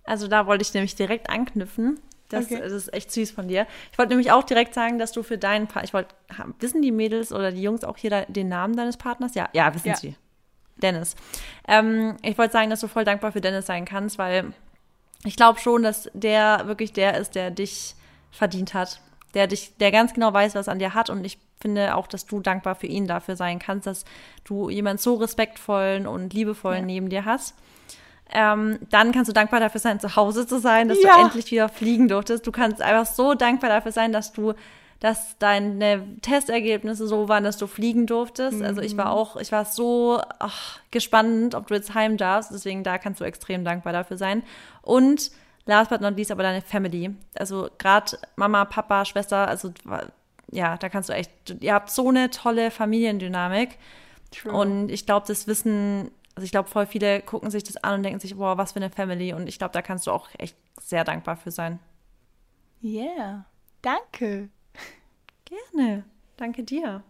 Also 0.07 0.29
da 0.29 0.47
wollte 0.47 0.61
ich 0.61 0.73
nämlich 0.73 0.95
direkt 0.95 1.29
anknüpfen. 1.29 1.99
Das, 2.29 2.45
Okay. 2.45 2.59
das 2.61 2.73
ist 2.73 2.93
echt 2.93 3.11
süß 3.11 3.31
von 3.31 3.47
dir. 3.47 3.65
Ich 3.91 3.97
wollte 3.97 4.09
nämlich 4.09 4.31
auch 4.31 4.43
direkt 4.43 4.73
sagen, 4.73 4.99
dass 4.99 5.11
du 5.13 5.23
für 5.23 5.37
deinen 5.37 5.67
Partner, 5.67 5.83
ich 5.85 5.93
wollte, 5.93 6.13
wissen 6.59 6.81
die 6.81 6.91
Mädels 6.91 7.31
oder 7.31 7.51
die 7.51 7.61
Jungs 7.61 7.83
auch 7.83 7.97
hier 7.97 8.09
da, 8.09 8.21
den 8.25 8.49
Namen 8.49 8.75
deines 8.75 8.97
Partners? 8.97 9.33
Ja, 9.35 9.47
ja, 9.53 9.73
wissen 9.73 9.87
Ja. 9.89 9.95
sie. 9.95 10.15
Dennis. 10.77 11.15
Ähm, 11.67 12.17
ich 12.21 12.37
wollte 12.37 12.53
sagen, 12.53 12.69
dass 12.69 12.81
du 12.81 12.87
voll 12.87 13.03
dankbar 13.05 13.31
für 13.31 13.41
Dennis 13.41 13.65
sein 13.65 13.85
kannst, 13.85 14.17
weil 14.17 14.53
ich 15.23 15.35
glaube 15.35 15.59
schon, 15.59 15.81
dass 15.83 16.09
der 16.13 16.67
wirklich 16.67 16.93
der 16.93 17.17
ist, 17.17 17.33
der 17.35 17.49
dich 17.49 17.95
verdient 18.31 18.73
hat. 18.73 19.01
Der 19.33 19.47
dich, 19.47 19.75
der 19.77 19.91
ganz 19.91 20.13
genau 20.13 20.33
weiß, 20.33 20.53
was 20.55 20.67
an 20.67 20.79
dir 20.79 20.93
hat. 20.93 21.09
Und 21.09 21.25
ich 21.25 21.39
finde 21.59 21.95
auch, 21.95 22.07
dass 22.07 22.25
du 22.27 22.39
dankbar 22.39 22.75
für 22.75 22.87
ihn 22.87 23.07
dafür 23.07 23.35
sein 23.35 23.57
kannst, 23.59 23.87
dass 23.87 24.05
du 24.43 24.69
jemand 24.69 25.01
so 25.01 25.15
respektvollen 25.15 26.05
und 26.07 26.33
liebevollen 26.33 26.81
Ja. 26.81 26.85
neben 26.85 27.09
dir 27.09 27.25
hast. 27.25 27.55
Ähm, 28.31 28.79
dann 28.89 29.11
kannst 29.11 29.29
du 29.29 29.33
dankbar 29.33 29.59
dafür 29.59 29.79
sein, 29.79 29.99
zu 29.99 30.15
Hause 30.15 30.45
zu 30.45 30.59
sein, 30.59 30.89
dass 30.89 31.01
Ja. 31.01 31.15
du 31.15 31.21
endlich 31.23 31.49
wieder 31.51 31.69
fliegen 31.69 32.07
durftest. 32.07 32.45
Du 32.45 32.51
kannst 32.51 32.81
einfach 32.81 33.05
so 33.11 33.33
dankbar 33.33 33.69
dafür 33.69 33.91
sein, 33.93 34.11
dass 34.11 34.33
du, 34.33 34.53
dass 34.99 35.37
deine 35.37 36.03
Testergebnisse 36.21 37.07
so 37.07 37.29
waren, 37.29 37.43
dass 37.43 37.57
du 37.57 37.67
fliegen 37.67 38.05
durftest. 38.05 38.61
Also 38.61 38.81
ich 38.81 38.97
war 38.97 39.11
auch, 39.11 39.37
ich 39.37 39.51
war 39.51 39.63
so 39.65 40.19
ach, 40.39 40.79
gespannt, 40.91 41.55
ob 41.55 41.67
du 41.67 41.75
jetzt 41.75 41.93
heim 41.93 42.17
darfst. 42.17 42.51
Deswegen 42.51 42.83
da 42.83 42.97
kannst 42.97 43.21
du 43.21 43.23
extrem 43.25 43.63
dankbar 43.63 43.93
dafür 43.93 44.17
sein. 44.17 44.43
Und 44.81 45.31
last 45.65 45.89
but 45.89 46.01
not 46.01 46.17
least 46.17 46.31
aber 46.31 46.43
deine 46.43 46.61
Family. 46.61 47.11
Also 47.35 47.69
gerade 47.77 48.17
Mama, 48.35 48.65
Papa, 48.65 49.05
Schwester, 49.05 49.47
also 49.47 49.71
ja, 50.51 50.77
da 50.77 50.89
kannst 50.89 51.09
du 51.09 51.13
echt, 51.13 51.31
ihr 51.61 51.73
habt 51.73 51.89
so 51.91 52.09
eine 52.09 52.29
tolle 52.29 52.71
Familiendynamik. 52.71 53.77
True. 54.31 54.51
Und 54.51 54.89
ich 54.89 55.05
glaube, 55.05 55.25
das 55.27 55.47
Wissen, 55.47 56.09
also 56.37 56.45
ich 56.45 56.51
glaube, 56.51 56.69
voll 56.69 56.85
viele 56.85 57.21
gucken 57.23 57.49
sich 57.49 57.63
das 57.63 57.77
an 57.77 57.95
und 57.95 58.03
denken 58.03 58.19
sich, 58.19 58.35
boah, 58.35 58.59
was 58.59 58.73
für 58.73 58.75
eine 58.75 58.91
Family. 58.91 59.33
Und 59.33 59.47
ich 59.47 59.57
glaube, 59.57 59.73
da 59.73 59.81
kannst 59.81 60.05
du 60.05 60.11
auch 60.11 60.29
echt 60.37 60.55
sehr 60.79 61.03
dankbar 61.03 61.35
für 61.35 61.49
sein. 61.49 61.79
yeah, 62.83 63.45
danke. 63.81 64.49
Gerne. 65.73 66.03
Danke 66.37 66.63
dir. 66.63 67.01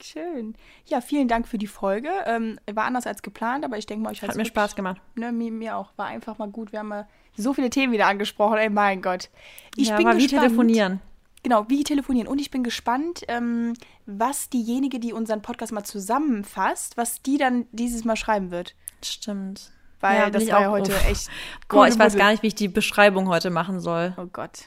Schön. 0.00 0.54
Ja, 0.84 1.00
vielen 1.00 1.26
Dank 1.26 1.48
für 1.48 1.58
die 1.58 1.66
Folge. 1.66 2.10
Ähm, 2.26 2.60
war 2.72 2.84
anders 2.84 3.08
als 3.08 3.22
geplant, 3.22 3.64
aber 3.64 3.76
ich 3.76 3.86
denke 3.86 4.04
mal, 4.04 4.10
euch 4.10 4.22
Hat 4.22 4.28
hat's 4.28 4.36
mir 4.36 4.42
wirklich- 4.42 4.52
Spaß 4.52 4.76
gemacht. 4.76 5.00
Ne, 5.16 5.32
mir, 5.32 5.50
mir 5.50 5.76
auch. 5.76 5.90
War 5.96 6.06
einfach 6.06 6.38
mal 6.38 6.48
gut. 6.48 6.70
Wir 6.70 6.78
haben 6.78 6.88
mal 6.88 7.08
so 7.36 7.54
viele 7.54 7.70
Themen 7.70 7.92
wieder 7.92 8.06
angesprochen. 8.06 8.58
Ey, 8.58 8.70
mein 8.70 9.02
Gott. 9.02 9.30
Ich 9.74 9.88
ja, 9.88 9.96
bin 9.96 10.06
wie 10.16 10.22
gespannt. 10.22 10.42
telefonieren. 10.44 11.00
Genau, 11.42 11.68
wie 11.68 11.82
telefonieren. 11.82 12.28
Und 12.28 12.38
ich 12.40 12.52
bin 12.52 12.62
gespannt, 12.62 13.24
ähm, 13.28 13.72
was 14.06 14.48
diejenige, 14.48 14.98
die 15.00 15.12
unseren 15.12 15.42
Podcast 15.42 15.72
mal 15.72 15.84
zusammenfasst, 15.84 16.96
was 16.96 17.22
die 17.22 17.38
dann 17.38 17.66
dieses 17.72 18.04
Mal 18.04 18.16
schreiben 18.16 18.50
wird. 18.50 18.74
Stimmt. 19.04 19.70
Weil 20.00 20.18
Ja, 20.18 20.30
das 20.30 20.46
war 20.48 20.58
auch- 20.58 20.62
ja 20.62 20.70
heute 20.70 20.92
uff. 20.92 21.08
echt. 21.08 21.28
Boah, 21.68 21.88
ich 21.88 21.98
weiß 21.98 22.16
gar 22.16 22.30
nicht, 22.30 22.42
wie 22.42 22.48
ich 22.48 22.54
die 22.54 22.68
Beschreibung 22.68 23.28
heute 23.28 23.50
machen 23.50 23.80
soll. 23.80 24.14
Oh 24.16 24.26
Gott. 24.26 24.66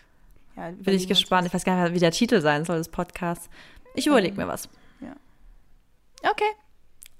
Ja, 0.55 0.71
Bin 0.71 0.93
ich 0.93 1.07
gespannt. 1.07 1.47
Ich 1.47 1.53
weiß 1.53 1.63
gar 1.63 1.81
nicht, 1.83 1.93
wie 1.93 1.99
der 1.99 2.11
Titel 2.11 2.41
sein 2.41 2.65
soll 2.65 2.77
des 2.77 2.89
Podcasts. 2.89 3.49
Ich 3.95 4.07
überlege 4.07 4.35
mir 4.35 4.47
was. 4.47 4.67
Okay, 6.21 6.43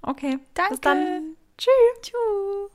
Okay. 0.02 0.40
danke. 0.56 0.72
Bis 0.72 0.82
dann. 0.82 1.36
Tschüss. 1.58 1.72
Tschüss. 2.02 2.72